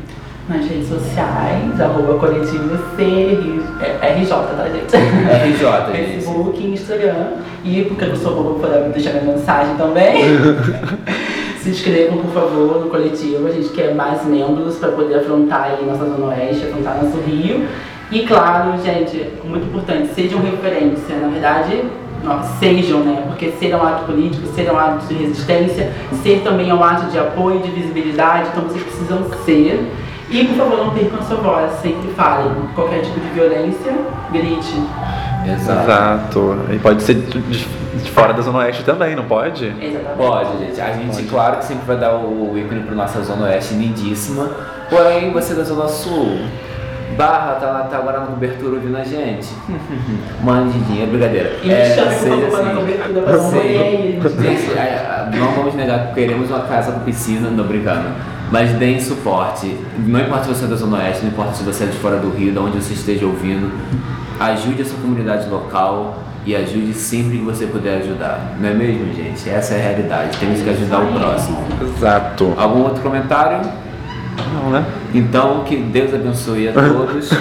Nas 0.48 0.66
redes 0.66 0.90
sociais, 0.90 1.80
arroba 1.80 2.20
Coletivo 2.20 2.78
C, 2.96 3.04
RJ, 4.02 4.30
tá, 4.30 4.70
gente? 4.70 4.96
RJ, 4.96 5.96
gente. 5.96 6.12
Facebook, 6.24 6.66
Instagram. 6.66 7.32
E 7.64 7.86
porque 7.86 8.06
eu 8.06 8.16
sou 8.16 8.36
bobo, 8.36 8.60
poder 8.60 8.90
deixar 8.90 9.12
minha 9.12 9.36
mensagem 9.36 9.76
também. 9.76 10.24
Se 11.64 11.70
inscrevam, 11.70 12.18
por 12.18 12.32
favor, 12.34 12.82
no 12.82 12.90
coletivo. 12.90 13.48
A 13.48 13.52
gente 13.52 13.70
quer 13.70 13.96
mais 13.96 14.26
membros 14.26 14.76
para 14.76 14.90
poder 14.90 15.20
afrontar 15.20 15.72
aí 15.72 15.86
nossa 15.86 16.04
Zona 16.04 16.26
Oeste, 16.26 16.66
afrontar 16.66 17.02
nosso 17.02 17.18
Rio. 17.22 17.66
E 18.12 18.24
claro, 18.28 18.74
gente, 18.84 19.30
muito 19.46 19.68
importante, 19.68 20.14
sejam 20.14 20.42
referência. 20.42 21.16
Na 21.16 21.30
verdade, 21.30 21.86
não, 22.22 22.44
sejam, 22.60 23.00
né? 23.00 23.24
Porque 23.28 23.52
ser 23.52 23.70
é 23.70 23.78
um 23.78 23.82
ato 23.82 24.04
político, 24.04 24.46
ser 24.54 24.66
é 24.66 24.74
um 24.74 24.78
ato 24.78 25.06
de 25.08 25.14
resistência, 25.14 25.94
ser 26.22 26.42
também 26.44 26.70
é 26.70 26.74
um 26.74 26.84
ato 26.84 27.10
de 27.10 27.18
apoio, 27.18 27.62
de 27.62 27.72
visibilidade, 27.72 28.50
então 28.52 28.64
vocês 28.64 28.84
precisam 28.84 29.24
ser. 29.46 29.90
E 30.30 30.44
por 30.44 30.58
favor, 30.58 30.78
não 30.80 30.90
percam 30.90 31.18
a 31.18 31.24
sua 31.24 31.38
voz, 31.38 31.72
sempre 31.82 32.10
falem. 32.10 32.52
Qualquer 32.76 33.04
tipo 33.04 33.22
de 33.22 33.28
violência, 33.30 33.94
grite. 34.34 34.84
Exato. 35.46 35.84
Exato. 35.84 36.60
E 36.72 36.80
pode 36.80 37.04
ser 37.04 37.16
de, 37.16 37.42
de, 37.42 38.12
fora 38.12 38.34
da 38.34 38.42
Zona 38.42 38.60
Oeste 38.60 38.84
também, 38.84 39.16
não 39.16 39.26
pode? 39.26 39.66
Exatamente. 39.66 40.18
Pode, 40.18 40.58
gente. 40.60 40.82
A 40.82 40.92
gente, 40.94 41.16
pode. 41.16 41.28
claro 41.28 41.58
que 41.58 41.66
sempre 41.66 41.86
vai 41.86 41.98
dar 41.98 42.16
o 42.16 42.58
ícone 42.58 42.82
para 42.82 42.96
nossa 42.96 43.22
Zona 43.22 43.46
Oeste 43.46 43.74
lindíssima. 43.74 44.50
Porém, 44.90 45.32
você 45.32 45.54
da 45.54 45.64
Zona 45.64 45.88
Sul, 45.88 46.40
Barra 47.18 47.56
tá, 47.56 47.68
lá, 47.68 47.84
tá 47.84 47.98
agora 47.98 48.22
na 48.22 48.26
cobertura 48.28 48.76
ouvindo 48.76 48.98
a 48.98 49.04
gente. 49.04 49.50
Mande 50.42 50.80
dinheiro, 50.80 51.12
brincadeira. 51.12 51.58
E 51.64 51.72
é, 51.72 51.86
seja 51.86 52.06
assim, 52.06 52.30
na 52.30 52.76
cobertura 52.76 53.22
pra 53.22 53.38
Gente, 54.42 54.72
é, 54.78 55.30
é, 55.34 55.38
não 55.38 55.52
vamos 55.52 55.76
negar 55.76 56.08
que 56.08 56.14
queremos 56.16 56.50
uma 56.50 56.62
casa 56.62 56.92
com 56.92 57.00
piscina, 57.02 57.50
não 57.50 57.66
brincando. 57.66 58.10
Mas 58.52 58.72
deem 58.74 59.00
suporte. 59.00 59.78
Não 59.98 60.20
importa 60.20 60.46
se 60.46 60.50
você 60.50 60.66
é 60.66 60.68
da 60.68 60.76
Zona 60.76 60.98
Oeste, 60.98 61.24
não 61.24 61.32
importa 61.32 61.54
se 61.54 61.64
você 61.64 61.84
é 61.84 61.88
de 61.88 61.98
fora 61.98 62.18
do 62.18 62.30
Rio, 62.30 62.52
de 62.52 62.60
onde 62.60 62.82
você 62.82 62.94
esteja 62.94 63.26
ouvindo. 63.26 63.72
Ajude 64.44 64.82
a 64.82 64.86
sua 64.86 65.00
comunidade 65.00 65.50
local 65.50 66.20
e 66.46 66.54
ajude 66.54 66.94
sempre 66.94 67.38
que 67.38 67.44
você 67.46 67.66
puder 67.66 68.00
ajudar. 68.00 68.58
Não 68.60 68.68
é 68.68 68.74
mesmo, 68.74 69.14
gente? 69.14 69.50
Essa 69.50 69.76
é 69.76 69.80
a 69.80 69.84
realidade. 69.90 70.38
Temos 70.38 70.62
que 70.62 70.70
ajudar 70.70 71.00
o 71.00 71.14
próximo. 71.14 71.66
Exato. 71.82 72.54
Algum 72.58 72.82
outro 72.82 73.02
comentário? 73.02 73.62
Não, 74.54 74.70
né? 74.70 74.86
Então, 75.14 75.64
que 75.64 75.78
Deus 75.78 76.14
abençoe 76.14 76.68
a 76.68 76.74
todos. 76.76 77.32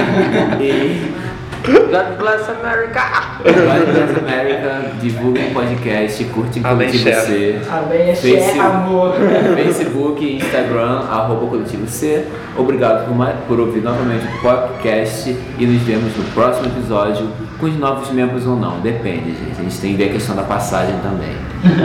e. 0.58 1.25
God 1.66 2.18
bless 2.18 2.48
America! 2.48 3.02
God 3.42 3.92
bless 3.92 4.18
America, 4.18 4.92
divulguem 5.00 5.48
o 5.48 5.54
podcast, 5.54 6.24
curte 6.26 6.60
Coletivo 6.60 7.04
C. 7.04 7.60
Amém, 7.68 8.14
Facebook, 8.14 8.60
amor. 8.60 9.14
Facebook, 9.56 10.36
Instagram, 10.36 11.00
arroba 11.10 11.46
Coletivo 11.46 11.88
C. 11.88 12.24
Obrigado 12.56 13.06
por, 13.06 13.26
por 13.48 13.60
ouvir 13.60 13.80
novamente 13.80 14.26
o 14.26 14.40
podcast 14.40 15.36
e 15.58 15.66
nos 15.66 15.82
vemos 15.82 16.16
no 16.16 16.24
próximo 16.32 16.66
episódio 16.66 17.28
com 17.58 17.66
os 17.66 17.76
novos 17.76 18.10
membros 18.10 18.46
ou 18.46 18.56
não. 18.56 18.80
Depende, 18.80 19.30
gente. 19.30 19.58
A 19.58 19.62
gente 19.62 19.80
tem 19.80 19.90
que 19.92 19.96
ver 19.96 20.10
a 20.10 20.12
questão 20.12 20.36
da 20.36 20.44
passagem 20.44 20.94
também. 21.00 21.34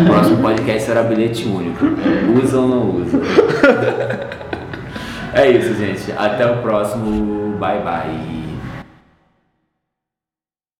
O 0.02 0.06
próximo 0.06 0.38
podcast 0.38 0.84
será 0.84 1.02
bilhete 1.04 1.48
único. 1.48 1.86
Usa 2.44 2.60
ou 2.60 2.68
não 2.68 2.90
usa? 2.98 3.20
É 5.34 5.50
isso, 5.50 5.74
gente. 5.76 6.12
Até 6.18 6.46
o 6.46 6.58
próximo. 6.58 7.56
Bye, 7.58 7.80
bye. 7.80 8.41